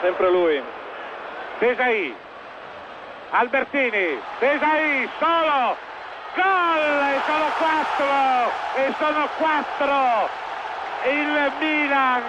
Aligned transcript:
Sempre 0.00 0.30
lui. 0.30 0.62
Desai. 1.58 2.14
Albertini. 3.30 4.20
Desai 4.38 5.08
solo. 5.18 5.76
Gol! 6.34 7.02
E 7.12 7.20
sono 7.26 7.48
quattro! 7.58 8.52
E 8.74 8.94
sono 8.98 9.28
quattro! 9.38 10.28
Il 11.04 11.52
Milan 11.60 12.22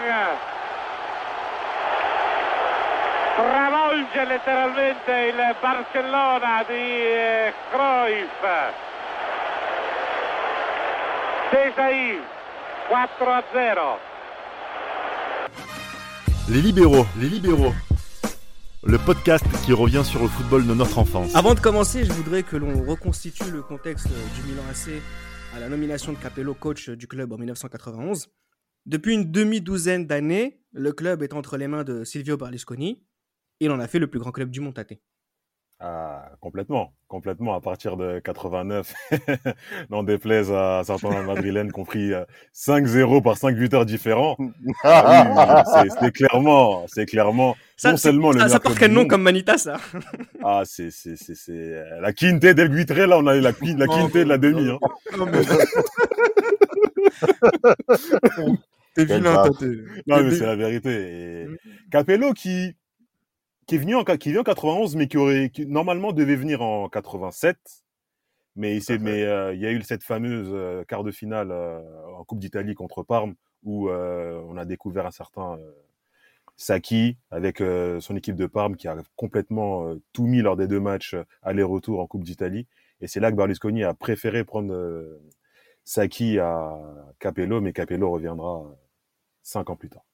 travolge 3.36 4.26
letteralmente 4.26 5.12
il 5.12 5.56
Barcellona 5.60 6.64
di 6.68 6.74
eh, 6.74 7.54
Cruyff. 7.72 8.46
Desai 11.50 12.24
4 12.88 13.32
a 13.32 13.44
0. 13.52 14.15
Les 16.48 16.62
libéraux, 16.62 17.08
les 17.20 17.28
libéraux. 17.28 17.74
Le 18.84 19.00
podcast 19.00 19.44
qui 19.66 19.74
revient 19.74 20.04
sur 20.06 20.22
le 20.22 20.28
football 20.28 20.68
de 20.68 20.76
notre 20.76 21.00
enfance. 21.00 21.36
Avant 21.36 21.56
de 21.56 21.60
commencer, 21.60 22.06
je 22.06 22.14
voudrais 22.14 22.44
que 22.44 22.56
l'on 22.56 22.84
reconstitue 22.84 23.50
le 23.52 23.64
contexte 23.64 24.08
du 24.08 24.52
Milan 24.52 24.62
AC 24.70 25.02
à 25.56 25.60
la 25.60 25.70
nomination 25.70 26.14
de 26.14 26.20
Capello 26.20 26.54
coach 26.54 26.92
du 26.92 27.08
club 27.08 27.32
en 27.32 27.40
1991. 27.40 28.28
Depuis 28.86 29.16
une 29.16 29.32
demi-douzaine 29.32 30.06
d'années, 30.06 30.62
le 30.72 30.92
club 30.92 31.24
est 31.24 31.34
entre 31.34 31.58
les 31.58 31.68
mains 31.68 31.84
de 31.84 32.04
Silvio 32.04 32.38
Berlusconi. 32.38 33.02
Il 33.60 33.72
en 33.72 33.80
a 33.80 33.88
fait 33.88 33.98
le 33.98 34.06
plus 34.06 34.20
grand 34.20 34.32
club 34.32 34.52
du 34.52 34.60
monde, 34.60 34.76
Tate. 34.76 35.00
Ah, 35.82 36.32
complètement, 36.40 36.94
complètement. 37.08 37.54
À 37.54 37.60
partir 37.60 37.98
de 37.98 38.20
89, 38.20 38.94
n'en 39.90 40.04
déplaise 40.04 40.50
à 40.52 40.84
certains 40.86 41.22
madrilènes 41.24 41.72
compris 41.72 42.14
5-0 42.54 43.22
par 43.22 43.38
5 43.38 43.58
buteurs 43.58 43.86
différents. 43.86 44.38
Ah 44.84 45.64
oui, 45.84 45.90
c'est 46.00 46.14
clairement, 46.14 46.86
c'est 46.88 47.06
clairement 47.06 47.58
ça, 47.76 47.92
non 47.92 47.98
seulement 47.98 48.32
le 48.32 48.40
ça, 48.40 48.48
ça 48.48 48.60
porte 48.62 48.80
quel 48.80 48.94
nom 48.94 49.06
comme 49.06 49.22
Manita, 49.22 49.58
ça 49.58 49.78
Ah, 50.42 50.64
c'est 50.66 50.92
c'est 50.92 51.18
c'est 51.18 51.36
c'est 51.36 51.84
la 52.00 52.14
quinte 52.14 52.42
del 52.42 52.70
Guitre, 52.70 52.94
là, 52.94 53.18
on 53.18 53.28
a 53.28 53.36
eu 53.36 53.42
la, 53.42 53.52
la 53.52 53.88
quinte 53.88 54.14
de 54.14 54.22
la 54.22 54.38
demi. 54.38 54.70
Hein. 54.70 54.80
Non, 55.18 55.26
mais... 55.26 55.42
T'es 58.96 59.04
vilain. 59.04 59.50
Non, 60.08 60.24
mais 60.24 60.32
c'est 60.32 60.46
la 60.46 60.56
vérité. 60.56 60.92
Et... 60.92 61.48
Capello 61.92 62.32
qui 62.32 62.78
qui 63.66 63.76
est 63.76 63.78
venu 63.80 63.96
en, 63.96 64.04
qui 64.04 64.32
vient 64.32 64.42
en 64.42 64.44
91, 64.44 64.96
mais 64.96 65.08
qui 65.08 65.18
aurait, 65.18 65.50
qui, 65.50 65.66
normalement 65.66 66.14
devait 66.14 66.36
venir 66.36 66.62
en 66.62 66.90
87. 66.90 67.58
Mais, 68.56 68.78
il 68.78 69.02
mais 69.02 69.24
euh, 69.24 69.54
il 69.54 69.60
y 69.60 69.66
a 69.66 69.72
eu 69.72 69.82
cette 69.82 70.04
fameuse 70.04 70.50
euh, 70.54 70.86
quart 70.86 71.04
de 71.04 71.12
finale 71.12 71.52
euh, 71.52 71.82
en 72.18 72.24
Coupe 72.24 72.40
d'Italie 72.40 72.74
contre 72.74 73.04
Parme 73.04 73.36
où 73.64 73.90
on 73.90 74.58
a 74.58 74.66
découvert 74.66 75.08
un 75.08 75.12
certain 75.12 75.58
Saki 76.56 77.18
avec 77.32 77.64
son 78.00 78.16
équipe 78.16 78.36
de 78.36 78.46
Parme 78.46 78.76
qui 78.76 78.88
a 78.88 78.96
complètement 79.16 79.96
tout 80.14 80.28
mis 80.28 80.44
lors 80.44 80.56
des 80.56 80.68
deux 80.68 80.80
matchs 80.80 81.16
aller-retour 81.42 82.00
en 82.00 82.06
Coupe 82.06 82.24
d'Italie. 82.24 82.68
Et 83.02 83.08
c'est 83.08 83.20
là 83.20 83.32
que 83.32 83.38
Berlusconi 83.38 83.84
a 83.84 83.96
préféré 83.96 84.44
prendre 84.44 84.72
Saki 85.84 86.38
à 86.38 86.80
Capello, 87.18 87.60
mais 87.60 87.74
Capello 87.74 88.12
reviendra 88.12 88.64
cinq 89.42 89.72
ans 89.72 89.76
plus 89.76 89.90
tard. 89.90 90.06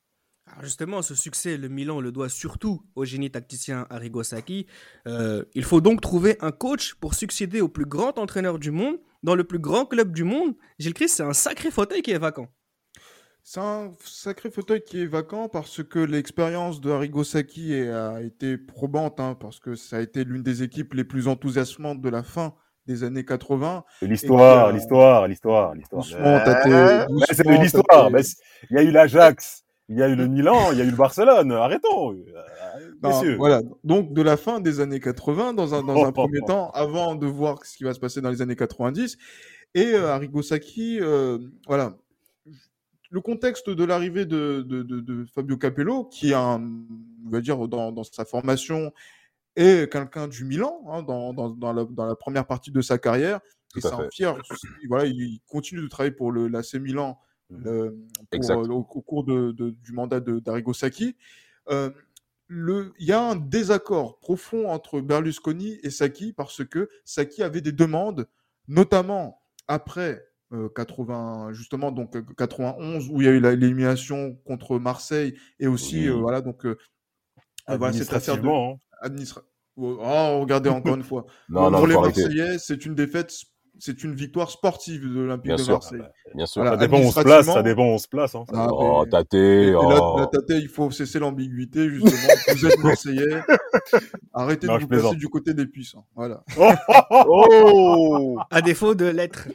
Alors 0.47 0.64
justement, 0.64 1.02
ce 1.02 1.16
succès, 1.16 1.58
le 1.58 1.70
Milan 1.70 2.02
le 2.02 2.11
doit 2.11 2.30
surtout 2.30 2.81
au 2.95 3.06
génie 3.06 3.31
tacticien 3.31 3.86
Arrigo 3.89 4.23
Sacchi. 4.23 4.66
Euh, 5.08 5.45
il 5.53 5.64
faut 5.64 5.81
donc 5.81 6.02
trouver 6.02 6.38
un 6.42 6.52
coach 6.52 6.95
pour 6.95 7.14
succéder 7.14 7.61
au 7.61 7.70
plus 7.70 7.86
grand 7.86 8.17
entraîneur 8.17 8.59
du 8.59 8.72
monde, 8.72 8.98
dans 9.23 9.36
le 9.36 9.44
plus 9.44 9.59
grand 9.59 9.86
club 9.86 10.11
du 10.11 10.23
monde. 10.23 10.56
Gilles 10.80 10.94
Christ, 10.94 11.16
c'est 11.17 11.23
un 11.23 11.33
sacré 11.33 11.72
fauteuil 11.72 12.02
qui 12.02 12.11
est 12.11 12.17
vacant. 12.17 12.48
C'est 13.44 13.59
un 13.59 13.94
sacré 14.03 14.52
fauteuil 14.52 14.83
qui 14.83 15.02
est 15.02 15.08
vacant 15.08 15.50
parce 15.50 15.81
que 15.83 16.00
l'expérience 16.00 16.80
de 16.80 16.92
Arrigo 16.92 17.23
Sacchi 17.23 17.73
a 17.73 18.22
été 18.22 18.58
probante, 18.58 19.20
hein, 19.20 19.36
parce 19.39 19.59
que 19.59 19.76
ça 19.76 19.98
a 19.98 20.02
été 20.02 20.23
l'une 20.23 20.44
des 20.44 20.64
équipes 20.64 20.94
les 20.94 21.03
plus 21.03 21.28
enthousiasmantes 21.28 22.02
de 22.02 22.09
la 22.09 22.23
fin 22.23 22.53
des 22.86 23.03
années 23.03 23.26
80. 23.26 23.83
L'histoire, 24.02 24.71
l'histoire, 24.71 25.27
l'histoire, 25.27 25.73
l'histoire. 25.76 26.04
C'est 26.04 27.43
de 27.43 27.61
l'histoire. 27.61 28.10
Il 28.70 28.76
y 28.76 28.80
a 28.80 28.83
eu 28.83 28.92
l'Ajax, 28.92 29.64
il 29.89 29.97
y 29.97 30.03
a 30.03 30.08
eu 30.08 30.15
le 30.15 30.27
Milan, 30.27 30.71
il 30.71 30.77
y 30.77 30.81
a 30.81 30.86
eu 30.86 30.89
le 30.89 30.95
Barcelone. 30.95 31.52
Arrêtons. 31.52 32.14
Euh, 32.14 33.36
voilà. 33.37 33.61
Donc, 33.83 34.14
de 34.14 34.21
la 34.21 34.37
fin 34.37 34.59
des 34.59 34.80
années 34.80 34.99
80, 34.99 35.53
dans 35.53 35.73
un, 35.75 35.83
dans 35.83 36.05
un 36.05 36.11
premier 36.14 36.39
temps, 36.42 36.69
avant 36.71 37.15
de 37.15 37.27
voir 37.27 37.65
ce 37.65 37.77
qui 37.77 37.83
va 37.83 37.93
se 37.93 37.99
passer 37.99 38.21
dans 38.21 38.30
les 38.30 38.42
années 38.42 38.55
90. 38.55 39.17
Et 39.73 39.87
euh, 39.87 40.14
Arrigo 40.14 40.42
Sacchi, 40.42 40.99
euh, 41.02 41.39
voilà. 41.67 41.97
Le 43.09 43.19
contexte 43.19 43.69
de 43.69 43.83
l'arrivée 43.83 44.25
de, 44.25 44.61
de, 44.65 44.83
de, 44.83 45.25
Fabio 45.25 45.58
Capello, 45.58 46.05
qui, 46.05 46.33
on 46.33 46.61
va 47.30 47.42
dire, 47.42 47.67
dans, 47.67 47.92
dans 47.92 48.03
sa 48.05 48.23
formation, 48.23 48.93
est 49.58 49.92
quelqu'un 49.92 50.30
du 50.30 50.45
Milan, 50.45 50.81
hein, 50.87 51.03
dans, 51.03 51.33
la, 51.73 51.83
dans, 51.83 52.05
la, 52.05 52.15
première 52.15 52.48
partie 52.48 52.71
de 52.71 52.80
sa 52.81 52.98
carrière. 52.98 53.42
et 53.75 53.81
c'est 53.81 53.92
un 53.92 54.08
fier. 54.13 54.37
Voilà, 54.87 55.05
il 55.05 55.42
continue 55.48 55.81
de 55.81 55.87
travailler 55.87 56.15
pour 56.15 56.31
l'AC 56.31 56.75
Milan 56.75 57.19
Euh, 57.66 57.92
au, 58.70 58.84
cours 58.84 59.23
de, 59.23 59.52
du 59.52 59.92
mandat 59.92 60.20
d'Arrigo 60.20 60.73
Sacchi. 60.73 61.16
Euh, 61.70 61.89
il 62.50 62.92
y 63.00 63.14
a 63.14 63.22
un 63.22 63.36
désaccord 63.36 64.20
profond 64.20 64.70
entre 64.70 65.00
Berlusconi 65.00 65.80
et 65.84 65.90
Sacchi 65.90 66.34
parce 66.34 66.66
que 66.66 66.90
Sacchi 67.06 67.44
avait 67.44 67.61
des 67.61 67.72
demandes, 67.72 68.28
notamment 68.67 69.42
après 69.67 70.26
80, 70.76 71.50
euh, 71.50 71.54
justement, 71.54 71.92
donc 71.92 72.17
91, 72.36 73.10
où 73.10 73.22
il 73.22 73.26
y 73.26 73.30
a 73.30 73.32
eu 73.32 73.40
l'élimination 73.40 74.36
contre 74.45 74.80
Marseille 74.80 75.36
et 75.60 75.67
aussi, 75.67 76.10
voilà, 76.10 76.42
donc, 76.42 76.66
voilà, 77.67 77.94
cette 77.94 78.14
affaire 78.14 78.42
de, 78.42 78.48
hein. 78.48 78.76
Oh, 79.78 80.40
regardez 80.42 80.70
encore 80.70 80.95
une 80.95 81.04
fois. 81.04 81.26
pour 81.50 81.88
les 81.88 81.95
Marseillais, 81.95 82.58
c'est 82.60 82.86
une 82.86 82.95
défaite 82.95 83.34
c'est 83.80 84.04
une 84.04 84.14
victoire 84.14 84.52
sportive 84.52 85.02
de 85.02 85.20
l'Olympique 85.20 85.55
de 85.55 85.71
Marseille. 85.71 86.02
bien 86.36 86.45
sûr, 86.45 86.64
ça 86.64 86.77
dépend 86.77 86.99
où 86.99 87.05
on 87.05 87.11
se 87.11 87.21
place, 87.21 87.45
ça 87.45 87.64
dépend 87.64 87.83
où 87.83 87.93
on 87.93 87.98
se 87.98 88.08
place. 88.08 88.36
Hein. 88.36 88.45
Ah, 88.54 88.67
oh, 88.71 89.05
Tate, 89.09 89.33
oh. 89.33 90.20
la, 90.20 90.27
Tate, 90.27 90.49
il 90.61 90.67
faut 90.67 90.92
cesser 90.92 91.20
l'ambiguïté, 91.20 91.89
justement. 91.89 92.33
vous 92.55 92.65
êtes 92.65 92.80
Marseillais. 92.80 93.43
Arrêtez 94.33 94.67
de 94.67 94.73
vous 94.73 94.87
placer 94.87 95.15
du 95.15 95.30
côté 95.30 95.54
des 95.54 95.65
puissants. 95.65 96.05
Voilà. 96.15 96.43
Oh, 96.58 98.37
à 98.52 98.61
défaut 98.61 98.93
de 98.93 99.05
l'être. 99.05 99.48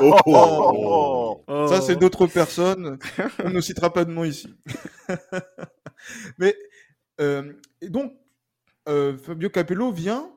Oh. 0.00 1.42
Ça, 1.68 1.80
c'est 1.80 1.96
d'autres 1.96 2.26
personnes. 2.26 2.98
On 3.44 3.50
ne 3.50 3.60
citera 3.60 3.92
pas 3.92 4.04
de 4.04 4.10
nom 4.10 4.24
ici. 4.24 4.54
Mais, 6.38 6.56
euh, 7.20 7.52
et 7.80 7.88
donc, 7.88 8.12
euh, 8.88 9.16
Fabio 9.16 9.50
Capello 9.50 9.90
vient 9.90 10.30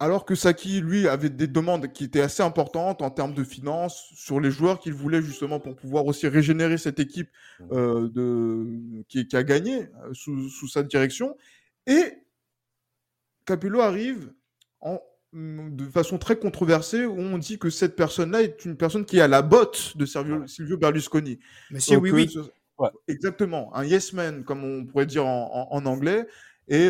alors 0.00 0.24
que 0.24 0.34
Saki, 0.36 0.80
lui, 0.80 1.08
avait 1.08 1.28
des 1.28 1.48
demandes 1.48 1.92
qui 1.92 2.04
étaient 2.04 2.20
assez 2.20 2.42
importantes 2.42 3.02
en 3.02 3.10
termes 3.10 3.34
de 3.34 3.42
finances 3.42 4.10
sur 4.14 4.38
les 4.38 4.50
joueurs 4.50 4.78
qu'il 4.78 4.92
voulait 4.92 5.22
justement 5.22 5.58
pour 5.58 5.74
pouvoir 5.74 6.06
aussi 6.06 6.28
régénérer 6.28 6.78
cette 6.78 7.00
équipe 7.00 7.28
mmh. 7.58 7.64
euh, 7.72 8.08
de, 8.08 9.02
qui, 9.08 9.26
a 9.34 9.42
gagné 9.42 9.88
euh, 10.04 10.12
sous, 10.12 10.68
sa 10.68 10.84
direction. 10.84 11.36
Et 11.88 12.22
Capello 13.44 13.80
arrive 13.80 14.32
en, 14.80 15.00
mmh, 15.32 15.74
de 15.74 15.86
façon 15.86 16.18
très 16.18 16.38
controversée 16.38 17.04
où 17.04 17.18
on 17.18 17.36
dit 17.36 17.58
que 17.58 17.70
cette 17.70 17.96
personne-là 17.96 18.42
est 18.42 18.64
une 18.64 18.76
personne 18.76 19.04
qui 19.04 19.18
est 19.18 19.22
à 19.22 19.28
la 19.28 19.42
botte 19.42 19.96
de 19.96 20.06
Silvio, 20.06 20.76
Berlusconi. 20.76 21.40
Monsieur, 21.72 21.96
oui, 21.96 22.12
oui. 22.12 22.32
Euh, 22.80 22.88
exactement, 23.08 23.74
un 23.74 23.84
yes 23.84 24.12
man, 24.12 24.44
comme 24.44 24.62
on 24.62 24.86
pourrait 24.86 25.06
dire 25.06 25.26
en, 25.26 25.84
anglais. 25.86 26.28
Et, 26.68 26.88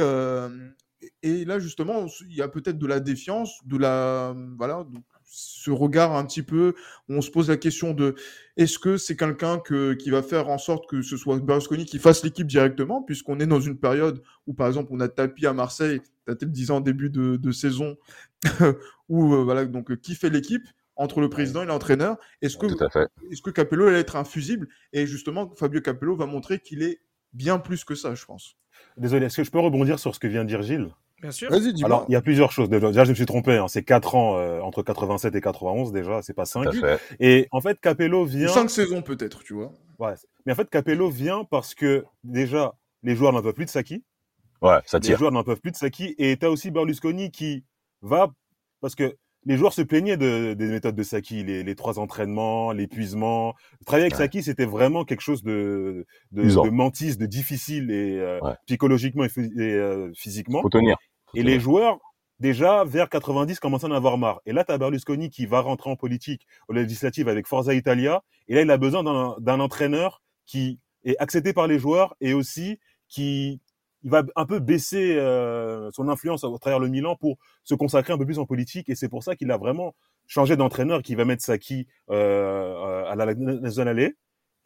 et 1.23 1.45
là, 1.45 1.59
justement, 1.59 2.07
il 2.29 2.37
y 2.37 2.43
a 2.43 2.49
peut-être 2.49 2.79
de 2.79 2.87
la 2.87 3.01
défiance, 3.01 3.61
de 3.65 3.77
la. 3.77 4.35
Voilà, 4.57 4.87
ce 5.31 5.71
regard 5.71 6.17
un 6.17 6.25
petit 6.25 6.43
peu 6.43 6.75
où 7.09 7.15
on 7.15 7.21
se 7.21 7.31
pose 7.31 7.51
la 7.51 7.57
question 7.57 7.93
de 7.93 8.15
est-ce 8.57 8.79
que 8.79 8.97
c'est 8.97 9.17
quelqu'un 9.17 9.61
qui 9.61 10.11
va 10.11 10.23
faire 10.23 10.49
en 10.49 10.59
sorte 10.59 10.89
que 10.89 11.03
ce 11.03 11.17
soit 11.17 11.39
Berlusconi 11.39 11.85
qui 11.85 11.99
fasse 11.99 12.25
l'équipe 12.25 12.47
directement, 12.47 13.03
puisqu'on 13.03 13.39
est 13.39 13.47
dans 13.47 13.61
une 13.61 13.79
période 13.79 14.23
où, 14.47 14.55
par 14.55 14.67
exemple, 14.67 14.89
on 14.93 15.01
a 15.01 15.09
tapis 15.09 15.47
à 15.47 15.53
Marseille, 15.53 16.01
peut-être 16.25 16.51
dit 16.51 16.71
en 16.71 16.81
début 16.81 17.11
de, 17.11 17.53
saison, 17.53 17.97
où, 19.09 19.35
euh, 19.35 19.45
voilà, 19.45 19.65
donc, 19.67 19.95
qui 20.01 20.15
fait 20.15 20.31
l'équipe 20.31 20.67
entre 20.97 21.21
le 21.21 21.29
président 21.29 21.63
et 21.63 21.67
l'entraîneur? 21.67 22.17
Est-ce 22.43 22.57
que, 22.57 22.67
est 22.67 23.43
que 23.43 23.51
Capello 23.51 23.85
va 23.85 23.93
être 23.93 24.17
infusible? 24.17 24.69
Et 24.93 25.07
justement, 25.07 25.53
Fabio 25.57 25.81
Capello 25.81 26.17
va 26.17 26.27
montrer 26.27 26.59
qu'il 26.59 26.83
est 26.83 27.01
bien 27.33 27.59
plus 27.59 27.85
que 27.85 27.95
ça, 27.95 28.15
je 28.15 28.25
pense. 28.25 28.57
Désolé, 28.99 29.27
est-ce 29.27 29.37
que 29.37 29.45
je 29.45 29.51
peux 29.51 29.61
rebondir 29.61 29.99
sur 29.99 30.15
ce 30.15 30.21
que 30.21 30.27
vient 30.27 30.45
de 30.45 30.49
dire 30.49 30.63
Gilles? 30.63 30.91
Bien 31.21 31.31
sûr. 31.31 31.51
Vas-y, 31.51 31.73
dis 31.73 31.85
Alors, 31.85 32.05
il 32.09 32.13
y 32.13 32.17
a 32.17 32.23
plusieurs 32.23 32.53
choses. 32.53 32.69
Déjà, 32.69 33.05
je 33.05 33.11
me 33.11 33.15
suis 33.15 33.27
trompé. 33.27 33.57
Hein. 33.57 33.67
C'est 33.69 33.83
4 33.83 34.15
ans 34.15 34.39
euh, 34.39 34.61
entre 34.61 34.83
87 34.83 35.35
et 35.35 35.41
91 35.41 35.93
déjà. 35.93 36.23
C'est 36.23 36.35
pas 36.35 36.47
5. 36.47 36.69
Et 37.19 37.49
en 37.51 37.61
fait, 37.61 37.81
Capello 37.81 38.25
vient. 38.25 38.49
5 38.49 38.71
saisons 38.71 39.03
peut-être, 39.03 39.43
tu 39.43 39.55
vois. 39.55 39.73
Ouais. 39.99 40.15
Mais 40.47 40.53
en 40.53 40.57
fait, 40.57 40.71
Capello 40.71 41.11
vient 41.11 41.45
parce 41.45 41.75
que 41.75 42.05
déjà, 42.23 42.75
les 43.03 43.17
joueurs 43.17 43.33
n'en 43.33 43.43
peuvent 43.43 43.55
plus 43.55 43.65
de 43.65 43.71
Saki. 43.71 44.05
Ouais, 44.63 44.79
ça 44.87 45.01
tire. 45.01 45.13
Les 45.13 45.19
joueurs 45.19 45.33
n'en 45.33 45.45
peuvent 45.45 45.61
plus 45.61 45.73
de 45.73 45.77
Saki. 45.77 46.15
Et 46.19 46.37
tu 46.37 46.47
as 46.47 46.51
aussi 46.51 46.71
Berlusconi 46.71 47.31
qui 47.31 47.65
va. 48.03 48.29
Parce 48.81 48.95
que 48.95 49.17
les 49.49 49.57
joueurs 49.57 49.73
se 49.73 49.81
plaignaient 49.81 50.19
de, 50.19 50.53
des 50.53 50.67
méthodes 50.69 50.95
de 50.95 51.03
Saki, 51.03 51.43
les, 51.43 51.63
les 51.63 51.75
trois 51.75 51.99
entraînements, 51.99 52.71
l'épuisement. 52.71 53.55
Travailler 53.87 54.05
avec 54.05 54.15
Saki, 54.15 54.43
c'était 54.43 54.67
vraiment 54.67 55.07
quelque 55.07 55.23
chose 55.23 55.43
de, 55.43 56.07
de, 56.33 56.43
de 56.43 56.69
mentiste, 56.69 57.19
de 57.19 57.25
difficile 57.25 57.91
et 57.91 58.19
euh, 58.21 58.39
psychologiquement 58.67 59.25
et, 59.25 59.31
euh, 59.59 60.13
physiquement. 60.15 60.61
Faut 60.61 60.69
tenir. 60.69 60.99
et 61.35 61.43
les 61.43 61.59
joueurs, 61.59 61.99
déjà 62.41 62.85
vers 62.85 63.09
90, 63.09 63.59
commençaient 63.59 63.87
à 63.87 63.89
en 63.89 63.93
avoir 63.93 64.19
marre. 64.19 64.43
Et 64.45 64.53
là, 64.53 64.65
tu 64.65 64.73
as 64.73 64.77
Berlusconi 64.77 65.31
qui 65.31 65.47
va 65.47 65.61
rentrer 65.61 65.89
en 65.89 65.97
politique, 65.97 66.47
aux 66.69 66.75
législatives 66.75 67.31
avec 67.31 67.47
Forza 67.47 67.73
Italia. 67.73 68.23
Et 68.49 68.55
là, 68.55 68.61
il 68.61 68.71
a 68.71 68.77
besoin 68.77 69.03
d'un 69.03 69.61
entraîneur 69.61 70.21
qui 70.45 70.79
est 71.05 71.17
accepté 71.21 71.55
par 71.55 71.67
les 71.67 71.79
joueurs 71.79 72.15
et 72.21 72.35
aussi 72.35 72.79
qui 73.09 73.63
il 74.05 74.11
va 74.11 74.23
un 74.37 74.47
peu 74.47 74.59
baisser 74.59 75.17
euh, 75.17 75.91
son 75.93 76.09
influence 76.09 76.45
à 76.45 76.49
travers 76.61 76.79
le 76.79 76.89
Milan 76.89 77.17
pour 77.17 77.39
se 77.65 77.75
consacrer 77.75 78.13
un 78.13 78.19
peu 78.19 78.27
plus 78.27 78.39
en 78.39 78.47
politique. 78.47 78.89
Et 78.89 78.95
c'est 78.95 79.09
pour 79.09 79.25
ça 79.25 79.35
qu'il 79.37 79.51
a 79.51 79.57
vraiment 79.57 79.95
changé 80.27 80.57
d'entraîneur, 80.57 81.03
qui 81.03 81.15
va 81.15 81.25
mettre 81.25 81.43
Saki 81.43 81.87
euh, 82.11 83.05
à 83.07 83.17
la 83.17 83.35
Nationale 83.35 84.13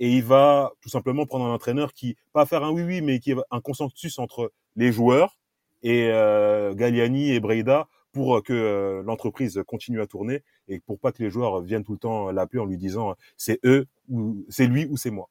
et 0.02 0.10
il 0.10 0.24
va 0.24 0.72
tout 0.80 0.88
simplement 0.88 1.26
prendre 1.26 1.46
un 1.46 1.54
entraîneur 1.54 1.92
qui 1.92 2.16
pas 2.32 2.46
faire 2.46 2.64
un 2.64 2.72
oui 2.72 2.82
oui 2.82 3.00
mais 3.02 3.20
qui 3.20 3.32
a 3.32 3.36
un 3.50 3.60
consensus 3.60 4.18
entre 4.18 4.52
les 4.74 4.90
joueurs 4.90 5.38
et 5.82 6.08
euh, 6.10 6.74
Galliani 6.74 7.30
et 7.30 7.40
Breida 7.40 7.88
pour 8.12 8.42
que 8.42 8.52
euh, 8.52 9.02
l'entreprise 9.04 9.62
continue 9.66 10.00
à 10.00 10.06
tourner 10.06 10.42
et 10.68 10.80
pour 10.80 10.98
pas 10.98 11.12
que 11.12 11.22
les 11.22 11.30
joueurs 11.30 11.60
viennent 11.60 11.84
tout 11.84 11.92
le 11.92 11.98
temps 11.98 12.30
l'appeler 12.30 12.60
en 12.60 12.66
lui 12.66 12.78
disant 12.78 13.14
c'est 13.36 13.60
eux 13.64 13.86
ou 14.08 14.44
c'est 14.48 14.66
lui 14.66 14.86
ou 14.86 14.96
c'est 14.96 15.10
moi. 15.10 15.28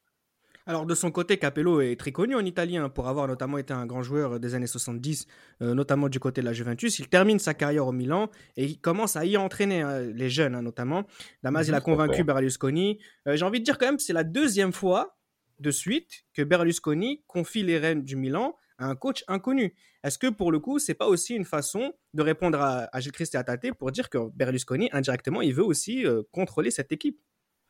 Alors 0.68 0.86
de 0.86 0.94
son 0.94 1.12
côté, 1.12 1.38
Capello 1.38 1.81
est 1.81 2.00
très 2.00 2.12
connu 2.12 2.36
en 2.36 2.46
Italien 2.46 2.90
pour 2.90 3.08
avoir 3.08 3.28
notamment 3.28 3.58
été 3.58 3.74
un 3.74 3.86
grand 3.86 4.04
joueur 4.04 4.40
des 4.40 4.54
années 4.54 4.68
70, 4.68 5.25
euh, 5.62 5.74
notamment 5.74 6.10
du 6.10 6.19
côté 6.19 6.42
de 6.42 6.46
la 6.46 6.54
Juventus. 6.54 7.00
Il 7.00 7.08
termine 7.08 7.40
sa 7.40 7.54
carrière 7.54 7.88
au 7.88 7.92
Milan 7.92 8.30
et 8.58 8.66
il 8.66 8.80
commence 8.80 9.16
à 9.16 9.25
y 9.25 9.38
entraîner 9.38 9.81
hein, 9.81 10.02
les 10.02 10.30
jeunes 10.30 10.56
hein, 10.56 10.62
notamment. 10.62 11.06
Damas, 11.44 11.68
il 11.68 11.74
a 11.74 11.81
convaincu 11.81 12.24
Berlusconi. 12.24 13.00
Euh, 13.28 13.36
j'ai 13.36 13.46
envie 13.46 13.60
de 13.60 13.66
dire 13.66 13.78
quand 13.78 13.88
même, 13.88 14.00
c'est 14.00 14.13
la 14.13 14.24
deuxième 14.24 14.72
fois 14.72 15.18
de 15.60 15.72
suite 15.72 16.25
que 16.34 16.42
Berlusconi 16.42 17.24
confie 17.28 17.63
les 17.63 17.78
rênes 17.78 18.04
du 18.04 18.16
Milan 18.16 18.56
à 18.78 18.86
un 18.86 18.96
coach 18.96 19.24
inconnu. 19.28 19.75
Est-ce 20.04 20.18
que 20.18 20.28
pour 20.28 20.52
le 20.52 20.60
coup, 20.60 20.80
c'est 20.80 20.96
pas 20.96 21.08
aussi 21.08 21.36
une 21.36 21.46
façon 21.46 21.94
de 22.13 22.22
répondre 22.22 22.60
à, 22.60 22.90
à 22.92 23.00
Gilles 23.00 23.12
Christ 23.12 23.36
et 23.36 23.38
à 23.38 23.44
Tate 23.44 23.74
pour 23.78 23.92
dire 23.92 24.10
que 24.10 24.30
Berlusconi, 24.34 24.90
indirectement, 24.92 25.42
il 25.42 25.54
veut 25.54 25.63
aussi 25.63 26.06
euh, 26.06 26.24
contrôler 26.31 26.72
cette 26.72 26.92
équipe, 26.92 27.19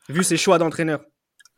vu 0.10 0.24
ses 0.24 0.38
choix 0.38 0.58
d'entraîneur? 0.58 1.04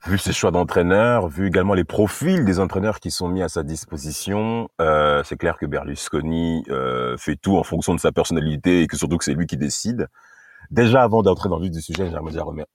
Vu 0.06 0.18
ses 0.18 0.34
choix 0.34 0.52
d'entraîneur, 0.52 1.28
vu 1.28 1.48
également 1.48 1.74
les 1.74 1.86
profils 1.86 2.44
des 2.44 2.60
entraîneurs 2.60 3.00
qui 3.00 3.12
sont 3.12 3.30
mis 3.30 3.42
à 3.42 3.50
sa 3.50 3.64
disposition, 3.64 4.70
euh, 4.82 5.24
c'est 5.24 5.38
clair 5.38 5.58
que 5.58 5.66
Berlusconi 5.66 6.64
euh, 6.70 7.16
fait 7.18 7.36
tout 7.36 7.58
en 7.58 7.64
fonction 7.64 7.96
de 7.96 8.00
sa 8.00 8.12
personnalité 8.12 8.82
et 8.82 8.88
que 8.88 8.98
surtout 8.98 9.18
que 9.18 9.24
c'est 9.24 9.34
lui 9.34 9.48
qui 9.48 9.58
décide. 9.58 10.08
Déjà, 10.72 11.04
avant 11.04 11.22
d'entrer 11.22 11.50
dans 11.50 11.58
le 11.58 11.64
vif 11.64 11.72
du 11.72 11.82
sujet, 11.82 12.10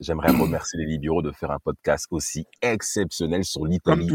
j'aimerais 0.01 0.31
remercier 0.31 0.79
les 0.79 0.87
libéraux 0.87 1.23
de 1.23 1.33
faire 1.33 1.51
un 1.51 1.59
podcast 1.59 2.07
aussi 2.11 2.47
exceptionnel 2.63 3.45
sur 3.45 3.65
l'Italie, 3.65 4.09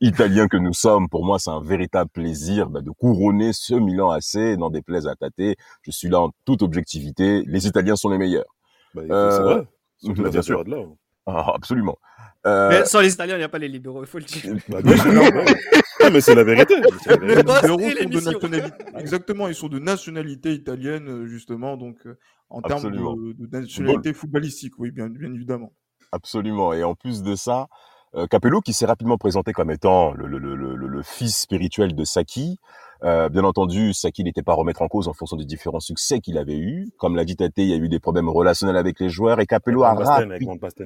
italien 0.00 0.46
que 0.46 0.56
nous 0.56 0.72
sommes. 0.72 1.08
Pour 1.08 1.24
moi, 1.24 1.38
c'est 1.38 1.50
un 1.50 1.62
véritable 1.62 2.10
plaisir 2.10 2.70
bah, 2.70 2.80
de 2.80 2.90
couronner 2.90 3.52
ce 3.52 3.74
Milan 3.74 4.10
AC, 4.10 4.56
n'en 4.58 4.70
déplaise 4.70 5.06
à 5.06 5.16
tâter. 5.16 5.56
Je 5.82 5.90
suis 5.90 6.08
là 6.08 6.20
en 6.20 6.30
toute 6.44 6.62
objectivité. 6.62 7.42
Les 7.46 7.66
Italiens 7.66 7.96
sont 7.96 8.10
les 8.10 8.18
meilleurs. 8.18 8.44
Bah, 8.94 9.02
euh, 9.10 9.66
c'est 10.02 10.12
vrai. 10.14 10.30
bien 10.30 10.42
sûr. 10.42 10.62
Là. 10.64 10.76
Ah, 11.26 11.52
absolument. 11.54 11.98
Euh... 12.46 12.68
Mais 12.70 12.84
sans 12.84 13.00
les 13.00 13.12
Italiens, 13.12 13.36
il 13.36 13.38
n'y 13.38 13.44
a 13.44 13.48
pas 13.48 13.58
les 13.58 13.68
libéraux, 13.68 14.02
il 14.02 14.06
faut 14.06 14.18
le 14.18 14.24
dire. 14.24 14.42
Bah, 14.68 14.80
mais 16.12 16.20
c'est 16.20 16.34
la 16.34 16.42
vérité. 16.42 16.74
Les 17.20 17.36
libéraux 17.36 17.54
sont 17.60 17.76
de 17.76 18.20
nationalité. 18.20 18.84
Exactement, 18.98 19.48
ils 19.48 19.54
sont 19.54 19.68
de 19.68 19.78
nationalité 19.78 20.52
italienne, 20.52 21.08
euh, 21.08 21.26
justement, 21.26 21.76
donc 21.76 22.04
euh, 22.06 22.18
en 22.50 22.60
termes 22.60 22.90
de, 22.90 23.32
de, 23.34 23.58
nationalité 23.58 24.12
footballistique, 24.12 24.74
oui, 24.78 24.90
bien, 24.90 25.08
bien 25.08 25.32
évidemment. 25.32 25.72
Absolument. 26.10 26.72
Et 26.72 26.82
en 26.82 26.94
plus 26.94 27.22
de 27.22 27.34
ça, 27.34 27.62
euh, 27.62 27.66
Capello, 28.30 28.60
qui 28.60 28.72
s'est 28.72 28.86
rapidement 28.86 29.16
présenté 29.16 29.52
comme 29.52 29.70
étant 29.70 30.12
le, 30.12 30.26
le, 30.26 30.38
le, 30.38 30.54
le 30.74 31.02
fils 31.02 31.40
spirituel 31.42 31.94
de 31.94 32.04
Saki, 32.04 32.58
euh, 33.04 33.28
bien 33.28 33.42
entendu, 33.42 33.92
Saki 33.94 34.22
n'était 34.22 34.42
pas 34.42 34.52
à 34.52 34.54
remettre 34.54 34.82
en 34.82 34.88
cause 34.88 35.08
en 35.08 35.12
fonction 35.12 35.36
des 35.36 35.44
différents 35.44 35.80
succès 35.80 36.20
qu'il 36.20 36.38
avait 36.38 36.58
eu. 36.58 36.90
Comme 36.98 37.16
l'a 37.16 37.24
dit 37.24 37.34
Tate, 37.36 37.54
il 37.56 37.66
y 37.66 37.72
a 37.72 37.76
eu 37.76 37.88
des 37.88 37.98
problèmes 37.98 38.28
relationnels 38.28 38.76
avec 38.76 39.00
les 39.00 39.08
joueurs 39.08 39.40
et 39.40 39.46
Capello 39.46 39.82
a 39.82 39.94
Basten, 39.94 40.38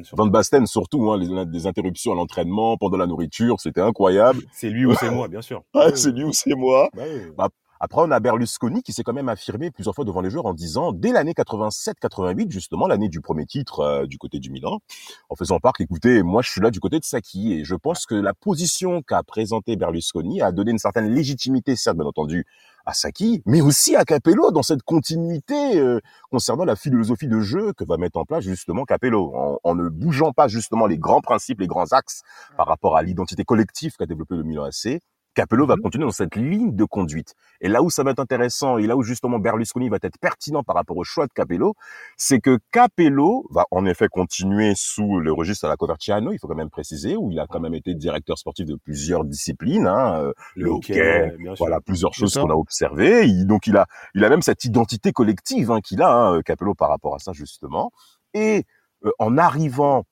surtout. 0.05 0.23
Van 0.23 0.26
Basten 0.26 0.67
surtout, 0.67 1.11
hein, 1.11 1.19
les, 1.19 1.46
des 1.46 1.67
interruptions 1.67 2.12
à 2.12 2.14
l'entraînement, 2.14 2.78
pendant 2.78 2.96
la 2.96 3.06
nourriture, 3.06 3.61
c'était 3.61 3.82
incroyable. 3.82 4.40
C'est 4.52 4.70
lui 4.70 4.87
ou 4.87 4.94
c'est 4.94 5.11
moi, 5.11 5.28
bien 5.28 5.43
sûr. 5.43 5.62
c'est 5.94 6.12
lui 6.12 6.25
ou 6.25 6.32
c'est 6.32 6.55
moi. 6.55 6.88
Bah, 6.94 7.02
bah, 7.37 7.49
après, 7.81 8.00
on 8.02 8.11
a 8.11 8.20
Berlusconi 8.20 8.82
qui 8.82 8.93
s'est 8.93 9.02
quand 9.02 9.12
même 9.12 9.28
affirmé 9.28 9.70
plusieurs 9.70 9.94
fois 9.94 10.05
devant 10.05 10.20
les 10.20 10.31
joueurs 10.31 10.46
en 10.46 10.55
disant, 10.55 10.93
dès 10.93 11.12
l'année 11.12 11.32
87-88, 11.32 12.50
justement, 12.50 12.87
l'année 12.87 13.08
du 13.08 13.20
premier 13.20 13.46
titre 13.46 13.81
euh, 13.81 14.06
du 14.06 14.19
côté 14.19 14.38
du 14.38 14.50
Milan, 14.50 14.81
en 15.28 15.37
faisant 15.37 15.58
part 15.58 15.73
qu'écoutez, 15.73 16.23
moi 16.23 16.43
je 16.43 16.50
suis 16.50 16.61
là 16.61 16.70
du 16.70 16.81
côté 16.81 16.99
de 16.99 17.05
Saki 17.05 17.52
et 17.55 17.64
je 17.64 17.75
pense 17.75 18.06
que 18.06 18.14
la 18.14 18.34
position 18.34 19.02
qu'a 19.02 19.23
présentée 19.23 19.76
Berlusconi 19.76 20.40
a 20.40 20.52
donné 20.52 20.70
une 20.70 20.78
certaine 20.78 21.12
légitimité, 21.12 21.76
certes 21.76 21.96
bien 21.96 22.06
entendu, 22.06 22.46
à 22.87 22.94
Saki, 22.94 23.43
mais 23.46 23.61
aussi 23.61 23.96
à 23.96 24.05
Capello 24.05 24.52
dans 24.52 24.62
cette 24.62 24.82
continuité 24.82 25.78
euh, 25.78 26.00
concernant 26.31 26.64
la 26.64 26.76
philosophie 26.76 27.26
de 27.26 27.40
jeu 27.40 27.73
que 27.73 27.84
va 27.84 27.96
mettre 27.96 28.17
en 28.17 28.25
place 28.25 28.44
justement 28.44 28.84
Capello, 28.84 29.32
en, 29.34 29.58
en, 29.64 29.75
ne 29.75 29.88
bougeant 29.88 30.32
pas 30.32 30.46
justement 30.46 30.87
les 30.87 30.96
grands 30.96 31.20
principes, 31.20 31.61
les 31.61 31.67
grands 31.67 31.93
axes 31.93 32.23
par 32.56 32.69
rapport 32.69 32.96
à 32.96 33.02
l'identité 33.02 33.44
collective 33.44 33.96
qu'a 33.96 34.06
développé 34.06 34.37
le 34.37 34.44
Milan 34.44 34.64
AC, 34.64 35.00
Capello 35.37 35.67
va 35.67 35.77
mmh 35.77 35.83
continuer 35.83 36.06
dans 36.06 36.11
cette 36.11 36.35
ligne 36.35 36.75
de 36.75 36.85
conduite. 36.85 37.35
Et 37.61 37.69
là 37.69 37.83
où 37.83 37.91
ça 37.91 38.03
va 38.03 38.12
être 38.12 38.21
intéressant 38.21 38.79
et 38.79 38.87
là 38.87 38.97
où 38.97 39.03
justement 39.03 39.38
Berlusconi 39.38 39.91
va 39.91 39.99
être 40.03 40.19
pertinent 40.19 40.62
par 40.62 40.75
rapport 40.75 40.97
au 40.97 41.05
choix 41.05 41.27
de 41.27 41.33
Capello, 41.33 41.75
c'est 42.17 42.41
que 42.41 42.59
Capello 42.73 43.47
va 43.50 43.67
en 43.71 43.85
effet 43.85 44.09
continuer 44.09 44.73
sous 44.75 45.21
le 45.21 45.33
registre 45.33 45.67
à 45.67 45.69
la 45.69 45.77
Coverciano, 45.77 46.33
il 46.33 46.38
faut 46.38 46.49
quand 46.49 46.56
même 46.56 46.71
préciser, 46.71 47.17
où 47.17 47.31
il 47.31 47.38
a 47.38 47.47
quand 47.47 47.61
même 47.61 47.75
été 47.75 47.94
directeur 47.94 48.38
sportif 48.38 48.65
de 48.65 48.77
plusieurs 48.77 49.25
disciplines, 49.25 49.87
hein, 49.87 50.23
euh, 50.23 50.33
le, 50.55 50.71
hockey, 50.71 51.37
voilà 51.59 51.83
plusieurs 51.83 52.15
choses 52.15 52.35
qu'on 52.35 52.50
a 52.50 52.55
observées. 52.55 53.27
donc 53.44 53.67
il 53.67 53.77
a, 53.77 53.87
il 54.15 54.25
a 54.25 54.31
même 54.31 54.43
cette 54.43 54.65
identité 54.65 55.12
collective 55.12 55.71
hein, 55.71 55.81
qu'il 55.83 56.00
a, 56.00 56.17
hein, 56.17 56.43
Capello 56.43 56.75
par 56.75 56.88
rapport 56.88 57.15
à 57.15 57.19
ça 57.19 57.33
justement. 57.33 57.93
Et 58.33 58.65
euh, 59.05 59.11
en 59.19 59.37
arrivant 59.37 60.05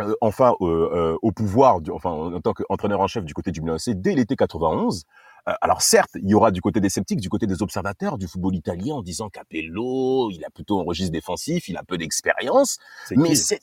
euh, 0.00 0.14
enfin 0.20 0.54
euh, 0.60 0.90
euh, 0.94 1.18
au 1.22 1.32
pouvoir, 1.32 1.80
du, 1.80 1.90
enfin 1.90 2.10
en 2.10 2.40
tant 2.40 2.52
qu'entraîneur 2.52 3.00
en 3.00 3.06
chef 3.06 3.24
du 3.24 3.34
côté 3.34 3.50
du 3.50 3.60
Milan 3.60 3.74
AC 3.74 3.90
dès 3.90 4.14
l'été 4.14 4.36
91. 4.36 5.04
Euh, 5.48 5.52
alors 5.60 5.82
certes, 5.82 6.12
il 6.14 6.30
y 6.30 6.34
aura 6.34 6.50
du 6.50 6.60
côté 6.60 6.80
des 6.80 6.88
sceptiques, 6.88 7.20
du 7.20 7.28
côté 7.28 7.46
des 7.46 7.62
observateurs 7.62 8.16
du 8.16 8.28
football 8.28 8.54
italien 8.54 8.94
en 8.94 9.02
disant 9.02 9.28
Capello, 9.28 10.30
il 10.30 10.44
a 10.44 10.50
plutôt 10.50 10.80
un 10.80 10.84
registre 10.84 11.12
défensif, 11.12 11.68
il 11.68 11.76
a 11.76 11.82
peu 11.82 11.98
d'expérience, 11.98 12.78
mais 13.10 13.34
c'est 13.34 13.60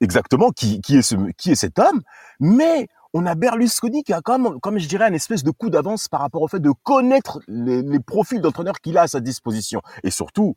exactement 0.00 0.50
qui, 0.50 0.80
qui 0.80 0.96
est 0.96 1.02
ce 1.02 1.14
qui 1.36 1.52
est 1.52 1.56
cet 1.56 1.78
homme, 1.78 2.02
mais 2.40 2.88
on 3.12 3.26
a 3.26 3.34
Berlusconi 3.34 4.02
qui 4.02 4.12
a 4.12 4.22
quand 4.22 4.38
même, 4.38 4.60
comme 4.60 4.78
je 4.78 4.88
dirais, 4.88 5.06
une 5.06 5.14
espèce 5.14 5.44
de 5.44 5.50
coup 5.50 5.70
d'avance 5.70 6.08
par 6.08 6.20
rapport 6.20 6.42
au 6.42 6.48
fait 6.48 6.58
de 6.58 6.72
connaître 6.82 7.38
les, 7.46 7.82
les 7.82 8.00
profils 8.00 8.40
d'entraîneurs 8.40 8.80
qu'il 8.80 8.98
a 8.98 9.02
à 9.02 9.08
sa 9.08 9.20
disposition. 9.20 9.82
Et 10.02 10.10
surtout, 10.10 10.56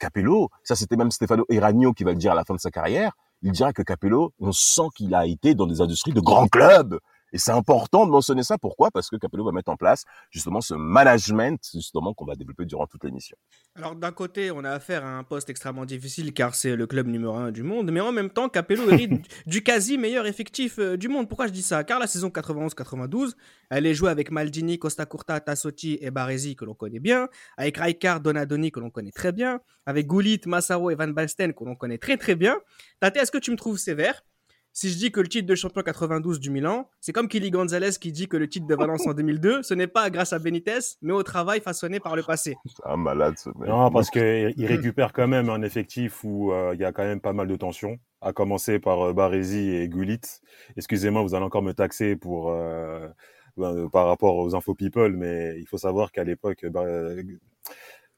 Capello, 0.00 0.50
ça 0.64 0.76
c'était 0.76 0.96
même 0.96 1.10
Stefano 1.10 1.44
Eragno 1.48 1.92
qui 1.92 2.04
va 2.04 2.12
le 2.12 2.18
dire 2.18 2.32
à 2.32 2.34
la 2.34 2.44
fin 2.44 2.54
de 2.54 2.60
sa 2.60 2.70
carrière, 2.70 3.12
il 3.42 3.52
dira 3.52 3.72
que 3.72 3.82
Capello, 3.82 4.32
on 4.40 4.52
sent 4.52 4.88
qu'il 4.94 5.14
a 5.14 5.26
été 5.26 5.54
dans 5.54 5.66
des 5.66 5.80
industries 5.80 6.12
de 6.12 6.20
grands 6.20 6.48
clubs. 6.48 6.98
Et 7.32 7.38
c'est 7.38 7.50
important 7.50 8.06
de 8.06 8.10
mentionner 8.10 8.42
ça. 8.42 8.58
Pourquoi? 8.58 8.90
Parce 8.90 9.10
que 9.10 9.16
Capello 9.16 9.44
va 9.44 9.52
mettre 9.52 9.70
en 9.70 9.76
place 9.76 10.04
justement 10.30 10.60
ce 10.60 10.74
management 10.74 11.60
justement 11.74 12.14
qu'on 12.14 12.24
va 12.24 12.34
développer 12.34 12.64
durant 12.64 12.86
toute 12.86 13.04
l'émission. 13.04 13.36
Alors 13.74 13.94
d'un 13.94 14.12
côté, 14.12 14.50
on 14.50 14.64
a 14.64 14.70
affaire 14.70 15.04
à 15.04 15.18
un 15.18 15.24
poste 15.24 15.50
extrêmement 15.50 15.84
difficile 15.84 16.32
car 16.32 16.54
c'est 16.54 16.76
le 16.76 16.86
club 16.86 17.06
numéro 17.06 17.34
un 17.34 17.50
du 17.50 17.62
monde, 17.62 17.90
mais 17.90 18.00
en 18.00 18.12
même 18.12 18.30
temps, 18.30 18.48
Capello 18.48 18.90
hérite 18.90 19.26
du 19.46 19.62
quasi 19.62 19.98
meilleur 19.98 20.26
effectif 20.26 20.78
euh, 20.78 20.96
du 20.96 21.08
monde. 21.08 21.28
Pourquoi 21.28 21.46
je 21.46 21.52
dis 21.52 21.62
ça? 21.62 21.84
Car 21.84 21.98
la 21.98 22.06
saison 22.06 22.28
91-92, 22.28 23.32
elle 23.70 23.86
est 23.86 23.94
jouée 23.94 24.10
avec 24.10 24.30
Maldini, 24.30 24.78
Costa 24.78 25.06
Curta, 25.06 25.40
Tassotti 25.40 25.98
et 26.00 26.10
Baresi 26.10 26.56
que 26.56 26.64
l'on 26.64 26.74
connaît 26.74 27.00
bien, 27.00 27.28
avec 27.56 27.76
Rijkaard, 27.76 28.20
Donadoni 28.20 28.70
que 28.70 28.80
l'on 28.80 28.90
connaît 28.90 29.12
très 29.12 29.32
bien, 29.32 29.60
avec 29.86 30.06
Goulit, 30.06 30.40
Massaro 30.46 30.90
et 30.90 30.94
Van 30.94 31.08
Basten 31.08 31.52
que 31.52 31.64
l'on 31.64 31.76
connaît 31.76 31.98
très 31.98 32.16
très 32.16 32.34
bien. 32.34 32.56
Tate, 33.00 33.16
est-ce 33.16 33.30
que 33.30 33.38
tu 33.38 33.50
me 33.50 33.56
trouves 33.56 33.78
sévère? 33.78 34.22
Si 34.78 34.90
je 34.90 34.96
dis 34.96 35.10
que 35.10 35.18
le 35.18 35.26
titre 35.26 35.48
de 35.48 35.56
champion 35.56 35.82
92 35.82 36.38
du 36.38 36.50
Milan, 36.50 36.88
c'est 37.00 37.12
comme 37.12 37.26
Kili 37.26 37.50
Gonzalez 37.50 37.90
qui 38.00 38.12
dit 38.12 38.28
que 38.28 38.36
le 38.36 38.48
titre 38.48 38.68
de 38.68 38.76
Valence 38.76 39.08
en 39.08 39.12
2002, 39.12 39.64
ce 39.64 39.74
n'est 39.74 39.88
pas 39.88 40.08
grâce 40.08 40.32
à 40.32 40.38
Benitez, 40.38 40.78
mais 41.02 41.12
au 41.12 41.24
travail 41.24 41.60
façonné 41.60 41.98
par 41.98 42.14
le 42.14 42.22
passé. 42.22 42.56
C'est 42.64 42.86
un 42.86 42.96
malade 42.96 43.34
ce 43.38 43.50
mec. 43.58 43.68
Non, 43.68 43.90
parce 43.90 44.08
qu'il 44.08 44.66
récupère 44.66 45.12
quand 45.12 45.26
même 45.26 45.50
un 45.50 45.62
effectif 45.62 46.22
où 46.22 46.52
euh, 46.52 46.76
il 46.76 46.80
y 46.80 46.84
a 46.84 46.92
quand 46.92 47.02
même 47.02 47.20
pas 47.20 47.32
mal 47.32 47.48
de 47.48 47.56
tensions, 47.56 47.98
à 48.20 48.32
commencer 48.32 48.78
par 48.78 49.08
euh, 49.08 49.12
Baresi 49.12 49.68
et 49.68 49.88
Gullit. 49.88 50.20
Excusez-moi, 50.76 51.22
vous 51.22 51.34
allez 51.34 51.44
encore 51.44 51.62
me 51.62 51.72
taxer 51.72 52.14
pour 52.14 52.52
euh, 52.52 53.08
ben, 53.56 53.88
par 53.88 54.06
rapport 54.06 54.36
aux 54.36 54.54
info 54.54 54.76
people, 54.76 55.16
mais 55.16 55.58
il 55.58 55.66
faut 55.66 55.78
savoir 55.78 56.12
qu'à 56.12 56.22
l'époque, 56.22 56.64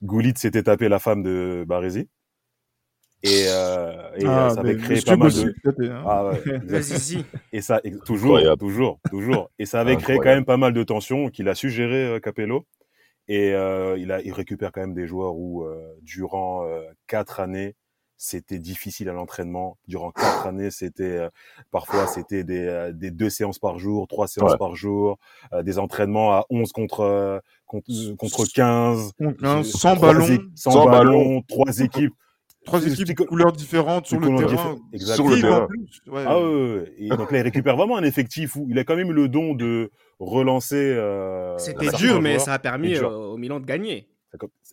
Gullit 0.03 0.35
s'était 0.37 0.65
tapé 0.65 0.91
la 0.91 0.99
femme 0.99 1.23
de 1.23 1.65
Baresi 1.67 2.11
et, 3.23 3.45
euh, 3.49 3.93
et 4.17 4.25
euh, 4.25 4.29
ah, 4.29 4.51
ça 4.51 4.61
avait 4.61 4.77
créé 4.77 5.03
pas 5.03 5.17
mal 5.17 5.31
de 5.31 5.91
hein. 5.91 6.05
ah, 6.07 6.31
ouais, 6.31 6.43
et 7.53 7.61
ça 7.61 7.83
toujours 8.07 8.41
toujours 8.59 8.99
toujours. 9.11 9.51
Et 9.59 9.67
ça 9.67 9.81
avait 9.81 9.97
créé 9.97 10.17
quand 10.17 10.25
même 10.25 10.47
pas 10.47 10.57
mal 10.57 10.73
de 10.73 10.83
tensions 10.83 11.29
qu'il 11.29 11.49
a 11.49 11.55
su 11.55 11.69
gérer 11.71 12.07
euh, 12.07 12.19
Capello. 12.19 12.67
Et 13.29 13.53
euh, 13.53 13.97
il, 13.97 14.11
a, 14.11 14.21
il 14.23 14.33
récupère 14.33 14.73
quand 14.73 14.81
même 14.81 14.93
des 14.93 15.07
joueurs 15.07 15.37
où, 15.37 15.63
euh, 15.63 15.95
durant 16.03 16.65
euh, 16.65 16.83
quatre 17.07 17.39
années, 17.39 17.77
c'était 18.17 18.59
difficile 18.59 19.09
à 19.09 19.13
l'entraînement. 19.13 19.79
Durant 19.87 20.11
quatre 20.11 20.47
années, 20.49 20.71
c'était 20.71 21.27
parfois 21.71 22.07
c'était 22.07 22.45
des, 22.45 22.91
des 22.93 23.11
deux 23.11 23.31
séances 23.31 23.59
par 23.59 23.79
jour, 23.79 24.09
trois 24.09 24.29
séances 24.29 24.57
par 24.59 24.75
jour, 24.75 25.19
des 25.63 25.79
entraînements 25.79 26.33
à 26.33 26.45
11 26.51 26.71
contre 26.73 27.41
contre, 27.65 28.17
contre 28.17 28.45
15, 28.45 29.13
sans 29.65 29.97
ballon, 29.97 30.39
sans, 30.55 30.85
ballon, 30.85 31.43
trois 31.49 31.81
équipes. 31.81 32.13
Trois 32.65 32.87
équipes 32.87 33.09
de 33.09 33.25
couleurs 33.25 33.53
différentes 33.53 34.07
sur 34.07 34.21
le 34.21 34.37
terrain. 34.37 34.79
Sur 34.97 35.29
le 35.29 35.41
terrain. 35.41 35.69
Ah 36.15 36.41
ouais, 36.41 36.93
Et 36.99 37.09
donc 37.09 37.33
là, 37.33 37.39
il 37.39 37.43
récupère 37.43 37.77
vraiment 37.77 37.97
un 37.97 38.05
effectif 38.05 38.57
où 38.57 38.67
il 38.69 38.79
a 38.79 38.85
quand 38.85 38.97
même 38.97 39.13
le 39.13 39.29
don 39.29 39.55
de 39.55 39.91
relancer. 40.19 40.77
Euh, 40.77 41.57
C'était 41.59 41.91
dur, 41.97 42.21
mais 42.21 42.39
ça 42.39 42.55
a 42.55 42.59
permis 42.59 42.99
au 42.99 43.37
Milan 43.37 43.61
de 43.61 43.67
gagner. 43.67 44.09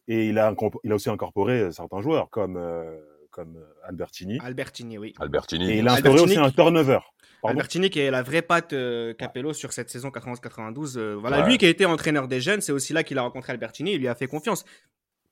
Et 0.10 0.28
il 0.28 0.40
a, 0.40 0.54
il 0.84 0.92
a 0.92 0.96
aussi 0.96 1.10
incorporé 1.10 1.72
certains 1.72 2.02
joueurs 2.02 2.30
comme, 2.30 2.56
euh, 2.58 2.98
comme 3.32 3.58
Albertini. 3.84 4.40
Albertini, 4.42 4.98
oui. 4.98 5.14
Albertini. 5.20 5.70
Et 5.70 5.78
il 5.80 5.88
a 5.88 5.94
instauré 5.94 6.20
aussi 6.22 6.38
un 6.38 6.50
turnover. 6.50 7.00
Albertini 7.44 7.90
qui 7.90 8.00
est 8.00 8.12
la 8.12 8.24
vraie 8.24 8.42
patte 8.42 8.74
euh, 8.74 9.14
Capello 9.14 9.54
sur 9.54 9.72
cette 9.72 9.90
saison 9.90 10.10
91-92. 10.10 11.14
voilà, 11.16 11.46
lui 11.48 11.58
qui 11.58 11.66
a 11.66 11.70
été 11.70 11.86
entraîneur 11.86 12.28
des 12.28 12.42
jeunes, 12.42 12.62
c'est 12.62 12.72
aussi 12.72 12.94
là 12.94 13.04
qu'il 13.04 13.18
a 13.18 13.22
rencontré 13.22 13.54
Albertini, 13.54 13.94
il 13.94 14.00
lui 14.00 14.08
a 14.08 14.16
fait 14.16 14.28
confiance. 14.28 14.66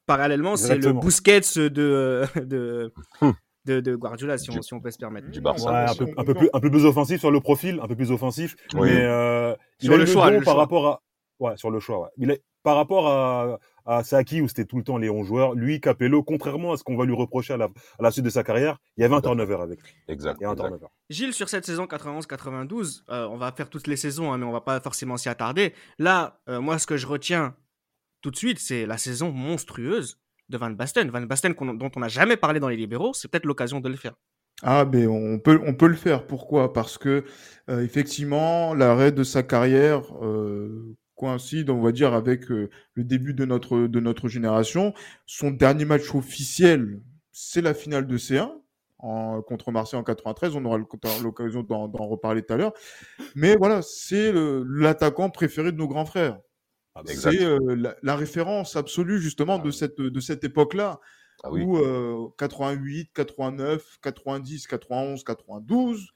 Parallèlement, 0.06 0.56
c'est 0.56 0.78
le 0.78 0.94
Busquets 0.94 1.42
de, 1.56 1.68
de, 2.36 2.94
hum. 3.22 3.34
de, 3.66 3.80
de 3.80 3.96
Guardiola, 3.96 4.38
si 4.38 4.50
on, 4.52 4.62
si 4.62 4.74
on, 4.74 4.80
peut 4.80 4.92
se 4.92 4.98
permettre. 4.98 5.30
Du 5.30 5.42
Barça. 5.42 5.90
un, 5.90 5.96
peu, 5.96 6.06
un, 6.18 6.24
peu 6.24 6.34
plus, 6.34 6.50
un 6.54 6.60
peu 6.60 6.70
plus 6.70 6.86
offensif 6.86 7.20
sur 7.20 7.32
le 7.32 7.40
profil, 7.40 7.80
un 7.82 7.88
peu 7.88 7.96
plus 7.96 8.12
offensif. 8.12 8.56
Mais 8.76 9.02
euh, 9.02 9.56
sur 9.80 9.98
le 9.98 10.06
choix, 10.06 10.32
par 10.44 10.58
rapport 10.58 10.88
à. 10.88 11.02
Ouais, 11.40 11.58
sur 11.58 11.70
le 11.70 11.80
choix, 11.80 12.02
ouais. 12.02 12.10
Il 12.18 12.32
est, 12.32 12.42
par 12.64 12.76
rapport 12.78 13.08
à, 13.08 13.60
à 13.86 14.04
Saki, 14.04 14.42
où 14.42 14.48
c'était 14.48 14.66
tout 14.66 14.78
le 14.78 14.84
temps 14.84 14.98
les 14.98 15.10
11 15.10 15.26
joueurs, 15.26 15.54
lui, 15.54 15.80
Capello, 15.80 16.24
contrairement 16.24 16.74
à 16.74 16.78
ce 16.78 16.84
qu'on 16.84 16.98
va 16.98 17.06
lui 17.06 17.14
reprocher 17.14 17.54
à 17.54 17.58
la, 17.58 17.66
à 17.66 18.04
la, 18.04 18.12
suite 18.12 18.26
de 18.26 18.30
sa 18.30 18.44
carrière, 18.44 18.78
il 18.98 19.02
y 19.02 19.04
avait 19.04 19.16
un 19.16 19.22
turnover 19.22 19.58
avec 19.62 19.82
lui. 19.82 19.92
Exact. 20.08 20.38
Il 20.42 20.44
y 20.44 20.46
a 20.48 20.50
un 20.50 20.56
turnover. 20.56 20.88
Gilles, 21.10 21.34
sur 21.34 21.48
cette 21.48 21.66
saison 21.66 21.86
91-92, 21.86 23.04
euh, 23.10 23.28
on 23.28 23.38
va 23.38 23.52
faire 23.52 23.70
toutes 23.70 23.88
les 23.88 23.96
saisons, 23.96 24.34
hein, 24.34 24.38
mais 24.38 24.46
on 24.46 24.52
va 24.52 24.62
pas 24.62 24.80
forcément 24.80 25.18
s'y 25.18 25.30
attarder. 25.30 25.74
Là, 26.00 26.40
euh, 26.50 26.60
moi, 26.60 26.80
ce 26.80 26.88
que 26.88 26.98
je 26.98 27.06
retiens 27.06 27.56
tout 28.26 28.32
de 28.32 28.38
suite, 28.38 28.58
c'est 28.58 28.88
la 28.88 28.98
saison 28.98 29.32
monstrueuse 29.32 30.18
de 30.50 30.58
Van 30.58 30.72
Basten. 30.72 31.12
Van 31.12 31.22
Basten 31.22 31.54
dont 31.54 31.92
on 31.96 32.00
n'a 32.00 32.08
jamais 32.08 32.38
parlé 32.38 32.60
dans 32.60 32.70
les 32.70 32.76
libéraux, 32.76 33.14
c'est 33.14 33.28
peut-être 33.28 33.46
l'occasion 33.46 33.82
de 33.82 33.88
le 33.88 33.96
faire. 33.96 34.16
Ah, 34.64 34.84
mais 34.92 35.06
on 35.06 35.38
peut, 35.38 35.62
on 35.64 35.76
peut 35.76 35.86
le 35.86 35.94
faire. 35.94 36.26
Pourquoi? 36.26 36.74
Parce 36.74 36.98
que, 36.98 37.24
euh, 37.70 37.84
effectivement, 37.84 38.74
l'arrêt 38.74 39.12
de 39.12 39.24
sa 39.24 39.44
carrière 39.44 40.02
euh, 40.24 40.98
coïncide, 41.14 41.70
on 41.70 41.84
va 41.84 41.92
dire, 41.92 42.16
avec 42.16 42.50
euh, 42.50 42.72
le 42.96 43.04
début 43.04 43.36
de 43.36 43.46
notre, 43.46 43.82
de 43.82 44.00
notre 44.00 44.28
génération. 44.28 44.96
Son 45.28 45.52
dernier 45.52 45.86
match 45.86 46.16
officiel, 46.16 47.04
c'est 47.32 47.62
la 47.62 47.76
finale 47.76 48.08
de 48.08 48.18
C1 48.18 48.50
en, 48.98 49.44
contre 49.44 49.72
Marseille 49.72 50.00
en 50.00 50.04
93. 50.04 50.56
On 50.56 50.66
aura 50.66 50.80
l'occasion 50.80 51.62
d'en 51.62 52.08
reparler 52.08 52.42
tout 52.42 52.56
à 52.56 52.58
l'heure. 52.58 52.74
Mais 53.36 53.56
voilà, 53.56 53.84
c'est 53.84 54.34
l'attaquant 54.34 55.30
préféré 55.30 55.72
de 55.72 55.78
nos 55.78 55.88
grands 55.88 56.06
frères. 56.06 56.40
Ah, 56.96 57.02
c'est 57.06 57.44
euh, 57.44 57.94
la, 58.02 58.16
référence 58.16 58.78
absolue 58.78 59.20
justement 59.20 59.60
de 59.60 59.70
ah 59.70 59.72
cette, 59.74 60.00
de 60.00 60.20
cette 60.22 60.46
époque-là, 60.46 61.02
ah 61.44 61.52
où 61.52 61.78
88, 62.38 63.12
89, 63.14 64.00
90, 64.02 64.68
91, 64.68 65.24
92, 65.24 66.08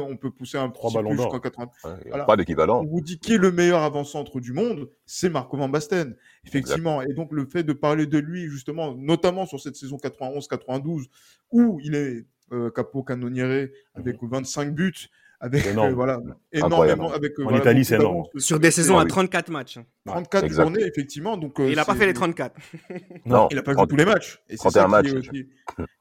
on 0.00 0.16
peut 0.16 0.30
pousser 0.30 0.56
un 0.56 0.70
petit 0.70 0.94
peu 0.94 1.10
jusqu'en 1.16 1.40
80. 1.40 2.24
pas 2.26 2.36
d'équivalent. 2.36 2.82
On 2.82 2.86
vous 2.86 3.00
dit 3.00 3.18
qui 3.18 3.34
est 3.34 3.38
le 3.38 3.50
meilleur 3.50 3.82
avant-centre 3.82 4.40
du 4.40 4.52
monde, 4.52 4.88
c'est 5.04 5.28
Marco 5.28 5.56
Van 5.56 5.68
Basten, 5.68 6.16
effectivement. 6.46 7.02
Et 7.02 7.12
donc 7.12 7.32
le 7.32 7.46
fait 7.46 7.64
de 7.64 7.72
parler 7.72 8.06
de 8.06 8.18
lui 8.18 8.48
justement, 8.48 8.94
notamment 8.94 9.46
sur 9.46 9.60
cette 9.60 9.76
saison 9.76 9.96
91-92, 9.96 11.06
où 11.50 11.80
il 11.82 11.94
est 11.94 12.24
euh, 12.52 12.70
capo 12.70 13.02
canonniere 13.02 13.70
avec 13.94 14.16
25 14.22 14.66
mmh 14.66 14.70
buts, 14.70 15.08
avec 15.44 15.66
euh, 15.66 15.92
voilà 15.92 16.20
énormément 16.52 17.12
avec 17.12 17.38
euh, 17.38 17.44
en 17.44 17.54
Italie 17.54 17.84
c'est 17.84 17.96
énorme. 17.96 18.24
sur 18.36 18.58
des 18.58 18.70
saisons 18.70 18.96
à 18.96 19.04
34 19.04 19.50
matchs. 19.50 19.78
34 20.06 20.48
journées 20.50 20.82
effectivement 20.82 21.36
donc 21.36 21.60
euh, 21.60 21.68
il 21.68 21.76
n'a 21.76 21.84
pas 21.84 21.94
fait 21.94 22.06
les 22.06 22.14
34 22.14 22.58
non. 23.26 23.48
Il 23.50 23.58
a 23.58 23.62
pas 23.62 23.74
joué 23.74 23.86
tous 23.86 23.96
les 23.96 24.06
matchs. 24.06 24.42
Et 24.48 24.56
c'est 24.56 24.70
ça 24.70 24.88
matchs. 24.88 25.12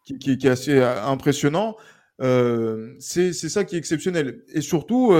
Qui, 0.05 0.17
qui, 0.17 0.37
qui, 0.37 0.47
est 0.47 0.49
assez 0.49 0.81
impressionnant. 0.81 1.75
C'est 2.19 3.33
c'est 3.33 3.49
ça 3.49 3.65
qui 3.65 3.75
est 3.75 3.79
exceptionnel. 3.79 4.43
Et 4.53 4.61
surtout 4.61 5.13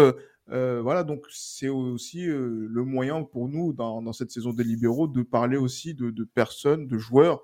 voilà 0.48 1.03
donc 1.03 1.25
c'est 1.30 1.70
aussi 1.70 2.25
le 2.25 2.84
moyen 2.84 3.24
pour 3.24 3.50
nous 3.50 3.74
dans, 3.74 4.01
dans 4.01 4.13
cette 4.13 4.32
saison 4.32 4.53
des 4.53 4.63
libéraux 4.63 5.08
de 5.08 5.22
parler 5.22 5.58
aussi 5.58 5.96
de, 5.96 6.12
de 6.12 6.24
personnes 6.24 6.88
de 6.88 6.98
joueurs 6.98 7.44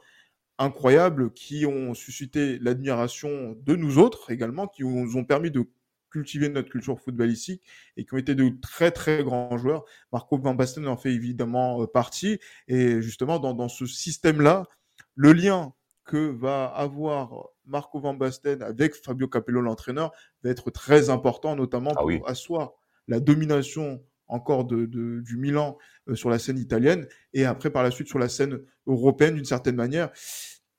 incroyables 0.59 1.31
qui 1.33 1.65
ont 1.65 1.93
suscité 1.93 2.57
l'admiration 2.59 3.57
de 3.65 3.75
nous 3.75 3.98
autres 3.98 4.31
également, 4.31 4.67
qui 4.67 4.83
nous 4.83 5.17
ont 5.17 5.24
permis 5.24 5.51
de 5.51 5.65
cultiver 6.10 6.50
notre 6.50 6.70
culture 6.70 7.00
footballistique 7.00 7.63
et 7.98 8.06
qui 8.06 8.13
ont 8.13 8.18
été 8.18 8.36
de 8.36 8.51
très 8.62 8.92
très 8.92 9.24
grands 9.24 9.58
joueurs. 9.58 9.86
Marco 10.12 10.38
Van 10.38 10.54
Basten 10.54 10.88
en 10.88 10.98
fait 10.98 11.12
évidemment 11.12 11.82
euh, 11.82 11.88
partie. 11.88 12.39
Et 12.68 13.01
justement, 13.01 13.39
dans, 13.39 13.54
dans 13.54 13.70
ce 13.70 13.86
système-là, 13.86 14.68
le 15.16 15.34
lien 15.34 15.74
que 16.06 16.32
va 16.32 16.66
avoir 16.66 17.50
Marco 17.66 18.00
Van 18.00 18.16
Basten 18.16 18.63
avec 18.63 18.96
Fabio 18.96 19.28
Capello, 19.28 19.62
l'entraîneur, 19.62 20.12
va 20.44 20.50
être 20.50 20.72
très 20.72 21.10
important, 21.10 21.56
notamment 21.56 21.92
ah 21.96 22.01
pour 22.01 22.28
asseoir 22.28 22.72
la 23.08 23.20
domination 23.20 24.01
encore 24.28 24.66
de, 24.66 24.86
de, 24.86 25.22
du 25.22 25.38
Milan 25.38 25.78
euh, 26.08 26.16
sur 26.16 26.30
la 26.30 26.39
scène 26.39 26.58
italienne 26.58 27.08
et 27.34 27.46
après 27.46 27.70
par 27.70 27.84
la 27.84 27.92
suite 27.92 28.08
sur 28.08 28.20
la 28.20 28.30
scène 28.30 28.60
européenne 28.88 29.36
d'une 29.36 29.46
certaine 29.46 29.75
manière. 29.75 30.12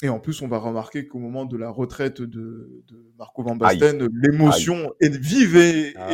Et 0.03 0.09
en 0.09 0.19
plus, 0.19 0.41
on 0.41 0.49
va 0.49 0.59
remarquer 0.59 1.07
qu'au 1.07 1.19
moment 1.19 1.45
de 1.45 1.59
la 1.59 1.71
retraite 1.71 2.23
de, 2.23 2.83
de 2.89 3.13
Marco 3.19 3.43
Van 3.43 3.55
Basten, 3.55 4.09
l'émotion 4.13 4.91
est 5.01 5.15
vive 5.15 5.57
et, 5.57 5.93
ah, 5.97 6.09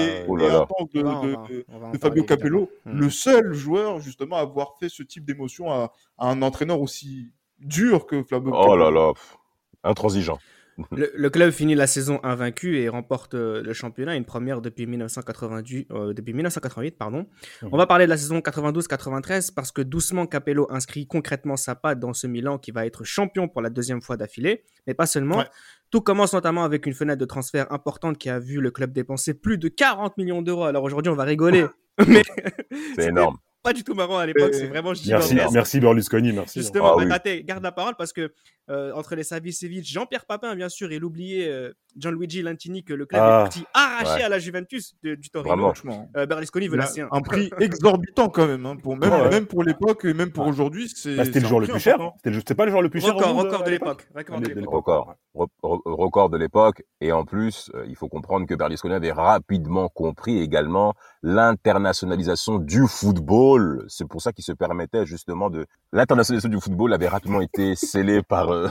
intense 0.62 0.90
de, 0.92 1.98
Fabio 2.00 2.24
Capello, 2.24 2.68
hmm. 2.84 2.98
le 2.98 3.10
seul 3.10 3.52
joueur 3.52 4.00
justement 4.00 4.36
à 4.36 4.40
avoir 4.40 4.76
fait 4.80 4.88
ce 4.88 5.04
type 5.04 5.24
d'émotion 5.24 5.70
à, 5.70 5.92
à, 6.18 6.28
un 6.28 6.42
entraîneur 6.42 6.80
aussi 6.80 7.30
dur 7.60 8.06
que 8.06 8.24
Fabio 8.24 8.50
oh 8.52 8.58
Capello. 8.58 8.72
Oh 8.72 8.76
là 8.76 8.90
là, 8.90 9.12
intransigeant. 9.84 10.38
Le, 10.92 11.28
club 11.30 11.50
finit 11.52 11.74
la 11.74 11.86
saison 11.86 12.20
invaincu 12.22 12.78
et 12.78 12.88
remporte 12.88 13.34
euh, 13.34 13.62
le 13.62 13.72
championnat, 13.72 14.14
une 14.14 14.26
première 14.26 14.60
depuis, 14.60 14.86
1988. 14.86 15.88
Euh, 15.90 16.12
depuis 16.12 16.34
1988 16.34 16.98
pardon. 16.98 17.26
Mhm. 17.62 17.70
On 17.72 17.76
va 17.78 17.86
parler 17.86 18.04
de 18.04 18.10
la 18.10 18.18
saison 18.18 18.40
92-93 18.40 19.54
parce 19.54 19.72
que 19.72 19.80
doucement 19.80 20.26
Capello 20.26 20.66
inscrit 20.70 21.06
concrètement 21.06 21.56
sa 21.56 21.74
patte 21.74 21.98
dans 21.98 22.12
ce 22.12 22.26
Milan 22.26 22.58
qui 22.58 22.72
va 22.72 22.84
être 22.84 23.04
champion 23.04 23.48
pour 23.48 23.62
la 23.62 23.70
deuxième 23.70 24.02
fois 24.02 24.16
d'affilée. 24.16 24.64
Mais 24.86 24.94
pas 24.94 25.06
seulement. 25.06 25.44
Tout 25.90 26.00
commence 26.00 26.34
notamment 26.34 26.64
avec 26.64 26.84
une 26.84 26.94
fenêtre 26.94 27.20
de 27.20 27.24
transfert 27.24 27.72
importante 27.72 28.18
qui 28.18 28.28
a 28.28 28.38
vu 28.38 28.60
le 28.60 28.70
club 28.70 28.92
dépenser 28.92 29.34
plus 29.34 29.56
de 29.56 29.68
40 29.68 30.18
millions 30.18 30.42
d'euros. 30.42 30.64
Alors 30.64 30.82
aujourd'hui, 30.82 31.10
on 31.10 31.16
va 31.16 31.24
rigoler. 31.24 31.64
mais 32.06 32.22
c'est 32.96 33.08
énorme 33.08 33.38
pas 33.66 33.72
du 33.72 33.82
tout 33.82 33.94
marrant 33.94 34.18
à 34.18 34.26
l'époque, 34.26 34.54
c'est 34.54 34.68
vraiment 34.68 34.92
Merci, 35.06 35.34
merci 35.52 35.80
Berlusconi, 35.80 36.32
merci. 36.32 36.60
Justement, 36.60 36.96
ah, 36.98 37.18
garde 37.42 37.64
la 37.64 37.72
parole 37.72 37.94
parce 37.96 38.12
que 38.12 38.30
euh, 38.68 38.92
entre 38.94 39.14
les 39.14 39.24
Savicevic, 39.24 39.84
Jean-Pierre 39.84 40.24
Papin, 40.24 40.54
bien 40.54 40.68
sûr, 40.68 40.90
et 40.90 40.98
l'oublié 40.98 41.48
euh, 41.48 41.72
Gianluigi 41.96 42.42
Lantini 42.42 42.82
que 42.82 42.94
le 42.94 43.06
club 43.06 43.20
ah, 43.22 43.26
est 43.26 43.42
parti 43.42 43.64
arraché 43.74 44.24
à 44.24 44.28
la 44.28 44.38
Juventus 44.38 44.94
du 45.02 45.30
Torino. 45.30 45.72
Euh, 46.16 46.26
Berlusconi 46.26 46.68
veut 46.68 46.76
la 46.76 46.88
Un 47.10 47.20
prix 47.22 47.50
exorbitant 47.60 48.28
quand 48.28 48.46
même, 48.46 48.66
hein, 48.66 48.76
pour 48.76 48.96
même, 48.96 49.30
même 49.30 49.46
pour 49.46 49.64
l'époque 49.64 50.04
et 50.04 50.14
même 50.14 50.30
pour 50.30 50.46
aujourd'hui. 50.46 50.92
Bah, 51.16 51.24
c'était 51.24 51.40
le 51.40 51.46
joueur 51.46 51.60
le 51.60 51.66
plus 51.66 51.80
cher. 51.80 51.98
C'était 52.24 52.54
pas 52.54 52.64
le 52.64 52.70
joueur 52.70 52.82
le 52.82 52.88
plus 52.88 53.00
cher. 53.00 53.16
Record 53.16 53.64
de 53.64 53.70
l'époque. 53.70 54.08
Record. 54.14 55.14
Record 55.62 56.30
de 56.30 56.36
l'époque. 56.36 56.82
Et 57.00 57.12
en 57.12 57.24
plus, 57.24 57.70
il 57.88 57.96
faut 57.96 58.08
comprendre 58.08 58.46
que 58.46 58.54
Berlusconi 58.54 58.94
avait 58.94 59.12
rapidement 59.12 59.88
compris 59.88 60.40
également 60.40 60.94
l'internationalisation 61.26 62.58
du 62.58 62.86
football. 62.86 63.84
C'est 63.88 64.06
pour 64.06 64.22
ça 64.22 64.32
qu'il 64.32 64.44
se 64.44 64.52
permettait 64.52 65.04
justement 65.04 65.50
de... 65.50 65.66
L'internationalisation 65.92 66.48
du 66.48 66.60
football 66.60 66.92
avait 66.92 67.08
rapidement 67.08 67.40
été 67.40 67.74
scellée 67.74 68.22
par 68.28 68.50
euh, 68.50 68.68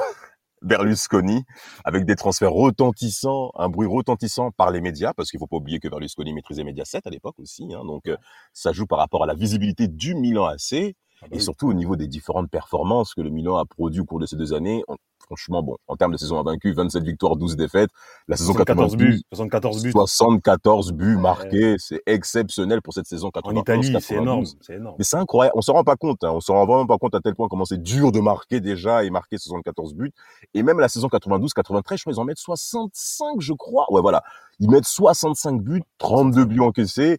Berlusconi 0.62 1.44
avec 1.84 2.06
des 2.06 2.16
transferts 2.16 2.54
retentissants, 2.54 3.52
un 3.56 3.68
bruit 3.68 3.90
retentissant 3.90 4.52
par 4.52 4.72
les 4.72 4.80
médias, 4.80 5.14
parce 5.14 5.32
qu'il 5.32 5.38
faut 5.38 5.48
pas 5.48 5.58
oublier 5.58 5.82
que 5.82 5.90
Berlusconi 5.90 6.34
maîtrisait 6.34 6.64
Mediaset 6.64 7.02
à 7.04 7.10
l'époque 7.10 7.36
aussi. 7.40 7.66
Hein, 7.74 7.84
donc 7.84 8.08
euh, 8.08 8.16
ça 8.54 8.72
joue 8.72 8.88
par 8.88 9.00
rapport 9.00 9.24
à 9.24 9.28
la 9.28 9.34
visibilité 9.34 9.90
du 9.90 10.16
Milan 10.16 10.46
AC. 10.46 10.96
Ah 11.22 11.28
bah 11.30 11.36
et 11.36 11.40
surtout 11.42 11.68
au 11.68 11.74
niveau 11.74 11.98
des 11.98 12.08
différentes 12.08 12.50
performances 12.50 13.14
que 13.14 13.22
le 13.22 13.30
Milan 13.30 13.58
a 13.58 13.66
produit 13.66 14.00
au 14.00 14.06
cours 14.06 14.20
de 14.20 14.26
ces 14.26 14.38
deux 14.38 14.54
années, 14.54 14.84
franchement, 15.26 15.64
bon, 15.64 15.78
en 15.88 15.96
termes 15.96 16.12
de 16.12 16.18
saison 16.18 16.40
invaincue, 16.40 16.74
27 16.74 17.04
victoires, 17.04 17.36
12 17.36 17.56
défaites. 17.56 17.90
La 18.28 18.38
saison 18.38 18.54
74 18.54 18.96
buts, 18.96 19.22
74 19.34 19.84
buts. 19.84 19.92
74 19.92 20.92
buts 20.94 21.18
marqués, 21.18 21.76
c'est 21.78 22.02
exceptionnel 22.06 22.82
pour 22.82 22.94
cette 22.94 23.08
saison 23.08 23.32
91. 23.32 23.58
En 23.58 23.62
Italie, 23.62 23.98
c'est 24.02 24.16
énorme, 24.16 24.46
énorme. 24.70 24.96
Mais 24.98 25.04
c'est 25.04 25.18
incroyable, 25.18 25.56
on 25.58 25.62
s'en 25.62 25.74
rend 25.74 25.84
pas 25.84 25.96
compte, 25.96 26.24
hein. 26.24 26.32
on 26.34 26.40
s'en 26.40 26.54
rend 26.54 26.66
vraiment 26.66 26.86
pas 26.88 26.98
compte 26.98 27.16
à 27.16 27.20
tel 27.20 27.36
point 27.36 27.48
comment 27.50 27.66
c'est 27.66 27.82
dur 27.82 28.12
de 28.12 28.20
marquer 28.20 28.60
déjà 28.60 29.04
et 29.04 29.10
marquer 29.10 29.38
74 29.38 29.94
buts. 29.94 30.12
Et 30.54 30.64
même 30.64 30.80
la 30.80 30.88
saison 30.90 31.10
92, 31.10 31.54
93, 31.54 31.98
je 31.98 32.04
crois 32.04 32.14
ils 32.14 32.20
en 32.20 32.26
mettent 32.26 32.38
65, 32.38 33.40
je 33.40 33.54
crois. 33.54 33.86
Ouais, 33.92 34.02
voilà. 34.02 34.24
Ils 34.60 34.70
mettent 34.70 34.86
65 34.86 35.62
buts, 35.62 35.84
32 35.98 36.46
buts 36.46 36.60
encaissés. 36.60 37.18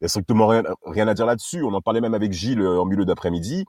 Il 0.00 0.04
y 0.04 0.06
a 0.06 0.08
strictement 0.08 0.46
rien, 0.46 0.62
rien 0.84 1.08
à 1.08 1.14
dire 1.14 1.26
là-dessus. 1.26 1.62
On 1.62 1.74
en 1.74 1.80
parlait 1.80 2.00
même 2.00 2.14
avec 2.14 2.32
Gilles 2.32 2.60
euh, 2.60 2.80
en 2.80 2.84
milieu 2.84 3.04
d'après-midi. 3.04 3.64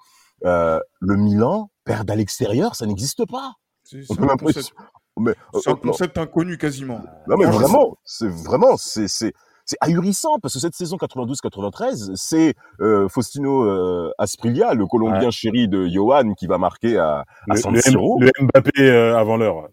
euh, 0.45 0.79
le 0.99 1.15
Milan 1.17 1.69
perdre 1.85 2.13
à 2.13 2.15
l'extérieur, 2.15 2.75
ça 2.75 2.85
n'existe 2.85 3.25
pas. 3.25 3.53
C'est 4.07 4.19
un, 4.19 4.37
concept, 4.37 4.73
mais, 5.19 5.33
un 5.65 5.75
concept 5.75 6.17
inconnu 6.17 6.57
quasiment. 6.57 7.01
Non 7.27 7.37
mais 7.37 7.45
vraiment, 7.45 7.97
c'est 8.03 8.29
vraiment, 8.29 8.77
c'est 8.77 9.07
c'est 9.07 9.77
ahurissant 9.81 10.39
parce 10.41 10.55
que 10.55 10.59
cette 10.59 10.73
saison 10.73 10.97
92-93, 10.97 12.15
c'est 12.15 12.55
euh, 12.81 13.07
Faustino 13.07 13.65
euh, 13.65 14.11
Asprilla, 14.17 14.73
le 14.73 14.87
Colombien 14.87 15.29
chéri 15.29 15.67
de 15.67 15.87
Johan, 15.87 16.33
qui 16.33 16.47
va 16.47 16.57
marquer 16.57 16.97
à, 16.97 17.25
à 17.49 17.55
San 17.55 17.75
Siro. 17.79 18.19
Le, 18.19 18.31
Mbappé 18.39 18.89
avant 18.89 19.37
l'heure. 19.37 19.69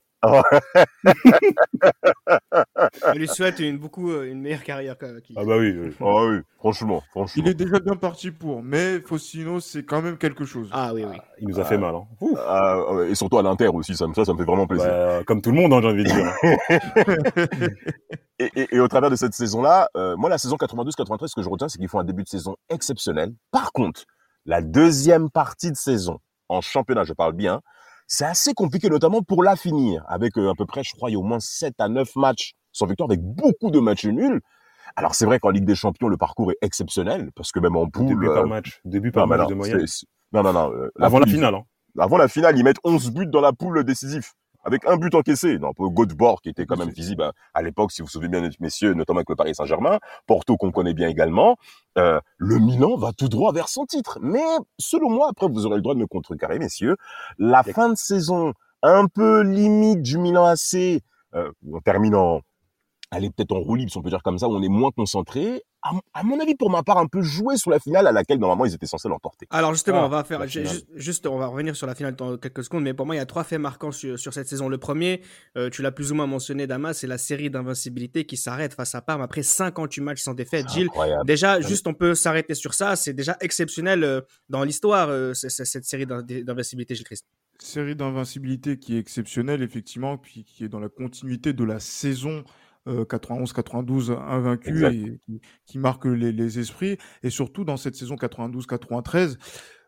Je 3.13 3.19
lui 3.19 3.29
souhaite 3.29 3.59
une, 3.61 3.79
beaucoup, 3.79 4.11
euh, 4.11 4.31
une 4.31 4.41
meilleure 4.41 4.63
carrière. 4.63 4.97
Ah 5.37 5.45
bah 5.45 5.57
oui, 5.59 5.93
ah 6.01 6.25
oui. 6.27 6.39
franchement, 6.59 7.03
franchement. 7.11 7.43
Il 7.45 7.49
est 7.51 7.55
déjà 7.55 7.79
bien 7.79 7.97
parti 7.97 8.31
pour, 8.31 8.63
mais 8.63 9.01
Faustino, 9.01 9.61
c'est 9.61 9.85
quand 9.85 10.03
même 10.03 10.17
quelque 10.19 10.45
chose. 10.45 10.69
Ah 10.73 10.93
oui, 10.95 11.05
oui. 11.09 11.17
Il 11.41 11.49
nous 11.49 11.61
a 11.61 11.65
fait 11.65 11.79
mal. 11.79 11.95
Hein. 11.95 12.07
Ah, 12.39 12.79
et 13.09 13.15
surtout 13.15 13.39
à 13.39 13.43
l'Inter 13.43 13.69
aussi, 13.69 13.97
ça, 13.97 14.07
ça, 14.15 14.25
ça 14.25 14.33
me 14.33 14.39
fait 14.39 14.45
vraiment 14.45 14.67
plaisir. 14.67 14.89
Bah, 14.89 15.23
comme 15.25 15.41
tout 15.43 15.51
le 15.51 15.57
monde, 15.57 15.73
hein, 15.73 15.81
j'ai 15.83 15.89
envie 15.89 16.05
de 16.05 16.09
dire. 16.09 16.33
et, 18.39 18.51
et, 18.57 18.77
et, 18.77 18.81
au 18.81 18.89
travers 18.89 19.11
de 19.11 19.17
cette 19.17 19.35
saison-là, 19.35 19.89
euh, 19.97 20.17
moi, 20.17 20.31
la 20.31 20.39
saison 20.39 20.57
92-93, 20.57 21.29
ce 21.29 21.35
que 21.35 21.43
je 21.43 21.49
retiens, 21.49 21.69
c'est 21.69 21.79
qu'ils 21.79 21.89
font 21.89 22.01
un 22.01 22.05
début 22.05 22.23
de 22.23 22.29
saison 22.29 22.57
exceptionnel. 22.69 23.33
Par 23.51 23.73
contre, 23.73 24.05
la 24.45 24.63
deuxième 24.63 25.31
partie 25.31 25.71
de 25.71 25.77
saison, 25.77 26.19
en 26.49 26.61
championnat, 26.61 27.05
je 27.05 27.13
parle 27.13 27.33
bien, 27.33 27.61
c'est 28.07 28.25
assez 28.25 28.55
compliqué, 28.55 28.89
notamment 28.89 29.23
pour 29.23 29.43
la 29.43 29.57
finir, 29.57 30.05
avec 30.09 30.37
euh, 30.39 30.51
à 30.51 30.55
peu 30.55 30.67
près, 30.67 30.83
je 30.85 30.93
crois, 30.95 31.11
il 31.11 31.15
y 31.15 31.17
a 31.17 31.19
au 31.19 31.25
moins 31.25 31.41
7 31.41 31.75
à 31.79 31.89
9 31.89 32.17
matchs 32.17 32.53
sans 32.73 32.87
victoire, 32.87 33.09
avec 33.09 33.23
beaucoup 33.23 33.71
de 33.71 33.81
matchs 33.81 34.07
nuls. 34.07 34.41
Alors 34.97 35.15
c'est 35.15 35.25
vrai 35.25 35.39
qu'en 35.39 35.51
Ligue 35.51 35.65
des 35.65 35.75
Champions, 35.75 36.09
le 36.09 36.17
parcours 36.17 36.53
est 36.53 36.59
exceptionnel, 36.61 37.31
parce 37.35 37.53
que 37.53 37.59
même 37.59 37.77
en 37.77 37.89
poule... 37.89 38.07
Début 38.09 38.27
par 38.27 38.37
euh, 38.39 38.47
match, 38.47 38.81
début 38.85 39.13
par 39.13 39.27
match 39.27 39.49
de 39.49 39.55
moyenne. 39.55 39.85
Non, 40.33 40.43
non, 40.43 40.53
non. 40.53 40.73
Euh, 40.73 40.91
Avant 41.01 41.19
la 41.19 41.27
finale. 41.27 41.55
Hein. 41.55 41.65
Avant 41.99 42.19
la 42.19 42.29
finale, 42.29 42.59
ils 42.59 42.65
mettent 42.65 42.81
11 42.85 43.11
buts 43.11 43.27
dans 43.27 43.41
la 43.41 43.53
poule 43.53 43.83
décisif 43.85 44.35
avec 44.67 44.85
un 44.87 44.97
but 44.97 45.15
encaissé. 45.15 45.59
Non, 45.59 45.71
Godebord, 45.79 46.43
qui 46.43 46.49
était 46.49 46.67
quand 46.67 46.77
même 46.77 46.91
visible 46.91 47.31
à, 47.55 47.63
l'époque, 47.63 47.93
si 47.93 48.03
vous 48.03 48.07
vous 48.07 48.11
souvenez 48.11 48.41
bien, 48.41 48.51
messieurs, 48.61 48.95
notamment 48.95 49.21
avec 49.21 49.31
le 49.31 49.37
Paris 49.37 49.55
Saint-Germain, 49.55 49.99
Porto 50.27 50.57
qu'on 50.57 50.73
connaît 50.73 50.93
bien 50.93 51.09
également. 51.09 51.57
Euh, 51.97 52.21
le 52.37 52.59
Milan 52.59 52.97
va 52.97 53.13
tout 53.13 53.29
droit 53.29 53.53
vers 53.53 53.69
son 53.69 53.87
titre. 53.87 54.19
Mais 54.21 54.43
selon 54.79 55.09
moi, 55.09 55.29
après 55.31 55.47
vous 55.49 55.67
aurez 55.67 55.77
le 55.77 55.83
droit 55.83 55.95
de 55.95 56.01
me 56.01 56.07
contrecarrer, 56.07 56.59
messieurs, 56.59 56.97
la 57.39 57.63
fin 57.63 57.89
de 57.89 57.97
saison 57.97 58.53
un 58.83 59.07
peu 59.07 59.43
limite 59.43 60.03
du 60.03 60.19
Milan 60.19 60.45
AC, 60.47 61.01
euh, 61.35 61.51
en 61.73 61.81
terminant 61.81 62.41
elle 63.13 63.25
est 63.25 63.31
peut-être 63.31 63.53
en 63.53 63.61
roue 63.61 63.77
libre, 63.77 63.91
si 63.91 63.99
on 63.99 64.03
peut 64.03 64.11
dire 64.11 64.23
comme 64.23 64.39
ça, 64.39 64.49
où 64.49 64.57
on 64.57 64.63
est 64.63 64.69
moins 64.69 64.91
concentré. 64.91 65.63
À, 66.15 66.23
mon 66.23 66.41
avis, 66.41 66.55
pour 66.55 66.71
ma 66.71 66.83
part, 66.83 66.99
un 66.99 67.07
peu 67.07 67.23
joué 67.23 67.57
sur 67.57 67.71
la 67.71 67.79
finale 67.79 68.07
à 68.07 68.13
laquelle 68.13 68.39
normalement 68.39 68.65
ils 68.65 68.75
étaient 68.75 68.87
censés 68.87 69.09
l'emporter. 69.09 69.47
Alors 69.51 69.73
justement, 69.73 70.03
ah, 70.03 70.07
on 70.07 70.09
va 70.09 70.25
faire 70.25 70.45
juste, 70.95 71.27
on 71.27 71.39
va 71.39 71.47
revenir 71.47 71.77
sur 71.77 71.87
la 71.87 71.95
finale 71.95 72.15
dans 72.17 72.37
quelques 72.37 72.65
secondes, 72.65 72.83
mais 72.83 72.95
pour 72.95 73.07
moi, 73.07 73.15
il 73.15 73.19
y 73.19 73.23
a 73.23 73.27
trois 73.27 73.45
faits 73.45 73.61
marquants 73.61 73.93
sur, 73.93 74.19
cette 74.19 74.49
saison. 74.49 74.69
Le 74.69 74.79
premier, 74.79 75.23
euh, 75.57 75.71
tu 75.71 75.83
l'as 75.83 75.93
plus 75.93 76.13
ou 76.13 76.15
moins 76.15 76.27
mentionné, 76.27 76.67
Damas, 76.67 76.99
c'est 76.99 77.07
la 77.07 77.19
série 77.19 77.51
d'invincibilité 77.51 78.27
qui 78.27 78.37
s'arrête 78.37 78.75
face 78.75 78.95
à 78.95 79.01
Parme 79.01 79.23
après 79.23 79.43
58 79.43 80.01
matchs 80.01 80.23
sans 80.23 80.35
défaite. 80.35 80.69
Gilles, 80.69 80.89
déjà, 81.25 81.61
juste 81.61 81.87
on 81.87 81.95
peut 81.95 82.15
s'arrêter 82.15 82.55
sur 82.55 82.75
ça, 82.75 82.97
c'est 82.97 83.13
déjà 83.13 83.37
exceptionnel 83.41 84.05
euh, 84.05 84.21
dans 84.49 84.65
l'histoire 84.65 85.09
euh, 85.09 85.35
cette 85.35 85.85
série 85.85 86.07
d'invincibilité, 86.07 86.95
Gilles 86.95 87.05
Christ. 87.05 87.25
Série 87.59 87.97
d'invincibilité 87.97 88.79
qui 88.79 88.97
est 88.97 88.99
exceptionnelle, 88.99 89.63
effectivement, 89.63 90.19
puis 90.19 90.45
qui 90.45 90.65
est 90.65 90.69
dans 90.69 90.81
la 90.81 90.89
continuité 90.89 91.53
de 91.53 91.65
la 91.65 91.81
saison 91.81 92.45
91-92 92.87 94.11
euh, 94.11 94.19
invaincu 94.19 94.87
et 94.87 95.21
qui, 95.67 95.79
marque 95.79 96.05
les, 96.05 96.59
esprits. 96.59 96.99
Et 97.23 97.31
surtout 97.31 97.65
dans 97.65 97.77
cette 97.77 97.97
saison 97.97 98.15
92-93, 98.17 99.37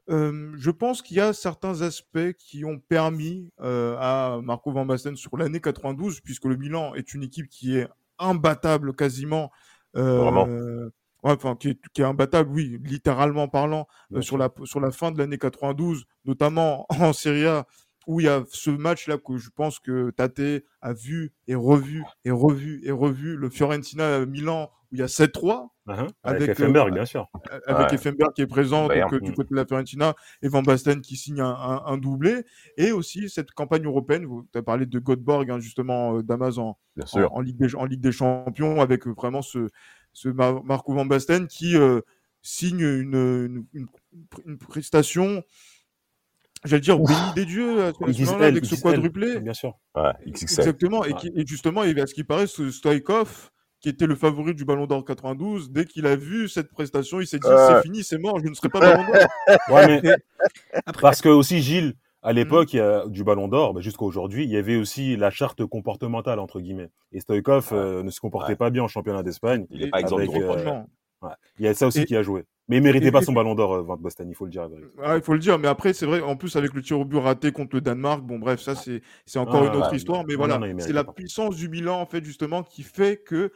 je 0.08 0.70
pense 0.70 1.02
qu'il 1.02 1.16
y 1.16 1.20
a 1.20 1.32
certains 1.32 1.82
aspects 1.82 2.32
qui 2.38 2.64
ont 2.64 2.78
permis 2.78 3.50
euh, 3.60 3.96
à 3.98 4.40
Marco 4.42 4.72
Van 4.72 4.86
Basten 4.86 5.16
sur 5.16 5.36
l'année 5.36 5.60
92, 5.60 6.20
puisque 6.20 6.46
le 6.46 6.56
Milan 6.56 6.94
est 6.94 7.14
une 7.14 7.22
équipe 7.22 7.48
qui 7.48 7.76
est 7.76 7.88
imbattable 8.18 8.94
quasiment. 8.94 9.50
Euh, 9.96 10.90
enfin, 11.22 11.56
qui 11.56 11.70
est, 11.70 11.80
qui 11.92 12.02
est, 12.02 12.04
imbattable, 12.04 12.50
oui, 12.50 12.78
littéralement 12.84 13.48
parlant, 13.48 13.86
sur, 14.20 14.38
la, 14.38 14.50
sur 14.64 14.80
la 14.80 14.90
fin 14.90 15.10
de 15.10 15.18
l'année 15.18 15.38
92, 15.38 16.04
notamment 16.24 16.86
en 16.88 17.12
Serie 17.12 17.46
A, 17.46 17.66
où 18.08 18.20
il 18.20 18.24
y 18.24 18.28
a 18.28 18.42
ce 18.48 18.70
match-là 18.70 19.18
que 19.18 19.36
je 19.36 19.50
pense 19.50 19.78
que 19.78 20.10
Tate 20.10 20.64
a 20.80 20.94
vu 20.94 21.30
et 21.46 21.54
revu 21.54 22.02
et 22.24 22.30
revu 22.30 22.80
et 22.82 22.90
revu, 22.90 23.36
le 23.36 23.50
Fiorentina-Milan, 23.50 24.70
où 24.90 24.96
il 24.96 25.00
y 25.00 25.02
a 25.02 25.06
7-3. 25.06 25.68
Uh-huh. 25.86 26.08
Avec, 26.22 26.48
Effenberg, 26.48 26.88
euh, 26.88 26.94
bien 26.94 27.04
sûr. 27.04 27.30
Avec 27.66 27.92
Effenberg 27.92 28.32
qui 28.32 28.40
est 28.40 28.46
présent 28.46 28.88
donc, 28.88 29.12
euh, 29.12 29.20
du 29.20 29.32
côté 29.34 29.50
de 29.50 29.56
la 29.56 29.66
Fiorentina 29.66 30.14
et 30.40 30.48
Van 30.48 30.62
Basten 30.62 31.02
qui 31.02 31.16
signe 31.16 31.42
un, 31.42 31.82
un, 31.84 31.98
doublé. 31.98 32.44
Et 32.78 32.92
aussi 32.92 33.28
cette 33.28 33.52
campagne 33.52 33.84
européenne, 33.84 34.26
tu 34.52 34.58
as 34.58 34.62
parlé 34.62 34.86
de 34.86 34.98
Göteborg, 34.98 35.50
hein, 35.50 35.60
justement, 35.60 36.16
euh, 36.16 36.22
d'Amazon 36.22 36.76
en, 37.12 37.20
en, 37.20 37.40
Ligue 37.42 37.58
des, 37.58 37.74
en 37.76 37.84
Ligue 37.84 38.00
des 38.00 38.12
Champions, 38.12 38.80
avec 38.80 39.06
vraiment 39.06 39.42
ce, 39.42 39.68
ce 40.14 40.30
Marco 40.30 40.94
Van 40.94 41.04
Basten 41.04 41.46
qui 41.46 41.76
signe 42.40 42.80
une, 42.80 43.66
une, 43.74 43.86
une 44.46 44.58
prestation 44.58 45.42
j'allais 46.64 46.80
dire, 46.80 46.98
béni 46.98 47.34
des 47.34 47.44
dieux 47.44 47.82
avec 47.82 48.64
ce 48.64 48.80
quadruplé. 48.80 49.40
Bien 49.40 49.54
sûr. 49.54 49.74
Ouais, 49.94 50.12
Exactement. 50.26 51.04
Et, 51.04 51.14
qui, 51.14 51.30
et, 51.34 51.46
justement, 51.46 51.82
à 51.82 52.06
ce 52.06 52.14
qui 52.14 52.24
paraît, 52.24 52.46
ce 52.46 52.70
Stoikov, 52.70 53.50
qui 53.80 53.88
était 53.88 54.06
le 54.06 54.14
favori 54.14 54.54
du 54.54 54.64
Ballon 54.64 54.86
d'Or 54.86 55.04
92, 55.04 55.70
dès 55.70 55.84
qu'il 55.84 56.06
a 56.06 56.16
vu 56.16 56.48
cette 56.48 56.70
prestation, 56.70 57.20
il 57.20 57.26
s'est 57.26 57.38
dit 57.38 57.46
c'est 57.46 57.82
fini, 57.82 58.02
c'est 58.02 58.18
mort, 58.18 58.40
je 58.40 58.48
ne 58.48 58.54
serai 58.54 58.68
pas 58.68 58.80
Ballon 58.80 59.04
d'Or. 59.04 59.58
ouais, 59.70 60.00
mais... 60.02 60.16
Parce 61.00 61.20
que 61.20 61.28
aussi, 61.28 61.62
Gilles, 61.62 61.94
à 62.22 62.32
mmh. 62.32 62.36
l'époque 62.36 62.76
du 63.06 63.24
Ballon 63.24 63.48
d'Or, 63.48 63.74
bah, 63.74 63.80
jusqu'à 63.80 64.04
aujourd'hui, 64.04 64.44
il 64.44 64.50
y 64.50 64.56
avait 64.56 64.76
aussi 64.76 65.16
la 65.16 65.30
charte 65.30 65.64
comportementale, 65.64 66.40
entre 66.40 66.60
guillemets. 66.60 66.88
Et 67.12 67.20
Stoikov 67.20 67.68
euh, 67.72 68.02
ne 68.02 68.10
se 68.10 68.20
comportait 68.20 68.56
pas 68.56 68.70
bien 68.70 68.82
en 68.82 68.88
championnat 68.88 69.22
d'Espagne. 69.22 69.66
Il 69.70 69.80
n'est 69.80 69.90
pas 69.90 70.00
exemple 70.00 70.26
de 70.26 70.86
Il 71.58 71.64
y 71.64 71.68
a 71.68 71.74
ça 71.74 71.86
aussi 71.86 72.04
qui 72.04 72.16
a 72.16 72.22
joué. 72.22 72.44
Mais 72.68 72.76
il 72.76 72.82
méritait 72.82 73.10
pas 73.10 73.22
son 73.22 73.32
ballon 73.32 73.54
d'or, 73.54 73.74
euh, 73.74 73.82
Van 73.82 73.96
Boston, 73.96 74.28
il 74.28 74.34
faut 74.34 74.44
le 74.44 74.50
dire. 74.50 74.68
il 75.16 75.22
faut 75.22 75.32
le 75.32 75.38
dire. 75.38 75.58
Mais 75.58 75.68
après, 75.68 75.94
c'est 75.94 76.04
vrai, 76.04 76.20
en 76.20 76.36
plus, 76.36 76.54
avec 76.56 76.74
le 76.74 76.82
tir 76.82 77.00
au 77.00 77.04
but 77.04 77.18
raté 77.18 77.50
contre 77.50 77.76
le 77.76 77.80
Danemark, 77.80 78.22
bon, 78.22 78.38
bref, 78.38 78.60
ça, 78.60 78.74
c'est, 78.74 79.02
c'est 79.24 79.38
encore 79.38 79.64
une 79.64 79.74
autre 79.74 79.94
histoire. 79.94 80.24
Mais 80.26 80.34
voilà, 80.34 80.60
c'est 80.78 80.92
la 80.92 81.04
puissance 81.04 81.56
du 81.56 81.68
bilan, 81.68 81.98
en 82.00 82.06
fait, 82.06 82.24
justement, 82.24 82.62
qui 82.62 82.82
fait 82.82 83.16
que 83.16 83.50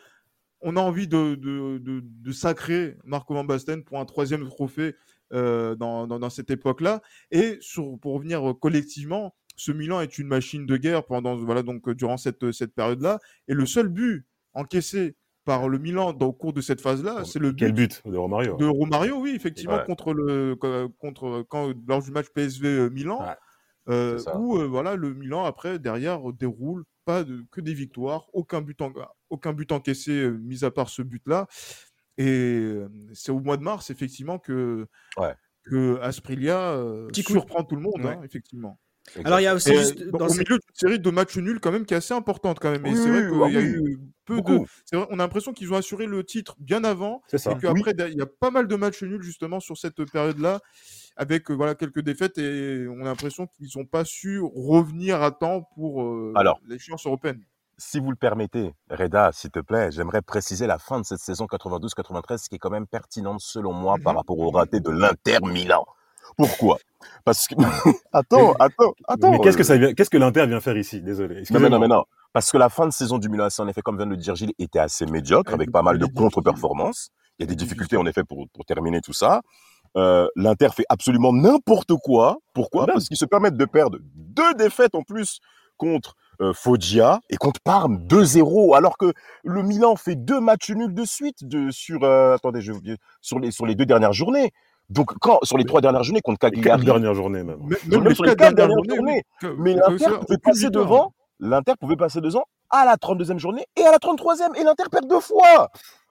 on 0.62 0.76
a 0.76 0.80
envie 0.80 1.08
de, 1.08 1.34
de, 1.34 1.80
de, 1.82 2.32
sacrer 2.32 2.96
Marco 3.04 3.34
Van 3.34 3.42
Basten 3.42 3.82
pour 3.82 3.98
un 3.98 4.04
troisième 4.04 4.48
trophée 4.48 4.94
euh, 5.32 5.74
dans, 5.74 6.06
dans, 6.06 6.30
cette 6.30 6.50
époque-là. 6.50 7.02
Et 7.32 7.58
sur, 7.60 7.98
pour 7.98 8.14
revenir 8.14 8.48
euh, 8.48 8.54
collectivement, 8.54 9.34
ce 9.56 9.72
Milan 9.72 10.00
est 10.00 10.18
une 10.18 10.28
machine 10.28 10.64
de 10.64 10.76
guerre 10.76 11.04
pendant, 11.04 11.36
voilà, 11.36 11.62
donc, 11.62 11.90
durant 11.90 12.16
cette, 12.16 12.52
cette 12.52 12.74
période-là. 12.74 13.18
Et 13.48 13.54
le 13.54 13.66
seul 13.66 13.88
but 13.88 14.24
encaissé 14.54 15.16
par 15.44 15.68
le 15.68 15.78
Milan 15.78 16.12
dans, 16.12 16.26
au 16.26 16.32
cours 16.32 16.52
de 16.52 16.60
cette 16.60 16.80
phase-là, 16.80 17.24
c'est 17.24 17.38
le 17.38 17.52
Quel 17.52 17.72
but 17.72 18.02
de 18.04 18.16
Romario 18.16 18.56
De 18.56 18.66
Romario, 18.66 19.16
oui, 19.20 19.32
effectivement, 19.34 19.78
contre 19.84 20.12
le 20.12 20.54
contre 20.98 21.44
quand 21.48 21.72
lors 21.86 22.02
du 22.02 22.10
match 22.10 22.26
PSV 22.34 22.68
euh, 22.68 22.88
Milan, 22.90 23.24
euh, 23.88 24.18
où 24.36 24.58
euh, 24.58 24.66
voilà 24.66 24.94
le 24.94 25.14
Milan 25.14 25.44
après 25.44 25.78
derrière 25.78 26.20
déroule 26.32 26.84
pas 27.04 27.24
de, 27.24 27.44
que 27.50 27.60
des 27.60 27.74
victoires, 27.74 28.26
aucun 28.32 28.60
but 28.60 28.80
en, 28.80 28.92
aucun 29.30 29.52
but 29.52 29.72
encaissé 29.72 30.30
mis 30.30 30.64
à 30.64 30.70
part 30.70 30.88
ce 30.88 31.02
but-là. 31.02 31.48
Et 32.18 32.76
c'est 33.14 33.32
au 33.32 33.40
mois 33.40 33.56
de 33.56 33.62
mars 33.62 33.90
effectivement 33.90 34.38
que 34.38 34.86
que 35.64 35.98
Asprilia 36.00 36.76
surprend 37.12 37.64
tout 37.64 37.76
le 37.76 37.82
monde, 37.82 38.04
hein, 38.04 38.20
effectivement. 38.24 38.78
Alors 39.24 39.40
il 39.40 39.44
y 39.44 39.46
a 39.46 39.54
aussi 39.54 39.74
juste 39.74 40.04
dans 40.10 40.28
au 40.28 40.32
milieu 40.32 40.44
d'une 40.44 40.60
série 40.74 40.98
de 40.98 41.10
matchs 41.10 41.36
nuls 41.36 41.60
quand 41.60 41.72
même 41.72 41.84
qui 41.84 41.94
est 41.94 41.96
assez 41.96 42.14
importante 42.14 42.58
quand 42.60 42.70
même. 42.70 42.86
Et 42.86 42.94
c'est 42.94 43.10
vrai 43.10 43.28
qu'il 43.28 43.54
y 43.54 43.56
a 43.56 43.62
eu 43.62 43.98
peu 44.24 44.40
de. 44.40 44.52
Vrai, 44.52 45.06
on 45.10 45.14
a 45.14 45.16
l'impression 45.16 45.52
qu'ils 45.52 45.72
ont 45.72 45.76
assuré 45.76 46.06
le 46.06 46.24
titre 46.24 46.56
bien 46.58 46.84
avant. 46.84 47.22
Et 47.32 47.36
qu'après 47.36 47.92
il 48.10 48.18
y 48.18 48.22
a 48.22 48.26
pas 48.26 48.50
mal 48.50 48.68
de 48.68 48.76
matchs 48.76 49.02
nuls 49.02 49.22
justement 49.22 49.60
sur 49.60 49.76
cette 49.76 50.04
période-là 50.10 50.60
avec 51.16 51.50
euh, 51.50 51.54
voilà 51.54 51.74
quelques 51.74 52.00
défaites 52.00 52.38
et 52.38 52.86
on 52.88 53.00
a 53.00 53.04
l'impression 53.04 53.46
qu'ils 53.46 53.68
n'ont 53.76 53.84
pas 53.84 54.04
su 54.04 54.40
revenir 54.40 55.22
à 55.22 55.30
temps 55.30 55.68
pour 55.74 56.02
euh, 56.02 56.32
l'échéance 56.66 57.06
européenne. 57.06 57.42
Si 57.78 57.98
vous 57.98 58.10
le 58.10 58.16
permettez, 58.16 58.74
Reda, 58.90 59.30
s'il 59.32 59.50
te 59.50 59.58
plaît, 59.58 59.90
j'aimerais 59.90 60.22
préciser 60.22 60.66
la 60.66 60.78
fin 60.78 61.00
de 61.00 61.04
cette 61.04 61.18
saison 61.18 61.46
92-93 61.46 62.48
qui 62.48 62.54
est 62.54 62.58
quand 62.58 62.70
même 62.70 62.86
pertinente 62.86 63.40
selon 63.40 63.72
moi 63.72 63.96
par 64.02 64.12
mhm. 64.12 64.18
rapport 64.18 64.38
au 64.38 64.50
raté 64.50 64.80
de 64.80 64.90
l'Inter 64.90 65.38
Milan. 65.42 65.84
Pourquoi? 66.36 66.78
Parce 67.24 67.46
que 67.46 67.54
attends, 68.12 68.52
attends, 68.58 68.94
attends. 69.08 69.30
Mais 69.30 69.40
qu'est-ce 69.40 69.56
que 69.56 69.64
ça 69.64 69.78
qu'est-ce 69.94 70.10
que 70.10 70.18
l'Inter 70.18 70.46
vient 70.46 70.60
faire 70.60 70.76
ici? 70.76 71.00
Désolé. 71.00 71.42
Non, 71.50 71.70
non, 71.70 71.78
mais 71.78 71.88
non. 71.88 72.04
Parce 72.32 72.50
que 72.50 72.58
la 72.58 72.68
fin 72.68 72.86
de 72.86 72.92
saison 72.92 73.18
du 73.18 73.28
Milan 73.28 73.48
en 73.58 73.68
effet, 73.68 73.82
comme 73.82 73.96
vient 73.96 74.06
de 74.06 74.12
le 74.12 74.16
dire 74.16 74.34
Gilles, 74.34 74.54
était 74.58 74.78
assez 74.78 75.04
médiocre, 75.06 75.52
avec 75.52 75.70
pas 75.70 75.82
mal 75.82 75.98
de 75.98 76.06
contre-performances. 76.06 77.10
Il 77.38 77.42
y 77.42 77.44
a 77.44 77.46
des 77.46 77.56
difficultés, 77.56 77.96
en 77.96 78.06
effet, 78.06 78.24
pour, 78.24 78.46
pour 78.52 78.64
terminer 78.64 79.00
tout 79.00 79.12
ça. 79.12 79.42
Euh, 79.96 80.26
L'Inter 80.36 80.68
fait 80.74 80.84
absolument 80.88 81.32
n'importe 81.32 81.92
quoi. 82.02 82.38
Pourquoi? 82.54 82.86
Parce 82.86 83.08
qu'ils 83.08 83.16
se 83.16 83.26
permettent 83.26 83.56
de 83.56 83.64
perdre 83.64 83.98
deux 84.14 84.54
défaites 84.54 84.94
en 84.94 85.02
plus 85.02 85.40
contre 85.76 86.14
euh, 86.40 86.52
Foggia 86.54 87.20
et 87.28 87.36
contre 87.36 87.60
Parme 87.60 88.06
2-0 88.06 88.76
alors 88.76 88.96
que 88.96 89.12
le 89.44 89.62
Milan 89.62 89.96
fait 89.96 90.16
deux 90.16 90.40
matchs 90.40 90.70
nuls 90.70 90.94
de 90.94 91.04
suite 91.04 91.46
de 91.46 91.70
sur 91.70 92.04
euh, 92.04 92.34
attendez 92.34 92.60
je 92.62 92.72
sur 93.20 93.38
les 93.38 93.50
sur 93.50 93.66
les 93.66 93.74
deux 93.74 93.84
dernières 93.84 94.12
journées 94.12 94.52
Donc, 94.88 95.12
quand, 95.20 95.38
sur 95.42 95.56
les 95.56 95.64
trois 95.64 95.80
dernières 95.80 96.02
journées, 96.02 96.20
contre 96.20 96.38
Cagliari. 96.38 96.68
Quatre 96.68 96.84
dernières 96.84 97.14
journées, 97.14 97.42
même. 97.42 97.60
Même, 97.86 98.14
sur 98.14 98.24
les 98.24 98.36
quatre 98.36 98.54
dernières 98.54 98.84
journées. 98.88 99.22
Mais 99.58 99.74
l'Inter 99.74 100.18
pouvait 100.20 100.38
passer 100.38 100.70
devant. 100.70 101.12
L'Inter 101.40 101.72
pouvait 101.80 101.96
passer 101.96 102.20
devant 102.20 102.44
à 102.70 102.84
la 102.84 102.96
32e 102.96 103.38
journée 103.38 103.64
et 103.76 103.82
à 103.82 103.90
la 103.90 103.98
33e. 103.98 104.58
Et 104.58 104.64
l'Inter 104.64 104.84
perd 104.90 105.08
deux 105.08 105.20
fois. 105.20 105.68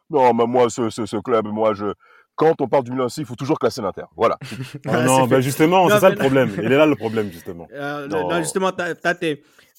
Non, 0.10 0.34
mais 0.34 0.45
moi, 0.45 0.69
ce, 0.69 0.89
ce, 0.89 1.05
ce 1.05 1.17
club, 1.17 1.47
moi, 1.47 1.73
je, 1.73 1.93
quand 2.36 2.60
on 2.62 2.67
parle 2.67 2.84
du 2.84 2.91
Milan 2.91 3.06
AC, 3.06 3.17
il 3.17 3.26
faut 3.26 3.36
toujours 3.36 3.60
classer 3.60 3.82
l'Inter. 3.82 4.06
Voilà. 4.15 4.38
Ah 4.88 5.04
non, 5.04 5.28
ben 5.28 5.41
justement, 5.41 5.89
c'est 5.89 6.00
ça 6.00 6.10
le 6.10 6.15
problème. 6.15 6.52
Il 6.58 6.72
est 6.72 6.78
là 6.78 6.86
le 6.86 6.96
problème, 6.96 7.32
justement. 7.32 7.67
Euh, 7.74 8.08
là, 8.08 8.41
justement, 8.41 8.72
Tate, 8.72 9.24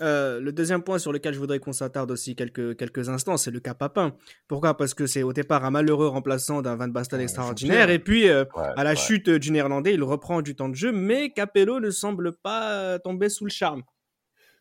euh, 0.01 0.41
le 0.41 0.53
deuxième 0.53 0.83
point 0.83 0.99
sur 0.99 1.13
lequel 1.13 1.35
je 1.35 1.39
voudrais 1.39 1.59
qu'on 1.59 1.73
s'attarde 1.73 2.11
aussi 2.11 2.35
quelques, 2.37 2.77
quelques 2.77 3.09
instants, 3.09 3.37
c'est 3.37 3.51
le 3.51 3.61
cas 3.61 3.75
Papin. 3.75 4.15
Pourquoi? 4.49 4.77
Parce 4.77 4.95
que 4.95 5.07
c'est 5.07 5.23
au 5.23 5.33
départ 5.33 5.65
un 5.65 5.71
malheureux 5.71 6.09
remplaçant 6.09 6.63
d'un 6.63 6.77
Van 6.77 6.89
Basten 6.89 7.21
extraordinaire. 7.21 7.91
Et 7.91 7.99
puis, 7.99 8.29
euh, 8.29 8.45
à 8.77 8.85
la 8.85 8.95
chute 8.95 9.29
du 9.29 9.51
Néerlandais, 9.51 9.95
il 9.95 10.03
reprend 10.03 10.43
du 10.43 10.55
temps 10.55 10.69
de 10.69 10.75
jeu, 10.75 10.93
mais 10.93 11.31
Capello 11.31 11.81
ne 11.81 11.91
semble 11.91 12.33
pas 12.33 12.99
tomber 13.01 13.29
sous 13.29 13.45
le 13.45 13.51
charme. 13.51 13.83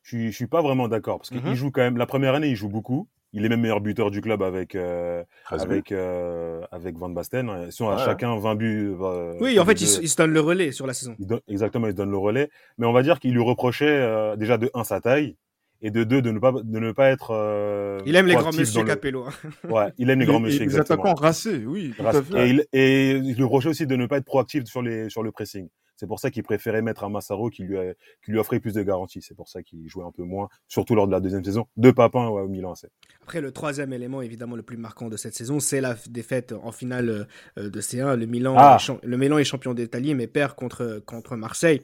Je 0.03 0.17
ne 0.17 0.31
suis 0.31 0.47
pas 0.47 0.61
vraiment 0.61 0.87
d'accord, 0.87 1.19
parce 1.19 1.29
qu'il 1.29 1.41
mhm. 1.41 1.53
joue 1.53 1.71
quand 1.71 1.81
même, 1.81 1.97
la 1.97 2.07
première 2.07 2.33
année, 2.33 2.49
il 2.49 2.55
joue 2.55 2.69
beaucoup. 2.69 3.07
Il 3.33 3.45
est 3.45 3.49
même 3.49 3.61
meilleur 3.61 3.79
buteur 3.79 4.11
du 4.11 4.19
club 4.19 4.43
avec 4.43 4.75
euh, 4.75 5.23
avec 5.49 5.91
euh, 5.91 6.61
avec 6.71 6.97
Van 6.97 7.09
Basten. 7.09 7.49
Ils 7.65 7.71
sont 7.71 7.89
à 7.89 7.97
chacun 7.97 8.37
20 8.37 8.55
buts. 8.55 8.95
Euh, 9.01 9.37
oui, 9.39 9.57
en 9.57 9.65
fait, 9.65 9.79
il, 9.79 9.87
se 9.87 10.15
donne 10.17 10.31
le 10.31 10.41
relais 10.41 10.71
sur 10.73 10.85
la 10.85 10.93
saison. 10.93 11.15
exactement, 11.47 11.87
il 11.87 11.91
se 11.91 11.97
donne 11.97 12.11
le 12.11 12.17
relais. 12.17 12.49
Mais 12.77 12.85
on 12.85 12.91
va 12.91 13.03
dire 13.03 13.19
qu'il 13.19 13.31
lui 13.31 13.41
reprochait 13.41 14.35
déjà 14.37 14.57
de 14.57 14.69
un 14.73 14.83
sa 14.83 14.99
taille 14.99 15.37
et 15.81 15.91
de 15.91 16.03
deux 16.03 16.21
de 16.21 16.29
ne 16.31 16.39
pas 16.39 16.51
de 16.51 16.79
ne 16.79 16.91
pas 16.91 17.09
être. 17.09 18.01
il 18.05 18.15
aime 18.17 18.27
les 18.27 18.35
grands 18.35 18.51
monsieur 18.51 18.83
Capello. 18.83 19.25
Hein. 19.25 19.49
Ouais, 19.69 19.93
il 19.97 20.09
aime 20.09 20.19
les 20.19 20.25
grands 20.25 20.41
monsieur. 20.41 20.65
Les 20.65 20.77
attaquants 20.77 21.13
racés, 21.13 21.63
oui. 21.65 21.93
Et, 22.35 22.49
il, 22.49 22.65
et 22.73 23.11
il 23.11 23.35
lui 23.35 23.43
reprochait 23.43 23.69
aussi 23.69 23.87
de 23.87 23.95
ne 23.95 24.07
pas 24.07 24.17
être 24.17 24.25
proactif 24.25 24.65
sur 24.65 24.81
les 24.81 25.09
sur 25.09 25.23
le 25.23 25.31
pressing. 25.31 25.69
C'est 26.01 26.07
pour 26.07 26.19
ça 26.19 26.31
qu'il 26.31 26.41
préférait 26.41 26.81
mettre 26.81 27.03
un 27.03 27.09
Massaro 27.09 27.51
qui 27.51 27.61
lui, 27.61 27.77
qui 28.25 28.31
lui 28.31 28.39
offrait 28.39 28.59
plus 28.59 28.73
de 28.73 28.81
garanties. 28.81 29.21
C'est 29.21 29.35
pour 29.35 29.47
ça 29.47 29.61
qu'il 29.61 29.87
jouait 29.87 30.03
un 30.03 30.09
peu 30.09 30.23
moins, 30.23 30.49
surtout 30.67 30.95
lors 30.95 31.05
de 31.05 31.11
la 31.11 31.19
deuxième 31.19 31.43
saison, 31.43 31.67
de 31.77 31.91
Papin 31.91 32.25
au 32.25 32.47
Milan 32.47 32.73
Après, 33.21 33.39
le 33.39 33.51
troisième 33.51 33.93
élément, 33.93 34.23
évidemment, 34.23 34.55
le 34.55 34.63
plus 34.63 34.77
marquant 34.77 35.09
de 35.09 35.15
cette 35.15 35.35
saison, 35.35 35.59
c'est 35.59 35.79
la 35.79 35.95
défaite 36.09 36.55
en 36.63 36.71
finale 36.71 37.27
euh, 37.59 37.69
de 37.69 37.81
C1. 37.81 38.15
Le 38.15 38.25
Milan, 38.25 38.55
ah. 38.57 38.77
est, 38.79 39.05
le 39.05 39.15
Milan 39.15 39.37
est 39.37 39.43
champion 39.43 39.75
d'Italie, 39.75 40.15
mais 40.15 40.25
perd 40.25 40.55
contre, 40.55 41.03
contre 41.05 41.35
Marseille. 41.35 41.83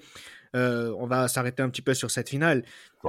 Euh, 0.58 0.94
on 0.98 1.06
va 1.06 1.28
s'arrêter 1.28 1.62
un 1.62 1.70
petit 1.70 1.84
peu 1.84 1.94
sur 1.94 2.10
cette 2.10 2.30
finale. 2.30 2.64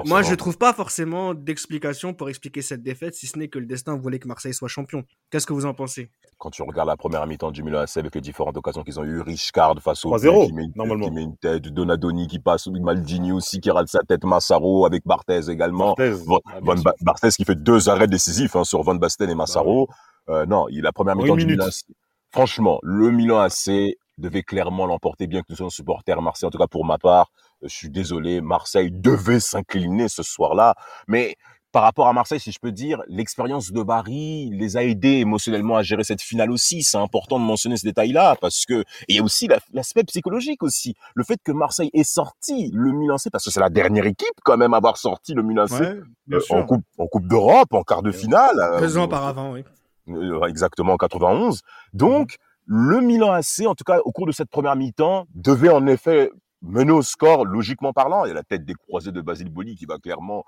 Moi, 0.05 0.23
je 0.23 0.31
ne 0.31 0.37
trouve 0.37 0.59
pas 0.59 0.73
forcément 0.75 1.33
d'explication 1.33 2.13
pour 2.13 2.29
expliquer 2.29 2.61
cette 2.61 2.83
défaite, 2.83 3.15
si 3.15 3.27
ce 3.27 3.39
n'est 3.39 3.49
que 3.49 3.59
le 3.59 3.67
destin 3.67 3.97
voulait 3.97 4.19
que 4.19 4.29
Marseille 4.29 4.53
soit 4.53 4.69
champion. 4.69 5.05
Qu'est-ce 5.31 5.47
que 5.47 5.55
vous 5.55 5.65
en 5.65 5.73
pensez? 5.73 6.11
Quand 6.37 6.51
tu 6.51 6.63
regardes 6.63 6.89
la 6.89 6.97
première 6.97 7.27
mi-temps 7.27 7.51
du 7.51 7.63
Milan 7.63 7.81
AC 7.81 7.97
avec 7.97 8.15
les 8.15 8.21
différentes 8.21 8.57
occasions 8.57 8.83
qu'ils 8.83 9.01
ont 9.01 9.05
eues, 9.05 9.21
Richcard 9.21 9.81
face 9.81 10.05
au 10.05 10.15
qui, 10.15 10.53
met 10.53 10.65
une, 10.65 10.73
qui 10.73 11.11
met 11.11 11.23
une 11.23 11.37
tête, 11.37 11.63
Donadoni 11.63 12.27
qui 12.27 12.39
passe, 12.39 12.67
Maldini 12.69 13.33
aussi 13.33 13.61
qui 13.61 13.71
rate 13.71 13.89
sa 13.89 14.01
tête, 14.01 14.25
Massaro 14.25 14.85
avec 14.85 15.05
Barthez 15.07 15.51
également. 15.51 15.95
Barthez, 15.97 17.29
ah, 17.29 17.31
qui 17.31 17.45
fait 17.45 17.61
deux 17.61 17.89
arrêts 17.89 18.07
décisifs 18.07 18.55
hein, 18.57 18.65
sur 18.65 18.83
Van 18.83 18.95
Basten 18.95 19.29
et 19.31 19.35
Massaro. 19.35 19.89
Bah 20.27 20.35
euh, 20.35 20.47
non, 20.47 20.67
il 20.69 20.83
la 20.83 20.93
première 20.93 21.17
mi-temps 21.17 21.37
du 21.37 21.47
Milan 21.47 21.67
AC. 21.67 21.85
Franchement, 22.31 22.79
le 22.83 23.11
Milan 23.11 23.41
AC 23.41 23.97
devait 24.19 24.43
clairement 24.43 24.87
l'emporter, 24.87 25.27
bien 25.27 25.41
que 25.41 25.47
nous 25.51 25.57
soyons 25.57 25.71
supporters 25.71 26.21
Marseille, 26.21 26.47
en 26.47 26.51
tout 26.51 26.59
cas 26.59 26.67
pour 26.67 26.85
ma 26.85 26.99
part. 26.99 27.31
Je 27.63 27.69
suis 27.69 27.91
désolé, 27.91 28.41
Marseille 28.41 28.91
devait 28.93 29.41
s'incliner 29.41 30.09
ce 30.09 30.23
soir-là. 30.23 30.75
Mais 31.07 31.37
par 31.73 31.83
rapport 31.83 32.09
à 32.09 32.13
Marseille, 32.13 32.41
si 32.41 32.51
je 32.51 32.59
peux 32.59 32.73
dire, 32.73 33.03
l'expérience 33.09 33.73
de 33.73 33.83
Barry 33.83 34.51
les 34.53 34.77
a 34.77 34.85
aidés 34.85 35.19
émotionnellement 35.19 35.77
à 35.77 35.83
gérer 35.83 36.03
cette 36.03 36.23
finale 36.23 36.51
aussi. 36.51 36.83
C'est 36.83 36.97
important 36.97 37.39
de 37.39 37.45
mentionner 37.45 37.77
ce 37.77 37.87
détail-là 37.87 38.37
parce 38.41 38.65
que 38.65 38.85
il 39.07 39.17
y 39.17 39.19
a 39.19 39.23
aussi 39.23 39.49
l'aspect 39.73 40.05
psychologique 40.05 40.63
aussi. 40.63 40.95
Le 41.15 41.25
fait 41.25 41.39
que 41.45 41.53
Marseille 41.53 41.91
ait 41.93 42.05
sorti 42.05 42.71
le 42.73 42.93
Milan 42.93 43.17
parce 43.31 43.45
que 43.45 43.51
c'est 43.51 43.61
la 43.61 43.69
dernière 43.69 44.07
équipe 44.07 44.35
quand 44.45 44.57
même 44.57 44.73
à 44.73 44.79
avoir 44.79 44.97
sorti 44.97 45.35
le 45.35 45.43
Milan 45.43 45.67
euh, 45.81 46.03
en 46.51 46.65
coupe 46.65 46.85
en 46.97 47.07
coupe 47.07 47.27
d'Europe 47.27 47.73
en 47.73 47.83
quart 47.83 48.03
de 48.03 48.13
finale. 48.13 48.59
Euh, 48.59 48.81
Deux 48.81 48.97
ans 48.97 49.05
auparavant, 49.05 49.53
oui. 49.53 49.65
Euh, 50.09 50.47
exactement 50.47 50.95
en 50.95 50.97
91. 50.97 51.61
Donc 51.93 52.37
le 52.71 53.01
Milan 53.01 53.33
AC, 53.33 53.67
en 53.67 53.75
tout 53.75 53.85
cas 53.85 53.99
au 54.05 54.13
cours 54.13 54.27
de 54.27 54.33
cette 54.33 54.51
première 54.51 54.77
mi-temps, 54.77 55.27
devait 55.35 55.71
en 55.71 55.87
effet 55.87 56.31
mener 56.61 56.93
au 56.93 57.01
score, 57.01 57.47
logiquement 57.47 57.95
parlant. 57.95 58.27
Il 58.27 58.29
y 58.29 58.31
a 58.31 58.35
la 58.35 58.43
tête 58.43 58.67
des 58.67 58.75
croisés 58.75 59.11
de 59.11 59.23
Basile 59.23 59.49
Boli 59.49 59.75
qui 59.75 59.87
va 59.87 59.97
clairement 59.97 60.45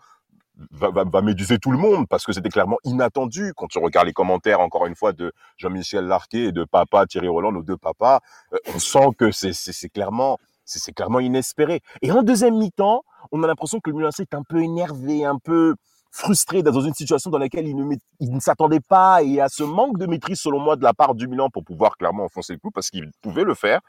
va, 0.71 0.91
va, 0.91 1.23
méduser 1.23 1.59
tout 1.59 1.71
le 1.71 1.79
monde 1.79 2.07
parce 2.09 2.27
que 2.27 2.33
c'était 2.35 2.51
clairement 2.51 2.77
inattendu 2.85 3.55
quand 3.57 3.69
tu 3.69 3.79
regardes 3.79 4.07
les 4.07 4.13
commentaires 4.13 4.61
encore 4.61 4.85
une 4.85 4.95
fois 4.95 5.15
de 5.15 5.33
Jean-Michel 5.57 6.05
Larquet 6.05 6.49
et 6.49 6.53
de 6.53 6.65
papa 6.65 7.07
Thierry 7.07 7.29
Roland, 7.29 7.53
nos 7.53 7.63
deux 7.63 7.79
papas, 7.79 8.21
euh, 8.53 8.59
on 8.75 8.79
sent 8.79 9.09
que 9.17 9.31
c'est 9.31 9.89
clairement 9.89 10.37
c'est 10.67 10.93
clairement 10.93 11.21
inespéré. 11.21 11.81
Et 12.03 12.13
en 12.13 12.23
deuxième 12.23 12.57
mi-temps, 12.57 13.03
on 13.33 13.43
a 13.43 13.47
l'impression 13.47 13.81
que 13.81 13.91
le 13.91 13.97
Milan 13.97 14.11
est 14.17 14.35
un 14.35 14.43
peu 14.43 14.63
énervé, 14.63 15.25
un 15.25 15.39
peu 15.39 15.75
frustré 16.11 16.63
dans 16.63 16.81
une 16.81 16.95
situation 16.95 17.31
dans 17.31 17.39
laquelle 17.39 17.67
il 17.67 17.77
ne, 17.77 17.97
il 18.19 18.33
ne 18.33 18.41
s'attendait 18.41 18.81
pas 18.81 19.23
et 19.23 19.41
à 19.41 19.49
ce 19.49 19.63
manque 19.63 19.99
de 19.99 20.07
maîtrise 20.07 20.41
selon 20.41 20.59
moi 20.59 20.77
de 20.77 20.83
la 20.83 20.93
part 20.93 21.15
du 21.15 21.29
Milan 21.29 21.51
pour 21.51 21.65
pouvoir 21.65 21.97
clairement 21.97 22.25
enfoncer 22.25 22.53
le 22.53 22.59
coup 22.59 22.71
parce 22.71 22.91
qu'il 22.91 23.11
pouvait 23.23 23.45
le 23.45 23.55
faire. 23.55 23.81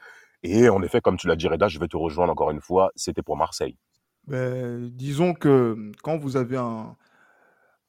Et 0.43 0.69
en 0.69 0.81
effet, 0.81 1.01
comme 1.01 1.17
tu 1.17 1.27
l'as 1.27 1.35
dit, 1.35 1.47
Reda, 1.47 1.67
je 1.67 1.79
vais 1.79 1.87
te 1.87 1.97
rejoindre 1.97 2.31
encore 2.31 2.51
une 2.51 2.61
fois, 2.61 2.91
c'était 2.95 3.21
pour 3.21 3.37
Marseille. 3.37 3.75
Ben, 4.27 4.89
disons 4.89 5.33
que 5.33 5.91
quand 6.03 6.17
vous 6.17 6.37
avez 6.37 6.57
un, 6.57 6.95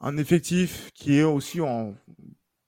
un 0.00 0.16
effectif 0.16 0.90
qui 0.94 1.18
est 1.18 1.24
aussi 1.24 1.60
en 1.60 1.94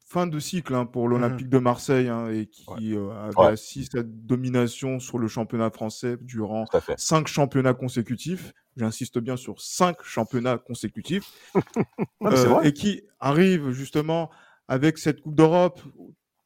fin 0.06 0.26
de 0.26 0.38
cycle 0.38 0.74
hein, 0.74 0.86
pour 0.86 1.06
mmh 1.06 1.10
l'Olympique 1.10 1.48
de 1.48 1.58
Marseille 1.58 2.08
hein, 2.08 2.30
et 2.30 2.46
qui 2.46 2.94
euh, 2.94 3.10
avait 3.10 3.52
assis 3.52 3.88
cette 3.90 4.26
domination 4.26 5.00
sur 5.00 5.18
le 5.18 5.26
championnat 5.26 5.70
français 5.70 6.16
durant 6.20 6.66
cinq 6.96 7.26
championnats 7.26 7.74
consécutifs. 7.74 8.52
J'insiste 8.76 9.18
bien 9.18 9.36
sur 9.36 9.60
cinq 9.60 10.02
championnats 10.02 10.58
consécutifs. 10.58 11.32
euh, 12.22 12.60
et 12.62 12.72
qui 12.72 13.02
arrive 13.20 13.70
justement 13.70 14.30
avec 14.68 14.98
cette 14.98 15.20
Coupe 15.20 15.34
d'Europe 15.34 15.80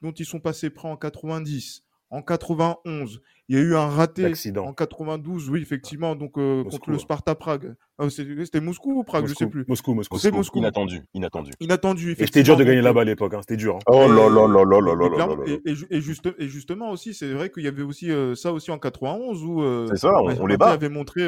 dont 0.03 0.13
ils 0.13 0.27
sont 0.27 0.41
passés 0.41 0.71
près 0.71 0.89
en 0.89 0.97
90, 0.97 1.85
en 2.11 2.23
91. 2.23 3.21
Il 3.51 3.57
y 3.57 3.59
a 3.59 3.63
eu 3.63 3.75
un 3.75 3.89
raté 3.89 4.31
en 4.59 4.75
92, 4.75 5.49
oui, 5.49 5.63
effectivement, 5.63 6.15
donc 6.15 6.37
euh, 6.37 6.65
contre 6.65 6.91
le 6.91 6.99
Sparta 6.99 7.35
Prague. 7.35 7.75
Ah, 7.97 8.11
c'était 8.11 8.61
Moscou 8.61 8.93
ou 8.93 9.05
Prague, 9.05 9.27
je 9.27 9.33
sais 9.33 9.47
plus. 9.47 9.65
Moscou, 9.67 9.95
Moscou. 9.95 10.19
C'est 10.19 10.31
Moscou. 10.31 10.59
Inattendu, 10.59 11.01
inattendu. 11.15 11.53
Inattendu, 11.59 12.11
effectivement. 12.13 12.27
C'était 12.27 12.43
dur 12.43 12.59
de 12.59 12.65
gagner 12.65 12.83
là-bas 12.83 13.01
à 13.01 13.05
l'époque, 13.05 13.33
hein. 13.33 13.41
c'était 13.41 13.57
dur. 13.57 13.77
Hein. 13.77 13.79
Oh 13.87 14.07
là 14.07 14.29
là 14.29 14.47
là 14.47 14.65
là 14.65 14.81
là 14.81 15.09
là 15.09 15.27
là 15.27 15.59
Et, 15.65 15.97
et, 15.97 16.01
juste, 16.03 16.29
et 16.39 16.47
justement 16.47 16.91
aussi, 16.91 17.15
c'est 17.15 17.33
vrai 17.33 17.49
qu'il 17.49 17.63
y 17.63 17.69
avait 17.69 17.83
aussi 17.83 18.11
euh, 18.11 18.35
ça 18.35 18.53
aussi 18.53 18.71
en 18.71 18.79
91 18.79 19.43
où 19.43 19.63
euh, 19.63 19.87
c'est 19.89 19.97
ça, 19.97 20.13
on, 20.21 20.47
les 20.47 20.59
bat. 20.59 20.73
avait 20.73 20.91
montré 20.91 21.23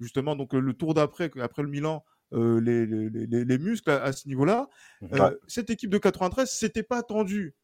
justement 0.00 0.36
donc 0.36 0.54
le 0.54 0.72
tour 0.72 0.94
d'après, 0.94 1.30
après 1.38 1.62
le 1.62 1.68
Milan, 1.68 2.02
les, 2.32 2.86
les, 2.86 3.10
les, 3.10 3.44
les, 3.44 3.58
muscles 3.58 3.90
à, 3.90 4.12
ce 4.12 4.26
niveau-là. 4.26 4.68
Cette 5.46 5.68
équipe 5.68 5.90
de 5.90 5.98
93, 5.98 6.48
c'était 6.50 6.82
pas 6.82 6.96
attendu 6.96 7.54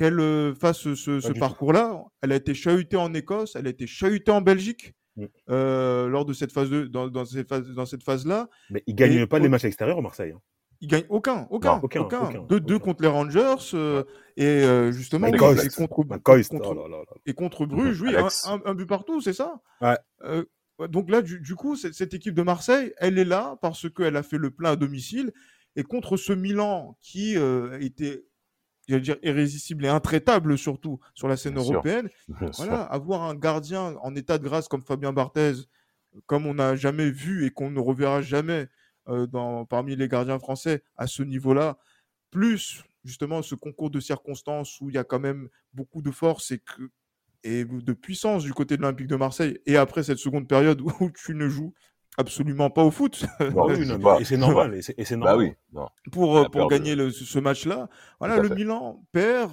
qu'elle 0.00 0.18
euh, 0.18 0.54
fasse 0.54 0.94
ce, 0.94 1.38
parcours-là. 1.38 2.02
Elle 2.22 2.32
a 2.32 2.36
été 2.36 2.54
chahutée 2.54 2.96
en 2.96 3.12
Écosse, 3.12 3.54
elle 3.54 3.66
a 3.66 3.70
été 3.70 3.86
chahutée 3.86 4.30
en 4.30 4.40
Belgique. 4.40 4.94
Mm. 5.16 5.24
Euh, 5.50 6.08
lors 6.08 6.24
de 6.24 6.32
cette 6.32 6.52
phase 6.52 6.70
de, 6.70 6.84
dans, 6.86 7.24
cette 7.26 7.48
phase 7.48 7.68
dans 7.74 7.84
cette 7.84 8.04
phase 8.04 8.24
là 8.24 8.48
mais 8.70 8.84
il 8.86 8.94
gagne 8.94 9.26
pas 9.26 9.40
les 9.40 9.48
matchs 9.48 9.64
extérieurs 9.64 9.98
au 9.98 10.02
Marseille 10.02 10.30
hein. 10.30 10.40
il 10.80 10.86
gagne 10.86 11.02
aucun 11.08 11.48
aucun 11.50 11.80
aucun, 11.82 12.30
deux, 12.48 12.78
contre 12.78 13.02
les 13.02 13.08
Rangers 13.08 13.56
euh, 13.74 14.04
et 14.36 14.92
justement 14.92 15.26
et 15.26 15.36
contre, 15.36 15.64
oh 16.28 16.36
et 17.26 17.34
contre 17.34 17.66
Bruges 17.66 18.00
oui 18.02 18.14
un, 18.64 18.74
but 18.74 18.86
partout 18.86 19.20
c'est 19.20 19.32
ça? 19.32 19.60
Donc 20.88 21.10
là 21.10 21.22
du, 21.22 21.56
coup 21.56 21.74
cette 21.74 22.14
équipe 22.14 22.34
de 22.34 22.42
Marseille 22.42 22.94
elle 22.98 23.18
est 23.18 23.24
là 23.24 23.58
parce 23.60 23.90
qu'elle 23.90 24.16
a 24.16 24.22
fait 24.22 24.38
le 24.38 24.52
plein 24.52 24.70
à 24.70 24.76
domicile. 24.76 25.32
Et 25.76 25.82
contre 25.82 26.16
ce 26.16 26.32
Milan 26.32 26.96
qui 27.00 27.36
était 27.80 28.29
dire, 28.98 29.16
irrésistible 29.22 29.84
et 29.84 29.88
intraitable 29.88 30.58
surtout 30.58 30.98
sur 31.14 31.28
la 31.28 31.36
scène 31.36 31.56
européenne. 31.56 32.08
voilà, 32.56 32.82
avoir 32.82 33.22
un 33.22 33.34
gardien 33.34 33.96
en 34.02 34.14
état 34.14 34.38
de 34.38 34.44
grâce 34.44 34.68
comme 34.68 34.82
Fabien 34.82 35.12
Barthez, 35.12 35.52
comme 36.26 36.46
on 36.46 36.54
n'a 36.54 36.76
jamais 36.76 37.10
vu 37.10 37.46
et 37.46 37.50
qu'on 37.50 37.70
ne 37.70 37.80
reverra 37.80 38.22
jamais 38.22 38.68
euh, 39.08 39.26
dans, 39.26 39.64
parmi 39.64 39.96
les 39.96 40.08
gardiens 40.08 40.38
français 40.38 40.82
à 40.96 41.06
ce 41.06 41.22
niveau-là, 41.22 41.78
plus 42.30 42.82
justement 43.04 43.42
ce 43.42 43.54
concours 43.54 43.90
de 43.90 44.00
circonstances 44.00 44.80
où 44.80 44.90
il 44.90 44.94
y 44.94 44.98
a 44.98 45.04
quand 45.04 45.20
même 45.20 45.48
beaucoup 45.72 46.02
de 46.02 46.10
force 46.10 46.50
et, 46.50 46.58
que, 46.58 46.90
et 47.44 47.64
de 47.64 47.92
puissance 47.92 48.44
du 48.44 48.52
côté 48.52 48.76
de 48.76 48.82
l'Olympique 48.82 49.06
de 49.06 49.16
Marseille, 49.16 49.58
et 49.66 49.76
après 49.76 50.02
cette 50.02 50.18
seconde 50.18 50.48
période 50.48 50.80
où 51.00 51.10
tu 51.10 51.34
ne 51.34 51.48
joues 51.48 51.74
absolument 52.20 52.70
pas 52.70 52.84
au 52.84 52.90
foot. 52.90 53.24
et 53.40 54.24
c'est 54.24 54.36
normal. 54.36 54.74
Et 54.74 55.04
c'est 55.04 55.16
bah 55.16 55.34
normal. 55.34 55.56
oui, 55.72 55.82
pour, 56.12 56.36
euh, 56.36 56.44
pour 56.44 56.68
gagner 56.68 56.94
le, 56.94 57.10
ce 57.10 57.38
match-là. 57.38 57.88
Voilà, 58.18 58.38
le 58.38 58.48
Milan 58.50 59.02
perd. 59.12 59.52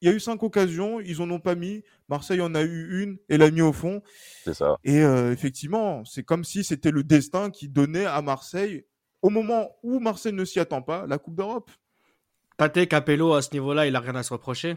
Il 0.00 0.08
y 0.08 0.10
a 0.10 0.14
eu 0.14 0.20
cinq 0.20 0.42
occasions, 0.42 1.00
ils 1.00 1.22
en 1.22 1.30
ont 1.30 1.38
pas 1.38 1.54
mis. 1.54 1.84
Marseille 2.08 2.40
en 2.40 2.56
a 2.56 2.62
eu 2.62 3.02
une 3.02 3.18
et 3.28 3.38
l'a 3.38 3.52
mis 3.52 3.60
au 3.60 3.72
fond. 3.72 4.02
C'est 4.44 4.54
ça. 4.54 4.76
Et 4.82 5.00
euh, 5.00 5.32
effectivement, 5.32 6.04
c'est 6.04 6.24
comme 6.24 6.42
si 6.42 6.64
c'était 6.64 6.90
le 6.90 7.04
destin 7.04 7.50
qui 7.50 7.68
donnait 7.68 8.06
à 8.06 8.20
Marseille, 8.20 8.84
au 9.22 9.30
moment 9.30 9.76
où 9.84 10.00
Marseille 10.00 10.32
ne 10.32 10.44
s'y 10.44 10.58
attend 10.58 10.82
pas, 10.82 11.06
la 11.06 11.18
Coupe 11.18 11.36
d'Europe. 11.36 11.70
Tate 12.58 12.88
Capello, 12.88 13.34
à 13.34 13.42
ce 13.42 13.52
niveau-là, 13.52 13.86
il 13.86 13.94
a 13.94 14.00
rien 14.00 14.16
à 14.16 14.24
se 14.24 14.32
reprocher? 14.32 14.76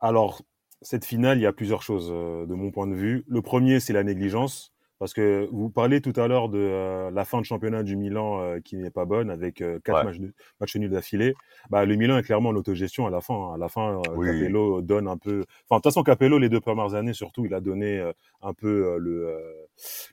Alors, 0.00 0.42
cette 0.82 1.04
finale, 1.04 1.38
il 1.38 1.42
y 1.42 1.46
a 1.46 1.52
plusieurs 1.52 1.82
choses 1.82 2.08
de 2.08 2.54
mon 2.54 2.72
point 2.72 2.88
de 2.88 2.94
vue. 2.94 3.24
Le 3.28 3.42
premier, 3.42 3.78
c'est 3.78 3.92
la 3.92 4.02
négligence. 4.02 4.75
Parce 4.98 5.12
que 5.12 5.46
vous 5.52 5.68
parlez 5.68 6.00
tout 6.00 6.14
à 6.16 6.26
l'heure 6.26 6.48
de 6.48 6.58
euh, 6.58 7.10
la 7.10 7.24
fin 7.26 7.40
de 7.40 7.44
championnat 7.44 7.82
du 7.82 7.96
Milan 7.96 8.40
euh, 8.40 8.60
qui 8.60 8.76
n'est 8.76 8.90
pas 8.90 9.04
bonne 9.04 9.30
avec 9.30 9.60
euh, 9.60 9.78
quatre 9.84 10.04
matchs, 10.04 10.16
matchs, 10.58 10.76
nuls 10.76 10.90
d'affilée. 10.90 11.34
Bah, 11.68 11.84
le 11.84 11.96
Milan 11.96 12.16
est 12.16 12.22
clairement 12.22 12.48
en 12.48 12.56
autogestion 12.56 13.06
à 13.06 13.10
la 13.10 13.20
fin. 13.20 13.34
Hein. 13.34 13.54
À 13.54 13.58
la 13.58 13.68
fin, 13.68 14.00
Capello 14.04 14.80
donne 14.80 15.06
un 15.06 15.18
peu. 15.18 15.44
Enfin, 15.68 15.76
de 15.78 15.82
toute 15.82 15.84
façon, 15.84 16.02
Capello, 16.02 16.38
les 16.38 16.48
deux 16.48 16.60
premières 16.60 16.94
années 16.94 17.12
surtout, 17.12 17.44
il 17.44 17.52
a 17.52 17.60
donné 17.60 18.10
un 18.42 18.54
peu 18.54 18.96
le, 18.98 19.38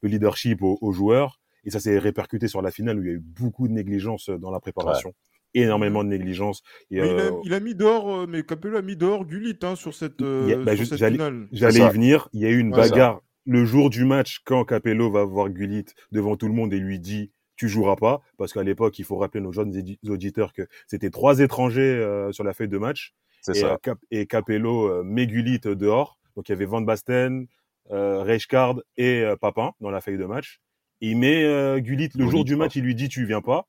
le, 0.01 0.09
leadership 0.09 0.61
aux, 0.61 0.91
joueurs. 0.91 1.39
Et 1.63 1.69
ça 1.69 1.79
s'est 1.79 1.97
répercuté 1.97 2.49
sur 2.49 2.61
la 2.61 2.71
finale 2.71 2.99
où 2.99 3.03
il 3.03 3.07
y 3.07 3.11
a 3.11 3.13
eu 3.13 3.23
beaucoup 3.23 3.69
de 3.69 3.73
négligence 3.73 4.29
dans 4.29 4.51
la 4.51 4.59
préparation. 4.59 5.13
énormément 5.53 6.03
de 6.03 6.09
négligence. 6.09 6.61
Et, 6.91 6.97
il, 7.45 7.53
a, 7.53 7.59
mis 7.61 7.73
dehors, 7.73 8.27
mais 8.27 8.43
Capello 8.43 8.75
a 8.77 8.81
mis 8.81 8.97
dehors 8.97 9.25
Gullit 9.25 9.59
hein, 9.61 9.75
sur 9.75 9.93
cette, 9.93 10.21
bah, 10.21 10.75
sur 10.75 10.87
cette 10.87 11.11
finale. 11.11 11.47
J'allais 11.53 11.79
y 11.79 11.89
venir. 11.89 12.27
Il 12.33 12.41
y 12.41 12.45
a 12.45 12.49
eu 12.49 12.59
une 12.59 12.71
bagarre 12.71 13.21
le 13.45 13.65
jour 13.65 13.89
du 13.89 14.05
match, 14.05 14.41
quand 14.45 14.65
Capello 14.65 15.11
va 15.11 15.23
voir 15.23 15.49
Gullit 15.49 15.85
devant 16.11 16.35
tout 16.37 16.47
le 16.47 16.53
monde 16.53 16.73
et 16.73 16.79
lui 16.79 16.99
dit 16.99 17.31
tu 17.55 17.69
joueras 17.69 17.95
pas, 17.95 18.21
parce 18.37 18.51
qu'à 18.51 18.63
l'époque, 18.63 18.97
il 18.99 19.05
faut 19.05 19.15
rappeler 19.17 19.41
nos 19.41 19.51
jeunes 19.51 19.71
auditeurs 20.07 20.53
que 20.53 20.63
c'était 20.87 21.11
trois 21.11 21.39
étrangers 21.39 21.81
euh, 21.81 22.31
sur 22.31 22.43
la 22.43 22.53
feuille 22.53 22.67
de 22.67 22.79
match. 22.79 23.13
Et, 23.49 23.53
ça. 23.53 23.77
Euh, 23.87 23.95
et 24.11 24.25
Capello 24.25 24.87
euh, 24.87 25.03
met 25.03 25.27
Gullit 25.27 25.59
dehors. 25.59 26.19
Donc 26.35 26.49
il 26.49 26.51
y 26.51 26.55
avait 26.55 26.65
Van 26.65 26.81
Basten, 26.81 27.47
euh, 27.91 28.23
Reichkard 28.23 28.81
et 28.97 29.23
Papin 29.39 29.73
dans 29.81 29.91
la 29.91 30.01
feuille 30.01 30.17
de 30.17 30.25
match. 30.25 30.61
Il 31.01 31.17
met 31.17 31.43
Gullit 31.81 32.09
le 32.15 32.27
jour 32.27 32.45
du 32.45 32.55
match, 32.55 32.75
il 32.75 32.83
lui 32.83 32.95
dit 32.95 33.09
tu 33.09 33.25
viens 33.25 33.41
pas. 33.41 33.67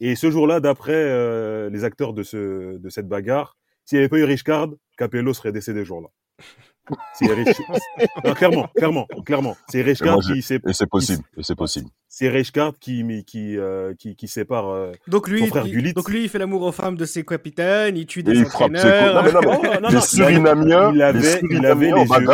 Et 0.00 0.16
ce 0.16 0.30
jour-là, 0.30 0.60
d'après 0.60 1.68
les 1.68 1.84
acteurs 1.84 2.14
de, 2.14 2.22
ce, 2.22 2.78
de 2.78 2.88
cette 2.88 3.06
bagarre, 3.06 3.56
s'il 3.84 3.98
n'y 3.98 4.00
avait 4.00 4.08
pas 4.08 4.18
eu 4.18 4.24
Reichkard, 4.24 4.68
Capello 4.96 5.34
serait 5.34 5.52
décédé 5.52 5.80
ce 5.80 5.84
jour-là. 5.84 6.08
C'est 7.14 7.26
clairement, 8.34 8.68
clairement, 8.74 9.06
clairement. 9.24 9.56
C'est 9.68 9.82
Reichkard 9.82 10.18
qui 10.20 10.42
c'est 10.42 10.60
c'est 10.72 10.86
possible, 10.86 11.22
c'est 11.40 11.54
possible. 11.54 11.88
C'est 12.08 12.30
qui 12.80 13.24
qui, 13.24 13.56
euh, 13.56 13.94
qui 13.94 14.16
qui 14.16 14.28
sépare 14.28 14.68
euh, 14.68 14.92
donc 15.06 15.28
lui, 15.28 15.40
son 15.40 15.46
frère 15.46 15.66
il, 15.66 15.94
Donc 15.94 16.08
lui, 16.08 16.24
il 16.24 16.28
fait 16.28 16.38
l'amour 16.38 16.62
aux 16.62 16.72
femmes 16.72 16.96
de 16.96 17.04
ses 17.04 17.24
capitaines, 17.24 17.96
il 17.96 18.06
tue 18.06 18.22
des 18.22 18.32
il 18.32 18.44
entraîneurs. 18.44 19.28
Frappe 19.28 19.44
non, 19.44 19.62
non, 19.62 19.80
non, 19.82 19.88
les 19.88 20.00
Surinamiens, 20.00 20.92
il 20.92 21.02
avait, 21.02 21.40
il 21.50 21.66
avait 21.66 21.92
les 21.92 22.04
yeux, 22.04 22.28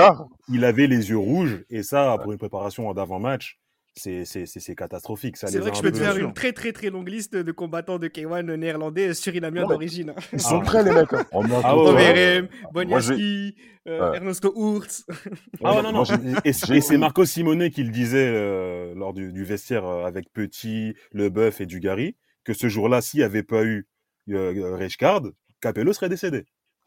il 0.48 0.64
avait 0.64 0.86
les 0.86 1.10
yeux 1.10 1.18
rouges 1.18 1.64
et 1.68 1.82
ça 1.82 2.16
pour 2.22 2.32
une 2.32 2.38
préparation 2.38 2.92
d'avant-match 2.94 3.58
c'est 3.96 4.74
catastrophique. 4.76 5.36
C'est 5.36 5.58
vrai 5.58 5.70
que 5.70 5.76
je 5.76 5.82
peux 5.82 5.92
te 5.92 5.98
faire 5.98 6.16
une 6.16 6.32
très 6.32 6.52
très 6.52 6.72
très 6.72 6.90
longue 6.90 7.08
liste 7.08 7.34
de 7.34 7.52
combattants 7.52 7.98
de 7.98 8.08
K1 8.08 8.54
néerlandais 8.54 9.14
surinamiens 9.14 9.66
d'origine. 9.66 10.14
Ils 10.32 10.40
sont 10.40 10.60
prêts 10.60 10.84
les 10.84 10.92
mecs. 10.92 11.12
Hein. 11.12 11.24
Ah, 11.64 11.76
Overeem, 11.76 12.48
Bonyaski, 12.72 13.56
euh, 13.88 14.12
Ernesto 14.12 14.52
Hurts. 14.56 15.04
Ah 15.64 15.80
non, 15.82 15.92
non. 15.92 16.04
et 16.44 16.52
c'est 16.52 16.98
Marco 16.98 17.24
Simone 17.24 17.70
qui 17.70 17.82
le 17.82 17.90
disait 17.90 18.30
euh, 18.32 18.94
lors 18.94 19.12
du, 19.12 19.32
du, 19.32 19.44
vestiaire 19.44 19.86
euh, 19.86 20.04
avec 20.04 20.32
Petit, 20.32 20.94
Leboeuf 21.12 21.60
et 21.60 21.66
Dugarry, 21.66 22.16
que 22.44 22.52
ce 22.52 22.68
jour-là, 22.68 23.00
s'il 23.00 23.20
n'y 23.20 23.24
avait 23.24 23.42
pas 23.42 23.64
eu 23.64 23.86
euh, 24.30 24.88
Capello 25.60 25.92
serait 25.92 26.08
décédé. 26.08 26.44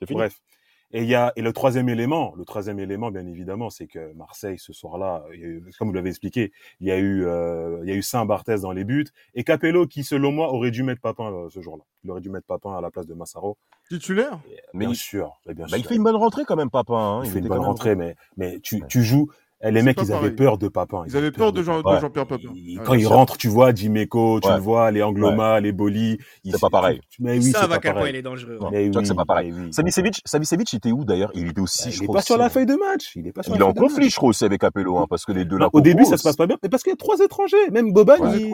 Bref. 0.10 0.40
Et 0.92 1.04
il 1.04 1.10
y 1.10 1.16
a 1.16 1.32
et 1.36 1.42
le 1.42 1.54
troisième 1.54 1.88
élément, 1.88 2.34
le 2.36 2.46
troisième 2.46 2.80
élément, 2.80 3.12
bien 3.12 3.26
évidemment, 3.28 3.70
c'est 3.70 3.86
que 3.86 4.14
Marseille 4.14 4.58
ce 4.58 4.74
soir-là, 4.74 5.24
comme 5.78 5.90
vous 5.90 5.94
l'avez 5.94 6.10
expliqué, 6.10 6.52
il 6.80 6.88
y 6.88 6.92
a 6.92 6.98
eu 6.98 7.26
euh, 7.26 7.80
il 7.84 7.90
y 7.90 7.92
a 7.92 7.96
eu 7.96 8.02
Saint 8.02 8.26
Barthès 8.26 8.62
dans 8.62 8.72
les 8.72 8.84
buts 8.84 9.08
et 9.36 9.44
Capello 9.44 9.86
qui, 9.86 10.04
selon 10.04 10.32
moi, 10.32 10.52
aurait 10.52 10.72
dû 10.72 10.82
mettre 10.82 11.02
Papin 11.02 11.32
euh, 11.32 11.50
ce 11.50 11.62
jour-là. 11.62 11.84
Il 12.04 12.12
aurait 12.12 12.22
dû 12.22 12.30
mettre 12.30 12.48
Papin 12.48 12.76
à 12.76 12.82
la 12.82 12.90
place 12.90 13.06
de 13.06 13.14
Massaro. 13.14 13.58
Titulaire? 13.88 14.40
Mais 14.74 14.86
Bien 14.86 14.96
sûr, 14.96 15.40
bien 15.46 15.68
bah, 15.70 15.78
Il 15.78 15.86
fait 15.86 15.96
une 15.96 16.04
bonne 16.04 16.16
rentrée 16.16 16.44
quand 16.46 16.56
même, 16.56 16.72
Papin. 16.72 17.20
Hein. 17.20 17.22
Il, 17.24 17.28
il 17.28 17.34
fait 17.34 17.40
une 17.40 17.48
bonne 17.48 17.60
rentrée, 17.60 17.96
mais 17.96 18.16
mais 18.38 18.60
tu 18.60 18.82
tu 18.88 19.04
joues 19.04 19.30
eh, 19.62 19.72
les 19.72 19.84
mecs, 19.84 19.98
ils 20.02 20.14
avaient 20.14 20.32
peur 20.32 20.58
de 20.58 20.70
Papin. 20.70 21.04
Ils, 21.08 21.18
avaient 21.18 21.32
peur 21.32 21.52
de, 21.52 21.62
Jean, 21.62 21.82
pierre 21.84 22.28
Papin. 22.28 22.38
quand 22.86 22.94
ils 22.94 23.08
rentrent, 23.08 23.38
tu 23.38 23.50
vois, 23.50 23.74
Dimeco, 23.74 24.40
tu 24.40 24.50
le 24.50 24.60
vois, 24.60 24.90
les 24.92 25.04
Angloma, 25.04 25.60
les 25.60 25.74
Boli. 25.74 26.18
C'est 26.46 26.60
pas 26.60 26.70
pareil. 26.70 27.02
Mais 27.20 27.38
oui, 27.38 27.52
ça 27.52 27.68
va 27.68 27.80
quel 27.80 27.94
point 27.94 28.10
il 28.10 28.16
est 28.16 28.22
dangereux. 28.22 28.60
Mais 28.72 28.90
oui, 28.90 29.06
c'est 29.06 29.16
pas 29.16 29.26
pareil. 29.26 29.54
Savicevic, 29.72 30.22
Savicevic, 30.26 30.74
était 30.74 30.92
où 30.92 31.04
d'ailleurs? 31.04 31.32
Il 31.34 31.50
était 31.50 31.62
aussi, 31.62 31.90
Il 31.90 32.04
est 32.04 32.08
pas 32.08 32.22
sur 32.22 32.38
la 32.38 32.50
feuille 32.50 32.66
de 32.66 32.76
match. 32.76 33.12
Il 33.16 33.28
est 33.28 33.32
pas 33.32 33.44
sur 33.44 33.56
Il 33.56 33.60
est 33.60 33.64
en 33.64 33.74
conflit, 33.74 34.10
je 34.10 34.16
crois, 34.16 34.30
aussi 34.30 34.46
avec 34.46 34.62
Capello, 34.62 34.98
hein, 34.98 35.08
parce 35.10 35.26
que 35.26 35.32
les 35.32 35.46
deux 35.46 35.58
là. 35.58 35.70
Au 35.74 35.82
début, 35.82 36.06
ça 36.06 36.18
se 36.18 36.24
passe 36.24 36.36
pas 36.36 36.48
bien, 36.48 36.58
mais 36.64 36.70
parce 36.70 36.84
qu'il 36.84 36.92
y 36.92 36.94
a 36.94 36.98
trois 36.98 37.20
étrangers. 37.20 37.70
Même 37.72 37.92
Boban. 37.92 38.16
Oui. 38.22 38.50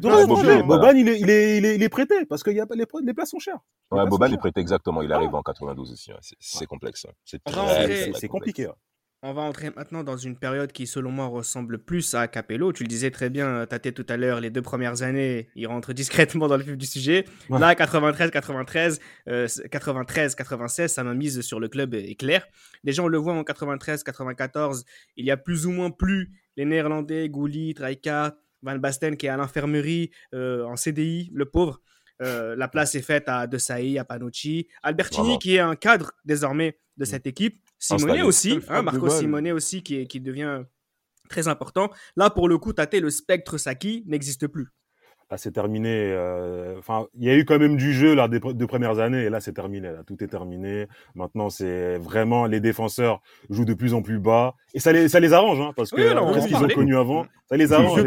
Boban, 0.00 0.92
il 0.96 1.08
est, 1.08 1.20
il 1.20 1.30
est, 1.30 1.76
il 1.76 1.82
est 1.82 1.88
prêté 1.88 2.14
parce 2.28 2.42
que 2.42 2.50
les 2.50 3.14
places 3.14 3.30
sont 3.30 3.38
chères. 3.38 3.58
Ouais, 3.90 4.06
Boban 4.06 4.26
est 4.26 4.38
prêté 4.38 4.60
exactement. 4.60 5.02
Il 5.02 5.12
arrive 5.12 5.34
en 5.34 5.42
92 5.42 5.92
aussi. 5.92 6.10
C'est 6.40 6.66
complexe. 6.66 7.06
C'est 7.24 8.28
compliqué. 8.28 8.68
On 9.22 9.34
va 9.34 9.42
entrer 9.42 9.68
maintenant 9.76 10.02
dans 10.02 10.16
une 10.16 10.34
période 10.34 10.72
qui, 10.72 10.86
selon 10.86 11.10
moi, 11.10 11.26
ressemble 11.26 11.78
plus 11.78 12.14
à 12.14 12.26
Capello. 12.26 12.72
Tu 12.72 12.84
le 12.84 12.88
disais 12.88 13.10
très 13.10 13.28
bien, 13.28 13.66
Tate, 13.66 13.92
tout 13.92 14.06
à 14.08 14.16
l'heure, 14.16 14.40
les 14.40 14.48
deux 14.48 14.62
premières 14.62 15.02
années, 15.02 15.50
il 15.54 15.66
rentre 15.66 15.92
discrètement 15.92 16.48
dans 16.48 16.56
le 16.56 16.62
vif 16.62 16.78
du 16.78 16.86
sujet. 16.86 17.26
Là, 17.50 17.74
93, 17.74 18.30
93, 18.30 18.98
93, 19.70 20.34
96, 20.34 20.90
sa 20.90 21.04
mise 21.04 21.42
sur 21.42 21.60
le 21.60 21.68
club 21.68 21.94
est 21.94 22.14
claire. 22.14 22.46
Déjà, 22.82 23.02
on 23.02 23.08
le 23.08 23.18
voit 23.18 23.34
en 23.34 23.44
93, 23.44 24.04
94, 24.04 24.86
il 25.16 25.26
y 25.26 25.30
a 25.30 25.36
plus 25.36 25.66
ou 25.66 25.70
moins 25.72 25.90
plus 25.90 26.32
les 26.56 26.64
Néerlandais, 26.64 27.28
Goulit, 27.28 27.74
Rijkaard, 27.78 28.32
Van 28.62 28.78
Basten 28.78 29.18
qui 29.18 29.26
est 29.26 29.30
à 29.30 29.36
l'infirmerie 29.36 30.12
euh, 30.34 30.64
en 30.64 30.76
CDI, 30.76 31.30
le 31.34 31.44
pauvre. 31.44 31.82
Euh, 32.22 32.56
la 32.56 32.68
place 32.68 32.94
est 32.94 33.02
faite 33.02 33.28
à 33.28 33.46
De 33.46 33.58
Sailly, 33.58 33.98
à 33.98 34.04
Panucci, 34.04 34.68
Albertini 34.82 35.38
qui 35.38 35.56
est 35.56 35.60
un 35.60 35.76
cadre 35.76 36.12
désormais 36.24 36.78
de 36.96 37.04
cette 37.04 37.26
équipe. 37.26 37.62
Simone 37.80 38.22
aussi, 38.22 38.60
hein, 38.68 38.82
Marco 38.82 39.08
Simone 39.08 39.50
aussi 39.50 39.82
qui, 39.82 40.06
qui 40.06 40.20
devient 40.20 40.62
très 41.28 41.48
important. 41.48 41.90
Là, 42.16 42.30
pour 42.30 42.48
le 42.48 42.58
coup, 42.58 42.72
Tate, 42.72 42.94
le 42.94 43.10
spectre 43.10 43.58
Saki 43.58 44.04
n'existe 44.06 44.46
plus 44.46 44.68
là 45.30 45.36
c'est 45.36 45.52
terminé. 45.52 46.10
Euh, 46.12 46.76
enfin, 46.78 47.06
il 47.18 47.24
y 47.24 47.30
a 47.30 47.36
eu 47.36 47.44
quand 47.44 47.58
même 47.58 47.76
du 47.76 47.92
jeu 47.92 48.14
là 48.14 48.28
des 48.28 48.40
deux 48.40 48.66
premières 48.66 48.98
années 48.98 49.22
et 49.24 49.30
là 49.30 49.40
c'est 49.40 49.52
terminé. 49.52 49.88
Là, 49.88 50.02
tout 50.06 50.22
est 50.22 50.28
terminé. 50.28 50.86
Maintenant, 51.14 51.50
c'est 51.50 51.98
vraiment 51.98 52.46
les 52.46 52.60
défenseurs 52.60 53.20
jouent 53.48 53.64
de 53.64 53.74
plus 53.74 53.94
en 53.94 54.02
plus 54.02 54.18
bas 54.18 54.54
et 54.74 54.80
ça 54.80 54.92
les 54.92 55.08
ça 55.08 55.20
les 55.20 55.32
arrange 55.32 55.60
hein, 55.60 55.72
parce 55.76 55.90
que 55.90 56.02
ce 56.02 56.46
qu'ils 56.46 56.56
ont 56.56 56.68
connu 56.68 56.96
avant, 56.96 57.26
ça 57.48 57.56
les 57.56 57.72
arrange. 57.72 58.00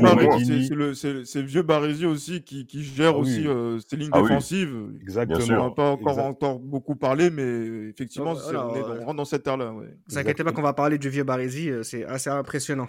C'est 1.26 1.42
vieux 1.42 1.62
Barési 1.62 2.06
aussi 2.06 2.44
qui, 2.44 2.66
qui 2.66 2.84
gère 2.84 3.14
ah 3.16 3.18
aussi 3.18 3.48
euh, 3.48 3.80
ces 3.88 3.96
lignes 3.96 4.10
ah 4.12 4.22
défensives. 4.22 4.76
Exactement. 5.02 5.62
On 5.62 5.70
n'a 5.70 5.72
pas 5.72 5.92
encore 5.92 6.20
encore 6.20 6.60
beaucoup 6.60 6.96
parlé, 6.96 7.30
mais 7.30 7.90
effectivement, 7.90 8.34
oh, 8.36 8.56
on, 8.56 9.06
rentre 9.06 9.16
dans 9.16 9.26
cette 9.26 9.48
ère-là. 9.48 9.72
Ouais. 9.72 9.86
Ne 9.86 9.92
vous 10.10 10.18
inquiétez 10.18 10.44
pas 10.44 10.52
qu'on 10.52 10.62
va 10.62 10.74
parler 10.74 10.98
du 10.98 11.10
vieux 11.10 11.24
Barési, 11.24 11.70
euh, 11.70 11.84
c'est 11.84 12.06
assez 12.06 12.30
impressionnant. 12.30 12.88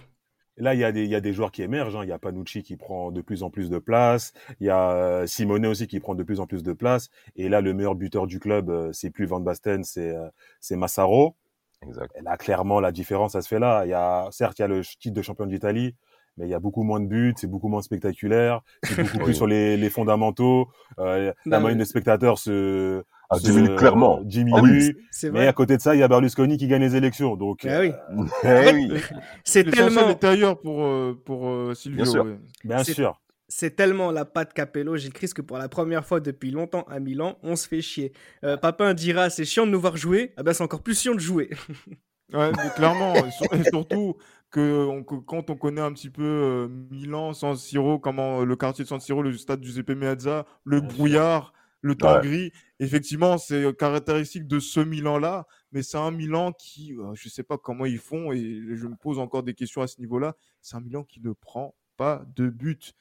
Là, 0.57 0.75
il 0.75 0.81
y, 0.81 0.85
a 0.85 0.93
des, 0.93 1.03
il 1.03 1.11
y 1.11 1.17
a 1.17 1.21
des 1.21 1.33
joueurs 1.33 1.51
qui 1.51 1.63
émergent. 1.63 1.97
Hein. 1.97 2.05
Il 2.05 2.09
y 2.09 2.13
a 2.13 2.19
Panucci 2.19 2.63
qui 2.63 2.77
prend 2.77 3.11
de 3.11 3.21
plus 3.21 3.43
en 3.43 3.51
plus 3.51 3.71
de 3.71 3.79
place. 3.79 4.33
Il 4.61 4.67
y 4.67 4.71
a 4.71 4.93
euh, 4.93 5.27
Simone 5.27 5.67
aussi 5.67 5.89
qui 5.89 5.99
prend 5.99 6.15
de 6.15 6.23
plus 6.23 6.39
en 6.39 6.47
plus 6.47 6.63
de 6.63 6.73
place. 6.73 7.11
Et 7.35 7.49
là, 7.49 7.61
le 7.61 7.75
meilleur 7.75 7.97
buteur 7.97 8.27
du 8.27 8.39
club, 8.39 8.71
euh, 8.71 8.93
c'est 8.93 9.11
plus 9.11 9.27
Van 9.27 9.41
Basten, 9.41 9.83
c'est 9.83 10.15
euh, 10.15 10.29
c'est 10.61 10.77
Massaro. 10.77 11.35
Exact. 11.83 12.13
Et 12.17 12.23
là, 12.23 12.37
clairement, 12.37 12.81
la 12.81 12.93
différence, 12.93 13.33
ça 13.33 13.43
se 13.43 13.49
fait 13.49 13.59
là. 13.59 13.85
Il 13.85 13.91
y 13.91 13.95
a, 13.95 14.29
certes, 14.31 14.59
il 14.59 14.63
y 14.63 14.65
a 14.65 14.69
le 14.69 14.83
titre 14.83 15.15
de 15.15 15.23
champion 15.23 15.47
d'Italie, 15.47 15.95
mais 16.37 16.47
il 16.47 16.51
y 16.51 16.55
a 16.55 16.61
beaucoup 16.61 16.83
moins 16.83 17.01
de 17.01 17.07
buts, 17.07 17.35
c'est 17.37 17.47
beaucoup 17.47 17.69
moins 17.69 17.83
spectaculaire, 17.83 18.63
c'est 18.83 19.03
beaucoup 19.03 19.19
plus 19.25 19.35
sur 19.35 19.47
les, 19.47 19.77
les 19.77 19.91
fondamentaux. 19.91 20.69
Euh, 20.99 21.33
la 21.47 21.61
moyenne 21.61 21.79
des 21.79 21.85
spectateurs 21.85 22.39
se, 22.39 23.03
ah, 23.31 23.39
diminue 23.39 23.75
clairement. 23.77 24.21
Diminue. 24.23 24.97
Ah 25.23 25.27
mais 25.33 25.47
à 25.47 25.53
côté 25.53 25.77
de 25.77 25.83
ça, 25.83 25.95
il 25.95 26.01
y 26.01 26.03
a 26.03 26.09
Berlusconi 26.09 26.57
qui 26.57 26.69
gagne 26.69 26.83
les 26.83 26.97
élections. 26.97 27.37
Donc, 27.37 27.65
ah 27.65 27.81
oui. 27.81 27.93
Eh 28.45 28.73
oui. 28.73 28.93
c'est 29.45 29.65
tellement 29.65 30.07
l'intérieur 30.07 30.61
pour 30.61 30.83
euh, 30.83 31.21
pour 31.25 31.49
euh, 31.49 31.75
Silvio. 31.75 32.05
Bien 32.05 32.13
sûr. 32.13 32.27
Bien 32.65 32.85
sûr. 32.85 33.21
C'est 33.49 33.77
tellement 33.77 34.11
la 34.11 34.25
patte 34.25 34.53
Capello, 34.55 34.97
Gilles 34.97 35.13
Christ, 35.13 35.35
que 35.35 35.43
pour 35.43 35.59
la 35.59 35.69
première 35.69 36.05
fois 36.05 36.21
depuis 36.21 36.51
longtemps 36.51 36.85
à 36.89 36.99
Milan, 36.99 37.39
on 37.43 37.57
se 37.57 37.69
fait 37.69 37.83
chier. 37.83 38.13
Euh, 38.43 38.57
Papin 38.57 38.95
dira 38.95 39.31
c'est 39.31 39.45
chiant 39.45 39.67
de 39.67 39.71
nous 39.71 39.81
voir 39.81 39.97
jouer. 39.97 40.33
Ah 40.37 40.43
ben 40.43 40.53
c'est 40.53 40.65
encore 40.65 40.83
plus 40.83 40.99
chiant 41.01 41.15
de 41.15 41.21
jouer. 41.21 41.51
ouais, 42.33 42.51
mais 42.57 42.71
clairement, 42.75 43.15
et 43.15 43.65
surtout 43.71 44.17
que, 44.51 45.03
quand 45.27 45.51
on 45.51 45.57
connaît 45.57 45.81
un 45.81 45.93
petit 45.93 46.11
peu 46.11 46.23
euh, 46.23 46.69
Milan, 46.91 47.33
San 47.33 47.57
Siro, 47.57 47.99
comment 47.99 48.45
le 48.45 48.57
quartier 48.57 48.85
de 48.85 48.89
San 48.89 49.01
Siro, 49.01 49.23
le 49.23 49.37
stade 49.37 49.63
Giuseppe 49.63 49.91
Meazza, 49.91 50.47
le 50.65 50.81
brouillard 50.81 51.53
le 51.85 51.95
temps 51.95 52.21
gris. 52.21 52.51
Effectivement, 52.81 53.37
c'est 53.39 53.77
caractéristique 53.77 54.47
de 54.47 54.59
ce 54.59 54.81
Milan-là, 54.81 55.47
mais 55.71 55.83
c'est 55.83 55.99
un 55.99 56.11
Milan 56.11 56.53
qui, 56.53 56.95
euh, 56.95 57.15
je 57.15 57.29
ne 57.29 57.31
sais 57.31 57.43
pas 57.43 57.59
comment 57.59 57.85
ils 57.85 57.99
font, 57.99 58.33
et 58.33 58.39
je 58.39 58.87
me 58.87 58.97
pose 58.97 59.19
encore 59.19 59.43
des 59.43 59.55
questions 59.55 59.83
à 59.83 59.87
ce 59.87 60.01
niveau-là. 60.01 60.35
C'est 60.63 60.77
un 60.77 60.81
Milan 60.81 61.05
qui 61.05 61.21
ne 61.21 61.33
prend 61.33 61.75
pas 61.97 62.25
de 62.35 62.49
but. 62.49 62.95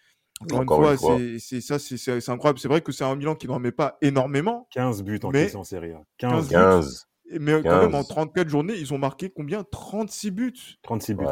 Encore, 0.52 0.92
une 0.92 0.98
fois, 0.98 1.18
c'est 1.40 1.62
ça, 1.62 1.80
c'est 1.80 2.30
incroyable. 2.30 2.60
C'est 2.60 2.68
vrai 2.68 2.82
que 2.82 2.92
c'est 2.92 3.06
un 3.06 3.16
Milan 3.16 3.36
qui 3.36 3.48
n'en 3.48 3.60
met 3.60 3.72
pas 3.72 3.98
énormément. 4.02 4.68
15 4.72 5.04
buts 5.04 5.20
en 5.24 5.32
mais... 5.32 5.56
en 5.56 5.64
série. 5.64 5.94
15. 6.18 6.50
15. 6.50 7.08
mais 7.40 7.62
quand 7.64 7.82
même, 7.82 7.96
en 7.96 8.04
34 8.04 8.50
journées, 8.50 8.76
ils 8.76 8.94
ont 8.94 8.98
marqué 8.98 9.30
combien? 9.30 9.64
36 9.64 10.32
buts. 10.32 10.54
36 10.82 11.14
buts. 11.14 11.26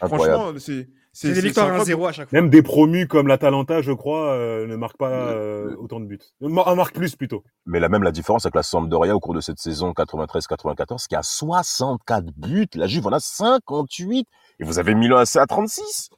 franchement, 0.00 0.52
c'est. 0.58 0.88
C'est 1.20 1.32
des 1.32 1.40
victoires 1.40 1.84
1-0 1.84 2.08
à 2.08 2.12
chaque 2.12 2.30
fois. 2.30 2.40
Même 2.40 2.48
des 2.48 2.62
promus 2.62 3.08
comme 3.08 3.26
l'Atalanta, 3.26 3.82
je 3.82 3.90
crois, 3.90 4.34
euh, 4.34 4.68
ne 4.68 4.76
marquent 4.76 4.98
pas 4.98 5.10
euh, 5.10 5.74
autant 5.76 5.98
de 5.98 6.06
buts. 6.06 6.20
En 6.40 6.76
marque 6.76 6.94
plus 6.94 7.16
plutôt. 7.16 7.42
Mais 7.66 7.80
la 7.80 7.88
même 7.88 8.04
la 8.04 8.12
différence 8.12 8.46
avec 8.46 8.54
la 8.54 8.62
Sampdoria 8.62 9.16
au 9.16 9.18
cours 9.18 9.34
de 9.34 9.40
cette 9.40 9.58
saison 9.58 9.90
93-94, 9.90 11.08
qui 11.08 11.16
a 11.16 11.24
64 11.24 12.26
buts. 12.36 12.68
La 12.76 12.86
Juve 12.86 13.08
en 13.08 13.12
a 13.12 13.18
58. 13.18 14.28
Et 14.60 14.64
vous 14.64 14.78
avez 14.78 14.94
Milan 14.94 15.16
AC 15.16 15.34
à 15.34 15.46
36. 15.46 16.10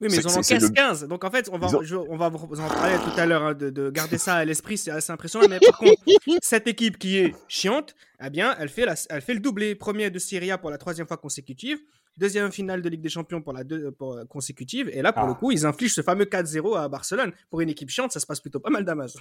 Oui, 0.00 0.06
mais 0.08 0.18
ils 0.18 0.26
en 0.28 0.30
ont 0.30 0.40
15-15. 0.40 1.06
Donc 1.08 1.24
en 1.24 1.30
fait, 1.32 1.48
on 1.50 1.58
va, 1.58 1.66
on 2.08 2.16
va 2.16 2.28
vous 2.28 2.60
en 2.60 2.68
parler 2.68 2.94
tout 2.98 3.18
à 3.18 3.26
l'heure, 3.26 3.42
hein, 3.42 3.54
de, 3.54 3.90
garder 3.90 4.18
ça 4.18 4.34
à 4.34 4.44
l'esprit, 4.44 4.78
c'est 4.78 4.92
assez 4.92 5.10
impressionnant. 5.10 5.46
Mais 5.50 5.58
par 5.68 5.78
contre, 5.78 6.00
cette 6.42 6.68
équipe 6.68 6.98
qui 6.98 7.18
est 7.18 7.34
chiante, 7.48 7.96
eh 8.24 8.30
bien, 8.30 8.54
elle 8.60 8.68
fait, 8.68 8.86
la, 8.86 8.94
elle 9.10 9.20
fait 9.20 9.34
le 9.34 9.40
doublé. 9.40 9.74
Premier 9.74 10.10
de 10.10 10.18
Serie 10.20 10.52
A 10.52 10.58
pour 10.58 10.70
la 10.70 10.78
troisième 10.78 11.08
fois 11.08 11.16
consécutive. 11.16 11.80
Deuxième 12.16 12.52
finale 12.52 12.82
de 12.82 12.88
Ligue 12.88 13.00
des 13.00 13.08
Champions 13.08 13.42
pour 13.42 13.52
la 13.52 13.64
deux, 13.64 13.90
pour, 13.90 14.14
euh, 14.14 14.24
consécutive. 14.24 14.88
Et 14.92 15.02
là, 15.02 15.12
pour 15.12 15.26
le 15.26 15.32
ah. 15.32 15.34
coup, 15.34 15.50
ils 15.50 15.66
infligent 15.66 15.94
ce 15.94 16.02
fameux 16.02 16.26
4-0 16.26 16.78
à 16.78 16.88
Barcelone. 16.88 17.32
Pour 17.50 17.60
une 17.60 17.68
équipe 17.68 17.90
chiante, 17.90 18.12
ça 18.12 18.20
se 18.20 18.26
passe 18.26 18.40
plutôt 18.40 18.60
pas 18.60 18.70
mal 18.70 18.84
d'Amaz. 18.84 19.16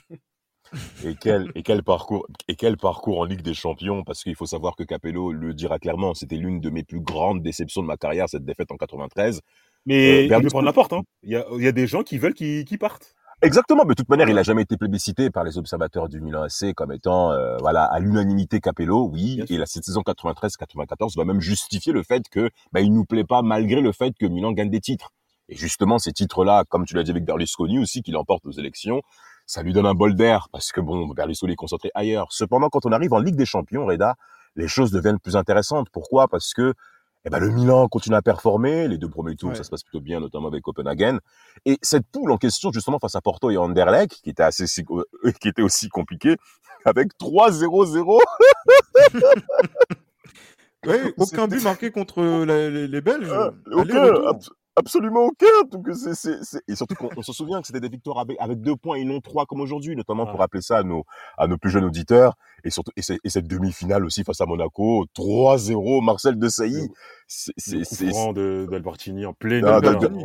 Et 1.04 1.16
quel, 1.20 1.52
et 1.56 1.62
quel 1.62 1.84
parcours 1.84 2.26
et 2.48 2.56
quel 2.56 2.78
parcours 2.78 3.20
en 3.20 3.26
Ligue 3.26 3.42
des 3.42 3.54
Champions? 3.54 4.04
Parce 4.04 4.24
qu'il 4.24 4.36
faut 4.36 4.46
savoir 4.46 4.76
que 4.76 4.84
Capello 4.84 5.32
le 5.32 5.54
dira 5.54 5.78
clairement 5.78 6.14
c'était 6.14 6.38
l'une 6.38 6.62
de 6.62 6.70
mes 6.70 6.84
plus 6.84 7.02
grandes 7.02 7.44
déceptions 7.44 7.82
de 7.82 7.88
ma 7.88 7.98
carrière 7.98 8.30
cette 8.30 8.46
défaite 8.46 8.72
en 8.72 8.78
93 8.78 9.42
mais 9.86 10.32
euh, 10.32 10.38
il 10.40 10.48
prendre 10.48 10.66
la 10.66 10.74
porte. 10.74 10.94
Hein. 10.94 11.04
Il, 11.24 11.32
y 11.32 11.36
a, 11.36 11.46
il, 11.58 11.64
y 11.64 11.68
a, 11.68 11.72
des 11.72 11.88
gens 11.88 12.04
qui 12.04 12.18
veulent 12.18 12.34
qu'ils 12.34 12.80
partent. 12.80 13.14
Exactement, 13.42 13.84
mais 13.84 13.90
de 13.90 13.96
toute 13.96 14.10
manière, 14.10 14.30
il 14.30 14.36
n'a 14.36 14.44
jamais 14.44 14.62
été 14.62 14.78
plébiscité 14.78 15.30
par 15.30 15.44
les 15.44 15.58
observateurs 15.58 16.08
du 16.08 16.22
Milan 16.22 16.44
AC 16.44 16.74
comme 16.74 16.92
étant, 16.94 17.32
euh, 17.32 17.58
voilà, 17.58 17.84
à 17.84 18.00
l'unanimité 18.00 18.60
Capello, 18.62 19.10
oui. 19.12 19.44
et 19.50 19.58
la 19.58 19.66
cette 19.66 19.84
saison 19.84 20.02
93-94 20.02 21.18
va 21.18 21.26
même 21.26 21.42
justifier 21.42 21.92
le 21.92 22.04
fait 22.04 22.24
que, 22.30 22.50
bah, 22.72 22.80
il 22.80 22.94
nous 22.94 23.04
plaît 23.04 23.26
pas 23.26 23.42
malgré 23.42 23.82
le 23.82 23.92
fait 23.92 24.14
que 24.18 24.26
Milan 24.26 24.54
gagne 24.54 24.70
des 24.70 24.80
titres. 24.80 25.12
Et 25.50 25.56
justement, 25.56 26.00
ces 26.00 26.14
titres-là, 26.14 26.64
comme 26.70 26.86
tu 26.86 26.96
l'as 26.96 27.04
dit 27.04 27.12
avec 27.12 27.26
Berlusconi 27.26 27.80
aussi, 27.80 28.02
qu'il 28.02 28.16
emporte 28.16 28.46
aux 28.46 28.52
élections, 28.52 29.02
ça 29.46 29.62
lui 29.62 29.74
donne 29.74 29.86
un 29.86 29.94
bol 29.94 30.16
d'air 30.16 30.48
parce 30.52 30.72
que 30.72 30.80
bon, 30.80 31.06
Berlusconi 31.10 31.54
est 31.54 31.58
concentré 31.58 31.92
ailleurs. 31.96 32.28
Cependant, 32.32 32.70
quand 32.70 32.86
on 32.86 32.92
arrive 32.94 33.12
en 33.14 33.20
Ligue 33.20 33.36
des 33.36 33.46
Champions, 33.46 33.86
Reda, 33.86 34.16
les 34.56 34.68
choses 34.68 34.92
deviennent 34.92 35.20
plus 35.20 35.36
intéressantes. 35.36 35.90
Pourquoi? 35.92 36.28
Parce 36.30 36.54
que 36.54 36.74
eh 37.26 37.30
ben, 37.30 37.40
le 37.40 37.50
Milan 37.50 37.88
continue 37.88 38.16
à 38.16 38.22
performer. 38.22 38.88
Les 38.88 38.98
deux 38.98 39.08
premiers 39.08 39.36
tours, 39.36 39.56
ça 39.56 39.64
se 39.64 39.70
passe 39.70 39.84
plutôt 39.84 40.02
bien, 40.02 40.20
notamment 40.20 40.50
avec 40.50 40.62
Copenhagen. 40.62 41.20
Et 41.66 41.78
cette 41.82 42.06
poule 42.08 42.32
en 42.32 42.38
question, 42.38 42.72
justement, 42.72 43.00
face 43.00 43.16
à 43.16 43.22
Porto 43.22 43.50
et 43.50 43.58
Anderlecht, 43.58 44.22
qui 44.22 44.30
était 44.30 44.44
assez, 44.44 44.66
euh, 44.92 45.04
qui 45.42 45.48
était 45.48 45.62
aussi 45.62 45.88
compliqué, 45.90 46.36
avec 46.84 47.18
3-0-0. 47.20 48.20
oui, 50.86 50.96
aucun 51.18 51.48
but 51.48 51.64
marqué 51.64 51.92
contre 51.92 52.22
les, 52.46 53.02
Belges. 53.02 53.32
Ah, 53.32 53.52
aucun, 53.72 54.38
Absolument 54.76 55.26
aucun. 55.26 55.64
Donc 55.72 55.88
c'est, 55.94 56.16
c'est, 56.16 56.44
c'est... 56.44 56.62
Et 56.68 56.76
surtout 56.76 56.96
qu'on 56.96 57.22
se 57.22 57.34
souvient 57.34 57.62
que 57.62 57.68
c'était 57.68 57.80
des 57.80 57.90
victoires 57.90 58.20
avec, 58.20 58.38
avec 58.40 58.60
deux 58.62 58.76
points 58.76 58.98
et 58.98 59.04
non 59.04 59.20
trois 59.20 59.46
comme 59.46 59.62
aujourd'hui, 59.62 59.96
notamment 59.96 60.26
pour 60.26 60.40
rappeler 60.40 60.62
ça 60.62 60.78
à 60.78 60.84
nos, 60.84 61.06
à 61.38 61.48
nos 61.48 61.58
plus 61.58 61.70
jeunes 61.70 61.86
auditeurs. 61.86 62.36
Et 62.64 62.70
surtout, 62.70 62.92
et, 62.96 63.02
et 63.24 63.30
cette 63.30 63.48
demi-finale 63.48 64.06
aussi 64.06 64.24
face 64.24 64.42
à 64.42 64.46
Monaco, 64.46 65.06
3-0, 65.16 66.04
Marcel 66.04 66.40
de 66.40 66.48
Sailly. 66.48 66.90
C'est, 67.28 67.54
c'est, 67.58 67.84
c'est... 67.84 68.06
de 68.34 68.68
d'Albertini 68.70 69.26
en 69.26 69.34
plein. 69.34 69.64
Ah, 69.66 69.80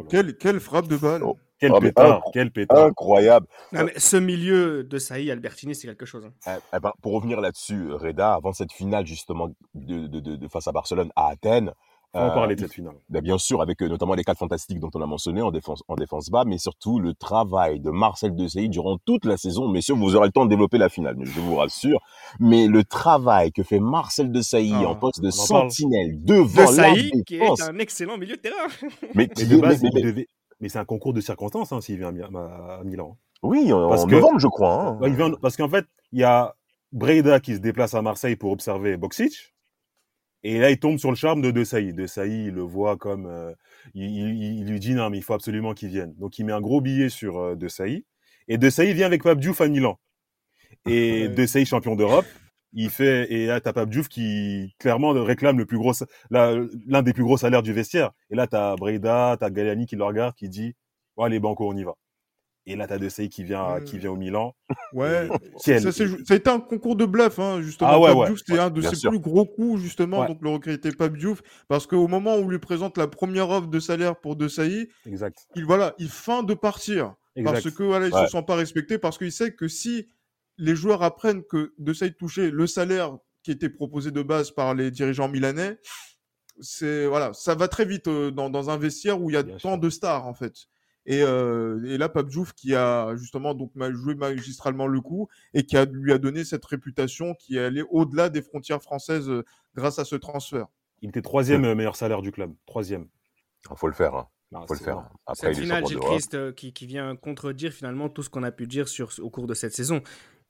quelle, 0.09 0.37
quelle 0.37 0.61
frappe 0.61 0.89
de 0.89 0.97
balle. 0.97 1.23
Oh. 1.25 1.37
Quel, 1.61 1.73
ah, 1.75 1.81
pétard, 1.81 2.23
quel 2.33 2.53
pétard, 2.53 2.87
Incroyable. 2.87 3.47
mais 3.73 3.93
ce 3.97 4.17
milieu 4.17 4.85
de 4.85 4.99
Saï, 4.99 5.29
Albertini, 5.29 5.75
c'est 5.75 5.89
quelque 5.89 6.07
chose. 6.07 6.25
Hein. 6.25 6.33
Eh, 6.47 6.77
eh 6.77 6.81
ben, 6.81 6.93
pour 7.03 7.15
revenir 7.15 7.41
là-dessus, 7.41 7.93
Reda, 7.93 8.35
avant 8.35 8.53
cette 8.53 8.73
finale 8.73 9.07
justement 9.07 9.49
de, 9.75 10.07
de, 10.07 10.21
de, 10.21 10.37
de 10.37 10.49
face 10.49 10.69
à 10.69 10.73
Barcelone 10.73 11.11
à 11.17 11.27
Athènes, 11.31 11.73
on 12.15 12.21
va 12.21 12.31
parler 12.31 12.55
de 12.55 12.61
cette 12.61 12.73
finale. 12.73 12.95
Ben 13.11 13.21
bien 13.21 13.39
sûr, 13.39 13.61
avec 13.61 13.83
euh, 13.83 13.89
notamment 13.89 14.15
les 14.15 14.25
quatre 14.25 14.39
fantastiques 14.39 14.81
dont 14.81 14.91
on 14.95 15.03
a 15.03 15.07
mentionné 15.07 15.43
en 15.43 15.51
défense, 15.51 15.83
en 15.89 15.95
défense 15.95 16.31
bas, 16.31 16.45
mais 16.47 16.59
surtout 16.59 16.99
le 16.99 17.15
travail 17.15 17.81
de 17.81 17.91
Marcel 17.91 18.35
Desailly 18.35 18.69
durant 18.69 18.99
toute 19.05 19.25
la 19.25 19.37
saison. 19.37 19.69
Messieurs, 19.69 19.95
vous 19.95 20.17
aurez 20.17 20.29
le 20.29 20.33
temps 20.33 20.45
de 20.45 20.51
développer 20.51 20.79
la 20.79 20.89
finale, 20.89 21.17
mais 21.19 21.27
je 21.27 21.41
vous 21.41 21.57
rassure. 21.57 22.01
Mais 22.41 22.67
le 22.67 22.85
travail 22.85 23.53
que 23.53 23.63
fait 23.63 23.79
Marcel 23.79 24.33
Desailly 24.33 24.73
ah, 24.75 24.89
en 24.89 24.97
poste 24.97 25.21
de 25.21 25.31
sentinelle 25.31 26.25
devant 26.25 26.65
Desailly, 26.65 27.11
qui 27.27 27.37
est 27.37 27.63
un 27.63 27.79
excellent 27.79 28.17
milieu 28.17 28.37
de 28.37 28.41
terrain. 28.41 28.69
mais, 29.15 29.29
mais, 30.61 30.69
c'est 30.69 30.79
un 30.79 30.85
concours 30.85 31.13
de 31.13 31.21
circonstances 31.21 31.73
hein, 31.73 31.81
s'il 31.81 31.99
vient 31.99 32.09
à, 32.09 32.83
Milan. 32.85 33.19
Oui, 33.43 33.73
en, 33.73 33.89
parce 33.89 34.07
novembre, 34.07 34.39
je 34.39 34.49
crois. 34.49 34.99
Hein. 35.01 35.33
parce 35.41 35.57
qu'en 35.57 35.69
fait, 35.69 35.87
il 36.13 36.21
y 36.21 36.25
a 36.25 36.55
Breda 36.93 37.39
qui 37.39 37.55
se 37.55 37.61
déplace 37.61 37.95
à 37.95 38.03
Marseille 38.03 38.37
pour 38.37 38.51
observer 38.51 38.97
Boxic. 38.97 39.55
Et 40.45 40.59
là, 40.59 40.71
il 40.71 40.79
tombe 40.79 40.99
sur 40.99 41.11
le 41.11 41.17
charme 41.17 41.43
de 41.43 41.51
De 41.51 41.65
Sailly. 41.65 41.93
De 41.93 42.07
Sailly, 42.07 42.47
il 42.47 42.55
le 42.55 42.63
voit 42.63 42.97
comme... 42.97 43.27
Euh, 43.27 43.53
il, 43.95 44.65
lui 44.65 44.79
dit, 44.79 44.95
non, 44.95 45.11
mais 45.11 45.19
il 45.19 45.23
faut 45.23 45.35
absolument 45.35 45.75
qu'il 45.75 45.89
vienne. 45.89 46.15
Donc, 46.17 46.39
il 46.39 46.45
met 46.45 46.53
un 46.53 46.61
gros 46.61 46.81
billet 46.81 47.09
sur 47.09 47.39
euh, 47.39 47.57
De 47.57 47.69
Sailly. 47.69 48.05
Et 48.47 48.59
De 48.59 48.71
Sailly 48.71 48.95
vient 48.95 49.07
avec 49.07 49.23
Pape 49.23 49.41
Diouf 49.41 49.61
à 49.61 49.69
Milan. 49.69 49.99
Et 50.87 51.29
De 51.29 51.47
Sailly, 51.47 51.67
champion 51.67 51.97
d'Europe, 51.97 52.27
il 52.73 52.91
fait... 52.91 53.33
Et 53.33 53.47
là, 53.47 53.61
t'as 53.61 53.73
Pape 53.73 53.91
Diouf 53.91 54.09
qui, 54.09 54.75
clairement, 54.79 55.11
réclame 55.11 55.59
le 55.59 55.67
plus 55.67 55.79
gros... 55.79 55.93
L'un 56.31 57.03
des 57.03 57.13
plus 57.13 57.25
gros 57.25 57.37
salaires 57.37 57.63
du 57.63 57.73
vestiaire. 57.73 58.13
Et 58.31 58.37
là, 58.37 58.47
t'as 58.47 58.77
Breda, 58.77 59.37
t'as 59.39 59.51
Galliani 59.51 59.87
qui 59.87 59.97
le 59.97 60.05
regarde, 60.05 60.35
qui 60.37 60.49
dit, 60.49 60.75
bon, 61.17 61.25
allez, 61.25 61.41
Banco, 61.41 61.69
on 61.69 61.77
y 61.77 61.83
va. 61.83 61.95
Et 62.69 62.77
là, 62.77 62.87
t'as 62.87 62.99
De 62.99 63.09
Sailly 63.09 63.31
qui 63.31 63.45
vient, 63.45 63.81
qui 63.81 63.99
vient 63.99 64.11
au 64.11 64.17
Milan. 64.17 64.55
Ouais, 64.93 65.29
ça, 65.57 65.91
ça, 65.91 66.05
a 66.31 66.35
été 66.35 66.51
un 66.51 66.61
concours 66.61 66.97
de 66.97 67.07
bluff, 67.07 67.39
hein, 67.39 67.63
justement. 67.63 67.91
Ah 67.91 68.17
ouais, 68.17 68.35
c'était 68.37 68.59
un 68.59 68.69
de 68.69 68.83
ses 68.83 69.09
plus 69.09 69.19
gros 69.19 69.47
coups, 69.47 69.81
justement, 69.81 70.27
donc 70.27 70.39
le 70.43 70.51
regrettait 70.51 70.93
pas 70.93 71.09
Diouf, 71.09 71.43
parce 71.69 71.87
qu'au 71.87 72.07
moment 72.09 72.37
où 72.37 72.41
on 72.41 72.49
lui 72.49 72.59
présente 72.59 72.99
la 72.99 73.07
première 73.07 73.49
offre 73.49 73.69
de 73.69 73.81
salaire 73.81 74.21
pour 74.21 74.37
De 74.37 74.49
Sailly, 74.49 74.89
exact. 75.07 75.49
il, 75.57 75.65
voilà, 75.65 75.95
il 75.99 76.09
feint 76.09 76.43
de 76.43 76.55
partir, 76.55 77.15
parce 77.43 77.71
que 77.71 77.83
voilà, 77.83 78.07
il 78.07 78.13
se 78.13 78.27
sent 78.27 78.43
pas 78.47 78.57
respecté, 78.57 78.99
parce 78.99 79.17
qu'il 79.17 79.33
sait 79.33 79.53
que 79.53 79.67
si 79.67 80.09
les 80.59 80.77
joueurs 80.77 81.03
apprennent 81.03 81.45
que 81.45 81.73
De 81.79 81.93
Sailly 81.93 82.15
touchait 82.15 82.51
le 82.51 82.67
salaire 82.67 83.17
qui 83.43 83.51
était 83.51 83.71
proposé 83.71 84.11
de 84.11 84.23
base 84.23 84.51
par 84.51 84.75
les 84.75 84.91
dirigeants 84.91 85.29
milanais, 85.29 85.79
c'est 86.61 87.07
voilà, 87.07 87.33
ça 87.33 87.55
va 87.55 87.69
très 87.69 87.85
vite 87.85 88.09
euh, 88.09 88.31
dans, 88.31 88.51
dans, 88.51 88.69
un 88.69 88.77
vestiaire 88.77 89.21
où 89.21 89.31
il 89.31 89.35
y 89.35 89.37
a 89.37 89.45
tant 89.45 89.79
de 89.79 89.91
stars, 89.91 90.27
en 90.27 90.35
fait. 90.35 90.55
Et, 91.11 91.23
euh, 91.23 91.83
et 91.87 91.97
là, 91.97 92.11
Pape 92.11 92.29
qui 92.55 92.75
a 92.75 93.17
justement 93.17 93.55
donc 93.55 93.73
joué 93.95 94.15
magistralement 94.15 94.87
le 94.87 95.01
coup 95.01 95.27
et 95.55 95.65
qui 95.65 95.79
a, 95.79 95.87
lui 95.87 96.13
a 96.13 96.19
donné 96.19 96.45
cette 96.45 96.67
réputation 96.67 97.35
qui 97.35 97.57
est 97.57 97.65
allée 97.65 97.83
au-delà 97.89 98.29
des 98.29 98.43
frontières 98.43 98.83
françaises 98.83 99.31
euh, 99.31 99.43
grâce 99.75 99.99
à 99.99 100.05
ce 100.05 100.17
transfert. 100.17 100.67
Il 101.01 101.09
était 101.09 101.23
troisième 101.23 101.65
euh, 101.65 101.75
meilleur 101.75 101.97
salaire 101.97 102.21
du 102.21 102.31
club. 102.31 102.53
Troisième. 102.67 103.09
Il 103.71 103.77
faut 103.77 103.87
le 103.87 103.95
faire. 103.95 104.15
Hein. 104.17 104.29
faut 104.69 104.75
le 104.75 104.81
faire. 104.81 105.09
Après, 105.27 105.55
cette 105.55 105.63
finale, 105.63 105.87
Gilles 105.87 105.99
Christ, 105.99 106.55
qui, 106.55 106.75
qui, 106.75 106.87
vient 106.87 107.17
contredire 107.17 107.73
finalement 107.73 108.11
tout 108.11 108.23
ce 108.23 108.29
qu'on 108.29 108.43
a 108.43 108.53
pu 108.53 108.67
dire 108.67 108.87
sur, 108.87 109.11
au 109.21 109.31
cours 109.31 109.47
de 109.47 109.55
cette 109.55 109.73
saison. 109.73 110.03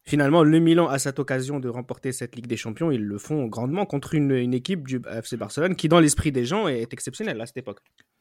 Finalement, 0.03 0.43
le 0.43 0.59
Milan 0.59 0.89
a 0.89 0.99
cette 0.99 1.21
occasion 1.21 1.61
de 1.61 1.69
remporter 1.69 2.11
cette 2.11 2.35
Ligue 2.35 2.49
des 2.49 2.57
Champions. 2.57 2.91
Ils 2.91 3.05
le 3.05 3.19
font 3.19 3.47
grandement 3.47 3.87
contre 3.87 4.15
une, 4.15 4.33
une 4.33 4.55
équipe 4.55 4.89
du 4.89 5.01
FC 5.09 5.37
Barcelone 5.37 5.77
qui, 5.77 5.89
dans 5.89 6.01
l'esprit 6.01 6.33
des 6.33 6.45
gens, 6.45 6.67
est 6.67 6.93
exceptionnelle 6.93 7.41
à 7.41 7.47
cette 7.47 7.59
époque 7.59 7.79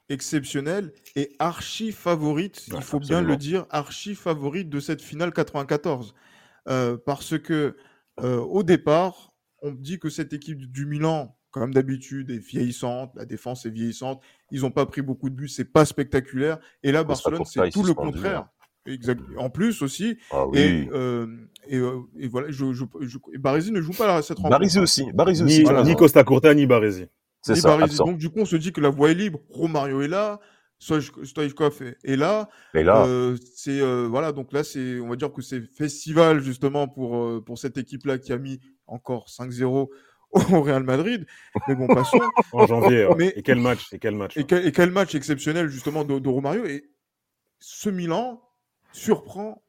exceptionnelle 0.10 0.94
et 1.16 1.36
archi 1.40 1.92
favorite, 1.92 2.68
il 2.68 2.82
faut 2.82 3.00
bien 3.00 3.22
le 3.22 3.36
dire, 3.36 3.66
archi 3.70 4.16
favorite 4.16 4.70
de 4.70 4.80
cette 4.80 5.02
finale 5.02 5.34
94. 5.34 6.14
Euh, 6.70 6.98
parce 6.98 7.40
que 7.40 7.78
euh, 8.22 8.38
au 8.40 8.64
départ, 8.64 9.32
on 9.62 9.72
dit 9.72 10.00
que 10.00 10.10
cette 10.10 10.34
équipe 10.34 10.72
du 10.72 10.86
Milan, 10.86 11.38
comme 11.52 11.74
d'habitude, 11.74 12.30
est 12.30 12.38
vieillissante, 12.38 13.12
la 13.16 13.26
défense 13.26 13.66
est 13.66 13.70
vieillissante, 13.70 14.22
ils 14.52 14.62
n'ont 14.62 14.72
pas 14.72 14.86
pris 14.86 15.02
beaucoup 15.02 15.30
de 15.30 15.36
buts, 15.36 15.50
c'est 15.50 15.72
pas 15.72 15.86
spectaculaire. 15.86 16.60
Et 16.84 16.92
là, 16.92 17.04
Barcelone, 17.04 17.46
c'est 17.46 17.70
tout 17.70 17.84
le 17.84 17.94
contraire. 17.94 18.42
Hein. 18.42 18.50
Exact. 18.92 19.22
En 19.38 19.50
plus 19.50 19.82
aussi. 19.82 20.18
Ah 20.32 20.46
et, 20.54 20.88
euh, 20.92 21.28
et, 21.68 22.28
voilà, 22.28 22.50
je, 22.50 22.72
je, 22.72 22.86
ne 23.72 23.82
joue 23.82 23.94
pas 23.94 24.16
à 24.16 24.22
cette 24.22 24.38
rencontre. 24.38 24.52
Barisi 24.52 24.80
aussi. 24.80 25.12
Barisi 25.14 25.44
aussi. 25.44 25.66
Ni, 25.84 25.96
Costa 25.96 26.24
Curta, 26.24 26.54
ni 26.54 26.66
Barisi. 27.54 27.98
Donc, 27.98 28.18
du 28.18 28.30
coup, 28.30 28.40
on 28.40 28.46
se 28.46 28.56
dit 28.56 28.72
que 28.72 28.82
la 28.82 28.90
voie 28.90 29.12
est 29.12 29.16
libre. 29.16 29.40
Romario 29.50 30.02
est 30.02 30.08
là. 30.08 30.40
Stoichkov 30.80 31.82
est 32.04 32.16
là. 32.16 32.50
Et 32.74 32.84
là. 32.84 33.06
Euh, 33.06 33.36
c'est 33.56 33.82
euh, 33.82 34.08
voilà, 34.08 34.32
donc 34.32 34.54
là, 34.54 34.64
c'est, 34.64 35.00
on 35.00 35.10
va 35.10 35.16
dire 35.16 35.34
que 35.34 35.42
c'est 35.42 35.62
festival 35.76 36.40
justement 36.42 36.88
pour 36.88 37.18
euh, 37.18 37.44
pour 37.44 37.58
cette 37.58 37.78
équipe-là 37.78 38.20
qui 38.20 38.32
a 38.32 38.38
mis 38.38 38.60
encore 38.86 39.28
5-0 39.28 39.90
au 40.32 40.62
Real 40.62 40.84
Madrid. 40.84 41.26
Mais 41.68 41.76
bon, 41.76 41.88
passons. 41.88 42.20
en 42.54 42.68
janvier. 42.68 43.08
Mais, 43.18 43.34
et 43.36 43.42
quel 43.42 43.60
match 43.60 43.92
Et 43.92 44.00
quel 44.00 44.16
match 44.16 44.38
Et 44.38 44.44
quel, 44.44 44.68
et 44.68 44.72
quel 44.72 44.92
match 44.92 45.16
exceptionnel 45.16 45.70
justement 45.70 46.04
de, 46.04 46.20
de, 46.20 46.30
Romario. 46.30 46.66
Et 46.66 46.92
ce 47.60 47.90
Milan 47.90 48.42
surprend 48.92 49.64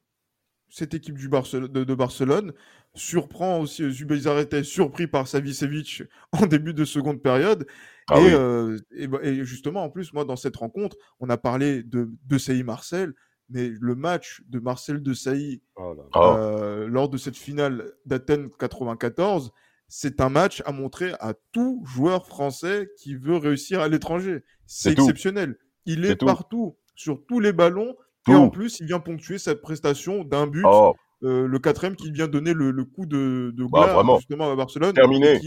cette 0.70 0.94
équipe 0.94 1.16
du 1.16 1.28
de, 1.28 1.94
Barcelone 1.94 2.52
surprend 2.94 3.60
aussi 3.60 3.82
euh, 3.82 3.90
Zubizarreta 3.90 4.62
surpris 4.64 5.06
par 5.06 5.28
Savicevic 5.28 6.02
en 6.32 6.46
début 6.46 6.74
de 6.74 6.84
seconde 6.84 7.22
période. 7.22 7.66
Ah 8.08 8.18
euh, 8.18 8.78
bah, 9.08 9.18
et, 9.22 9.44
justement, 9.44 9.84
en 9.84 9.90
plus, 9.90 10.12
moi, 10.12 10.24
dans 10.24 10.36
cette 10.36 10.56
rencontre, 10.56 10.96
on 11.20 11.28
a 11.28 11.36
parlé 11.36 11.82
de, 11.82 12.10
de 12.26 12.38
Saï 12.38 12.62
Marcel, 12.62 13.14
mais 13.50 13.70
le 13.80 13.94
match 13.94 14.42
de 14.48 14.58
Marcel 14.58 15.02
de 15.02 15.14
Sailly 15.14 15.62
oh 15.76 15.94
euh, 16.16 16.86
lors 16.86 17.08
de 17.08 17.16
cette 17.16 17.36
finale 17.36 17.92
d'Athènes 18.04 18.50
94, 18.58 19.52
c'est 19.88 20.20
un 20.20 20.28
match 20.28 20.62
à 20.66 20.72
montrer 20.72 21.12
à 21.20 21.34
tout 21.52 21.82
joueur 21.86 22.26
français 22.26 22.90
qui 22.98 23.14
veut 23.14 23.36
réussir 23.36 23.80
à 23.80 23.88
l'étranger. 23.88 24.44
C'est 24.66 24.92
exceptionnel. 24.92 25.56
Il 25.86 26.04
est, 26.04 26.16
partout, 26.16 26.76
sur 26.94 27.24
tous 27.26 27.40
les 27.40 27.54
ballons. 27.54 27.96
Et 28.28 28.34
en 28.34 28.50
plus, 28.50 28.80
il 28.80 28.86
vient 28.86 29.00
ponctuer 29.00 29.38
sa 29.38 29.54
prestation 29.54 30.24
d'un 30.24 30.46
but. 30.46 30.64
Oh. 30.66 30.94
Euh, 31.24 31.48
le 31.48 31.58
quatrième 31.58 31.96
qui 31.96 32.12
vient 32.12 32.28
donner 32.28 32.52
le, 32.54 32.72
coup 32.84 33.04
de, 33.04 33.52
de 33.56 33.64
bah, 33.64 34.04
justement 34.18 34.52
à 34.52 34.56
Barcelone. 34.56 34.92
Terminé. 34.92 35.40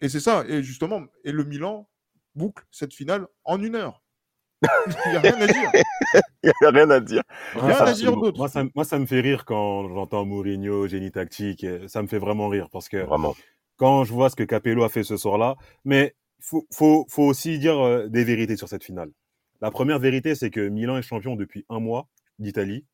Et, 0.00 0.08
c'est 0.08 0.20
ça. 0.20 0.44
Et 0.46 0.62
justement, 0.62 1.02
et 1.24 1.32
le 1.32 1.44
Milan 1.44 1.88
boucle 2.34 2.64
cette 2.70 2.92
finale 2.92 3.26
en 3.44 3.62
une 3.62 3.76
heure. 3.76 4.02
Il 4.62 5.10
n'y 5.10 5.16
a 5.16 5.20
rien 5.20 5.40
à 5.40 5.46
dire. 5.46 5.70
Il 6.42 6.52
n'y 6.60 6.66
a 6.66 6.70
rien 6.70 6.90
à 6.90 7.00
dire. 7.00 7.22
Rien 7.54 7.76
à 7.78 7.92
dire 7.92 8.12
d'autre. 8.16 8.38
Moi 8.38 8.48
ça, 8.48 8.64
moi, 8.74 8.84
ça 8.84 8.98
me 8.98 9.06
fait 9.06 9.20
rire 9.20 9.44
quand 9.44 9.88
j'entends 9.88 10.24
Mourinho, 10.24 10.86
génie 10.86 11.10
tactique. 11.10 11.66
Ça 11.88 12.02
me 12.02 12.08
fait 12.08 12.18
vraiment 12.18 12.48
rire 12.48 12.68
parce 12.70 12.88
que 12.88 12.98
vraiment. 12.98 13.34
quand 13.76 14.04
je 14.04 14.12
vois 14.12 14.30
ce 14.30 14.36
que 14.36 14.44
Capello 14.44 14.84
a 14.84 14.88
fait 14.88 15.02
ce 15.02 15.16
soir-là, 15.16 15.56
mais 15.84 16.14
faut, 16.40 16.66
faut, 16.72 17.06
faut 17.08 17.24
aussi 17.24 17.58
dire 17.58 17.78
euh, 17.78 18.08
des 18.08 18.24
vérités 18.24 18.56
sur 18.56 18.68
cette 18.68 18.84
finale. 18.84 19.10
La 19.60 19.70
première 19.70 19.98
vérité, 19.98 20.34
c'est 20.34 20.50
que 20.50 20.68
Milan 20.68 20.96
est 20.98 21.02
champion 21.02 21.36
depuis 21.36 21.64
un 21.68 21.80
mois 21.80 22.08
d'Italie. 22.38 22.84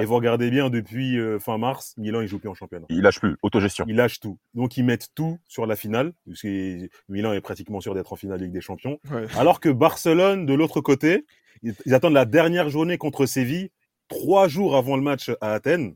Et 0.00 0.04
vous 0.04 0.16
regardez 0.16 0.50
bien, 0.50 0.68
depuis 0.68 1.18
euh, 1.18 1.38
fin 1.38 1.58
mars, 1.58 1.94
Milan, 1.96 2.20
il 2.20 2.26
joue 2.26 2.38
plus 2.38 2.48
en 2.48 2.54
championnat. 2.54 2.86
Il 2.88 3.02
lâche 3.02 3.20
plus, 3.20 3.36
autogestion. 3.42 3.84
Il 3.86 3.96
lâche 3.96 4.18
tout. 4.18 4.38
Donc, 4.54 4.76
ils 4.76 4.82
mettent 4.82 5.10
tout 5.14 5.38
sur 5.46 5.64
la 5.64 5.76
finale, 5.76 6.12
parce 6.26 6.42
que 6.42 6.88
Milan 7.08 7.32
est 7.32 7.40
pratiquement 7.40 7.80
sûr 7.80 7.94
d'être 7.94 8.12
en 8.12 8.16
finale 8.16 8.40
Ligue 8.40 8.52
des 8.52 8.60
Champions. 8.60 8.98
Alors 9.36 9.60
que 9.60 9.68
Barcelone, 9.68 10.44
de 10.44 10.54
l'autre 10.54 10.80
côté, 10.80 11.24
ils, 11.62 11.94
attendent 11.94 12.14
la 12.14 12.24
dernière 12.24 12.68
journée 12.68 12.98
contre 12.98 13.26
Séville, 13.26 13.70
trois 14.08 14.48
jours 14.48 14.76
avant 14.76 14.96
le 14.96 15.02
match 15.02 15.30
à 15.40 15.52
Athènes, 15.52 15.94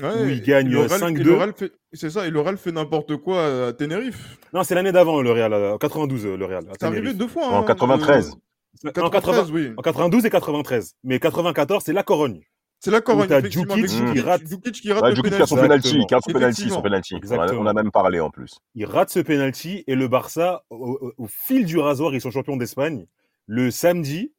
où 0.00 0.26
ils 0.26 0.42
gagnent 0.42 0.74
5-2. 0.86 1.70
C'est 1.92 2.10
ça, 2.10 2.26
et 2.26 2.30
le 2.30 2.40
Real 2.40 2.56
fait 2.56 2.72
n'importe 2.72 3.16
quoi 3.18 3.68
à 3.68 3.72
Tenerife. 3.74 4.38
Non, 4.54 4.62
c'est 4.62 4.74
l'année 4.74 4.92
d'avant, 4.92 5.20
le 5.20 5.30
Real, 5.30 5.52
en 5.52 5.78
92, 5.78 6.26
le 6.26 6.44
Real. 6.44 6.64
C'est 6.72 6.86
arrivé 6.86 7.12
deux 7.12 7.28
fois. 7.28 7.48
en 7.48 7.64
93. 7.64 8.36
Hein, 8.84 8.90
en, 9.02 9.10
93, 9.10 9.50
oui. 9.50 9.72
en 9.76 9.82
92 9.82 10.26
et 10.26 10.30
93. 10.30 10.96
Mais 11.04 11.18
94, 11.18 11.82
c'est 11.84 11.92
la 11.92 12.02
Corogne. 12.02 12.42
C'est 12.80 12.90
la 12.90 13.00
Corogne. 13.00 13.28
T'as 13.28 13.40
Djukic 13.42 13.86
qui 13.86 14.20
rate, 14.20 14.46
Djukic 14.46 14.74
qui 14.74 14.92
rate 14.92 15.16
le 15.16 15.22
penalty. 15.22 15.46
son 15.48 15.56
penalty, 15.56 16.06
qui 16.06 16.14
rate 16.14 16.24
son 16.24 16.32
penalty, 16.32 16.68
son 16.68 16.82
penalty. 16.82 17.14
On, 17.58 17.66
a, 17.66 17.72
même 17.72 17.90
parlé 17.90 18.20
en 18.20 18.30
plus. 18.30 18.58
Il 18.74 18.86
rate 18.86 19.10
ce 19.10 19.20
penalty 19.20 19.84
et 19.86 19.94
le 19.94 20.08
Barça, 20.08 20.64
au, 20.70 21.26
fil 21.26 21.64
du 21.64 21.78
rasoir, 21.78 22.14
ils 22.14 22.20
sont 22.20 22.30
champions 22.30 22.56
d'Espagne 22.56 23.06
le 23.46 23.70
samedi 23.70 24.32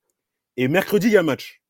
et 0.58 0.68
mercredi 0.68 1.08
il 1.08 1.14
y 1.14 1.18
a 1.18 1.24
match. 1.24 1.62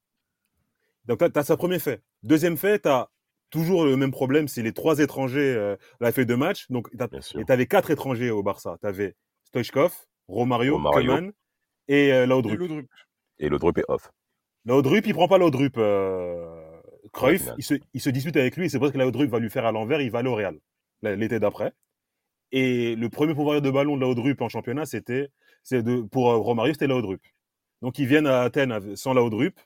Donc 1.06 1.20
t'as 1.32 1.44
ça 1.44 1.56
premier 1.56 1.80
fait. 1.80 2.02
Deuxième 2.24 2.58
fait, 2.58 2.80
t'as 2.80 3.08
toujours 3.50 3.86
le 3.86 3.96
même 3.96 4.12
problème, 4.12 4.48
c'est 4.48 4.62
les 4.62 4.74
trois 4.74 5.00
étrangers 5.00 5.54
euh, 5.56 5.76
la 6.02 6.12
fait 6.12 6.26
de 6.26 6.36
match. 6.36 6.66
Donc 6.70 6.90
et 6.94 7.46
t'avais 7.46 7.68
quatre 7.68 7.92
étrangers 7.92 8.32
au 8.32 8.44
Barça. 8.44 8.78
T'avais 8.82 9.16
Stoichkov, 9.46 9.94
Romario, 10.28 10.76
Romario. 10.76 11.32
Et 11.88 12.12
euh, 12.14 12.26
Laudrup. 12.26 12.88
Et 13.40 13.50
Laudrup 13.50 13.78
est 13.78 13.86
off. 13.88 14.12
Laudrup, 14.66 15.06
il 15.06 15.14
prend 15.14 15.28
pas 15.28 15.38
Laudrup. 15.38 15.78
Euh, 15.78 16.64
Cruyff, 17.14 17.50
il, 17.58 17.64
se, 17.64 17.76
il 17.94 18.02
se, 18.02 18.10
dispute 18.10 18.36
avec 18.36 18.58
lui 18.58 18.66
et 18.66 18.70
c'est 18.70 18.80
parce 18.80 18.92
que 18.92 18.98
Laudrup 18.98 19.30
va 19.30 19.40
lui 19.40 19.50
faire 19.50 19.66
à 19.66 19.72
l'envers, 19.72 20.02
il 20.02 20.12
va 20.12 20.20
aller 20.20 20.30
au 20.30 20.36
Real 20.36 20.60
l'été 21.02 21.40
d'après. 21.40 21.74
Et 22.52 22.96
le 22.96 23.10
premier 23.10 23.34
pouvoir 23.36 23.62
de 23.62 23.70
ballon 23.70 23.96
de 23.96 24.02
Laudrup 24.02 24.42
en 24.42 24.50
championnat, 24.50 24.86
c'était 24.86 25.30
de, 25.72 26.02
pour 26.02 26.32
euh, 26.32 26.38
Romario, 26.38 26.74
c'était 26.74 26.88
Laudrup. 26.88 27.22
Donc 27.82 28.00
ils 28.00 28.08
viennent 28.08 28.28
à 28.28 28.42
Athènes 28.42 28.96
sans 28.96 29.14
Laudrup, 29.14 29.60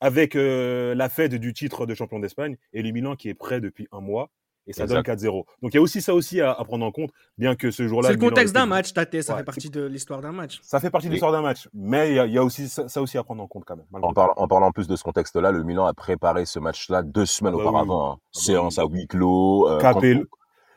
avec 0.00 0.36
euh, 0.36 0.94
la 0.94 1.08
fête 1.08 1.34
du 1.34 1.52
titre 1.52 1.86
de 1.86 1.94
champion 1.94 2.18
d'Espagne 2.18 2.56
et 2.72 2.82
le 2.82 2.90
Milan 2.90 3.16
qui 3.16 3.28
est 3.28 3.34
prêt 3.34 3.60
depuis 3.60 3.86
un 3.92 4.00
mois 4.00 4.30
et 4.66 4.72
ça 4.72 4.86
donne 4.86 5.02
4-0. 5.02 5.44
Donc 5.62 5.72
il 5.72 5.74
y 5.74 5.78
a 5.78 5.80
aussi 5.80 6.02
ça 6.02 6.14
aussi 6.14 6.40
à, 6.40 6.54
prendre 6.64 6.84
en 6.84 6.92
compte, 6.92 7.10
bien 7.38 7.54
que 7.54 7.70
ce 7.70 7.86
jour-là. 7.86 8.08
C'est 8.08 8.14
le 8.14 8.20
contexte 8.20 8.54
d'un 8.54 8.66
match, 8.66 8.92
Tate, 8.92 9.22
ça 9.22 9.36
fait 9.36 9.44
partie 9.44 9.70
de 9.70 9.84
l'histoire 9.84 10.20
d'un 10.20 10.32
match. 10.32 10.58
Ça 10.62 10.80
fait 10.80 10.90
partie 10.90 11.08
de 11.08 11.12
l'histoire 11.12 11.32
d'un 11.32 11.42
match, 11.42 11.68
mais 11.74 12.10
il 12.10 12.32
y, 12.32 12.38
a, 12.38 12.44
aussi 12.44 12.68
ça, 12.68 13.00
aussi 13.00 13.18
à 13.18 13.24
prendre 13.24 13.42
en 13.42 13.46
compte 13.46 13.64
quand 13.64 13.76
même. 13.76 13.86
En, 13.92 14.12
parlant, 14.12 14.34
en 14.36 14.48
parlant 14.48 14.72
plus 14.72 14.88
de 14.88 14.96
ce 14.96 15.04
contexte-là, 15.04 15.50
le 15.52 15.62
Milan 15.62 15.86
a 15.86 15.94
préparé 15.94 16.46
ce 16.46 16.58
match-là 16.58 17.02
deux 17.02 17.26
semaines 17.26 17.54
ah 17.54 17.62
bah 17.62 17.68
auparavant. 17.68 18.12
Hein. 18.12 18.14
Ah 18.16 18.20
bah 18.20 18.40
Séance 18.40 18.78
à 18.78 18.84
huis 18.84 19.06
clos. 19.06 19.68
Euh, 19.68 19.78
Capel... 19.78 20.26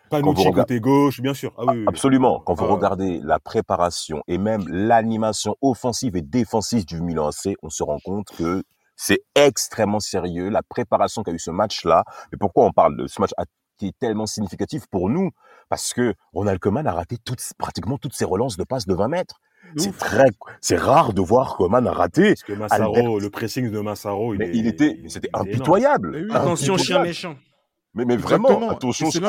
Panucci 0.09 0.51
côté 0.51 0.79
gauche, 0.79 1.21
bien 1.21 1.35
sûr. 1.35 1.53
Ah, 1.57 1.65
oui, 1.67 1.85
Absolument. 1.87 2.39
Quand 2.39 2.55
vous 2.55 2.65
ah 2.65 2.73
regardez 2.73 3.19
la 3.23 3.39
préparation 3.39 4.23
et 4.27 4.39
même 4.39 4.67
l'animation 4.67 5.55
offensive 5.61 6.15
et 6.15 6.23
défensive 6.23 6.85
du 6.85 6.99
Milan 7.01 7.27
AC, 7.27 7.55
on 7.61 7.69
se 7.69 7.83
rend 7.83 7.99
compte 8.03 8.27
que 8.35 8.63
c'est 8.95 9.21
extrêmement 9.35 10.01
sérieux, 10.01 10.49
la 10.49 10.61
préparation 10.61 11.23
qu'a 11.23 11.31
eu 11.31 11.39
ce 11.39 11.51
match-là. 11.51 12.03
Mais 12.31 12.37
pourquoi 12.37 12.65
on 12.65 12.71
parle 12.71 12.97
de 12.97 13.07
ce 13.07 13.21
match 13.21 13.31
qui 13.79 13.87
est 13.87 13.97
tellement 13.97 14.27
significatif 14.27 14.85
pour 14.87 15.09
nous 15.09 15.31
parce 15.69 15.93
que 15.93 16.13
Ronald 16.33 16.59
Koeman 16.59 16.85
a 16.85 16.91
raté 16.91 17.17
toutes, 17.17 17.41
pratiquement 17.57 17.97
toutes 17.97 18.13
ses 18.13 18.25
relances 18.25 18.57
de 18.57 18.63
passe 18.63 18.85
de 18.85 18.93
20 18.93 19.07
mètres. 19.07 19.39
C'est 19.77 19.95
très, 19.95 20.29
c'est 20.61 20.77
rare 20.77 21.13
de 21.13 21.21
voir 21.21 21.57
Koeman 21.57 21.85
a 21.87 21.91
raté. 21.91 22.29
Parce 22.29 22.43
que 22.43 22.53
Massaro, 22.53 23.19
le 23.19 23.29
pressing 23.29 23.69
de 23.69 23.79
Massaro, 23.79 24.33
il, 24.33 24.39
mais 24.39 24.51
il 24.53 24.67
était, 24.67 25.01
c'était 25.07 25.29
impitoyable. 25.33 26.27
attention, 26.31 26.77
chien 26.77 27.01
méchant. 27.01 27.37
Mais, 27.93 28.05
mais 28.05 28.17
vraiment, 28.17 28.69
attention, 28.69 29.11
c'est 29.11 29.21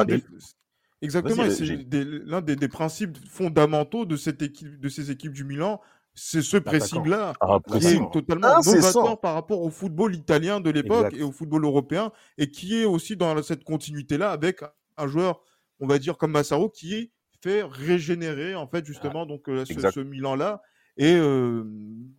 Exactement, 1.03 1.49
c'est 1.49 1.65
l'un 1.95 2.43
des, 2.43 2.57
des, 2.57 2.69
principes 2.69 3.17
fondamentaux 3.27 4.05
de 4.05 4.17
cette 4.17 4.43
équipe, 4.43 4.79
de 4.79 4.89
ces 4.91 5.11
équipes 5.11 5.33
du 5.33 5.45
Milan, 5.45 5.81
c'est 6.15 6.43
ce 6.43 6.57
pressing-là 6.57 7.35
qui 7.71 7.87
est 7.87 8.13
totalement 8.13 8.61
novateur 8.65 9.21
par 9.21 9.35
rapport 9.35 9.63
au 9.63 9.71
football 9.71 10.15
italien 10.15 10.61
de 10.61 10.71
l'époque 10.71 11.15
et 11.15 11.23
au 11.23 11.33
football 11.33 11.65
européen 11.65 12.13
et 12.39 12.51
qui 12.51 12.81
est 12.81 12.85
aussi 12.85 13.17
dans 13.17 13.41
cette 13.43 13.65
continuité-là 13.65 14.31
avec 14.31 14.63
un 14.97 15.07
joueur, 15.07 15.43
on 15.79 15.87
va 15.87 15.99
dire 15.99 16.19
comme 16.19 16.33
Massaro, 16.33 16.69
qui 16.69 17.11
fait 17.43 17.63
régénérer 17.63 18.55
en 18.55 18.67
fait 18.67 18.85
justement 18.85 19.25
donc 19.25 19.49
euh, 19.49 19.65
ce, 19.65 20.01
Milan-là. 20.01 20.61
Et 20.97 21.15
euh, 21.15 21.63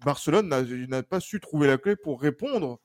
Barcelone 0.04 0.48
n'a 0.48 1.04
pas 1.04 1.20
su 1.20 1.40
trouver 1.40 1.68
la 1.68 1.78
clé 1.78 1.96
pour 1.96 2.22
répondre 2.22 2.80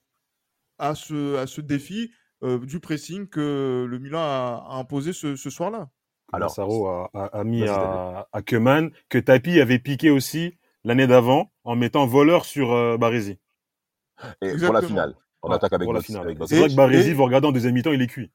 à 0.78 0.94
ce, 0.94 1.36
à 1.36 1.46
ce 1.46 1.62
défi 1.62 2.10
euh, 2.42 2.58
du 2.58 2.80
pressing 2.80 3.28
que 3.28 3.86
le 3.88 3.98
Milan 3.98 4.20
a, 4.20 4.66
imposé 4.72 5.14
ce, 5.14 5.34
soir-là. 5.36 5.88
Alors, 6.32 6.50
Massaro 6.50 6.88
a, 6.88 7.10
a, 7.14 7.44
mis 7.44 7.66
à, 7.66 8.28
à 8.32 8.42
Keman, 8.42 8.90
que 9.08 9.16
Tapi 9.16 9.60
avait 9.60 9.78
piqué 9.78 10.10
aussi 10.10 10.58
l'année 10.86 11.08
d'avant 11.08 11.50
en 11.64 11.76
mettant 11.76 12.06
voleur 12.06 12.46
sur 12.46 12.72
euh, 12.72 12.96
Baresi. 12.96 13.38
Et 14.40 14.56
pour 14.56 14.72
la 14.72 14.80
finale, 14.80 15.14
on 15.42 15.50
attaque 15.50 15.74
avec, 15.74 15.92
la 15.92 16.00
finale. 16.00 16.34
C'est 16.46 16.58
vrai 16.58 16.68
que 16.68 16.74
Baresi, 16.74 17.12
vous 17.12 17.24
regardez 17.24 17.48
en 17.48 17.52
deuxième 17.52 17.74
mi-temps, 17.74 17.92
il 17.92 18.00
est 18.00 18.06
cuit. 18.06 18.30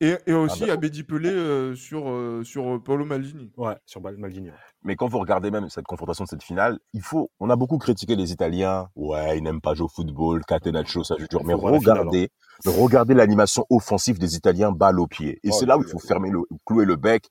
Et, 0.00 0.14
et, 0.28 0.32
aussi 0.32 0.70
ah. 0.70 0.74
Abedi 0.74 1.02
Pelé 1.02 1.28
euh, 1.28 1.74
sur, 1.74 2.08
euh, 2.08 2.44
sur 2.44 2.80
Paolo 2.84 3.04
Maldini. 3.04 3.50
Ouais, 3.56 3.74
sur 3.84 4.00
Maldini. 4.00 4.50
Mais 4.84 4.94
quand 4.94 5.08
vous 5.08 5.18
regardez 5.18 5.50
même 5.50 5.68
cette 5.68 5.86
confrontation 5.86 6.22
de 6.22 6.28
cette 6.28 6.44
finale, 6.44 6.78
il 6.92 7.02
faut. 7.02 7.32
On 7.40 7.50
a 7.50 7.56
beaucoup 7.56 7.78
critiqué 7.78 8.14
les 8.14 8.30
Italiens. 8.30 8.88
Ouais, 8.94 9.36
ils 9.36 9.42
n'aiment 9.42 9.60
pas 9.60 9.74
jouer 9.74 9.86
au 9.86 9.88
football, 9.88 10.44
Catenaccio, 10.44 11.02
ça 11.02 11.16
joue 11.18 11.26
dur. 11.26 11.44
Mais 11.44 11.54
regardez, 11.54 12.30
regardez 12.64 13.14
l'animation 13.14 13.66
offensive 13.70 14.20
des 14.20 14.36
Italiens 14.36 14.70
balle 14.70 15.00
au 15.00 15.08
pied. 15.08 15.40
Et 15.42 15.50
c'est 15.50 15.66
là 15.66 15.76
où 15.76 15.82
il 15.82 15.88
faut 15.88 15.98
fermer 15.98 16.30
le, 16.30 16.42
clouer 16.64 16.84
le 16.84 16.94
bec, 16.94 17.24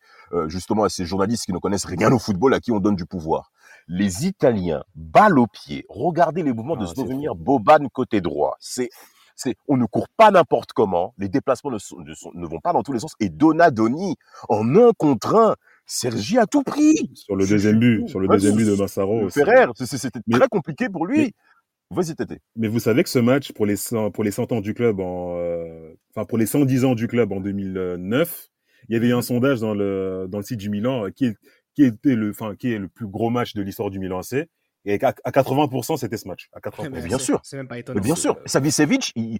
justement, 0.47 0.83
à 0.83 0.89
ces 0.89 1.05
journalistes 1.05 1.45
qui 1.45 1.53
ne 1.53 1.59
connaissent 1.59 1.85
rien 1.85 2.11
au 2.11 2.19
football, 2.19 2.53
à 2.53 2.59
qui 2.59 2.73
on 2.73 2.81
donne 2.81 2.97
du 2.97 3.05
pouvoir 3.05 3.49
les 3.87 4.27
Italiens, 4.27 4.83
balle 4.95 5.39
au 5.39 5.47
pied, 5.47 5.85
regardez 5.89 6.43
les 6.43 6.53
mouvements 6.53 6.75
de 6.75 6.85
ah, 6.85 6.93
souvenir 6.93 7.35
Boban 7.35 7.87
côté 7.91 8.21
droit. 8.21 8.57
C'est, 8.59 8.89
c'est, 9.35 9.55
on 9.67 9.77
ne 9.77 9.85
court 9.85 10.09
pas 10.17 10.31
n'importe 10.31 10.73
comment, 10.73 11.13
les 11.17 11.29
déplacements 11.29 11.71
ne, 11.71 11.77
ne, 11.77 12.47
vont 12.47 12.59
pas 12.59 12.73
dans 12.73 12.83
tous 12.83 12.93
les 12.93 12.99
sens. 12.99 13.13
Et 13.19 13.29
Donadoni, 13.29 14.15
en 14.49 14.75
un 14.75 14.91
contre 14.97 15.35
un, 15.35 15.55
Sergi 15.89 16.37
à 16.37 16.45
tout 16.45 16.63
prix. 16.63 17.09
Sur 17.13 17.37
le 17.37 17.47
deuxième 17.47 17.79
but, 17.79 18.09
sur 18.09 18.19
le 18.19 18.27
deuxième 18.27 18.57
but 18.57 18.65
de 18.65 18.75
Massaro. 18.75 19.29
Ferrer, 19.29 19.67
c'était 19.73 20.19
très 20.29 20.47
compliqué 20.49 20.89
pour 20.89 21.05
lui. 21.05 21.33
Vas-y, 21.89 22.13
Tété. 22.13 22.39
Mais 22.57 22.67
vous 22.67 22.79
savez 22.79 23.03
que 23.03 23.09
ce 23.09 23.19
match, 23.19 23.53
pour 23.53 23.65
les 23.65 23.77
100, 23.77 24.11
pour 24.11 24.25
les 24.25 24.31
100 24.31 24.51
ans 24.51 24.59
du 24.59 24.73
club, 24.73 24.99
en, 24.99 25.37
euh, 25.37 25.93
enfin, 26.11 26.25
pour 26.25 26.37
les 26.37 26.45
110 26.45 26.83
ans 26.83 26.95
du 26.95 27.07
club 27.07 27.31
en 27.31 27.39
2009, 27.39 28.49
il 28.89 28.93
y 28.93 28.97
avait 28.97 29.07
eu 29.07 29.13
un 29.13 29.21
sondage 29.21 29.61
dans 29.61 29.73
le, 29.73 30.27
dans 30.29 30.39
le 30.39 30.43
site 30.43 30.59
du 30.59 30.69
Milan 30.69 31.05
euh, 31.05 31.09
qui, 31.09 31.33
qui 31.77 31.83
était 31.83 32.15
le, 32.15 32.31
enfin, 32.31 32.55
qui 32.55 32.73
est 32.73 32.79
le 32.79 32.87
plus 32.87 33.05
gros 33.07 33.29
match 33.29 33.53
de 33.53 33.61
l'histoire 33.61 33.91
du 33.91 33.99
Milan 33.99 34.19
AC. 34.21 34.49
Et 34.87 35.03
à, 35.03 35.11
80%, 35.11 35.97
c'était 35.97 36.15
ce 36.15 36.29
match. 36.29 36.49
À 36.53 36.59
80%. 36.59 37.03
bien 37.03 37.17
sûr. 37.17 37.41
C'est 37.43 37.57
même 37.57 37.67
pas 37.67 37.77
étonnant. 37.77 37.99
bien 37.99 38.15
sûr. 38.15 38.37
Savicevic, 38.45 39.11
il, 39.15 39.37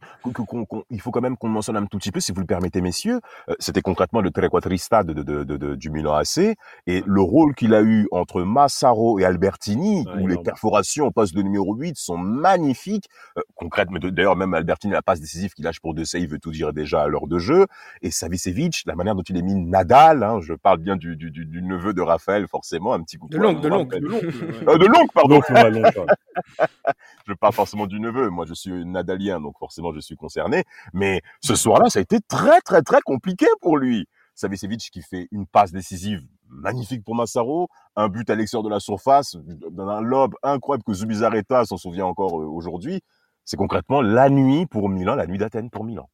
il, 0.89 1.01
faut 1.01 1.11
quand 1.11 1.21
même 1.21 1.37
qu'on 1.37 1.47
mentionne 1.47 1.77
un 1.77 1.85
tout 1.85 1.97
petit 1.97 2.11
peu, 2.11 2.19
si 2.19 2.33
vous 2.33 2.41
le 2.41 2.45
permettez, 2.45 2.81
messieurs. 2.81 3.21
Euh, 3.49 3.55
c'était 3.57 3.81
concrètement 3.81 4.19
le 4.19 4.29
trequatrista 4.29 5.03
de, 5.03 5.13
de, 5.13 5.43
de, 5.43 5.75
du 5.75 5.89
Milan 5.89 6.15
AC. 6.15 6.57
Et 6.85 7.01
le 7.05 7.21
rôle 7.21 7.55
qu'il 7.55 7.73
a 7.73 7.81
eu 7.81 8.09
entre 8.11 8.41
Massaro 8.41 9.19
et 9.19 9.25
Albertini, 9.25 10.05
où 10.19 10.27
les 10.27 10.37
perforations 10.37 11.07
au 11.07 11.11
poste 11.11 11.33
de 11.33 11.41
numéro 11.41 11.75
8 11.75 11.95
sont 11.95 12.17
magnifiques. 12.17 13.07
Euh, 13.37 13.41
concrètement, 13.55 13.99
d'ailleurs, 13.99 14.35
même 14.35 14.53
Albertini, 14.53 14.91
la 14.91 15.01
passe 15.01 15.21
décisive 15.21 15.53
qu'il 15.53 15.63
lâche 15.63 15.79
pour 15.79 15.93
deux 15.93 16.03
il 16.15 16.27
veut 16.27 16.39
tout 16.39 16.51
dire 16.51 16.73
déjà 16.73 17.03
à 17.03 17.07
l'heure 17.07 17.27
de 17.27 17.39
jeu. 17.39 17.67
Et 18.01 18.11
Savicevic, 18.11 18.83
la 18.85 18.95
manière 18.95 19.15
dont 19.15 19.23
il 19.23 19.37
est 19.37 19.41
mis 19.41 19.55
Nadal, 19.55 20.23
hein, 20.23 20.39
je 20.41 20.53
parle 20.53 20.79
bien 20.79 20.97
du, 20.97 21.15
du, 21.15 21.31
du, 21.31 21.61
neveu 21.61 21.93
de 21.93 22.01
Raphaël, 22.01 22.47
forcément, 22.47 22.93
un 22.93 23.01
petit 23.01 23.17
coup 23.17 23.27
de 23.29 23.37
longue, 23.37 23.61
de 23.61 23.67
longue, 23.67 23.89
de 23.89 25.36
de 25.39 25.69
longue, 25.69 25.93
pardon. 25.93 26.13
je 27.27 27.33
parle 27.33 27.53
forcément 27.53 27.87
du 27.87 27.99
neveu. 27.99 28.29
Moi, 28.29 28.45
je 28.45 28.53
suis 28.53 28.85
nadalien, 28.85 29.39
donc 29.39 29.57
forcément, 29.59 29.93
je 29.93 29.99
suis 29.99 30.15
concerné. 30.15 30.63
Mais 30.93 31.21
ce 31.41 31.55
soir-là, 31.55 31.89
ça 31.89 31.99
a 31.99 32.01
été 32.01 32.19
très, 32.27 32.61
très, 32.61 32.81
très 32.81 33.01
compliqué 33.01 33.47
pour 33.61 33.77
lui. 33.77 34.07
Savicevic 34.35 34.91
qui 34.91 35.01
fait 35.01 35.27
une 35.31 35.47
passe 35.47 35.71
décisive 35.71 36.21
magnifique 36.49 37.03
pour 37.03 37.15
Massaro, 37.15 37.69
un 37.95 38.07
but 38.07 38.29
à 38.29 38.35
l'extérieur 38.35 38.63
de 38.63 38.69
la 38.69 38.79
surface, 38.79 39.35
dans 39.71 39.89
un 39.89 40.01
lob 40.01 40.35
incroyable 40.43 40.83
que 40.83 40.93
Zubizarreta 40.93 41.65
s'en 41.65 41.77
souvient 41.77 42.05
encore 42.05 42.39
euh, 42.39 42.45
aujourd'hui. 42.45 43.01
C'est 43.43 43.57
concrètement 43.57 44.01
la 44.01 44.29
nuit 44.29 44.65
pour 44.65 44.89
Milan, 44.89 45.15
la 45.15 45.25
nuit 45.25 45.37
d'Athènes 45.37 45.69
pour 45.69 45.83
Milan. 45.83 46.09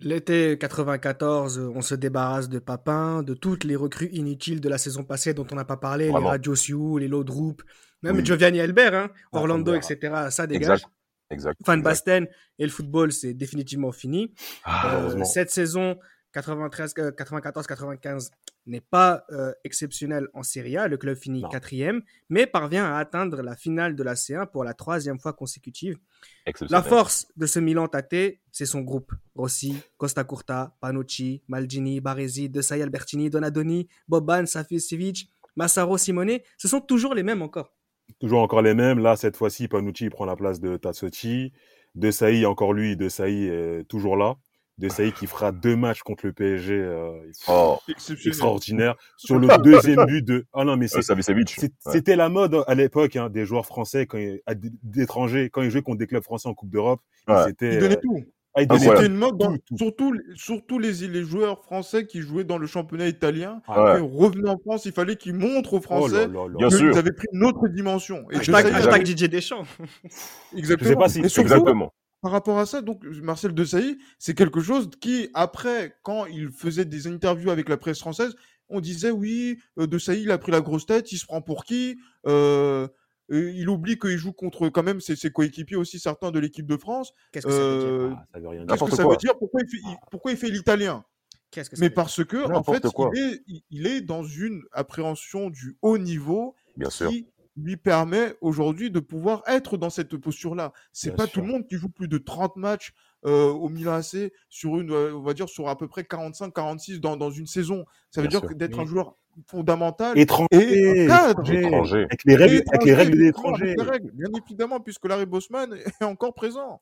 L'été 0.00 0.56
94, 0.58 1.72
on 1.74 1.80
se 1.80 1.94
débarrasse 1.96 2.48
de 2.48 2.60
Papin, 2.60 3.24
de 3.24 3.34
toutes 3.34 3.64
les 3.64 3.74
recrues 3.74 4.10
inutiles 4.12 4.60
de 4.60 4.68
la 4.68 4.78
saison 4.78 5.02
passée 5.02 5.34
dont 5.34 5.46
on 5.50 5.56
n'a 5.56 5.64
pas 5.64 5.76
parlé, 5.76 6.06
les 6.06 6.12
Radio 6.12 6.54
Sioux, 6.54 6.98
les 6.98 7.08
Lodroup, 7.08 7.62
même 8.02 8.24
Giovanni 8.24 8.60
Albert, 8.60 8.94
hein, 8.94 9.10
ah, 9.32 9.38
Orlando, 9.38 9.74
etc. 9.74 10.28
Ça 10.30 10.46
dégage. 10.46 10.84
Exact. 11.30 11.60
Van 11.66 11.76
Basten 11.78 12.26
et 12.58 12.64
le 12.64 12.70
football, 12.70 13.12
c'est 13.12 13.34
définitivement 13.34 13.92
fini. 13.92 14.32
Ah, 14.64 14.96
euh, 14.96 15.24
cette 15.24 15.50
saison 15.50 15.98
93, 16.32 16.94
94-95 16.94 18.30
n'est 18.66 18.80
pas 18.80 19.24
euh, 19.30 19.52
exceptionnelle 19.64 20.28
en 20.34 20.42
Serie 20.42 20.76
A. 20.76 20.88
Le 20.88 20.96
club 20.96 21.16
finit 21.16 21.42
quatrième, 21.50 22.02
mais 22.28 22.46
parvient 22.46 22.84
à 22.84 22.98
atteindre 22.98 23.42
la 23.42 23.56
finale 23.56 23.96
de 23.96 24.02
la 24.02 24.14
C1 24.14 24.46
pour 24.50 24.64
la 24.64 24.74
troisième 24.74 25.18
fois 25.18 25.32
consécutive. 25.32 25.98
La 26.68 26.82
force 26.82 27.26
de 27.36 27.46
ce 27.46 27.58
Milan 27.58 27.88
tâté, 27.88 28.40
c'est 28.52 28.66
son 28.66 28.80
groupe. 28.80 29.12
Rossi, 29.34 29.76
Costa 29.96 30.24
Curta, 30.24 30.76
Panucci, 30.80 31.42
Maldini, 31.48 32.00
Baresi, 32.00 32.48
De 32.48 32.60
Albertini, 32.72 33.30
Donadoni, 33.30 33.88
Boban, 34.06 34.46
Saficevic, 34.46 35.30
Massaro, 35.56 35.96
Simone. 35.98 36.38
Ce 36.56 36.68
sont 36.68 36.80
toujours 36.80 37.14
les 37.14 37.22
mêmes 37.22 37.42
encore. 37.42 37.74
Toujours 38.20 38.40
encore 38.40 38.62
les 38.62 38.74
mêmes. 38.74 38.98
Là, 38.98 39.16
cette 39.16 39.36
fois-ci, 39.36 39.68
Panucci 39.68 40.10
prend 40.10 40.24
la 40.24 40.36
place 40.36 40.60
de 40.60 40.76
Tassotti. 40.76 41.52
De 41.94 42.10
Saï, 42.10 42.46
encore 42.46 42.72
lui, 42.72 42.96
De 42.96 43.08
Saï 43.08 43.46
est 43.46 43.84
toujours 43.88 44.16
là. 44.16 44.36
De 44.78 44.88
Saï 44.88 45.12
qui 45.12 45.26
fera 45.26 45.50
deux 45.50 45.74
matchs 45.74 46.02
contre 46.02 46.26
le 46.26 46.32
PSG 46.32 46.74
euh, 46.74 47.10
oh. 47.48 47.78
extraordinaire. 48.24 48.94
Sur 49.16 49.38
le 49.38 49.48
deuxième 49.62 50.04
but 50.06 50.24
de... 50.24 50.46
Ah 50.52 50.64
non, 50.64 50.76
mais 50.76 50.86
c'était 50.88 52.16
la 52.16 52.28
mode 52.28 52.62
à 52.66 52.74
l'époque 52.74 53.16
hein, 53.16 53.28
des 53.28 53.44
joueurs 53.44 53.66
français, 53.66 54.06
quand 54.06 54.18
d'étrangers, 54.82 55.50
quand 55.50 55.62
ils 55.62 55.70
jouaient 55.70 55.82
contre 55.82 55.98
des 55.98 56.06
clubs 56.06 56.22
français 56.22 56.48
en 56.48 56.54
Coupe 56.54 56.70
d'Europe. 56.70 57.00
Ils 57.26 57.34
donnaient 57.60 57.96
euh, 57.96 58.00
tout. 58.00 58.24
Ah, 58.54 58.78
C'était 58.78 59.06
une 59.06 59.16
mode, 59.16 59.36
surtout, 59.76 60.14
surtout 60.34 60.78
les, 60.78 61.06
les 61.06 61.22
joueurs 61.22 61.62
français 61.62 62.06
qui 62.06 62.20
jouaient 62.20 62.44
dans 62.44 62.58
le 62.58 62.66
championnat 62.66 63.06
italien. 63.06 63.60
Ah 63.68 63.98
revenaient 64.00 64.50
en 64.50 64.58
France, 64.58 64.84
il 64.86 64.92
fallait 64.92 65.16
qu'ils 65.16 65.34
montrent 65.34 65.74
aux 65.74 65.78
oh 65.78 65.82
Français 65.82 66.28
qu'ils 66.68 66.98
avaient 66.98 67.12
pris 67.12 67.26
une 67.32 67.44
autre 67.44 67.68
dimension. 67.68 68.24
Et 68.30 68.36
hashtag, 68.36 69.02
Didier 69.04 69.28
Deschamps. 69.28 69.64
Exactement. 70.56 71.00
Pas 71.00 71.08
si... 71.08 71.20
Exactement. 71.20 71.92
Par 72.20 72.32
rapport 72.32 72.58
à 72.58 72.66
ça, 72.66 72.82
donc 72.82 73.04
Marcel 73.22 73.54
Desailly, 73.54 73.98
c'est 74.18 74.34
quelque 74.34 74.60
chose 74.60 74.90
qui, 75.00 75.30
après, 75.34 75.94
quand 76.02 76.26
il 76.26 76.48
faisait 76.50 76.84
des 76.84 77.06
interviews 77.06 77.50
avec 77.50 77.68
la 77.68 77.76
presse 77.76 78.00
française, 78.00 78.34
on 78.68 78.80
disait 78.80 79.12
oui, 79.12 79.58
euh, 79.78 79.86
Desailly, 79.86 80.22
il 80.22 80.30
a 80.32 80.38
pris 80.38 80.50
la 80.50 80.60
grosse 80.60 80.84
tête, 80.84 81.12
il 81.12 81.18
se 81.18 81.26
prend 81.26 81.40
pour 81.42 81.64
qui? 81.64 81.96
Euh, 82.26 82.88
il 83.30 83.68
oublie 83.68 83.98
qu'il 83.98 84.16
joue 84.16 84.32
contre 84.32 84.68
quand 84.68 84.82
même 84.82 85.00
ses, 85.00 85.16
ses 85.16 85.30
coéquipiers 85.30 85.76
aussi 85.76 85.98
certains 85.98 86.30
de 86.30 86.38
l'équipe 86.38 86.66
de 86.66 86.76
France. 86.76 87.12
Qu'est-ce 87.32 87.46
que 87.46 87.52
ça 87.52 87.58
veut 87.58 87.78
dire? 87.78 87.88
Euh, 87.88 88.14
ah, 88.32 88.38
veut 88.38 88.48
rien 88.48 88.64
dire. 88.64 88.76
Qu'est-ce 88.76 88.90
que 88.90 88.96
ça 88.96 89.06
veut 89.06 89.16
dire? 89.16 89.36
Pourquoi 89.38 89.60
il 89.62 89.68
fait, 89.68 89.96
pourquoi 90.10 90.30
il 90.32 90.36
fait 90.36 90.50
l'italien? 90.50 91.04
Qu'est-ce 91.50 91.70
que 91.70 91.76
Mais 91.80 91.90
parce 91.90 92.24
que 92.24 92.50
en 92.50 92.62
fait, 92.62 92.84
il 93.14 93.18
est, 93.18 93.62
il 93.70 93.86
est, 93.86 94.00
dans 94.00 94.22
une 94.22 94.62
appréhension 94.72 95.50
du 95.50 95.76
haut 95.82 95.98
niveau 95.98 96.54
Bien 96.76 96.88
qui 96.88 96.96
sûr. 96.96 97.10
lui 97.56 97.76
permet 97.76 98.34
aujourd'hui 98.40 98.90
de 98.90 99.00
pouvoir 99.00 99.42
être 99.46 99.76
dans 99.76 99.90
cette 99.90 100.16
posture-là. 100.16 100.72
C'est 100.92 101.16
pas 101.16 101.26
tout 101.26 101.40
le 101.40 101.46
monde 101.46 101.66
qui 101.66 101.76
joue 101.76 101.88
plus 101.88 102.08
de 102.08 102.18
30 102.18 102.56
matchs 102.56 102.92
euh, 103.24 103.48
au 103.48 103.68
Milan 103.68 103.94
AC 103.94 104.32
sur 104.48 104.78
une, 104.78 104.92
euh, 104.92 105.16
on 105.16 105.22
va 105.22 105.34
dire 105.34 105.48
sur 105.48 105.68
à 105.68 105.76
peu 105.76 105.88
près 105.88 106.02
45-46 106.02 107.00
dans, 107.00 107.16
dans 107.16 107.30
une 107.30 107.46
saison. 107.46 107.84
Ça 108.10 108.22
veut 108.22 108.28
dire 108.28 108.42
d'être 108.54 108.78
un 108.78 108.86
joueur 108.86 109.16
fondamental 109.46 110.18
étranger, 110.18 110.48
et 110.52 111.04
étranger. 111.04 112.04
Avec, 112.04 112.24
les 112.24 112.36
règles, 112.36 112.62
avec 112.72 112.84
les 112.84 112.94
règles 112.94 113.18
des 113.18 113.28
étrangers. 113.28 113.74
Bien 114.14 114.28
évidemment, 114.46 114.80
puisque 114.80 115.06
Larry 115.06 115.26
Bosman 115.26 115.74
est 115.74 116.04
encore 116.04 116.34
présent. 116.34 116.80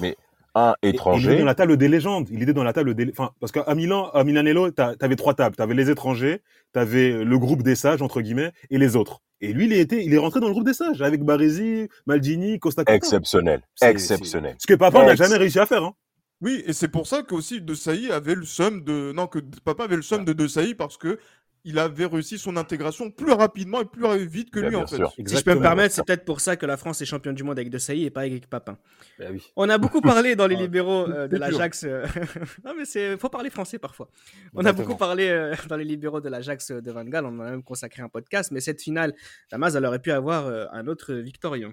Mais 0.00 0.16
un 0.54 0.74
étranger. 0.82 1.32
il 1.32 1.34
est 1.34 1.38
dans 1.40 1.44
la 1.44 1.54
table 1.54 1.76
des 1.76 1.88
légendes. 1.88 2.28
Il 2.30 2.42
était 2.42 2.52
dans 2.52 2.64
la 2.64 2.72
table 2.72 2.94
des. 2.94 3.10
Enfin, 3.10 3.30
parce 3.40 3.52
qu'à 3.52 3.74
Milan, 3.74 4.10
à 4.10 4.24
Milanello, 4.24 4.70
tu 4.70 4.82
avais 5.00 5.16
trois 5.16 5.34
tables. 5.34 5.56
Tu 5.56 5.62
avais 5.62 5.74
les 5.74 5.90
étrangers, 5.90 6.42
tu 6.72 6.80
avais 6.80 7.24
le 7.24 7.38
groupe 7.38 7.62
des 7.62 7.74
sages, 7.74 8.02
entre 8.02 8.20
guillemets, 8.20 8.52
et 8.70 8.78
les 8.78 8.96
autres. 8.96 9.20
Et 9.40 9.52
lui, 9.52 9.66
il, 9.66 9.72
était, 9.72 10.04
il 10.04 10.12
est 10.12 10.18
rentré 10.18 10.40
dans 10.40 10.48
le 10.48 10.52
groupe 10.52 10.66
des 10.66 10.74
sages, 10.74 11.00
avec 11.00 11.22
Baresi, 11.22 11.88
Maldini, 12.06 12.58
Costa 12.58 12.82
Costa. 12.82 12.96
Exceptionnel. 12.96 13.60
Exceptionnel. 13.80 14.56
Ce 14.58 14.66
que 14.66 14.74
Papa 14.74 15.04
n'a 15.04 15.14
jamais 15.14 15.36
réussi 15.36 15.60
à 15.60 15.66
faire. 15.66 15.84
Hein. 15.84 15.94
Oui, 16.40 16.62
et 16.66 16.72
c'est 16.72 16.88
pour 16.88 17.06
ça 17.06 17.22
qu'aussi 17.22 17.60
De 17.60 17.74
Sailly 17.74 18.10
avait 18.10 18.34
le 18.34 18.44
somme 18.44 18.84
de. 18.84 19.12
Non, 19.12 19.26
que 19.26 19.40
Papa 19.64 19.84
avait 19.84 19.96
le 19.96 20.02
somme 20.02 20.24
de 20.24 20.32
De 20.32 20.46
Sailly 20.46 20.74
parce 20.74 20.96
que 20.96 21.18
il 21.64 21.78
avait 21.78 22.06
réussi 22.06 22.38
son 22.38 22.56
intégration 22.56 23.10
plus 23.10 23.32
rapidement 23.32 23.80
et 23.80 23.84
plus 23.84 24.26
vite 24.26 24.50
que 24.50 24.60
lui, 24.60 24.76
en 24.76 24.86
fait. 24.86 25.02
Si 25.26 25.36
je 25.36 25.44
peux 25.44 25.54
me 25.54 25.60
permettre, 25.60 25.94
c'est 25.94 26.04
peut-être 26.04 26.24
pour 26.24 26.40
ça 26.40 26.56
que 26.56 26.66
la 26.66 26.76
France 26.76 27.00
est 27.02 27.04
championne 27.04 27.34
du 27.34 27.42
monde 27.42 27.58
avec 27.58 27.70
De 27.70 27.78
Sailly 27.78 28.04
et 28.04 28.10
pas 28.10 28.22
avec 28.22 28.48
Papin. 28.48 28.78
Ben 29.18 29.32
oui. 29.32 29.44
On 29.56 29.68
a 29.68 29.78
beaucoup 29.78 30.00
parlé 30.00 30.36
dans 30.36 30.46
les 30.46 30.56
libéraux 30.56 31.08
euh, 31.08 31.28
de 31.28 31.36
l'Ajax. 31.36 31.84
Euh, 31.84 32.06
non, 32.64 32.72
mais 32.76 32.84
c'est 32.84 33.16
faut 33.18 33.28
parler 33.28 33.50
français 33.50 33.78
parfois. 33.78 34.08
On 34.54 34.64
a 34.64 34.72
beaucoup 34.72 34.96
parlé 34.96 35.28
euh, 35.28 35.54
dans 35.68 35.76
les 35.76 35.84
libéraux 35.84 36.20
de 36.20 36.28
l'Ajax 36.28 36.72
de 36.72 36.90
Van 36.90 37.04
Gaal. 37.04 37.26
On 37.26 37.40
a 37.40 37.50
même 37.50 37.62
consacré 37.62 38.02
un 38.02 38.08
podcast. 38.08 38.50
Mais 38.50 38.60
cette 38.60 38.80
finale, 38.80 39.14
Damas, 39.50 39.74
elle 39.74 39.84
aurait 39.84 40.00
pu 40.00 40.12
avoir 40.12 40.46
un 40.72 40.86
autre 40.86 41.14
victorieux. 41.14 41.72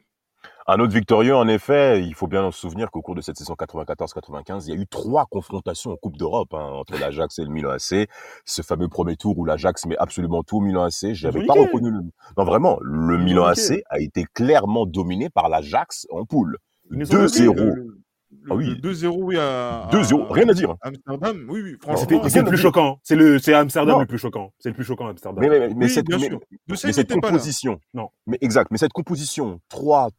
Un 0.68 0.80
autre 0.80 0.94
victorieux, 0.94 1.36
en 1.36 1.48
effet, 1.48 2.02
il 2.04 2.16
faut 2.16 2.28
bien 2.28 2.52
se 2.52 2.60
souvenir 2.60 2.90
qu'au 2.90 3.02
cours 3.02 3.14
de 3.14 3.22
cette 3.22 3.38
saison 3.38 3.54
94-95, 3.54 4.64
il 4.66 4.74
y 4.74 4.78
a 4.78 4.82
eu 4.82 4.88
trois 4.88 5.28
confrontations 5.28 5.92
en 5.92 5.96
Coupe 5.96 6.18
d'Europe 6.18 6.54
hein, 6.54 6.72
entre 6.74 7.00
l'Ajax 7.00 7.38
et 7.38 7.44
le 7.44 7.50
Milan 7.50 7.70
AC. 7.70 8.10
Ce 8.46 8.62
fameux 8.64 8.88
premier 8.88 9.16
tour 9.16 9.38
où 9.38 9.46
l'Ajax 9.46 9.86
met 9.86 9.98
absolument 9.98 10.42
tout 10.42 10.58
au 10.58 10.62
Milan 10.62 10.84
AC. 10.84 11.14
J'avais 11.14 11.46
pas 11.46 11.54
reconnu 11.54 11.92
le... 11.92 12.00
Non, 12.38 12.44
vraiment, 12.44 12.78
le 12.82 13.18
Milan 13.18 13.46
AC 13.46 13.84
a 13.90 14.00
été 14.00 14.26
clairement 14.34 14.88
dominé 14.88 15.30
par 15.30 15.50
l'Ajax 15.50 16.08
en 16.10 16.26
poule. 16.26 16.58
2-0. 16.92 18.05
Ah 18.50 18.56
oui. 18.56 18.80
2-0, 18.82 19.08
oui, 19.22 19.38
à, 19.38 19.90
2-0, 19.92 20.32
rien 20.32 20.48
à 20.50 20.54
dire. 20.54 20.76
Amsterdam, 20.82 21.46
oui, 21.50 21.62
oui, 21.64 21.76
franchement. 21.82 22.24
C'est 22.28 22.42
le 22.42 22.48
plus 22.48 22.58
choquant. 22.58 23.00
C'est 23.04 23.16
le, 23.16 23.40
c'est 23.40 23.54
Amsterdam 23.54 24.00
le 24.00 24.06
plus 24.06 24.18
choquant. 24.18 24.52
C'est 24.60 24.70
le 24.70 24.76
plus 24.76 24.84
choquant, 24.84 25.08
Amsterdam. 25.08 25.44
Mais, 25.44 25.50
mais, 25.50 25.74
mais 25.74 25.88
cette, 25.88 26.08
mais, 26.10 26.30
mais 26.68 26.76
cette 26.94 27.12
composition. 27.12 27.80
Non. 27.94 28.10
Mais 28.28 28.38
exact. 28.42 28.72
Mais 28.72 28.78
cette 28.78 28.94
composition 28.94 29.60
3, 29.70 30.10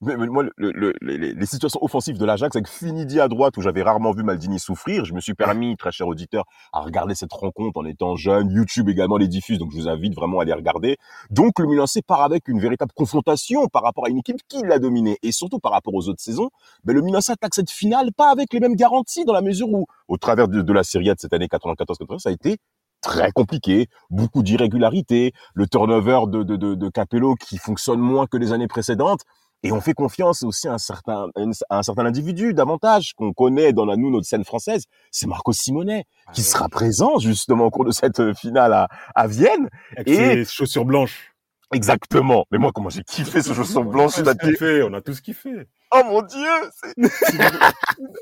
3, 0.00 0.14
3, 0.14 0.14
1, 0.14 0.18
mais, 0.18 0.26
moi, 0.26 0.44
le, 0.56 0.72
le, 0.72 0.94
les, 1.02 1.34
les, 1.34 1.46
situations 1.46 1.80
offensives 1.82 2.18
de 2.18 2.24
l'Ajax 2.24 2.56
avec 2.56 2.68
Finidi 2.68 3.20
à 3.20 3.28
droite 3.28 3.56
où 3.56 3.62
j'avais 3.62 3.82
rarement 3.82 4.12
vu 4.12 4.22
Maldini 4.22 4.58
souffrir, 4.58 5.04
je 5.04 5.14
me 5.14 5.20
suis 5.20 5.34
permis, 5.34 5.76
très 5.76 5.92
cher 5.92 6.08
auditeur, 6.08 6.44
à 6.72 6.80
regarder 6.80 7.14
cette 7.14 7.32
rencontre 7.32 7.78
en 7.78 7.84
étant 7.84 8.16
jeune. 8.16 8.50
YouTube 8.50 8.88
également 8.88 9.16
les 9.16 9.28
diffuse, 9.28 9.58
donc 9.58 9.70
je 9.72 9.76
vous 9.76 9.88
invite 9.88 10.14
vraiment 10.14 10.40
à 10.40 10.44
les 10.44 10.52
regarder. 10.52 10.96
Donc 11.30 11.58
le 11.58 11.66
Milan 11.66 11.86
C 11.86 12.02
part 12.02 12.22
avec 12.22 12.48
une 12.48 12.60
véritable 12.60 12.92
confrontation 12.94 13.66
par 13.68 13.82
rapport 13.82 14.06
à 14.06 14.10
une 14.10 14.18
équipe 14.18 14.40
qui 14.48 14.62
l'a 14.62 14.78
dominé 14.78 15.18
et 15.22 15.32
surtout 15.32 15.58
par 15.58 15.72
rapport 15.72 15.94
aux 15.94 16.08
autres 16.08 16.22
saisons. 16.22 16.50
Mais 16.84 16.92
le 16.92 17.02
Milan 17.02 17.20
C 17.20 17.32
attaque 17.32 17.54
cette 17.54 17.70
finale 17.70 18.12
pas 18.12 18.30
avec 18.30 18.52
les 18.52 18.60
mêmes 18.60 18.76
garanties 18.76 19.24
dans 19.24 19.32
la 19.32 19.42
mesure 19.42 19.68
où, 19.70 19.86
au 20.08 20.16
travers 20.16 20.48
de, 20.48 20.62
de 20.62 20.72
la 20.72 20.82
Serie 20.82 21.10
A 21.10 21.14
de 21.14 21.20
cette 21.20 21.32
année 21.32 21.46
94-95, 21.46 22.18
ça 22.20 22.28
a 22.30 22.32
été 22.32 22.58
très 23.00 23.32
compliqué, 23.32 23.88
beaucoup 24.10 24.42
d'irrégularités, 24.42 25.32
le 25.54 25.66
turnover 25.66 26.20
de, 26.28 26.42
de, 26.42 26.56
de, 26.56 26.74
de 26.74 26.88
Capello 26.88 27.34
qui 27.34 27.58
fonctionne 27.58 28.00
moins 28.00 28.26
que 28.26 28.36
les 28.36 28.52
années 28.52 28.68
précédentes. 28.68 29.22
Et 29.62 29.72
on 29.72 29.80
fait 29.80 29.92
confiance 29.92 30.42
aussi 30.42 30.68
à 30.68 30.74
un 30.74 30.78
certain, 30.78 31.28
à 31.68 31.78
un 31.78 31.82
certain 31.82 32.06
individu 32.06 32.54
davantage 32.54 33.12
qu'on 33.14 33.32
connaît 33.32 33.72
dans 33.72 33.84
la, 33.84 33.96
nous, 33.96 34.10
notre 34.10 34.26
scène 34.26 34.44
française. 34.44 34.84
C'est 35.10 35.26
Marco 35.26 35.52
Simonet, 35.52 36.04
ah 36.26 36.32
qui 36.32 36.42
sera 36.42 36.68
présent 36.68 37.18
justement 37.18 37.66
au 37.66 37.70
cours 37.70 37.84
de 37.84 37.90
cette 37.90 38.20
euh, 38.20 38.32
finale 38.32 38.72
à, 38.72 38.88
à 39.14 39.26
Vienne. 39.26 39.68
Avec 39.96 40.08
et 40.08 40.16
ses 40.16 40.44
chaussures 40.46 40.86
blanches. 40.86 41.34
Exactement. 41.72 42.46
Mais 42.50 42.58
moi, 42.58 42.72
comment 42.74 42.88
j'ai 42.88 43.02
kiffé 43.02 43.42
ce 43.42 43.52
chaussures 43.52 43.84
blanches. 43.84 44.18
On 44.18 44.26
a 44.26 44.34
tous 44.34 44.48
kiffé, 44.48 44.82
on 44.82 44.92
a 44.92 45.00
tous 45.00 45.20
kiffé. 45.20 45.68
Oh 45.92 46.02
mon 46.04 46.22
dieu! 46.22 46.48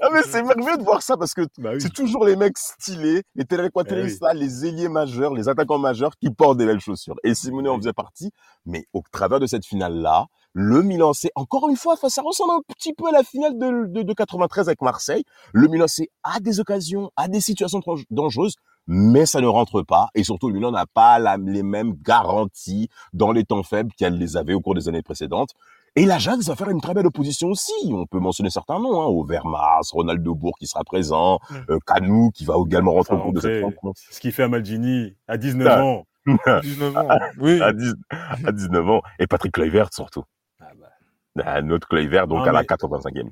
ah 0.00 0.08
mais 0.12 0.22
c'est 0.22 0.42
merveilleux 0.42 0.78
de 0.78 0.82
voir 0.82 1.02
ça 1.02 1.18
parce 1.18 1.34
que 1.34 1.42
bah 1.58 1.72
c'est 1.78 1.92
toujours 1.92 2.24
les 2.24 2.34
mecs 2.34 2.56
stylés, 2.56 3.22
les 3.34 3.44
téléquatristes 3.44 4.22
eh 4.30 4.34
les 4.34 4.66
ailiers 4.66 4.88
majeurs, 4.88 5.34
les 5.34 5.50
attaquants 5.50 5.78
majeurs 5.78 6.12
qui 6.16 6.30
portent 6.30 6.56
des 6.56 6.64
belles 6.64 6.80
chaussures. 6.80 7.16
Et 7.24 7.34
Simonet 7.34 7.68
en 7.68 7.76
faisait 7.76 7.92
partie. 7.92 8.32
Mais 8.64 8.86
au 8.94 9.02
travers 9.12 9.38
de 9.38 9.46
cette 9.46 9.66
finale-là, 9.66 10.26
le 10.60 10.82
Milan 10.82 11.12
C, 11.12 11.30
encore 11.36 11.68
une 11.68 11.76
fois, 11.76 11.94
ça 11.94 12.20
ressemble 12.20 12.50
un 12.50 12.60
petit 12.74 12.92
peu 12.92 13.06
à 13.06 13.12
la 13.12 13.22
finale 13.22 13.56
de, 13.56 13.86
de, 13.86 14.02
de 14.02 14.12
93 14.12 14.66
avec 14.66 14.82
Marseille. 14.82 15.22
Le 15.52 15.68
Milan 15.68 15.86
C 15.86 16.10
a 16.24 16.40
des 16.40 16.58
occasions, 16.58 17.12
a 17.14 17.28
des 17.28 17.40
situations 17.40 17.80
dangereuses, 18.10 18.56
mais 18.88 19.24
ça 19.24 19.40
ne 19.40 19.46
rentre 19.46 19.82
pas. 19.82 20.08
Et 20.16 20.24
surtout, 20.24 20.48
le 20.48 20.54
Milan 20.54 20.72
n'a 20.72 20.86
pas 20.86 21.20
les 21.38 21.62
mêmes 21.62 21.94
garanties 22.02 22.88
dans 23.12 23.30
les 23.30 23.44
temps 23.44 23.62
faibles 23.62 23.92
qu'elle 23.96 24.18
les 24.18 24.36
avait 24.36 24.52
au 24.52 24.60
cours 24.60 24.74
des 24.74 24.88
années 24.88 25.00
précédentes. 25.00 25.50
Et 25.94 26.06
l'Ajax 26.06 26.48
va 26.48 26.56
faire 26.56 26.70
une 26.70 26.80
très 26.80 26.92
belle 26.92 27.06
opposition 27.06 27.50
aussi. 27.50 27.72
On 27.92 28.06
peut 28.06 28.18
mentionner 28.18 28.50
certains 28.50 28.80
noms, 28.80 29.00
hein, 29.00 29.06
Overmars, 29.06 29.84
Ronaldo 29.92 30.34
Bourg 30.34 30.56
qui 30.58 30.66
sera 30.66 30.82
présent, 30.82 31.38
euh, 31.70 31.78
Canou 31.86 32.32
qui 32.34 32.44
va 32.44 32.54
également 32.66 32.94
rentrer 32.94 33.14
au 33.14 33.20
cours 33.20 33.32
de 33.32 33.40
cette 33.40 33.62
rencontre. 33.62 34.00
Ce 34.10 34.18
qui 34.18 34.32
fait 34.32 34.42
à 34.42 34.48
Maldini 34.48 35.14
à 35.28 35.36
19 35.36 35.68
ah. 35.70 35.84
ans. 35.84 36.04
19 36.62 36.96
ans, 36.96 37.08
oui. 37.38 37.60
À, 37.62 37.72
19 37.72 38.90
ans. 38.90 39.02
Et 39.20 39.28
Patrick 39.28 39.52
Kluivert 39.52 39.90
surtout. 39.94 40.24
Ah. 41.44 41.56
Un 41.56 41.70
autre 41.70 41.88
Kluivert, 41.88 42.26
donc 42.26 42.46
à 42.46 42.52
la 42.52 42.62
85e. 42.62 43.30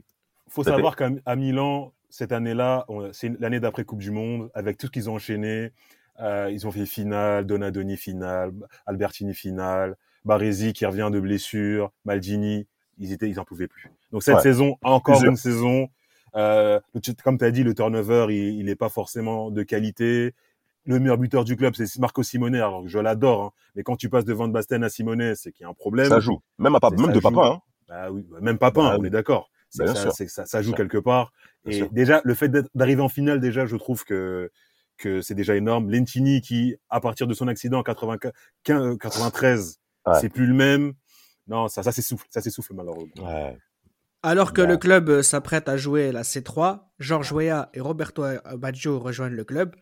faut 0.48 0.64
savoir 0.64 0.96
qu'à 0.96 1.36
Milan, 1.36 1.92
cette 2.08 2.32
année-là, 2.32 2.86
c'est 3.12 3.32
l'année 3.40 3.60
d'après 3.60 3.84
Coupe 3.84 4.00
du 4.00 4.10
Monde, 4.10 4.50
avec 4.54 4.78
tout 4.78 4.86
ce 4.86 4.92
qu'ils 4.92 5.10
ont 5.10 5.14
enchaîné, 5.14 5.72
Euh, 6.18 6.48
ils 6.50 6.66
ont 6.66 6.70
fait 6.70 6.86
finale, 6.86 7.44
Donadoni 7.44 7.96
finale, 7.98 8.52
Albertini 8.86 9.34
finale, 9.34 9.96
Baresi 10.24 10.72
qui 10.72 10.86
revient 10.86 11.10
de 11.12 11.20
blessure, 11.20 11.92
Maldini, 12.06 12.66
ils 12.98 13.12
étaient, 13.12 13.28
ils 13.28 13.38
en 13.38 13.44
pouvaient 13.44 13.68
plus. 13.68 13.90
Donc 14.12 14.22
cette 14.22 14.40
saison, 14.40 14.78
encore 14.82 15.22
une 15.22 15.36
saison, 15.36 15.88
euh, 16.34 16.80
comme 17.22 17.38
tu 17.38 17.44
as 17.44 17.50
dit, 17.50 17.62
le 17.62 17.74
turnover, 17.74 18.26
il 18.30 18.64
n'est 18.66 18.76
pas 18.76 18.88
forcément 18.88 19.50
de 19.50 19.62
qualité. 19.62 20.34
Le 20.84 21.00
meilleur 21.00 21.18
buteur 21.18 21.44
du 21.44 21.56
club, 21.56 21.74
c'est 21.74 21.98
Marco 21.98 22.22
Simone. 22.22 22.54
Alors 22.54 22.86
je 22.86 22.98
l'adore, 22.98 23.42
hein. 23.42 23.50
mais 23.74 23.82
quand 23.82 23.96
tu 23.96 24.08
passes 24.08 24.24
de 24.24 24.32
Van 24.32 24.48
Basten 24.48 24.84
à 24.84 24.88
Simone, 24.88 25.34
c'est 25.34 25.52
qu'il 25.52 25.64
y 25.64 25.66
a 25.66 25.68
un 25.68 25.74
problème. 25.74 26.08
Ça 26.08 26.20
joue, 26.20 26.40
même 26.58 26.74
à 26.76 26.90
même 26.90 27.12
de 27.12 27.20
Papin. 27.20 27.56
Hein. 27.56 27.60
Bah 27.88 28.10
oui, 28.10 28.26
bah, 28.28 28.38
même 28.40 28.58
Papin, 28.58 28.90
bah 28.90 28.96
on 28.98 29.04
est 29.04 29.10
d'accord. 29.10 29.50
Ça, 29.70 30.12
ça, 30.12 30.46
ça, 30.46 30.62
joue 30.62 30.72
quelque 30.72 30.98
part. 30.98 31.32
et 31.66 31.82
déjà, 31.90 32.20
le 32.24 32.34
fait 32.34 32.48
d'arriver 32.74 33.02
en 33.02 33.08
finale, 33.08 33.40
déjà, 33.40 33.66
je 33.66 33.76
trouve 33.76 34.04
que 34.04 34.50
que 34.96 35.20
c'est 35.20 35.34
déjà 35.34 35.56
énorme. 35.56 35.90
Lentini 35.90 36.40
qui, 36.40 36.76
à 36.88 37.00
partir 37.00 37.26
de 37.26 37.34
son 37.34 37.48
accident 37.48 37.80
en 37.80 37.82
93, 37.82 39.80
c'est 40.14 40.28
plus 40.30 40.46
le 40.46 40.54
même. 40.54 40.94
Non, 41.46 41.68
ça, 41.68 41.82
ça 41.82 41.92
s'essouffle, 41.92 42.26
ça 42.30 42.40
s'essouffle 42.40 42.72
malheureusement. 42.74 43.26
Ouais. 43.26 43.58
Alors 44.22 44.52
que 44.52 44.62
le 44.62 44.76
club 44.76 45.08
euh, 45.08 45.22
s'apprête 45.22 45.68
à 45.68 45.76
jouer 45.76 46.10
la 46.10 46.22
C3, 46.22 46.80
Georges 46.98 47.30
Weah 47.32 47.70
et 47.74 47.80
Roberto 47.80 48.24
Baggio 48.56 48.98
rejoignent 48.98 49.36
le 49.36 49.44
club. 49.44 49.76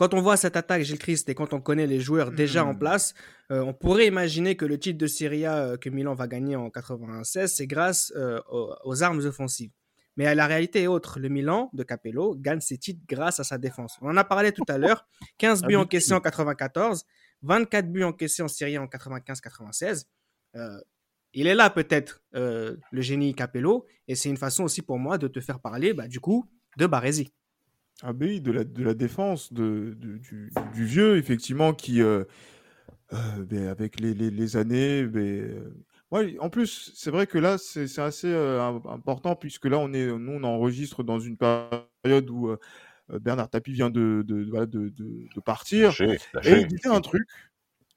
Quand 0.00 0.14
on 0.14 0.22
voit 0.22 0.38
cette 0.38 0.56
attaque, 0.56 0.80
Gilles 0.80 0.98
Christ, 0.98 1.28
et 1.28 1.34
quand 1.34 1.52
on 1.52 1.60
connaît 1.60 1.86
les 1.86 2.00
joueurs 2.00 2.30
déjà 2.32 2.64
en 2.64 2.72
hmm. 2.72 2.78
place, 2.78 3.12
euh, 3.52 3.60
on 3.60 3.74
pourrait 3.74 4.06
imaginer 4.06 4.56
que 4.56 4.64
le 4.64 4.78
titre 4.78 4.96
de 4.96 5.06
Serie 5.06 5.44
A 5.44 5.58
euh, 5.58 5.76
que 5.76 5.90
Milan 5.90 6.14
va 6.14 6.26
gagner 6.26 6.56
en 6.56 6.70
96, 6.70 7.52
c'est 7.54 7.66
grâce 7.66 8.10
aux, 8.50 9.02
armes 9.02 9.20
offensives. 9.26 9.72
Mais 10.16 10.34
la 10.34 10.46
réalité 10.46 10.84
est 10.84 10.86
autre. 10.86 11.20
Le 11.20 11.28
Milan 11.28 11.68
de 11.74 11.82
Capello 11.82 12.34
gagne 12.34 12.60
ses 12.60 12.78
titres 12.78 13.02
grâce 13.06 13.40
à 13.40 13.44
sa 13.44 13.58
défense. 13.58 13.98
On 14.00 14.08
en 14.08 14.16
a 14.16 14.24
parlé 14.24 14.52
tout 14.52 14.64
à 14.68 14.78
l'heure. 14.78 15.06
15 15.36 15.64
buts 15.64 15.76
encaissés 15.76 16.14
en 16.14 16.20
94, 16.20 17.04
24 17.42 17.92
buts 17.92 18.04
encaissés 18.04 18.42
en 18.42 18.48
Serie 18.48 18.78
A 18.78 18.82
en 18.82 18.86
95-96 18.86 20.06
il 21.32 21.46
est 21.46 21.54
là 21.54 21.70
peut-être 21.70 22.22
euh, 22.34 22.76
le 22.90 23.02
génie 23.02 23.34
Capello, 23.34 23.86
et 24.08 24.14
c'est 24.14 24.28
une 24.28 24.36
façon 24.36 24.64
aussi 24.64 24.82
pour 24.82 24.98
moi 24.98 25.18
de 25.18 25.28
te 25.28 25.40
faire 25.40 25.60
parler 25.60 25.94
bah, 25.94 26.08
du 26.08 26.20
coup 26.20 26.50
de 26.76 26.86
Baresi. 26.86 27.32
Ah 28.02 28.12
oui, 28.18 28.40
de 28.40 28.50
la, 28.50 28.64
de 28.64 28.82
la 28.82 28.94
défense 28.94 29.52
de, 29.52 29.94
du, 29.98 30.50
vieux, 30.74 31.18
effectivement, 31.18 31.74
qui, 31.74 32.00
euh, 32.00 32.24
euh, 33.12 33.44
ben, 33.44 33.68
avec 33.68 34.00
les, 34.00 34.14
les, 34.14 34.56
années, 34.56 35.04
ben, 35.04 35.72
ouais, 36.10 36.36
en 36.40 36.48
plus, 36.48 36.92
c'est 36.94 37.10
vrai 37.10 37.26
que 37.26 37.36
là, 37.36 37.58
c'est 37.58 37.98
assez 37.98 38.34
important, 38.86 39.36
puisque 39.36 39.66
là, 39.66 39.78
on 39.78 39.92
est, 39.92 40.06
nous, 40.06 40.32
on 40.32 40.44
enregistre 40.44 41.02
dans 41.02 41.18
une 41.18 41.36
période 41.36 42.30
où 42.30 42.56
Bernard 43.08 43.50
Tapie 43.50 43.72
vient 43.72 43.90
de, 43.90 44.24
de, 44.26 44.44
de, 44.44 45.40
partir. 45.44 45.92
et 46.00 46.18
il 46.44 46.66
disait 46.68 46.88
un 46.88 47.02
truc, 47.02 47.26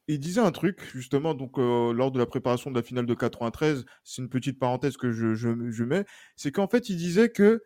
il 0.10 0.20
disait 0.20 0.42
un 0.42 0.52
truc, 0.52 0.82
justement, 0.94 1.34
donc 1.34 1.58
lors 1.58 2.12
de 2.12 2.20
la 2.20 2.26
préparation 2.26 2.72
de 2.72 2.76
la 2.76 2.84
finale 2.84 3.06
de 3.06 3.14
93, 3.14 3.86
c'est 4.04 4.22
une 4.22 4.30
petite 4.30 4.60
parenthèse 4.60 4.98
que 4.98 5.12
je, 5.12 5.34
je, 5.34 5.84
mets, 5.84 6.06
c'est 6.36 6.52
qu'en 6.52 6.68
fait, 6.68 6.90
il 6.90 6.98
disait 6.98 7.30
que 7.30 7.64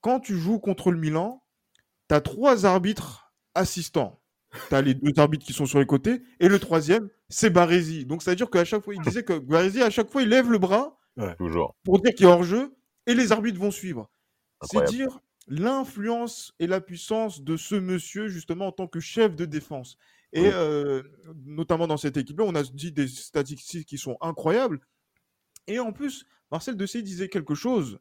quand 0.00 0.20
tu 0.20 0.36
joues 0.36 0.60
contre 0.60 0.92
le 0.92 0.98
Milan, 0.98 1.42
tu 2.10 2.14
as 2.14 2.20
trois 2.20 2.66
arbitres 2.66 3.32
assistants. 3.54 4.20
Tu 4.68 4.74
as 4.74 4.82
les 4.82 4.94
deux 4.94 5.12
arbitres 5.16 5.46
qui 5.46 5.52
sont 5.52 5.64
sur 5.64 5.78
les 5.78 5.86
côtés, 5.86 6.22
et 6.40 6.48
le 6.48 6.58
troisième, 6.58 7.08
c'est 7.28 7.50
Baresi. 7.50 8.04
Donc, 8.04 8.20
c'est-à-dire 8.20 8.50
qu'à 8.50 8.64
chaque 8.64 8.82
fois, 8.82 8.96
il 8.96 9.00
disait 9.00 9.22
que 9.22 9.38
Baresi, 9.38 9.80
à 9.80 9.90
chaque 9.90 10.10
fois, 10.10 10.22
il 10.22 10.28
lève 10.28 10.50
le 10.50 10.58
bras 10.58 10.98
toujours. 11.38 11.76
pour 11.84 12.00
dire 12.00 12.12
qu'il 12.12 12.26
est 12.26 12.28
hors 12.28 12.42
jeu, 12.42 12.74
et 13.06 13.14
les 13.14 13.30
arbitres 13.30 13.60
vont 13.60 13.70
suivre. 13.70 14.10
C'est 14.62 14.82
dire 14.86 15.20
l'influence 15.46 16.52
et 16.58 16.66
la 16.66 16.80
puissance 16.80 17.42
de 17.42 17.56
ce 17.56 17.76
monsieur, 17.76 18.26
justement, 18.26 18.66
en 18.66 18.72
tant 18.72 18.88
que 18.88 18.98
chef 18.98 19.36
de 19.36 19.44
défense. 19.44 19.96
Et 20.32 20.50
notamment 21.46 21.86
dans 21.86 21.96
cette 21.96 22.16
équipe-là, 22.16 22.44
on 22.44 22.56
a 22.56 22.64
dit 22.64 22.90
des 22.90 23.06
statistiques 23.06 23.86
qui 23.86 23.98
sont 23.98 24.16
incroyables. 24.20 24.80
Et 25.68 25.78
en 25.78 25.92
plus, 25.92 26.24
Marcel 26.50 26.76
Dessay 26.76 27.02
disait 27.02 27.28
quelque 27.28 27.54
chose 27.54 28.00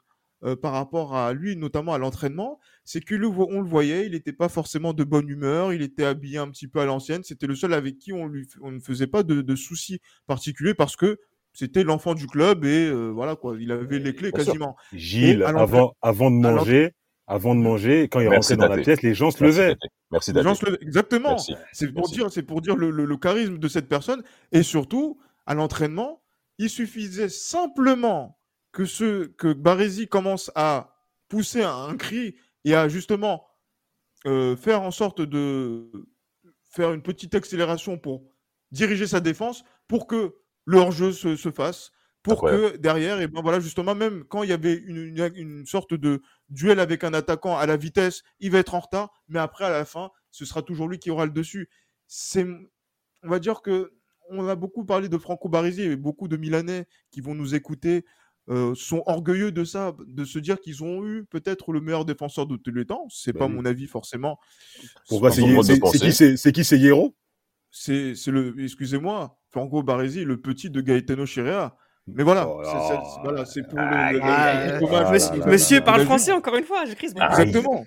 par 0.61 0.73
rapport 0.73 1.15
à 1.15 1.33
lui, 1.33 1.55
notamment 1.55 1.93
à 1.93 1.97
l'entraînement, 1.97 2.59
c'est 2.85 3.01
que 3.01 3.15
on 3.15 3.61
le 3.61 3.67
voyait, 3.67 4.05
il 4.05 4.13
n'était 4.13 4.33
pas 4.33 4.49
forcément 4.49 4.93
de 4.93 5.03
bonne 5.03 5.27
humeur, 5.27 5.73
il 5.73 5.81
était 5.81 6.05
habillé 6.05 6.37
un 6.37 6.49
petit 6.49 6.67
peu 6.67 6.79
à 6.79 6.85
l'ancienne. 6.85 7.23
C'était 7.23 7.47
le 7.47 7.55
seul 7.55 7.73
avec 7.73 7.97
qui 7.97 8.13
on, 8.13 8.27
lui, 8.27 8.47
on 8.61 8.71
ne 8.71 8.79
faisait 8.79 9.07
pas 9.07 9.23
de, 9.23 9.55
soucis 9.55 9.99
particuliers 10.27 10.73
parce 10.73 10.95
que 10.95 11.17
c'était 11.51 11.83
l'enfant 11.83 12.13
du 12.13 12.27
club 12.27 12.63
et 12.63 12.89
voilà 13.11 13.35
quoi, 13.35 13.57
il 13.59 13.71
avait 13.71 13.99
les 13.99 14.15
clés 14.15 14.31
quasiment. 14.31 14.75
Gilles, 14.93 15.43
avant, 15.43 15.93
avant 16.01 16.31
de 16.31 16.37
manger, 16.37 16.93
avant 17.29 17.53
de 17.53 17.61
manger, 17.61 18.09
quand 18.09 18.19
il 18.19 18.27
rentrait 18.27 18.57
dans 18.57 18.67
la 18.67 18.77
pièce, 18.77 19.03
les 19.03 19.13
gens 19.13 19.29
se 19.29 19.43
levaient. 19.43 19.75
Merci 20.11 20.33
les 20.33 20.41
Exactement. 20.81 21.37
C'est 21.71 21.93
pour 21.93 22.09
dire, 22.09 22.31
c'est 22.31 22.41
pour 22.41 22.61
dire 22.61 22.75
le, 22.75 23.17
charisme 23.17 23.59
de 23.59 23.67
cette 23.67 23.87
personne 23.87 24.23
et 24.51 24.63
surtout 24.63 25.19
à 25.45 25.53
l'entraînement, 25.53 26.23
il 26.57 26.69
suffisait 26.69 27.29
simplement 27.29 28.38
que 28.79 28.85
ce 28.85 29.25
que 29.25 29.51
Baresi 29.51 30.07
commence 30.07 30.53
à 30.55 30.95
pousser 31.27 31.63
un, 31.63 31.97
cri 31.97 32.37
et 32.63 32.75
à 32.75 32.87
justement 32.87 33.45
euh, 34.25 34.55
faire 34.55 34.83
en 34.83 34.91
sorte 34.91 35.19
de 35.21 35.91
faire 36.63 36.93
une 36.93 37.01
petite 37.01 37.35
accélération 37.35 37.97
pour 37.97 38.23
diriger 38.71 39.05
sa 39.05 39.19
défense 39.19 39.65
pour 39.89 40.07
que 40.07 40.33
le 40.63 40.77
hors-jeu 40.77 41.11
se, 41.11 41.35
se 41.35 41.51
fasse 41.51 41.91
pour 42.23 42.41
que 42.41 42.77
derrière, 42.77 43.19
et 43.19 43.27
ben 43.27 43.41
voilà, 43.41 43.59
justement, 43.59 43.95
même 43.95 44.23
quand 44.23 44.43
il 44.43 44.49
y 44.49 44.53
avait 44.53 44.75
une, 44.75 45.29
une, 45.35 45.65
sorte 45.65 45.93
de 45.93 46.21
duel 46.47 46.79
avec 46.79 47.03
un 47.03 47.13
attaquant 47.13 47.57
à 47.57 47.65
la 47.65 47.75
vitesse, 47.75 48.23
il 48.39 48.51
va 48.51 48.59
être 48.59 48.75
en 48.75 48.79
retard, 48.79 49.11
mais 49.27 49.39
après, 49.39 49.65
à 49.65 49.71
la 49.71 49.83
fin, 49.83 50.09
ce 50.31 50.45
sera 50.45 50.61
toujours 50.61 50.87
lui 50.87 50.99
qui 50.99 51.11
aura 51.11 51.25
le 51.25 51.31
dessus. 51.31 51.69
C'est, 52.07 52.45
on 53.23 53.29
va 53.29 53.39
dire 53.39 53.61
que 53.61 53.93
on 54.29 54.47
a 54.47 54.55
beaucoup 54.55 54.85
parlé 54.85 55.09
de 55.09 55.17
Franco 55.17 55.49
Barisi 55.49 55.81
et 55.81 55.95
beaucoup 55.95 56.27
de 56.27 56.37
Milanais 56.37 56.87
qui 57.11 57.19
vont 57.19 57.35
nous 57.35 57.55
écouter 57.55 58.05
euh, 58.49 58.73
sont 58.73 59.03
orgueilleux 59.05 59.51
de 59.51 59.63
ça, 59.63 59.95
de 60.07 60.25
se 60.25 60.39
dire 60.39 60.59
qu'ils 60.59 60.83
ont 60.83 61.05
eu 61.05 61.23
peut-être 61.25 61.71
le 61.71 61.81
meilleur 61.81 62.03
défenseur 62.03 62.47
de 62.47 62.55
tous 62.57 62.71
les 62.71 62.85
temps. 62.85 63.05
C'est 63.09 63.33
bah 63.33 63.39
pas 63.39 63.47
mon 63.47 63.63
avis 63.63 63.85
forcément. 63.85 64.39
Pourquoi 65.07 65.31
c'est 65.31 65.43
qui 65.43 66.37
c'est 66.37 66.51
qui 66.51 66.63
c'est 66.63 66.77
Hierro? 66.77 67.15
C'est 67.71 68.13
le 68.27 68.55
excusez-moi, 68.59 69.37
Franco 69.49 69.83
Baresi, 69.83 70.23
le 70.23 70.41
petit 70.41 70.71
de 70.71 70.81
Gaetano 70.81 71.25
Chirea. 71.25 71.75
Mais 72.07 72.23
voilà, 72.23 72.49
oh 72.49 72.63
c'est 73.45 73.67
pour 73.67 73.77
le, 73.77 75.47
Monsieur 75.47 75.81
parle 75.81 76.05
français 76.05 76.31
encore 76.31 76.55
une 76.55 76.63
fois, 76.63 76.85
j'écris 76.85 77.07
Exactement. 77.07 77.83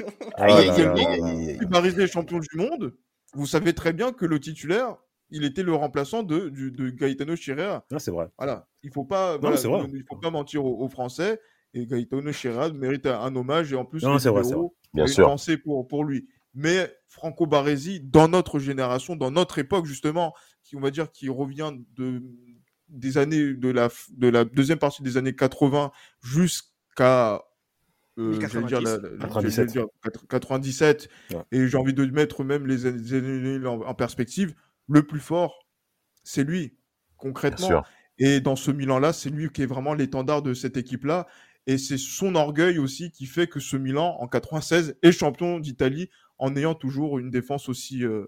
Marizé 1.68 2.02
est 2.02 2.06
champion 2.06 2.38
du 2.38 2.56
monde. 2.56 2.94
Vous 3.34 3.46
savez 3.46 3.72
très 3.72 3.92
bien 3.92 4.12
que 4.12 4.26
le 4.26 4.38
titulaire, 4.38 4.96
il 5.32 5.44
était 5.44 5.62
le 5.62 5.74
remplaçant 5.74 6.22
de, 6.22 6.48
de 6.48 6.90
Gaetano 6.90 7.34
Chirea. 7.34 7.84
c'est 7.98 8.10
vrai. 8.10 8.28
Voilà, 8.38 8.68
il 8.82 8.90
faut 8.90 9.04
pas, 9.04 9.38
voilà, 9.38 9.56
il 9.92 10.04
faut 10.08 10.16
pas 10.16 10.30
mentir 10.30 10.64
aux, 10.64 10.88
Français. 10.88 11.40
Et 11.74 11.86
Gaetano 11.86 12.32
Chirea 12.32 12.70
mérite 12.72 13.06
un, 13.06 13.34
hommage 13.34 13.72
et 13.72 13.76
en 13.76 13.84
plus, 13.84 14.00
c'est 14.00 14.28
vrai, 14.28 14.42
Bien 14.94 15.06
sûr. 15.06 15.26
pensée 15.26 15.56
pour, 15.56 15.88
pour 15.88 16.04
lui. 16.04 16.28
Mais 16.54 16.94
Franco 17.08 17.46
Baresi, 17.46 18.00
dans 18.00 18.28
notre 18.28 18.58
génération, 18.58 19.16
dans 19.16 19.30
notre 19.30 19.58
époque 19.58 19.86
justement, 19.86 20.34
qui 20.62 20.76
on 20.76 20.80
va 20.80 20.90
dire 20.90 21.10
qui 21.10 21.30
revient 21.30 21.72
de 21.96 22.22
des 22.88 23.16
années 23.16 23.54
de 23.54 23.70
la, 23.70 23.88
de 24.10 24.28
la 24.28 24.44
deuxième 24.44 24.78
partie 24.78 25.02
des 25.02 25.16
années 25.16 25.34
80 25.34 25.92
jusqu'à 26.22 27.42
euh, 28.18 28.36
dire, 28.36 29.86
97, 30.28 31.08
et 31.50 31.68
j'ai 31.68 31.76
envie 31.78 31.94
de 31.94 32.04
mettre 32.04 32.44
même 32.44 32.66
les 32.66 32.84
années 32.86 33.66
en, 33.66 33.94
perspective, 33.94 34.54
le 34.92 35.06
plus 35.06 35.20
fort, 35.20 35.66
c'est 36.22 36.44
lui, 36.44 36.76
concrètement. 37.16 37.82
Et 38.18 38.40
dans 38.40 38.56
ce 38.56 38.70
Milan-là, 38.70 39.12
c'est 39.12 39.30
lui 39.30 39.50
qui 39.50 39.62
est 39.62 39.66
vraiment 39.66 39.94
l'étendard 39.94 40.42
de 40.42 40.54
cette 40.54 40.76
équipe-là. 40.76 41.26
Et 41.66 41.78
c'est 41.78 41.98
son 41.98 42.34
orgueil 42.34 42.78
aussi 42.78 43.10
qui 43.10 43.26
fait 43.26 43.46
que 43.46 43.58
ce 43.60 43.76
Milan, 43.76 44.16
en 44.20 44.28
96, 44.28 44.96
est 45.02 45.12
champion 45.12 45.58
d'Italie 45.60 46.10
en 46.38 46.54
ayant 46.56 46.74
toujours 46.74 47.18
une 47.18 47.30
défense 47.30 47.68
aussi, 47.68 48.04
euh, 48.04 48.26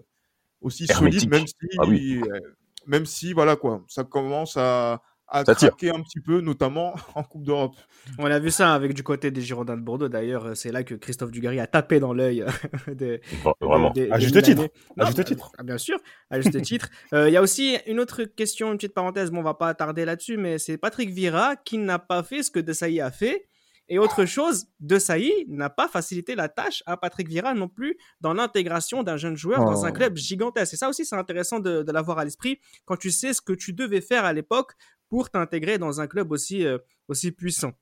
aussi 0.61 0.87
solide, 0.87 1.29
même 1.29 1.45
si 1.45 1.55
ah 1.77 1.83
euh, 1.87 2.39
même 2.87 3.05
si, 3.05 3.33
voilà 3.33 3.55
quoi, 3.55 3.83
ça 3.87 4.03
commence 4.03 4.57
à, 4.57 5.01
à 5.27 5.43
craquer 5.43 5.89
un 5.89 6.01
petit 6.01 6.19
peu, 6.19 6.41
notamment 6.41 6.93
en 7.15 7.23
Coupe 7.23 7.43
d'Europe. 7.43 7.75
On 8.19 8.25
a 8.25 8.39
vu 8.39 8.51
ça 8.51 8.73
avec 8.73 8.93
du 8.93 9.03
côté 9.03 9.31
des 9.31 9.41
Girondins 9.41 9.77
de 9.77 9.81
Bordeaux. 9.81 10.07
D'ailleurs, 10.07 10.55
c'est 10.55 10.71
là 10.71 10.83
que 10.83 10.95
Christophe 10.95 11.31
Dugarry 11.31 11.59
a 11.59 11.67
tapé 11.67 11.99
dans 11.99 12.13
l'œil. 12.13 12.45
Vraiment. 13.61 13.91
à 14.11 14.19
juste 14.19 14.41
titre. 14.41 14.67
à 14.97 15.05
juste 15.05 15.25
titre. 15.25 15.51
Bien 15.63 15.77
sûr, 15.77 15.97
à 16.29 16.39
juste 16.39 16.61
titre. 16.61 16.89
Euh, 17.13 17.29
il 17.29 17.33
y 17.33 17.37
a 17.37 17.41
aussi 17.41 17.77
une 17.87 17.99
autre 17.99 18.23
question, 18.23 18.71
une 18.71 18.77
petite 18.77 18.93
parenthèse. 18.93 19.29
Bon, 19.31 19.39
on 19.39 19.43
va 19.43 19.53
pas 19.53 19.69
attarder 19.69 20.05
là-dessus, 20.05 20.37
mais 20.37 20.57
c'est 20.57 20.77
Patrick 20.77 21.11
Vira 21.11 21.55
qui 21.55 21.77
n'a 21.77 21.99
pas 21.99 22.23
fait 22.23 22.41
ce 22.41 22.49
que 22.49 22.59
Desailly 22.59 22.99
a 22.99 23.11
fait. 23.11 23.47
Et 23.87 23.99
autre 23.99 24.25
chose, 24.25 24.65
De 24.79 24.97
Sailly 24.97 25.31
n'a 25.47 25.69
pas 25.69 25.87
facilité 25.87 26.35
la 26.35 26.49
tâche 26.49 26.81
à 26.87 26.97
Patrick 26.97 27.27
Vieira 27.27 27.53
non 27.53 27.67
plus 27.67 27.97
dans 28.19 28.33
l'intégration 28.33 29.03
d'un 29.03 29.17
jeune 29.17 29.37
joueur 29.37 29.63
dans 29.63 29.85
un 29.85 29.89
oh. 29.89 29.93
club 29.93 30.17
gigantesque. 30.17 30.73
Et 30.73 30.77
ça 30.77 30.89
aussi, 30.89 31.05
c'est 31.05 31.15
intéressant 31.15 31.59
de, 31.59 31.85
l'avoir 31.91 32.17
à 32.17 32.25
l'esprit 32.25 32.59
quand 32.85 32.97
tu 32.97 33.11
sais 33.11 33.33
ce 33.33 33.41
que 33.41 33.53
tu 33.53 33.73
devais 33.73 34.01
faire 34.01 34.25
à 34.25 34.33
l'époque 34.33 34.73
pour 35.09 35.29
t'intégrer 35.29 35.77
dans 35.77 36.01
un 36.01 36.07
club 36.07 36.31
aussi, 36.31 36.65
euh, 36.65 36.77
aussi 37.07 37.31
puissant. 37.31 37.73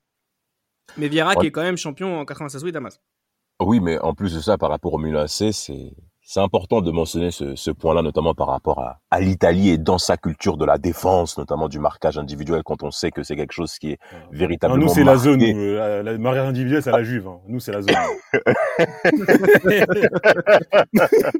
Mais 0.97 1.07
Vieira 1.07 1.35
qui 1.35 1.47
est 1.47 1.51
quand 1.51 1.61
même 1.61 1.77
champion 1.77 2.19
en 2.19 2.25
96, 2.25 2.63
oui, 2.63 2.71
Damas. 2.71 2.99
Oui, 3.61 3.79
mais 3.79 3.97
en 3.99 4.13
plus 4.13 4.33
de 4.33 4.41
ça, 4.41 4.57
par 4.57 4.69
rapport 4.69 4.93
au 4.93 4.97
Milan 4.97 5.21
AC, 5.21 5.53
c'est 5.53 5.93
c'est 6.25 6.39
important 6.39 6.81
de 6.81 6.89
mentionner 6.89 7.31
ce, 7.31 7.55
ce 7.55 7.69
point-là, 7.69 8.01
notamment 8.01 8.33
par 8.33 8.47
rapport 8.47 8.79
à, 8.79 9.01
à 9.11 9.19
l'Italie 9.19 9.69
et 9.69 9.77
dans 9.77 9.97
sa 9.97 10.15
culture 10.15 10.55
de 10.55 10.65
la 10.65 10.77
défense, 10.77 11.37
notamment 11.37 11.67
du 11.67 11.79
marquage 11.79 12.17
individuel, 12.17 12.63
quand 12.63 12.81
on 12.81 12.91
sait 12.91 13.11
que 13.11 13.23
c'est 13.23 13.35
quelque 13.35 13.51
chose 13.51 13.77
qui 13.77 13.91
est 13.91 13.99
véritablement. 14.31 14.79
Non, 14.79 14.87
nous, 14.87 14.93
c'est 14.93 15.03
la 15.03 15.17
zone. 15.17 15.43
Où, 15.43 15.75
la, 15.75 16.01
la 16.01 16.17
marquage 16.17 16.47
individuel, 16.47 16.81
c'est 16.81 16.91
la 16.91 17.03
Juve. 17.03 17.27
Hein. 17.27 17.41
Nous, 17.47 17.59
c'est 17.59 17.73
la 17.73 17.81
zone. 17.81 17.93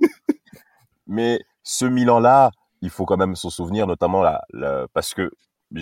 Mais 1.07 1.39
ce 1.63 1.85
Milan-là, 1.85 2.51
il 2.81 2.89
faut 2.89 3.05
quand 3.05 3.17
même 3.17 3.35
s'en 3.35 3.49
souvenir, 3.49 3.87
notamment 3.87 4.21
là, 4.21 4.43
parce 4.93 5.13
que 5.13 5.31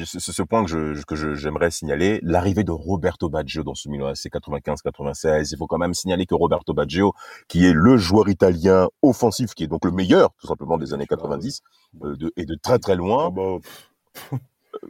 c'est 0.06 0.20
ce 0.20 0.42
point 0.44 0.64
que 0.64 0.70
je 0.70 1.04
que 1.04 1.36
j'aimerais 1.36 1.72
signaler, 1.72 2.20
l'arrivée 2.24 2.64
de 2.64 2.72
Roberto 2.72 3.30
Baggio 3.30 3.64
dans 3.64 3.76
ce 3.76 3.90
Milan 3.90 4.08
AC 4.08 4.28
95-96. 4.28 5.50
Il 5.52 5.58
faut 5.58 5.68
quand 5.68 5.78
même 5.78 5.94
signaler 5.94 6.26
que 6.26 6.36
Roberto 6.36 6.74
Baggio, 6.74 7.14
qui 7.48 7.66
est 7.66 7.74
le 7.74 7.98
joueur 7.98 8.30
italien 8.30 8.88
offensif, 9.02 9.54
qui 9.54 9.64
est 9.64 9.68
donc 9.68 9.86
le 9.86 9.92
meilleur 9.92 10.34
tout 10.40 10.48
simplement 10.48 10.78
des 10.78 10.94
années 10.94 11.08
90, 11.08 11.62
euh, 12.04 12.16
de, 12.16 12.32
et 12.38 12.46
de 12.46 12.56
très 12.56 12.80
très 12.80 12.96
loin. 12.96 13.28
Ah 13.28 13.32
bah, 13.32 14.38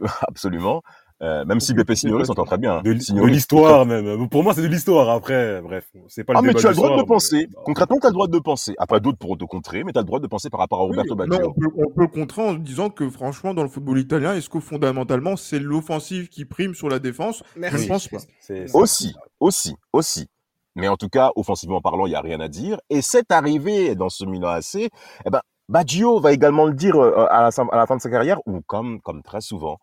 Absolument. 0.28 0.82
Euh, 1.22 1.44
même 1.44 1.60
si 1.60 1.72
BP 1.72 1.94
Signori 1.94 2.26
s'entend 2.26 2.44
très 2.44 2.58
bien. 2.58 2.78
Hein. 2.78 2.82
De, 2.82 2.90
l'histoire 3.26 3.86
même. 3.86 4.28
Pour 4.28 4.42
moi, 4.42 4.54
c'est 4.54 4.62
de 4.62 4.66
l'histoire. 4.66 5.08
Après, 5.08 5.60
bref, 5.62 5.86
c'est 6.08 6.24
pas 6.24 6.32
le 6.32 6.38
Ah, 6.40 6.42
mais 6.42 6.52
tu 6.52 6.66
as 6.66 6.70
le 6.70 6.76
droit 6.76 6.96
de 6.96 7.02
penser. 7.02 7.48
Concrètement, 7.64 7.98
tu 8.00 8.06
as 8.06 8.10
le 8.10 8.14
droit 8.14 8.26
de 8.26 8.38
penser. 8.40 8.74
Après, 8.78 9.00
d'autres 9.00 9.18
pourront 9.18 9.36
te 9.36 9.44
contrer, 9.44 9.84
mais 9.84 9.92
tu 9.92 9.98
as 9.98 10.02
le 10.02 10.06
droit 10.06 10.18
de 10.18 10.26
penser 10.26 10.50
par 10.50 10.58
rapport 10.58 10.80
à 10.80 10.82
Roberto 10.82 11.14
Baggio. 11.14 11.38
Non, 11.38 11.48
on 11.48 11.52
peut, 11.52 11.68
on 11.76 11.90
peut, 11.90 12.02
le 12.02 12.06
contrer 12.08 12.42
en 12.42 12.54
disant 12.54 12.90
que, 12.90 13.08
franchement, 13.08 13.54
dans 13.54 13.62
le 13.62 13.68
football 13.68 14.00
italien, 14.00 14.34
est-ce 14.34 14.50
que 14.50 14.58
fondamentalement, 14.58 15.36
c'est 15.36 15.60
l'offensive 15.60 16.28
qui 16.28 16.44
prime 16.44 16.74
sur 16.74 16.88
la 16.88 16.98
défense? 16.98 17.44
Merci. 17.56 17.78
Je 17.78 17.82
ne 17.84 17.88
pense 17.88 18.08
pas. 18.08 18.18
Aussi, 18.74 19.14
aussi, 19.38 19.76
aussi. 19.92 20.26
Mais 20.74 20.88
en 20.88 20.96
tout 20.96 21.08
cas, 21.08 21.30
offensivement 21.36 21.80
parlant, 21.80 22.06
il 22.06 22.10
n'y 22.10 22.16
a 22.16 22.20
rien 22.20 22.40
à 22.40 22.48
dire. 22.48 22.80
Et 22.90 23.00
cette 23.00 23.30
arrivée 23.30 23.94
dans 23.94 24.08
ce 24.08 24.24
Milan 24.24 24.48
AC, 24.48 24.74
eh 24.76 24.90
ben, 25.30 25.40
Baggio 25.68 26.18
va 26.18 26.32
également 26.32 26.66
le 26.66 26.74
dire 26.74 26.96
euh, 26.96 27.26
à 27.30 27.42
la, 27.42 27.50
à 27.70 27.76
la 27.76 27.86
fin 27.86 27.96
de 27.96 28.00
sa 28.00 28.10
carrière, 28.10 28.40
ou 28.46 28.60
comme, 28.62 29.00
comme 29.00 29.22
très 29.22 29.40
souvent, 29.40 29.78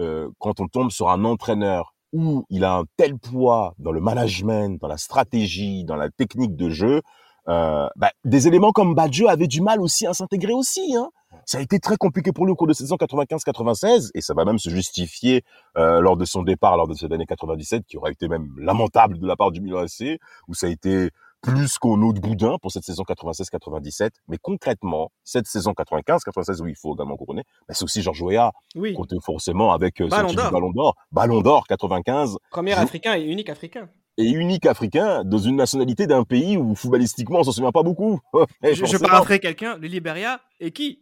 euh, 0.00 0.28
quand 0.38 0.60
on 0.60 0.68
tombe 0.68 0.90
sur 0.90 1.10
un 1.10 1.24
entraîneur 1.24 1.94
où 2.12 2.44
il 2.48 2.64
a 2.64 2.76
un 2.76 2.84
tel 2.96 3.18
poids 3.18 3.74
dans 3.78 3.92
le 3.92 4.00
management, 4.00 4.80
dans 4.80 4.88
la 4.88 4.96
stratégie, 4.96 5.84
dans 5.84 5.96
la 5.96 6.10
technique 6.10 6.56
de 6.56 6.70
jeu, 6.70 7.02
euh, 7.48 7.88
bah, 7.96 8.10
des 8.24 8.48
éléments 8.48 8.72
comme 8.72 8.94
Badjo 8.94 9.28
avaient 9.28 9.48
du 9.48 9.60
mal 9.60 9.80
aussi 9.80 10.06
à 10.06 10.14
s'intégrer 10.14 10.52
aussi. 10.52 10.94
Hein. 10.96 11.10
Ça 11.44 11.58
a 11.58 11.60
été 11.60 11.78
très 11.78 11.96
compliqué 11.96 12.32
pour 12.32 12.46
lui 12.46 12.52
au 12.52 12.56
cours 12.56 12.66
de 12.66 12.72
saison 12.72 12.96
95-96 12.96 14.10
et 14.14 14.20
ça 14.20 14.32
va 14.32 14.44
même 14.44 14.58
se 14.58 14.70
justifier 14.70 15.42
euh, 15.76 16.00
lors 16.00 16.16
de 16.16 16.24
son 16.24 16.42
départ 16.42 16.76
lors 16.76 16.88
de 16.88 16.94
cette 16.94 17.12
année 17.12 17.26
97 17.26 17.84
qui 17.86 17.98
aura 17.98 18.10
été 18.10 18.28
même 18.28 18.48
lamentable 18.56 19.18
de 19.18 19.26
la 19.26 19.36
part 19.36 19.50
du 19.50 19.60
Milan 19.60 19.80
AC 19.80 20.18
où 20.48 20.54
ça 20.54 20.68
a 20.68 20.70
été 20.70 21.10
plus 21.44 21.78
qu'au 21.78 21.96
autre 22.02 22.20
boudin 22.20 22.56
pour 22.60 22.72
cette 22.72 22.84
saison 22.84 23.02
96-97. 23.02 24.10
Mais 24.28 24.38
concrètement, 24.40 25.10
cette 25.24 25.46
saison 25.46 25.72
95-96, 25.72 26.62
oui, 26.62 26.70
il 26.70 26.76
faut 26.76 26.94
également 26.94 27.16
couronner, 27.16 27.42
bah, 27.68 27.74
c'est 27.74 27.84
aussi 27.84 28.02
Georges 28.02 28.22
Weah, 28.22 28.52
oui. 28.74 28.96
forcément 29.22 29.72
avec 29.72 30.00
euh, 30.00 30.08
Ballon 30.08 30.32
d'or. 30.32 30.50
Ballon 30.50 30.70
d'or. 30.70 30.96
Ballon 31.12 31.40
d'or 31.42 31.66
95. 31.66 32.38
Premier 32.50 32.72
africain 32.72 33.14
et 33.14 33.22
unique 33.22 33.50
africain. 33.50 33.88
Et 34.16 34.30
unique 34.30 34.64
africain 34.64 35.24
dans 35.24 35.38
une 35.38 35.56
nationalité 35.56 36.06
d'un 36.06 36.22
pays 36.22 36.56
où 36.56 36.76
footballistiquement 36.76 37.40
on 37.40 37.42
s'en 37.42 37.50
souvient 37.50 37.72
pas 37.72 37.82
beaucoup. 37.82 38.20
Et 38.62 38.74
je, 38.74 38.86
je 38.86 39.38
quelqu'un, 39.38 39.76
le 39.76 39.88
Liberia, 39.88 40.40
et 40.60 40.70
qui? 40.70 41.00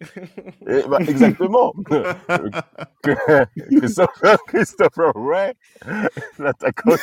Et 0.67 0.83
bah, 0.89 0.97
Exactement. 1.01 1.75
Christopher, 3.03 4.39
Christopher 4.47 5.13
Ray, 5.15 5.53
l'attaquant 6.39 6.95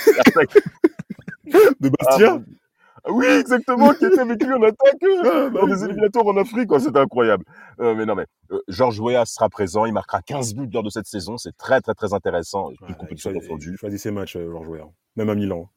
de 1.45 1.89
Bastia? 1.89 2.39
Ah, 2.39 2.59
oui, 3.07 3.25
exactement, 3.25 3.93
qui 3.93 4.05
était 4.05 4.19
avec 4.19 4.43
lui 4.43 4.53
en 4.53 4.61
attaque 4.63 5.03
euh, 5.03 5.49
dans 5.49 5.65
les 5.65 5.83
éliminatoires 5.83 6.27
en 6.27 6.37
Afrique, 6.37 6.67
quoi. 6.67 6.79
C'était 6.79 6.99
incroyable. 6.99 7.43
Euh, 7.79 7.95
mais 7.95 8.05
non, 8.05 8.15
mais 8.15 8.25
euh, 8.51 8.59
Georges 8.67 8.99
Weah 8.99 9.25
sera 9.25 9.49
présent. 9.49 9.85
Il 9.85 9.93
marquera 9.93 10.21
15 10.21 10.55
buts 10.55 10.69
lors 10.71 10.83
de 10.83 10.89
cette 10.89 11.07
saison. 11.07 11.37
C'est 11.37 11.55
très, 11.57 11.81
très, 11.81 11.93
très 11.93 12.13
intéressant. 12.13 12.69
Ouais, 12.69 12.93
compétition 12.97 13.33
confondue. 13.33 13.71
Il 13.71 13.77
choisit 13.77 13.99
ses 13.99 14.11
matchs, 14.11 14.37
Georges 14.37 14.67
Weah. 14.67 14.87
Même 15.15 15.29
à 15.29 15.35
Milan. 15.35 15.69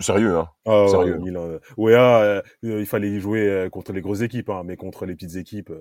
Sérieux, 0.00 0.36
hein 0.36 0.48
oh, 0.64 0.88
Sérieux. 0.88 1.18
Milan. 1.18 1.58
Weah, 1.76 2.42
il 2.62 2.86
fallait 2.86 3.10
y 3.10 3.20
jouer 3.20 3.68
contre 3.70 3.92
les 3.92 4.00
grosses 4.00 4.22
équipes, 4.22 4.50
hein, 4.50 4.62
mais 4.64 4.76
contre 4.76 5.06
les 5.06 5.14
petites 5.14 5.36
équipes. 5.36 5.72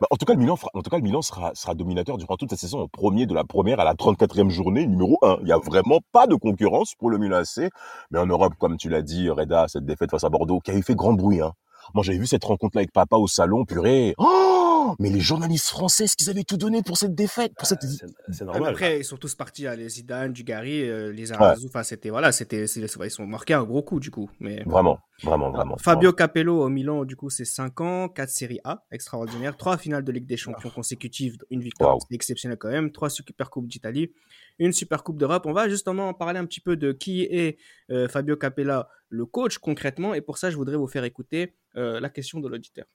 Bah, 0.00 0.06
en 0.10 0.16
tout 0.16 0.24
cas, 0.26 0.32
le 0.32 0.38
Milan, 0.38 0.56
en 0.74 0.82
tout 0.82 0.90
cas, 0.90 0.96
le 0.96 1.02
Milan 1.02 1.22
sera, 1.22 1.52
sera 1.54 1.74
dominateur 1.74 2.18
durant 2.18 2.36
toute 2.36 2.50
la 2.50 2.56
saison, 2.56 2.88
premier 2.88 3.26
de 3.26 3.34
la 3.34 3.44
première 3.44 3.80
à 3.80 3.84
la 3.84 3.94
34e 3.94 4.48
journée, 4.48 4.86
numéro 4.86 5.18
1. 5.22 5.38
Il 5.40 5.44
n'y 5.46 5.52
a 5.52 5.58
vraiment 5.58 6.00
pas 6.12 6.26
de 6.26 6.34
concurrence 6.34 6.94
pour 6.94 7.10
le 7.10 7.18
Milan 7.18 7.38
AC. 7.38 7.70
Mais 8.10 8.18
en 8.18 8.26
Europe, 8.26 8.54
comme 8.58 8.76
tu 8.76 8.88
l'as 8.88 9.02
dit, 9.02 9.30
Reda, 9.30 9.66
cette 9.68 9.84
défaite 9.84 10.10
face 10.10 10.24
à 10.24 10.28
Bordeaux, 10.28 10.60
qui 10.60 10.70
avait 10.70 10.82
fait 10.82 10.94
grand 10.94 11.12
bruit. 11.12 11.40
Hein. 11.40 11.52
Moi, 11.94 12.02
j'avais 12.02 12.18
vu 12.18 12.26
cette 12.26 12.44
rencontre-là 12.44 12.80
avec 12.80 12.92
papa 12.92 13.16
au 13.16 13.26
salon, 13.26 13.64
purée. 13.64 14.14
Oh 14.18 14.61
mais 14.98 15.10
les 15.10 15.20
journalistes 15.20 15.68
français, 15.68 16.04
est-ce 16.04 16.16
qu'ils 16.16 16.30
avaient 16.30 16.44
tout 16.44 16.56
donné 16.56 16.82
pour 16.82 16.96
cette 16.96 17.14
défaite 17.14 17.52
pour 17.56 17.66
cette... 17.66 17.82
C'est 18.30 18.44
normal. 18.44 18.70
Après, 18.70 19.00
ils 19.00 19.04
sont 19.04 19.16
tous 19.16 19.34
partis, 19.34 19.66
à 19.66 19.76
les 19.76 19.88
Zidane, 19.88 20.32
Dugarry, 20.32 20.88
euh, 20.88 21.12
les 21.12 21.32
Arazou. 21.32 21.66
Enfin, 21.68 21.82
c'était 21.82 22.10
voilà, 22.10 22.32
c'était, 22.32 22.64
ils 22.64 23.10
sont 23.10 23.26
marqués 23.26 23.54
un 23.54 23.64
gros 23.64 23.82
coup 23.82 24.00
du 24.00 24.10
coup. 24.10 24.30
Mais 24.40 24.62
vraiment, 24.64 24.98
vraiment, 25.22 25.50
vraiment. 25.50 25.76
Fabio 25.76 26.10
vraiment. 26.10 26.12
Capello 26.12 26.62
au 26.62 26.68
Milan, 26.68 27.04
du 27.04 27.16
coup, 27.16 27.30
c'est 27.30 27.44
5 27.44 27.80
ans, 27.80 28.08
4 28.08 28.28
séries 28.28 28.60
A, 28.64 28.84
extraordinaire, 28.90 29.56
3 29.56 29.78
finales 29.78 30.04
de 30.04 30.12
Ligue 30.12 30.26
des 30.26 30.36
Champions 30.36 30.70
consécutives, 30.70 31.36
une 31.50 31.60
victoire, 31.60 31.94
wow. 31.94 32.00
c'est 32.00 32.14
exceptionnel 32.14 32.58
quand 32.58 32.70
même, 32.70 32.92
3 32.92 33.10
Super 33.10 33.50
Coupes 33.50 33.68
d'Italie, 33.68 34.12
une 34.58 34.72
Super 34.72 35.02
Coupe 35.02 35.18
d'Europe. 35.18 35.44
On 35.46 35.52
va 35.52 35.68
justement 35.68 36.08
en 36.08 36.14
parler 36.14 36.38
un 36.38 36.46
petit 36.46 36.60
peu 36.60 36.76
de 36.76 36.92
qui 36.92 37.22
est 37.22 37.58
euh, 37.90 38.08
Fabio 38.08 38.36
Capella, 38.36 38.88
le 39.08 39.26
coach 39.26 39.58
concrètement, 39.58 40.14
et 40.14 40.20
pour 40.20 40.38
ça, 40.38 40.50
je 40.50 40.56
voudrais 40.56 40.76
vous 40.76 40.86
faire 40.86 41.04
écouter 41.04 41.54
euh, 41.76 42.00
la 42.00 42.08
question 42.08 42.40
de 42.40 42.48
l'auditeur. 42.48 42.86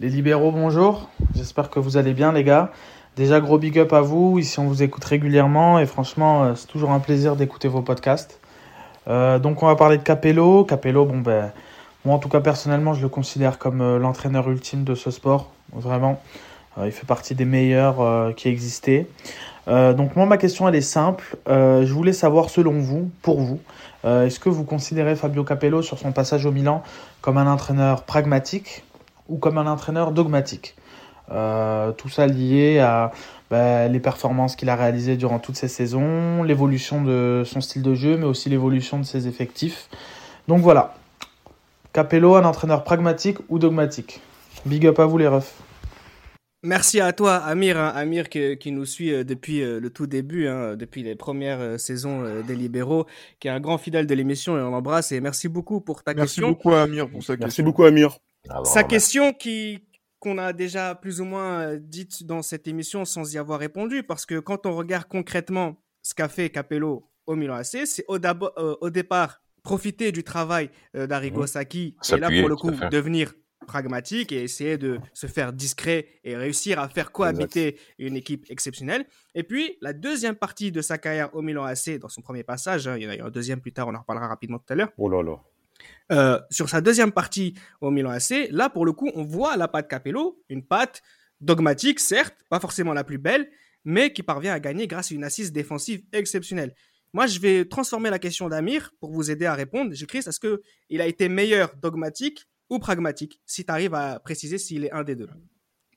Les 0.00 0.08
libéraux, 0.08 0.50
bonjour. 0.50 1.08
J'espère 1.36 1.70
que 1.70 1.78
vous 1.78 1.96
allez 1.96 2.12
bien, 2.12 2.32
les 2.32 2.42
gars. 2.42 2.72
Déjà, 3.16 3.40
gros 3.40 3.58
big 3.58 3.78
up 3.78 3.92
à 3.92 4.00
vous. 4.00 4.38
Ici, 4.38 4.58
on 4.58 4.64
vous 4.64 4.82
écoute 4.82 5.04
régulièrement 5.04 5.78
et 5.78 5.86
franchement, 5.86 6.42
euh, 6.42 6.54
c'est 6.56 6.66
toujours 6.66 6.90
un 6.90 6.98
plaisir 6.98 7.36
d'écouter 7.36 7.68
vos 7.68 7.82
podcasts. 7.82 8.40
Euh, 9.06 9.38
donc, 9.38 9.62
on 9.62 9.66
va 9.66 9.76
parler 9.76 9.98
de 9.98 10.02
Capello. 10.02 10.64
Capello, 10.64 11.04
bon, 11.04 11.18
ben, 11.18 11.52
moi, 12.04 12.16
en 12.16 12.18
tout 12.18 12.30
cas, 12.30 12.40
personnellement, 12.40 12.94
je 12.94 13.02
le 13.02 13.08
considère 13.08 13.58
comme 13.58 13.80
euh, 13.80 13.98
l'entraîneur 13.98 14.50
ultime 14.50 14.82
de 14.82 14.94
ce 14.96 15.12
sport. 15.12 15.52
Vraiment. 15.72 16.20
Il 16.82 16.90
fait 16.90 17.06
partie 17.06 17.34
des 17.34 17.44
meilleurs 17.44 18.34
qui 18.34 18.48
existaient. 18.48 19.06
donc, 19.66 20.16
moi, 20.16 20.24
ma 20.24 20.38
question, 20.38 20.66
elle 20.66 20.74
est 20.74 20.80
simple. 20.80 21.36
je 21.46 21.92
voulais 21.92 22.14
savoir, 22.14 22.48
selon 22.48 22.78
vous, 22.80 23.10
pour 23.20 23.42
vous, 23.42 23.60
est-ce 24.04 24.40
que 24.40 24.48
vous 24.48 24.64
considérez 24.64 25.14
Fabio 25.14 25.44
Capello, 25.44 25.82
sur 25.82 25.98
son 25.98 26.12
passage 26.12 26.46
au 26.46 26.50
Milan, 26.50 26.82
comme 27.20 27.36
un 27.36 27.46
entraîneur 27.46 28.04
pragmatique 28.04 28.84
ou 29.32 29.38
comme 29.38 29.56
un 29.58 29.66
entraîneur 29.66 30.12
dogmatique. 30.12 30.76
Euh, 31.30 31.92
tout 31.92 32.10
ça 32.10 32.26
lié 32.26 32.78
à 32.80 33.12
bah, 33.50 33.88
les 33.88 34.00
performances 34.00 34.56
qu'il 34.56 34.68
a 34.68 34.76
réalisées 34.76 35.16
durant 35.16 35.38
toutes 35.38 35.56
ces 35.56 35.68
saisons, 35.68 36.42
l'évolution 36.42 37.02
de 37.02 37.42
son 37.46 37.62
style 37.62 37.82
de 37.82 37.94
jeu, 37.94 38.18
mais 38.18 38.26
aussi 38.26 38.50
l'évolution 38.50 38.98
de 38.98 39.04
ses 39.04 39.26
effectifs. 39.28 39.88
Donc 40.48 40.60
voilà. 40.60 40.94
Capello, 41.94 42.34
un 42.34 42.44
entraîneur 42.44 42.84
pragmatique 42.84 43.38
ou 43.48 43.58
dogmatique? 43.58 44.20
Big 44.66 44.86
up 44.86 44.98
à 44.98 45.06
vous 45.06 45.18
les 45.18 45.28
refs. 45.28 45.54
Merci 46.64 47.00
à 47.00 47.12
toi, 47.12 47.36
Amir. 47.36 47.78
Hein, 47.78 47.92
Amir 47.94 48.28
qui, 48.28 48.56
qui, 48.58 48.70
nous 48.70 48.84
suit 48.84 49.12
euh, 49.12 49.24
depuis 49.24 49.62
euh, 49.62 49.80
le 49.80 49.90
tout 49.90 50.06
début, 50.06 50.46
hein, 50.46 50.76
depuis 50.76 51.02
les 51.02 51.16
premières 51.16 51.80
saisons 51.80 52.22
des 52.46 52.54
Libéraux, 52.54 53.06
qui 53.40 53.48
est 53.48 53.50
un 53.50 53.60
grand 53.60 53.78
fidèle 53.78 54.06
de 54.06 54.14
l'émission 54.14 54.58
et 54.58 54.60
on 54.60 54.70
l'embrasse. 54.70 55.10
Et 55.12 55.20
merci 55.20 55.48
beaucoup 55.48 55.80
pour 55.80 56.04
ta 56.04 56.12
merci 56.12 56.36
question. 56.36 56.48
Merci 56.48 56.56
beaucoup, 56.56 56.74
Amir, 56.74 57.08
pour 57.08 57.22
sa 57.22 57.34
question. 57.34 57.46
Merci 57.46 57.62
beaucoup, 57.62 57.84
Amir. 57.84 58.18
Alors, 58.48 58.66
Sa 58.66 58.84
question 58.84 59.32
qui 59.32 59.86
qu'on 60.18 60.38
a 60.38 60.52
déjà 60.52 60.94
plus 60.94 61.20
ou 61.20 61.24
moins 61.24 61.76
dite 61.76 62.24
dans 62.24 62.42
cette 62.42 62.68
émission 62.68 63.04
sans 63.04 63.34
y 63.34 63.38
avoir 63.38 63.58
répondu, 63.58 64.04
parce 64.04 64.24
que 64.24 64.38
quand 64.38 64.66
on 64.66 64.76
regarde 64.76 65.08
concrètement 65.08 65.82
ce 66.00 66.14
qu'a 66.14 66.28
fait 66.28 66.48
Capello 66.48 67.10
au 67.26 67.34
Milan 67.34 67.54
AC, 67.54 67.86
c'est 67.86 68.04
au, 68.06 68.18
euh, 68.24 68.76
au, 68.80 68.90
départ 68.90 69.42
profiter 69.64 70.12
du 70.12 70.22
travail 70.22 70.70
euh, 70.94 71.08
d'Arrigo 71.08 71.44
Sacchi 71.46 71.96
mmh. 71.98 72.14
et 72.14 72.20
là 72.20 72.30
pour 72.40 72.48
le 72.48 72.54
coup 72.54 72.70
devenir 72.70 73.32
pragmatique 73.66 74.32
et 74.32 74.42
essayer 74.42 74.78
de 74.78 75.00
se 75.12 75.26
faire 75.26 75.52
discret 75.52 76.06
et 76.24 76.36
réussir 76.36 76.78
à 76.78 76.88
faire 76.88 77.10
cohabiter 77.10 77.68
exact. 77.68 77.94
une 77.98 78.16
équipe 78.16 78.46
exceptionnelle. 78.48 79.06
Et 79.34 79.42
puis, 79.42 79.76
la 79.80 79.92
deuxième 79.92 80.36
partie 80.36 80.72
de 80.72 80.82
sa 80.82 80.98
carrière 80.98 81.34
au 81.34 81.42
Milan 81.42 81.64
AC, 81.64 81.98
dans 81.98 82.08
son 82.08 82.22
premier 82.22 82.42
passage, 82.44 82.86
hein, 82.86 82.96
il 82.96 83.04
y 83.04 83.06
en 83.06 83.10
a 83.10 83.16
eu 83.16 83.22
un 83.22 83.30
deuxième 83.30 83.60
plus 83.60 83.72
tard, 83.72 83.88
on 83.88 83.94
en 83.94 84.00
reparlera 84.00 84.28
rapidement 84.28 84.58
tout 84.58 84.72
à 84.72 84.76
l'heure. 84.76 84.90
Oh 84.98 85.08
là 85.08 85.22
là. 85.22 85.40
Euh, 86.10 86.40
sur 86.50 86.68
sa 86.68 86.80
deuxième 86.80 87.12
partie 87.12 87.54
au 87.80 87.90
Milan 87.90 88.10
AC, 88.10 88.48
là 88.50 88.68
pour 88.68 88.84
le 88.84 88.92
coup, 88.92 89.10
on 89.14 89.24
voit 89.24 89.56
la 89.56 89.68
patte 89.68 89.88
Capello, 89.88 90.42
une 90.48 90.64
patte 90.64 91.02
dogmatique, 91.40 92.00
certes, 92.00 92.36
pas 92.50 92.60
forcément 92.60 92.92
la 92.92 93.04
plus 93.04 93.18
belle, 93.18 93.50
mais 93.84 94.12
qui 94.12 94.22
parvient 94.22 94.52
à 94.52 94.60
gagner 94.60 94.86
grâce 94.86 95.10
à 95.10 95.14
une 95.14 95.24
assise 95.24 95.52
défensive 95.52 96.02
exceptionnelle. 96.12 96.74
Moi, 97.14 97.26
je 97.26 97.38
vais 97.40 97.64
transformer 97.66 98.10
la 98.10 98.18
question 98.18 98.48
d'Amir 98.48 98.92
pour 99.00 99.12
vous 99.12 99.30
aider 99.30 99.44
à 99.44 99.54
répondre. 99.54 99.92
J'écris, 99.92 100.18
est-ce 100.18 100.40
qu'il 100.40 101.00
a 101.00 101.06
été 101.06 101.28
meilleur 101.28 101.74
dogmatique 101.76 102.46
ou 102.70 102.78
pragmatique 102.78 103.40
Si 103.44 103.64
tu 103.64 103.70
arrives 103.70 103.94
à 103.94 104.18
préciser 104.18 104.56
s'il 104.56 104.84
est 104.84 104.92
un 104.92 105.04
des 105.04 105.14
deux. 105.14 105.28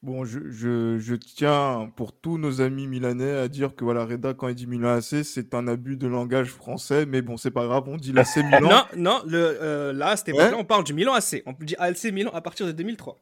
Bon, 0.05 0.23
je, 0.23 0.51
je, 0.51 0.99
je, 0.99 1.15
tiens 1.15 1.91
pour 1.95 2.13
tous 2.13 2.37
nos 2.37 2.61
amis 2.61 2.85
milanais 2.85 3.31
à 3.31 3.47
dire 3.47 3.75
que 3.75 3.83
voilà, 3.83 4.05
Reda, 4.05 4.35
quand 4.35 4.47
il 4.47 4.53
dit 4.53 4.67
Milan 4.67 4.89
AC, 4.89 5.23
c'est 5.23 5.55
un 5.55 5.67
abus 5.67 5.97
de 5.97 6.05
langage 6.05 6.49
français, 6.49 7.07
mais 7.07 7.23
bon, 7.23 7.37
c'est 7.37 7.49
pas 7.49 7.65
grave, 7.65 7.85
on 7.87 7.97
dit 7.97 8.13
l'AC 8.13 8.37
Milan. 8.45 8.59
non, 8.61 8.83
non, 8.95 9.21
le, 9.25 9.57
euh, 9.59 9.93
là, 9.93 10.15
c'était 10.15 10.33
ouais. 10.33 10.53
on 10.53 10.63
parle 10.63 10.83
du 10.83 10.93
Milan 10.93 11.15
AC. 11.15 11.41
On 11.47 11.53
dit 11.59 11.73
AC 11.79 12.03
Milan 12.13 12.29
à 12.35 12.41
partir 12.41 12.67
de 12.67 12.71
2003. 12.71 13.19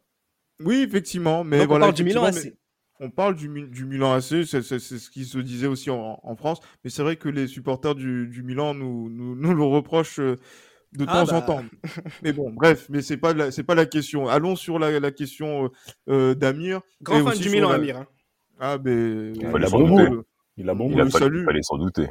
Oui, 0.66 0.84
effectivement, 0.86 1.46
mais 1.46 1.60
Donc, 1.60 1.70
voilà. 1.70 1.86
on 1.86 1.88
parle 1.88 1.96
du 1.96 2.04
Milan 2.04 2.26
AC. 2.26 2.54
On 3.00 3.10
parle 3.10 3.36
du, 3.36 3.48
du 3.48 3.86
Milan 3.86 4.12
AC, 4.12 4.46
c'est 4.46 4.62
ce 4.62 5.10
qui 5.10 5.24
se 5.24 5.38
disait 5.38 5.68
aussi 5.68 5.90
en, 5.90 6.20
en 6.22 6.36
France, 6.36 6.60
mais 6.84 6.90
c'est 6.90 7.02
vrai 7.02 7.16
que 7.16 7.30
les 7.30 7.48
supporters 7.48 7.96
du, 7.96 8.28
du 8.28 8.44
Milan 8.44 8.74
nous, 8.74 9.10
nous, 9.10 9.38
nous 9.38 9.54
le 9.54 9.64
reprochent 9.64 10.20
euh, 10.20 10.36
de 10.98 11.06
Ah 11.08 11.24
temps 11.26 11.32
en 11.34 11.40
bah. 11.40 11.46
temps. 11.46 11.64
Mais 12.24 12.34
bon, 12.34 12.52
bref, 12.52 12.88
mais 12.90 13.02
c'est 13.02 13.18
pas 13.18 13.34
la, 13.34 13.52
c'est 13.52 13.64
pas 13.64 13.76
la 13.76 13.86
question. 13.86 14.28
Allons 14.28 14.56
sur 14.56 14.80
la, 14.80 15.00
la 15.00 15.12
question 15.12 15.66
euh, 15.66 15.70
euh, 16.10 16.36
d'Amir. 16.36 16.82
Grand 17.02 17.20
et 17.20 17.24
fan 17.24 17.38
du 17.40 17.50
Milan, 17.50 17.70
la- 17.70 17.76
Amir. 17.76 17.98
hein. 17.98 18.08
Ah, 18.60 18.78
ben. 18.78 19.34
Il 19.36 19.46
euh, 19.46 19.50
a 19.66 19.70
bon 19.70 20.86
On 20.86 20.92
Il, 20.92 21.02
a 21.02 21.06
fallu- 21.06 21.12
salue. 21.12 21.40
il 21.40 21.46
fallait 21.46 21.64
s'en 21.64 21.78
douter. 21.78 22.08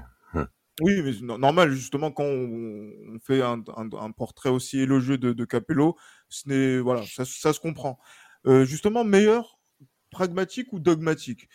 Oui, 0.81 1.03
mais 1.03 1.13
normal, 1.37 1.71
justement, 1.73 2.11
quand 2.11 2.25
on, 2.25 2.91
on 3.15 3.19
fait 3.21 3.43
un, 3.43 3.63
un- 3.77 3.89
un 4.01 4.11
portrait 4.11 4.49
aussi 4.49 4.81
élogieux 4.81 5.19
de, 5.19 5.35
de 5.35 5.45
Capello, 5.45 5.97
ce 6.31 6.49
n'est, 6.49 6.79
voilà, 6.79 7.03
ça, 7.07 7.27
ça 7.27 7.53
se 7.53 7.61
comprend. 7.61 7.99
Euh, 8.47 8.65
justement, 8.65 9.05
meilleur, 9.05 9.59
pragmatique 10.11 10.73
ou 10.73 10.81
dogmatique? 10.81 11.49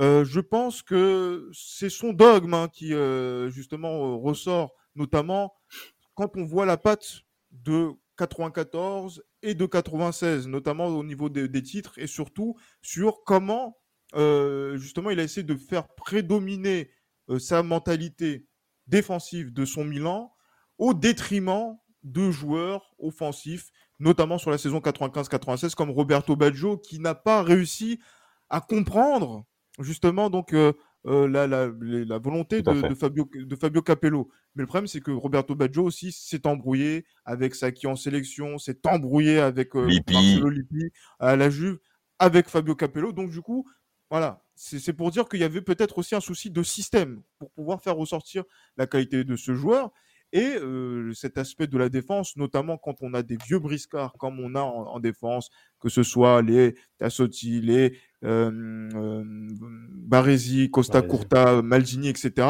Euh, 0.00 0.24
Je 0.24 0.40
pense 0.40 0.82
que 0.82 1.48
c'est 1.52 1.88
son 1.88 2.12
dogme 2.12 2.52
hein, 2.52 2.68
qui, 2.70 2.94
euh, 2.94 3.48
justement, 3.48 4.12
euh, 4.12 4.16
ressort, 4.16 4.72
notamment 4.96 5.54
quand 6.14 6.36
on 6.36 6.44
voit 6.44 6.66
la 6.66 6.76
patte 6.76 7.22
de 7.50 7.92
94 8.16 9.24
et 9.42 9.54
de 9.54 9.66
96, 9.66 10.46
notamment 10.48 10.86
au 10.86 11.04
niveau 11.04 11.28
des, 11.28 11.62
titres 11.62 11.98
et 11.98 12.06
surtout 12.06 12.56
sur 12.82 13.24
comment, 13.24 13.78
euh, 14.14 14.76
justement, 14.76 15.10
il 15.10 15.20
a 15.20 15.22
essayé 15.22 15.42
de 15.42 15.56
faire 15.56 15.88
prédominer 15.94 16.90
euh, 17.30 17.38
sa 17.38 17.62
mentalité 17.62 18.46
défensive 18.86 19.52
de 19.52 19.64
son 19.64 19.84
Milan 19.84 20.32
au 20.78 20.94
détriment 20.94 21.76
de 22.02 22.30
joueurs 22.30 22.94
offensifs, 22.98 23.70
notamment 23.98 24.38
sur 24.38 24.50
la 24.50 24.58
saison 24.58 24.78
95-96, 24.78 25.74
comme 25.74 25.90
Roberto 25.90 26.36
Baggio, 26.36 26.76
qui 26.76 26.98
n'a 26.98 27.14
pas 27.14 27.42
réussi 27.42 27.98
à 28.50 28.60
comprendre 28.60 29.44
justement 29.80 30.30
donc 30.30 30.52
euh, 30.52 30.72
euh, 31.06 31.28
la, 31.28 31.46
la- 31.46 31.70
les- 31.80 32.04
la 32.04 32.18
volonté 32.18 32.62
de, 32.62 32.94
Fabio, 32.94 33.28
de 33.34 33.56
Fabio 33.56 33.82
Capello. 33.82 34.30
Mais 34.54 34.62
le 34.62 34.66
problème, 34.66 34.86
c'est 34.86 35.00
que 35.00 35.10
Roberto 35.10 35.54
Baggio 35.54 35.82
aussi 35.84 36.12
s'est 36.12 36.46
embrouillé 36.46 37.04
avec 37.24 37.54
Saki 37.54 37.86
en 37.86 37.96
sélection, 37.96 38.58
s'est 38.58 38.78
embrouillé 38.86 39.38
avec 39.38 39.74
euh, 39.76 39.86
Lippi. 39.86 40.12
Marcelo 40.14 40.48
Lippi 40.50 40.90
à 41.18 41.36
la 41.36 41.50
Juve, 41.50 41.78
avec 42.18 42.48
Fabio 42.48 42.74
Capello. 42.74 43.12
Donc 43.12 43.30
du 43.30 43.40
coup, 43.42 43.68
voilà, 44.10 44.42
c'est 44.54 44.92
pour 44.92 45.10
dire 45.10 45.28
qu'il 45.28 45.40
y 45.40 45.44
avait 45.44 45.60
peut-être 45.62 45.98
aussi 45.98 46.14
un 46.14 46.20
souci 46.20 46.50
de 46.50 46.62
système 46.62 47.22
pour 47.38 47.50
pouvoir 47.50 47.82
faire 47.82 47.96
ressortir 47.96 48.44
la 48.76 48.86
qualité 48.86 49.24
de 49.24 49.34
ce 49.36 49.54
joueur. 49.54 49.90
Et 50.36 50.56
euh, 50.56 51.12
cet 51.14 51.38
aspect 51.38 51.68
de 51.68 51.78
la 51.78 51.88
défense, 51.88 52.36
notamment 52.36 52.76
quand 52.76 52.96
on 53.02 53.14
a 53.14 53.22
des 53.22 53.36
vieux 53.46 53.60
briscards 53.60 54.14
comme 54.18 54.40
on 54.40 54.56
a 54.56 54.60
en, 54.62 54.88
en 54.88 54.98
défense, 55.00 55.48
que 55.78 55.88
ce 55.88 56.02
soit 56.02 56.42
les 56.42 56.74
Tassotti, 56.98 57.60
les 57.60 57.96
euh, 58.24 58.50
euh, 58.96 59.22
Baresi, 59.92 60.70
Costa. 60.72 61.02
Curta, 61.02 61.62
Maldini, 61.62 62.08
etc. 62.08 62.48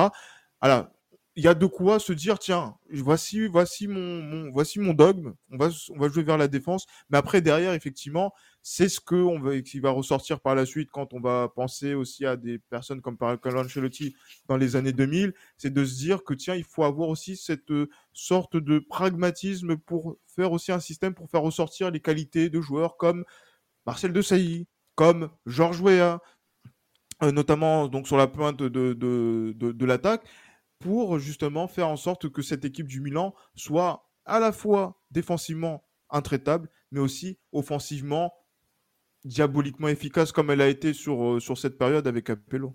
Voilà, 0.63 0.93
il 1.37 1.45
y 1.45 1.49
a 1.49 1.55
de 1.55 1.67
quoi 1.67 1.99
se 1.99 2.13
dire 2.15 2.39
tiens, 2.39 2.77
voici, 2.91 3.47
voici 3.49 3.87
mon, 3.87 4.23
mon- 4.23 4.51
voici 4.51 4.79
mon 4.81 4.95
dogme. 4.95 5.35
On 5.51 5.59
va, 5.59 5.69
on 5.91 5.99
va 5.99 6.09
jouer 6.09 6.23
vers 6.23 6.39
la 6.39 6.49
défense, 6.49 6.87
mais 7.11 7.19
après 7.19 7.43
derrière, 7.43 7.75
effectivement, 7.75 8.33
c'est 8.67 8.89
ce 8.89 8.99
que 8.99 9.15
on 9.15 9.39
va, 9.39 9.61
qui 9.61 9.79
va 9.79 9.91
ressortir 9.91 10.41
par 10.41 10.55
la 10.55 10.65
suite 10.65 10.89
quand 10.91 11.13
on 11.13 11.21
va 11.21 11.51
penser 11.55 11.93
aussi 11.93 12.25
à 12.25 12.35
des 12.35 12.59
personnes 12.59 13.03
comme 13.03 13.19
par 13.19 13.39
Carlo 13.39 13.61
Ancelotti 13.61 14.17
dans 14.49 14.57
les 14.57 14.75
années 14.75 14.95
2000, 14.95 15.35
c'est 15.59 15.73
de 15.73 15.85
se 15.85 15.97
dire 15.97 16.25
que 16.25 16.33
tiens, 16.33 16.55
il 16.55 16.65
faut 16.65 16.83
avoir 16.83 17.11
aussi 17.11 17.37
cette 17.37 17.71
euh, 17.71 17.91
sorte 18.15 18.57
de 18.57 18.79
pragmatisme 18.79 19.77
pour 19.77 20.17
faire 20.27 20.51
aussi 20.51 20.73
un 20.73 20.81
système 20.81 21.13
pour 21.13 21.29
faire 21.29 21.43
ressortir 21.43 21.91
les 21.91 22.01
qualités 22.01 22.49
de 22.49 22.59
joueurs 22.63 22.97
comme 22.97 23.27
Marcel 23.85 24.15
Desailly, 24.15 24.67
comme 24.95 25.29
Georges 25.45 25.83
Weah, 25.83 26.23
euh, 27.23 27.33
notamment 27.33 27.87
donc 27.89 28.07
sur 28.07 28.17
la 28.17 28.29
pointe 28.29 28.57
de, 28.57 28.69
de, 28.71 28.95
de, 29.55 29.73
de 29.73 29.85
l'attaque, 29.85 30.25
pour 30.79 31.19
justement 31.19 31.69
faire 31.69 31.89
en 31.89 31.99
sorte 31.99 32.31
que 32.31 32.41
cette 32.41 32.65
équipe 32.65 32.89
du 32.89 33.03
Milan 33.03 33.35
soit 33.57 34.11
à 34.25 34.41
la 34.41 34.53
fois 34.53 35.03
défensivement 35.11 35.85
intraitable, 36.09 36.71
mais 36.91 37.01
aussi 37.01 37.39
offensivement 37.53 38.33
diaboliquement 39.25 39.89
efficace 39.89 40.33
comme 40.33 40.51
elle 40.51 40.61
a 40.61 40.69
été 40.69 40.93
sur, 40.93 41.25
euh, 41.25 41.41
sur 41.41 41.59
cette 41.59 41.79
période 41.79 42.07
avec 42.07 42.25
Capello. 42.25 42.75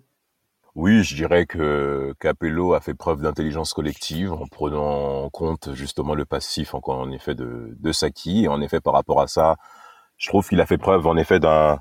Oui, 0.76 1.02
je 1.02 1.16
dirais 1.16 1.46
que 1.46 2.14
Capello 2.20 2.74
a 2.74 2.80
fait 2.80 2.94
preuve 2.94 3.22
d'intelligence 3.22 3.74
collective 3.74 4.32
en 4.32 4.46
prenant 4.46 5.24
en 5.24 5.30
compte 5.30 5.74
justement 5.74 6.14
le 6.14 6.24
passif 6.24 6.74
en, 6.74 6.80
en 6.84 7.10
effet 7.10 7.34
de, 7.34 7.74
de 7.76 7.92
Saki. 7.92 8.44
Et 8.44 8.48
en 8.48 8.60
effet, 8.60 8.80
par 8.80 8.94
rapport 8.94 9.20
à 9.20 9.26
ça, 9.26 9.56
je 10.16 10.28
trouve 10.28 10.48
qu'il 10.48 10.60
a 10.60 10.66
fait 10.66 10.78
preuve 10.78 11.06
en 11.08 11.16
effet 11.16 11.40
d'un 11.40 11.80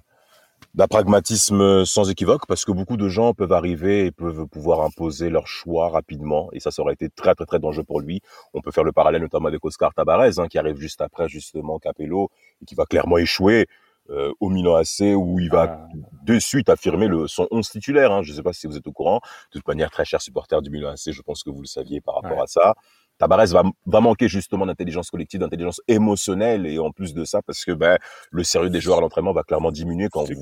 pragmatisme 0.90 1.86
sans 1.86 2.10
équivoque 2.10 2.48
parce 2.48 2.66
que 2.66 2.72
beaucoup 2.72 2.98
de 2.98 3.10
gens 3.10 3.34
peuvent 3.34 3.52
arriver 3.52 4.06
et 4.06 4.12
peuvent 4.12 4.48
pouvoir 4.48 4.82
imposer 4.82 5.30
leur 5.30 5.46
choix 5.46 5.90
rapidement 5.90 6.50
et 6.54 6.60
ça, 6.60 6.72
ça 6.72 6.82
aurait 6.82 6.94
été 6.94 7.10
très 7.10 7.36
très 7.36 7.46
très 7.46 7.60
dangereux 7.60 7.84
pour 7.84 8.00
lui. 8.00 8.22
On 8.54 8.62
peut 8.62 8.72
faire 8.72 8.86
le 8.86 8.92
parallèle 8.92 9.22
notamment 9.22 9.50
avec 9.50 9.64
Oscar 9.64 9.94
Tabarez 9.94 10.40
hein, 10.40 10.48
qui 10.48 10.58
arrive 10.58 10.78
juste 10.78 11.02
après 11.02 11.28
justement 11.28 11.80
Capello 11.80 12.32
et 12.62 12.66
qui 12.66 12.76
va 12.76 12.86
clairement 12.86 13.18
échouer 13.18 13.68
euh, 14.10 14.32
au 14.40 14.50
Milan 14.50 14.76
AC 14.76 15.02
où 15.16 15.40
il 15.40 15.50
va 15.50 15.80
Ah. 15.86 15.88
de 16.24 16.40
suite 16.40 16.70
affirmer 16.70 17.08
le, 17.08 17.28
son 17.28 17.48
11 17.52 17.70
titulaire. 17.70 18.12
Hein. 18.12 18.22
Je 18.24 18.32
ne 18.32 18.36
sais 18.38 18.44
pas 18.44 18.54
si 18.54 18.66
vous 18.68 18.76
êtes 18.78 18.88
au 18.88 18.92
courant. 18.92 19.20
De 19.54 19.60
toute 19.60 19.68
manière, 19.68 19.92
très 19.92 20.06
cher 20.06 20.22
supporter 20.22 20.62
du 20.62 20.70
Milan 20.70 20.90
AC, 20.90 21.12
je 21.12 21.22
pense 21.22 21.44
que 21.44 21.50
vous 21.50 21.62
le 21.62 21.68
saviez 21.68 22.02
par 22.02 22.16
rapport 22.16 22.38
Ouais. 22.38 22.44
à 22.44 22.48
ça. 22.48 22.76
Tabarez 23.18 23.48
va, 23.48 23.64
va 23.86 24.00
manquer 24.00 24.28
justement 24.30 24.66
d'intelligence 24.66 25.12
collective, 25.12 25.42
d'intelligence 25.42 25.82
émotionnelle 25.90 26.66
et 26.66 26.80
en 26.80 26.92
plus 26.92 27.14
de 27.14 27.26
ça, 27.26 27.42
parce 27.42 27.66
que 27.66 27.74
ben, 27.74 27.98
le 28.32 28.44
sérieux 28.44 28.70
des 28.70 28.80
joueurs 28.80 29.00
à 29.00 29.02
l'entraînement 29.02 29.34
va 29.34 29.44
clairement 29.44 29.72
diminuer 29.72 30.08
quand 30.10 30.24
vous, 30.24 30.42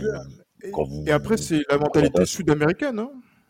quand 0.71 0.83
vous. 0.83 1.03
et 1.07 1.11
après, 1.11 1.37
c'est 1.37 1.63
la 1.69 1.77
mentalité 1.79 2.25
sud-américaine. 2.25 2.99
Hein 2.99 3.09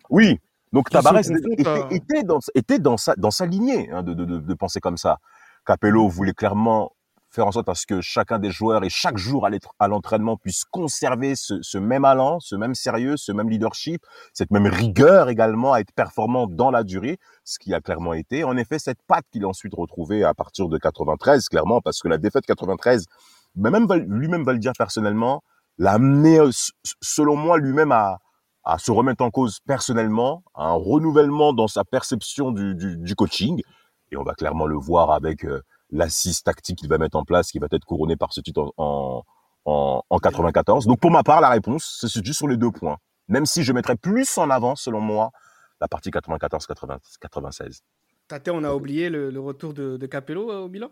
Oui. 0.09 0.39
Donc 0.73 0.89
Tabarez 0.89 1.23
confronte 1.23 1.59
était, 1.59 1.67
à- 1.67 1.87
était 1.91 2.23
dans, 2.23 2.39
était 2.55 2.79
dans 2.79 2.97
sa, 2.97 3.15
dans 3.15 3.31
sa 3.31 3.45
lignée 3.45 3.89
hein, 3.91 4.01
de, 4.03 4.13
de, 4.13 4.25
de, 4.25 4.37
de 4.39 4.53
penser 4.53 4.79
comme 4.79 4.97
ça. 4.97 5.17
Capello 5.65 6.07
voulait 6.07 6.33
clairement 6.33 6.93
faire 7.37 7.47
en 7.47 7.51
sorte 7.51 7.69
à 7.69 7.75
ce 7.75 7.85
que 7.85 8.01
chacun 8.01 8.39
des 8.39 8.49
joueurs 8.49 8.83
et 8.83 8.89
chaque 8.89 9.17
jour 9.17 9.47
à 9.79 9.87
l'entraînement 9.87 10.37
puisse 10.37 10.65
conserver 10.65 11.35
ce, 11.35 11.77
même 11.77 12.03
allant, 12.03 12.39
ce 12.39 12.55
même 12.55 12.73
sérieux, 12.73 13.15
ce 13.15 13.31
même 13.31 13.47
leadership, 13.47 14.01
cette 14.33 14.49
même 14.49 14.65
rigueur 14.65 15.29
également 15.29 15.73
à 15.73 15.79
être 15.79 15.91
performant 15.93 16.47
dans 16.47 16.71
la 16.71 16.83
durée, 16.83 17.19
ce 17.43 17.59
qui 17.59 17.75
a 17.75 17.79
clairement 17.79 18.13
été. 18.13 18.43
En 18.43 18.57
effet, 18.57 18.79
cette 18.79 18.97
patte 19.07 19.25
qu'il 19.31 19.43
a 19.45 19.47
ensuite 19.47 19.75
retrouvée 19.75 20.23
à 20.23 20.33
partir 20.33 20.67
de 20.67 20.79
93, 20.79 21.47
clairement, 21.47 21.79
parce 21.79 22.01
que 22.01 22.07
la 22.07 22.17
défaite 22.17 22.45
93, 22.47 23.05
mais 23.55 23.69
même 23.69 23.85
va- 23.85 23.97
lui-même 23.97 24.43
va 24.43 24.53
le 24.53 24.59
dire 24.59 24.73
personnellement, 24.75 25.43
l'a 25.77 25.93
amené, 25.93 26.39
euh, 26.39 26.49
selon 27.03 27.35
moi, 27.35 27.59
lui-même 27.59 27.91
à, 27.91 28.17
se 28.79 28.91
remettre 28.91 29.23
en 29.23 29.29
cause 29.29 29.59
personnellement, 29.65 30.43
à 30.55 30.65
un 30.65 30.73
renouvellement 30.73 31.53
dans 31.53 31.67
sa 31.67 31.85
perception 31.85 32.51
du 32.51 33.15
coaching. 33.15 33.61
Et 34.11 34.17
on 34.17 34.23
va 34.23 34.33
clairement 34.33 34.65
le 34.65 34.75
voir 34.75 35.11
avec 35.11 35.45
euh, 35.45 35.61
l'assise 35.91 36.43
tactique 36.43 36.79
qu'il 36.79 36.89
va 36.89 36.97
mettre 36.97 37.17
en 37.17 37.23
place, 37.23 37.51
qui 37.51 37.59
va 37.59 37.67
être 37.71 37.85
couronné 37.85 38.15
par 38.15 38.33
ce 38.33 38.41
titre 38.41 38.73
en, 38.77 39.23
en, 39.65 40.03
en 40.09 40.17
94. 40.19 40.85
Donc 40.85 40.99
pour 40.99 41.11
ma 41.11 41.23
part, 41.23 41.41
la 41.41 41.49
réponse 41.49 41.83
se 41.83 42.07
situe 42.07 42.33
sur 42.33 42.47
les 42.47 42.57
deux 42.57 42.71
points. 42.71 42.97
Même 43.27 43.45
si 43.45 43.63
je 43.63 43.73
mettrais 43.73 43.95
plus 43.95 44.37
en 44.37 44.49
avant, 44.49 44.75
selon 44.75 45.01
moi, 45.01 45.31
la 45.81 45.87
partie 45.87 46.09
94-96. 46.09 47.81
Tate, 48.27 48.49
on 48.49 48.63
a 48.63 48.73
oublié 48.73 49.09
le, 49.09 49.29
le 49.29 49.39
retour 49.39 49.73
de, 49.73 49.97
de 49.97 50.05
Capello 50.05 50.51
euh, 50.51 50.59
au 50.59 50.69
Milan? 50.69 50.91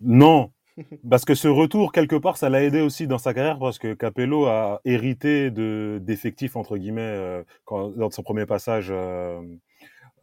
Non, 0.00 0.50
parce 1.10 1.24
que 1.24 1.34
ce 1.34 1.48
retour, 1.48 1.92
quelque 1.92 2.16
part, 2.16 2.36
ça 2.36 2.48
l'a 2.48 2.62
aidé 2.62 2.80
aussi 2.80 3.06
dans 3.06 3.18
sa 3.18 3.34
carrière, 3.34 3.58
parce 3.58 3.78
que 3.78 3.94
Capello 3.94 4.46
a 4.46 4.80
hérité 4.84 5.50
de 5.50 6.00
d'effectifs, 6.02 6.56
entre 6.56 6.76
guillemets, 6.76 7.02
euh, 7.02 7.44
quand, 7.64 7.92
lors 7.96 8.08
de 8.08 8.14
son 8.14 8.22
premier 8.22 8.46
passage 8.46 8.88
euh, 8.90 9.40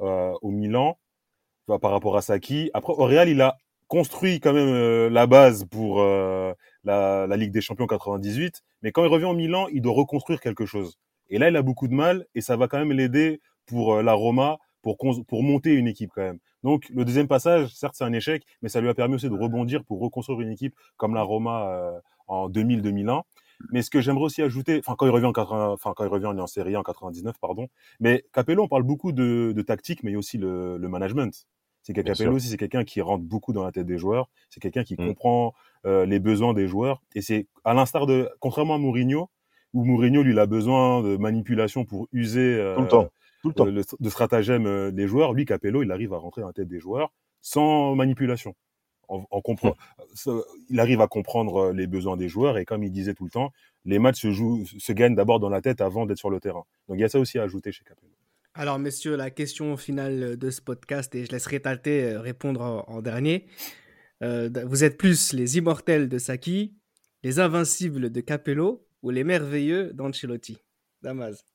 euh, 0.01 0.33
au 0.41 0.51
Milan, 0.51 0.97
enfin, 1.67 1.79
par 1.79 1.91
rapport 1.91 2.17
à 2.17 2.21
Saki. 2.21 2.69
Après, 2.73 2.93
au 2.93 3.09
il 3.09 3.41
a 3.41 3.57
construit 3.91 4.39
quand 4.39 4.53
même 4.53 4.69
euh, 4.69 5.09
la 5.09 5.27
base 5.27 5.65
pour 5.65 5.99
euh, 5.99 6.53
la, 6.85 7.27
Ligue 7.35 7.51
des 7.51 7.59
Champions 7.59 7.87
98, 7.87 8.63
mais 8.83 8.93
quand 8.93 9.03
il 9.03 9.09
revient 9.09 9.25
au 9.25 9.33
Milan, 9.33 9.67
il 9.73 9.81
doit 9.81 9.91
reconstruire 9.91 10.39
quelque 10.39 10.65
chose. 10.65 10.97
Et 11.29 11.37
là, 11.37 11.49
il 11.49 11.57
a 11.57 11.61
beaucoup 11.61 11.89
de 11.89 11.93
mal, 11.93 12.25
et 12.33 12.39
ça 12.39 12.55
va 12.55 12.69
quand 12.69 12.79
même 12.79 12.93
l'aider 12.93 13.41
pour 13.65 13.95
euh, 13.95 14.01
la 14.01 14.13
Roma, 14.13 14.59
pour, 14.81 14.97
pour 15.27 15.43
monter 15.43 15.73
une 15.73 15.89
équipe 15.89 16.11
quand 16.15 16.21
même. 16.21 16.39
Donc 16.63 16.87
le 16.89 17.03
deuxième 17.03 17.27
passage, 17.27 17.67
certes 17.75 17.95
c'est 17.97 18.05
un 18.05 18.13
échec, 18.13 18.45
mais 18.61 18.69
ça 18.69 18.79
lui 18.79 18.87
a 18.87 18.93
permis 18.93 19.15
aussi 19.15 19.27
de 19.27 19.35
rebondir 19.35 19.83
pour 19.83 19.99
reconstruire 19.99 20.39
une 20.39 20.51
équipe 20.51 20.75
comme 20.95 21.13
la 21.13 21.23
Roma 21.23 22.01
en 22.27 22.49
2000-2001. 22.49 23.23
Mais 23.71 23.81
ce 23.81 23.89
que 23.89 24.01
j'aimerais 24.01 24.25
aussi 24.25 24.41
ajouter, 24.41 24.79
enfin 24.79 24.95
quand 24.97 25.05
il 25.05 25.11
revient 25.11 25.25
en 25.25 25.33
80, 25.33 25.69
enfin 25.69 25.93
quand 25.95 26.03
il 26.03 26.09
revient 26.09 26.27
en 26.27 26.47
série 26.47 26.75
en 26.75 26.83
99, 26.83 27.35
pardon. 27.39 27.67
Mais 27.99 28.25
Capello, 28.33 28.63
on 28.63 28.67
parle 28.67 28.83
beaucoup 28.83 29.11
de, 29.11 29.53
de 29.55 29.61
tactique, 29.61 30.03
mais 30.03 30.11
il 30.11 30.13
y 30.13 30.15
a 30.15 30.19
aussi 30.19 30.37
le, 30.37 30.77
le 30.77 30.89
management. 30.89 31.47
C'est 31.83 31.93
que 31.93 32.01
Capello 32.01 32.33
aussi, 32.33 32.47
c'est 32.47 32.57
quelqu'un 32.57 32.83
qui 32.83 33.01
rentre 33.01 33.23
beaucoup 33.23 33.53
dans 33.53 33.63
la 33.63 33.71
tête 33.71 33.87
des 33.87 33.97
joueurs. 33.97 34.29
C'est 34.49 34.59
quelqu'un 34.59 34.83
qui 34.83 34.93
mm. 34.93 35.07
comprend 35.07 35.53
euh, 35.85 36.05
les 36.05 36.19
besoins 36.19 36.53
des 36.53 36.67
joueurs. 36.67 37.01
Et 37.15 37.21
c'est 37.21 37.47
à 37.63 37.73
l'instar 37.73 38.05
de, 38.05 38.29
contrairement 38.39 38.75
à 38.75 38.77
Mourinho, 38.77 39.29
où 39.73 39.83
Mourinho, 39.83 40.21
lui, 40.21 40.33
il 40.33 40.39
a 40.39 40.45
besoin 40.45 41.01
de 41.01 41.17
manipulation 41.17 41.85
pour 41.85 42.07
user 42.11 42.55
euh, 42.55 42.75
tout 42.75 42.81
le 42.81 42.87
temps, 42.87 43.09
tout 43.41 43.47
le 43.49 43.53
temps. 43.53 43.65
de 43.65 44.09
stratagème 44.09 44.67
euh, 44.67 44.91
des 44.91 45.07
joueurs. 45.07 45.33
Lui, 45.33 45.45
Capello, 45.45 45.81
il 45.81 45.91
arrive 45.91 46.13
à 46.13 46.17
rentrer 46.17 46.41
dans 46.41 46.47
la 46.47 46.53
tête 46.53 46.67
des 46.67 46.79
joueurs 46.79 47.11
sans 47.41 47.95
manipulation. 47.95 48.53
En 49.11 49.41
comprend, 49.41 49.75
mm. 50.25 50.39
il 50.69 50.79
arrive 50.79 51.01
à 51.01 51.07
comprendre 51.07 51.71
les 51.71 51.85
besoins 51.85 52.15
des 52.15 52.29
joueurs 52.29 52.57
et 52.57 52.65
comme 52.65 52.83
il 52.83 52.91
disait 52.91 53.13
tout 53.13 53.25
le 53.25 53.29
temps, 53.29 53.51
les 53.85 53.99
matchs 53.99 54.21
se 54.21 54.31
jouent, 54.31 54.65
se 54.65 54.93
gagnent 54.93 55.15
d'abord 55.15 55.39
dans 55.39 55.49
la 55.49 55.61
tête 55.61 55.81
avant 55.81 56.05
d'être 56.05 56.17
sur 56.17 56.29
le 56.29 56.39
terrain. 56.39 56.63
Donc 56.87 56.97
il 56.97 57.01
y 57.01 57.03
a 57.03 57.09
ça 57.09 57.19
aussi 57.19 57.37
à 57.37 57.43
ajouter 57.43 57.71
chez 57.71 57.83
Capello. 57.83 58.11
Alors, 58.53 58.79
messieurs, 58.79 59.15
la 59.15 59.29
question 59.29 59.77
finale 59.77 60.37
de 60.37 60.49
ce 60.49 60.61
podcast, 60.61 61.15
et 61.15 61.25
je 61.25 61.31
laisserai 61.31 61.61
Tate 61.61 61.87
euh, 61.87 62.19
répondre 62.19 62.83
en, 62.87 63.01
dernier. 63.01 63.45
Euh, 64.23 64.49
vous 64.65 64.83
êtes 64.83 64.97
plus 64.97 65.31
les 65.31 65.57
immortels 65.57 66.09
de 66.09 66.17
Saki, 66.17 66.75
les 67.23 67.39
invincibles 67.39 68.11
de 68.11 68.21
Capello 68.21 68.85
ou 69.03 69.09
les 69.09 69.23
merveilleux 69.23 69.93
d'Ancelotti? 69.93 70.57
Damas. 71.01 71.45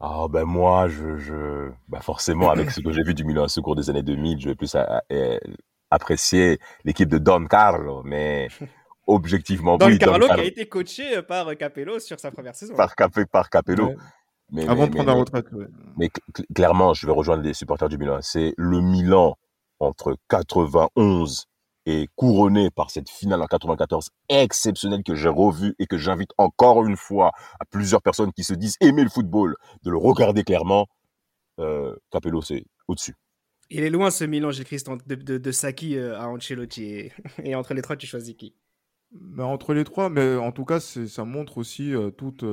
Ah 0.00 0.26
ben 0.30 0.44
moi, 0.44 0.88
je, 0.88 1.18
je... 1.18 1.70
Ben 1.88 2.00
forcément, 2.00 2.50
avec 2.50 2.70
ce 2.70 2.80
que 2.80 2.92
j'ai 2.92 3.02
vu 3.02 3.14
du 3.14 3.24
Milan 3.24 3.46
au 3.54 3.62
cours 3.62 3.76
des 3.76 3.90
années 3.90 4.02
2000, 4.02 4.40
je 4.40 4.48
vais 4.48 4.54
plus 4.54 4.76
apprécier 5.90 6.58
l'équipe 6.84 7.08
de 7.08 7.18
Don 7.18 7.46
Carlo, 7.46 8.02
mais 8.04 8.48
objectivement, 9.06 9.76
Don 9.76 9.96
Carlo 9.98 10.26
qui 10.26 10.40
a 10.40 10.44
été 10.44 10.68
coaché 10.68 11.22
par 11.22 11.56
Capello 11.56 11.98
sur 11.98 12.18
sa 12.20 12.30
première 12.30 12.54
saison. 12.54 12.74
Par, 12.74 12.94
par 13.30 13.50
Capello. 13.50 13.92
Avant 14.68 14.86
de 14.86 14.92
prendre 14.92 15.08
la 15.08 15.14
retraite. 15.14 15.46
Mais 15.96 16.08
clairement, 16.54 16.94
je 16.94 17.06
vais 17.06 17.12
rejoindre 17.12 17.42
les 17.42 17.54
supporters 17.54 17.88
du 17.88 17.98
Milan. 17.98 18.18
C'est 18.20 18.54
le 18.56 18.80
Milan 18.80 19.36
entre 19.80 20.16
91 20.28 21.46
et 21.86 22.08
couronné 22.16 22.70
par 22.70 22.90
cette 22.90 23.08
finale 23.08 23.42
en 23.42 23.46
94 23.46 24.10
exceptionnelle 24.28 25.02
que 25.04 25.14
j'ai 25.14 25.28
revue 25.28 25.74
et 25.78 25.86
que 25.86 25.98
j'invite 25.98 26.30
encore 26.36 26.84
une 26.84 26.96
fois 26.96 27.32
à 27.60 27.64
plusieurs 27.64 28.02
personnes 28.02 28.32
qui 28.32 28.42
se 28.42 28.54
disent 28.54 28.76
aimer 28.80 29.04
le 29.04 29.10
football 29.10 29.56
de 29.82 29.90
le 29.90 29.96
regarder 29.96 30.42
clairement. 30.42 30.86
Euh, 31.58 31.94
Capello, 32.10 32.42
c'est 32.42 32.64
au-dessus. 32.88 33.14
Il 33.70 33.82
est 33.82 33.90
loin 33.90 34.10
ce 34.10 34.24
Milan, 34.24 34.50
Gilles 34.50 34.64
Christ, 34.64 34.88
de, 35.06 35.38
de, 35.38 35.52
Saki 35.52 35.96
euh, 35.96 36.18
à 36.18 36.28
Ancelotti. 36.28 37.10
Et, 37.44 37.54
entre 37.54 37.74
les 37.74 37.82
trois, 37.82 37.96
tu 37.96 38.06
choisis 38.06 38.34
qui? 38.34 38.54
Mais 39.12 39.42
Entre 39.42 39.74
les 39.74 39.84
trois, 39.84 40.08
mais 40.08 40.36
en 40.36 40.52
tout 40.52 40.64
cas, 40.64 40.80
ça 40.80 41.24
montre 41.24 41.58
aussi 41.58 41.94
euh, 41.94 42.10
toute 42.10 42.44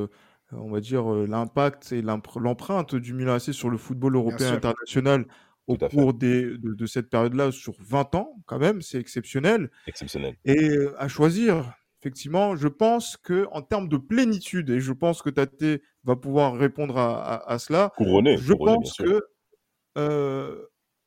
on 0.55 0.69
va 0.69 0.81
dire, 0.81 1.05
l'impact 1.09 1.91
et 1.93 2.03
l'empreinte 2.03 2.93
du 2.93 3.13
Milan 3.13 3.33
AC 3.33 3.53
sur 3.53 3.71
le 3.71 3.77
football 3.77 4.15
européen 4.15 4.53
international 4.53 5.25
au 5.67 5.77
cours 5.77 6.13
de, 6.13 6.85
cette 6.85 7.09
période-là 7.09 7.51
sur 7.51 7.73
20 7.79 8.15
ans, 8.15 8.35
quand 8.45 8.59
même, 8.59 8.81
c'est 8.81 8.99
exceptionnel. 8.99 9.71
Exceptionnel. 9.87 10.35
Et 10.45 10.77
à 10.97 11.07
choisir, 11.07 11.73
effectivement, 12.01 12.55
je 12.55 12.67
pense 12.67 13.17
que 13.17 13.47
en 13.51 13.61
termes 13.61 13.87
de 13.87 13.97
plénitude, 13.97 14.69
et 14.69 14.79
je 14.79 14.91
pense 14.91 15.21
que 15.21 15.29
Tate 15.29 15.81
va 16.03 16.15
pouvoir 16.15 16.55
répondre 16.55 16.97
à, 16.97 17.57
cela, 17.59 17.91
couronné, 17.95 18.37
je 18.37 18.53
pense 18.53 18.97
que 18.97 19.21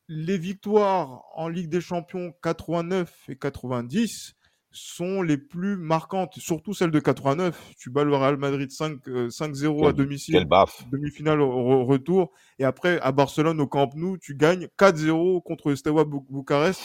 les 0.09 0.38
victoires 0.38 1.24
en 1.34 1.48
Ligue 1.48 1.68
des 1.68 1.80
Champions 1.80 2.32
89 2.42 3.12
et 3.28 3.36
90 3.36 4.34
sont 4.70 5.22
les 5.22 5.38
plus 5.38 5.76
marquantes, 5.76 6.34
surtout 6.38 6.74
celle 6.74 6.90
de 6.90 7.00
89. 7.00 7.72
Tu 7.78 7.88
bats 7.88 8.04
le 8.04 8.14
Real 8.14 8.36
Madrid 8.36 8.70
5-0 8.70 9.00
euh, 9.09 9.88
à 9.88 9.92
domicile, 9.92 10.46
demi-finale 10.92 11.40
au 11.40 11.84
retour, 11.84 12.32
et 12.59 12.64
après 12.64 13.00
à 13.00 13.11
Barcelone 13.12 13.61
au 13.61 13.66
Camp 13.66 13.94
Nou, 13.94 14.18
tu 14.18 14.36
gagnes 14.36 14.68
4-0 14.78 15.42
contre 15.42 15.74
Steaua 15.74 16.04
Bucarest. 16.04 16.80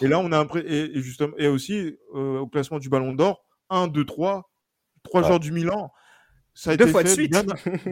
Et 0.00 0.08
là, 0.08 0.18
on 0.20 0.32
a 0.32 0.38
un 0.38 0.46
et, 0.56 0.96
et, 0.96 1.02
justement 1.02 1.34
et 1.36 1.46
aussi 1.46 1.96
euh, 2.14 2.38
au 2.38 2.46
classement 2.46 2.78
du 2.78 2.88
Ballon 2.88 3.12
d'Or, 3.12 3.44
1, 3.68 3.88
2, 3.88 4.04
3, 4.04 4.50
trois 5.04 5.22
joueurs 5.22 5.40
du 5.40 5.52
Milan. 5.52 5.92
Ça 6.54 6.70
a 6.70 6.76
deux 6.76 6.84
été 6.84 6.92
fois 6.92 7.02
fait 7.02 7.08
de 7.08 7.12
suite. 7.12 7.32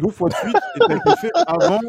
deux 0.01 0.09
fois 0.11 0.29
de 0.29 0.35
suite. 0.35 0.57
et 0.77 0.79
ça 0.79 0.93
a 0.93 0.97
été 0.97 1.21
fait 1.21 1.31
avant 1.47 1.81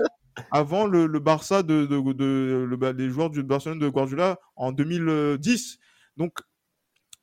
avant 0.52 0.88
le, 0.88 1.06
le 1.06 1.20
Barça 1.20 1.64
de, 1.64 1.86
de, 1.86 2.14
de, 2.14 2.66
le, 2.68 2.92
les 2.92 3.10
joueurs 3.10 3.30
du 3.30 3.44
Barcelone 3.44 3.80
de 3.80 3.88
Guardiola 3.88 4.40
en 4.56 4.72
2010. 4.72 5.78
Donc 6.18 6.40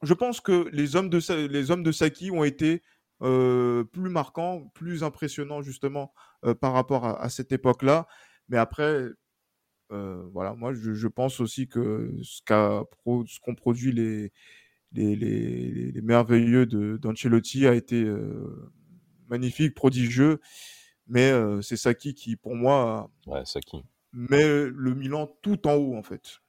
je 0.02 0.14
pense 0.14 0.40
que 0.40 0.68
les 0.72 0.96
hommes 0.96 1.10
de, 1.10 1.46
les 1.48 1.70
hommes 1.70 1.82
de 1.82 1.92
Saki 1.92 2.30
ont 2.30 2.44
été 2.44 2.82
euh, 3.22 3.84
plus 3.84 4.10
marquants, 4.10 4.70
plus 4.74 5.04
impressionnants 5.04 5.60
justement 5.62 6.14
euh, 6.44 6.54
par 6.54 6.72
rapport 6.72 7.04
à, 7.04 7.28
cette 7.28 7.52
époque-là. 7.52 8.06
Mais 8.48 8.56
après, 8.56 9.08
euh, 9.92 10.28
voilà, 10.32 10.54
moi 10.54 10.72
je, 10.72 11.06
pense 11.08 11.40
aussi 11.40 11.68
que 11.68 12.14
ce 12.22 12.40
qu'ont 12.46 13.54
produit 13.54 13.92
les, 13.92 14.32
les, 14.92 15.16
les, 15.16 16.00
merveilleux 16.02 16.66
d'Ancelotti 16.66 17.66
a 17.66 17.74
été 17.74 18.08
magnifique, 19.30 19.74
prodigieux. 19.74 20.40
Mais 21.06 21.32
c'est 21.62 21.76
Saki 21.76 22.14
qui, 22.14 22.36
pour 22.36 22.54
moi, 22.54 23.10
ouais, 23.26 23.44
Saki. 23.44 23.82
met 24.12 24.44
le 24.44 24.94
Milan 24.94 25.26
tout 25.42 25.66
en 25.66 25.74
haut 25.74 25.96
en 25.96 26.02
fait. 26.02 26.40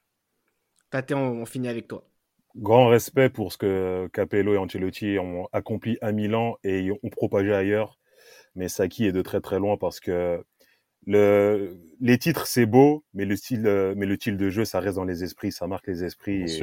Tate, 0.91 1.13
on 1.13 1.45
finit 1.45 1.69
avec 1.69 1.87
toi 1.87 2.11
grand 2.55 2.87
respect 2.87 3.29
pour 3.29 3.51
ce 3.53 3.57
que 3.57 4.09
Capello 4.13 4.53
et 4.53 4.57
Ancelotti 4.57 5.17
ont 5.19 5.47
accompli 5.51 5.97
à 6.01 6.11
Milan 6.11 6.57
et 6.63 6.91
ont 6.91 7.09
propagé 7.09 7.53
ailleurs. 7.53 7.97
Mais 8.55 8.67
Saki 8.67 9.05
est 9.05 9.11
de 9.11 9.21
très 9.21 9.41
très 9.41 9.59
loin 9.59 9.77
parce 9.77 9.99
que 9.99 10.43
le, 11.07 11.79
les 11.99 12.17
titres 12.17 12.45
c'est 12.45 12.65
beau, 12.65 13.03
mais 13.13 13.25
le 13.25 13.35
style, 13.35 13.61
mais 13.95 14.05
le 14.05 14.15
style 14.15 14.37
de 14.37 14.49
jeu 14.49 14.65
ça 14.65 14.79
reste 14.79 14.97
dans 14.97 15.05
les 15.05 15.23
esprits, 15.23 15.51
ça 15.51 15.67
marque 15.67 15.87
les 15.87 16.03
esprits. 16.03 16.59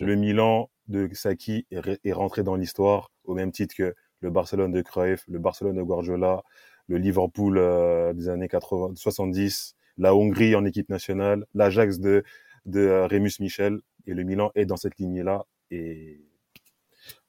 Le 0.00 0.14
Milan 0.14 0.70
de 0.88 1.08
Saki 1.12 1.66
est, 1.70 2.12
rentré 2.12 2.42
dans 2.42 2.56
l'histoire 2.56 3.10
au 3.24 3.34
même 3.34 3.52
titre 3.52 3.74
que 3.74 3.94
le 4.20 4.30
Barcelone 4.30 4.72
de 4.72 4.82
Cruyff, 4.82 5.24
le 5.28 5.38
Barcelone 5.38 5.76
de 5.76 5.82
Guardiola, 5.82 6.42
le 6.88 6.98
Liverpool 6.98 7.58
euh, 7.58 8.12
des 8.12 8.28
années 8.28 8.48
80, 8.48 8.94
70, 8.94 9.74
la 9.98 10.14
Hongrie 10.14 10.54
en 10.54 10.64
équipe 10.64 10.88
nationale, 10.88 11.46
l'Ajax 11.54 11.98
de 11.98 12.22
de 12.66 12.80
euh, 12.80 13.06
Remus 13.06 13.32
Michel 13.40 13.80
et 14.06 14.14
le 14.14 14.22
Milan 14.22 14.50
est 14.54 14.66
dans 14.66 14.76
cette 14.76 14.98
lignée-là. 14.98 15.44
Et 15.70 16.20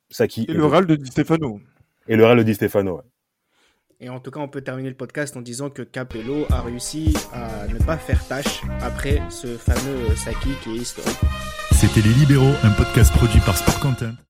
ça 0.09 0.27
qui. 0.27 0.45
Et 0.47 0.53
le 0.53 0.65
Real 0.65 0.85
de 0.85 0.95
Di 0.95 1.09
Stefano. 1.09 1.59
Et 2.07 2.15
le 2.15 2.25
Real 2.25 2.37
de 2.37 2.43
Di 2.43 2.53
Stefano. 2.53 3.01
Et 3.99 4.09
en 4.09 4.19
tout 4.19 4.31
cas, 4.31 4.39
on 4.39 4.47
peut 4.47 4.61
terminer 4.61 4.89
le 4.89 4.95
podcast 4.95 5.37
en 5.37 5.41
disant 5.41 5.69
que 5.69 5.83
Capello 5.83 6.45
a 6.49 6.61
réussi 6.61 7.13
à 7.33 7.67
ne 7.67 7.77
pas 7.77 7.97
faire 7.97 8.27
tâche 8.27 8.61
après 8.81 9.21
ce 9.29 9.57
fameux 9.57 10.15
Saki 10.15 10.49
qui 10.63 10.71
est 10.71 10.81
historique. 10.81 11.19
C'était 11.71 12.01
Les 12.01 12.13
Libéraux, 12.15 12.55
un 12.63 12.71
podcast 12.71 13.13
produit 13.13 13.39
par 13.41 13.55
Sport 13.55 13.79
Content. 13.79 14.21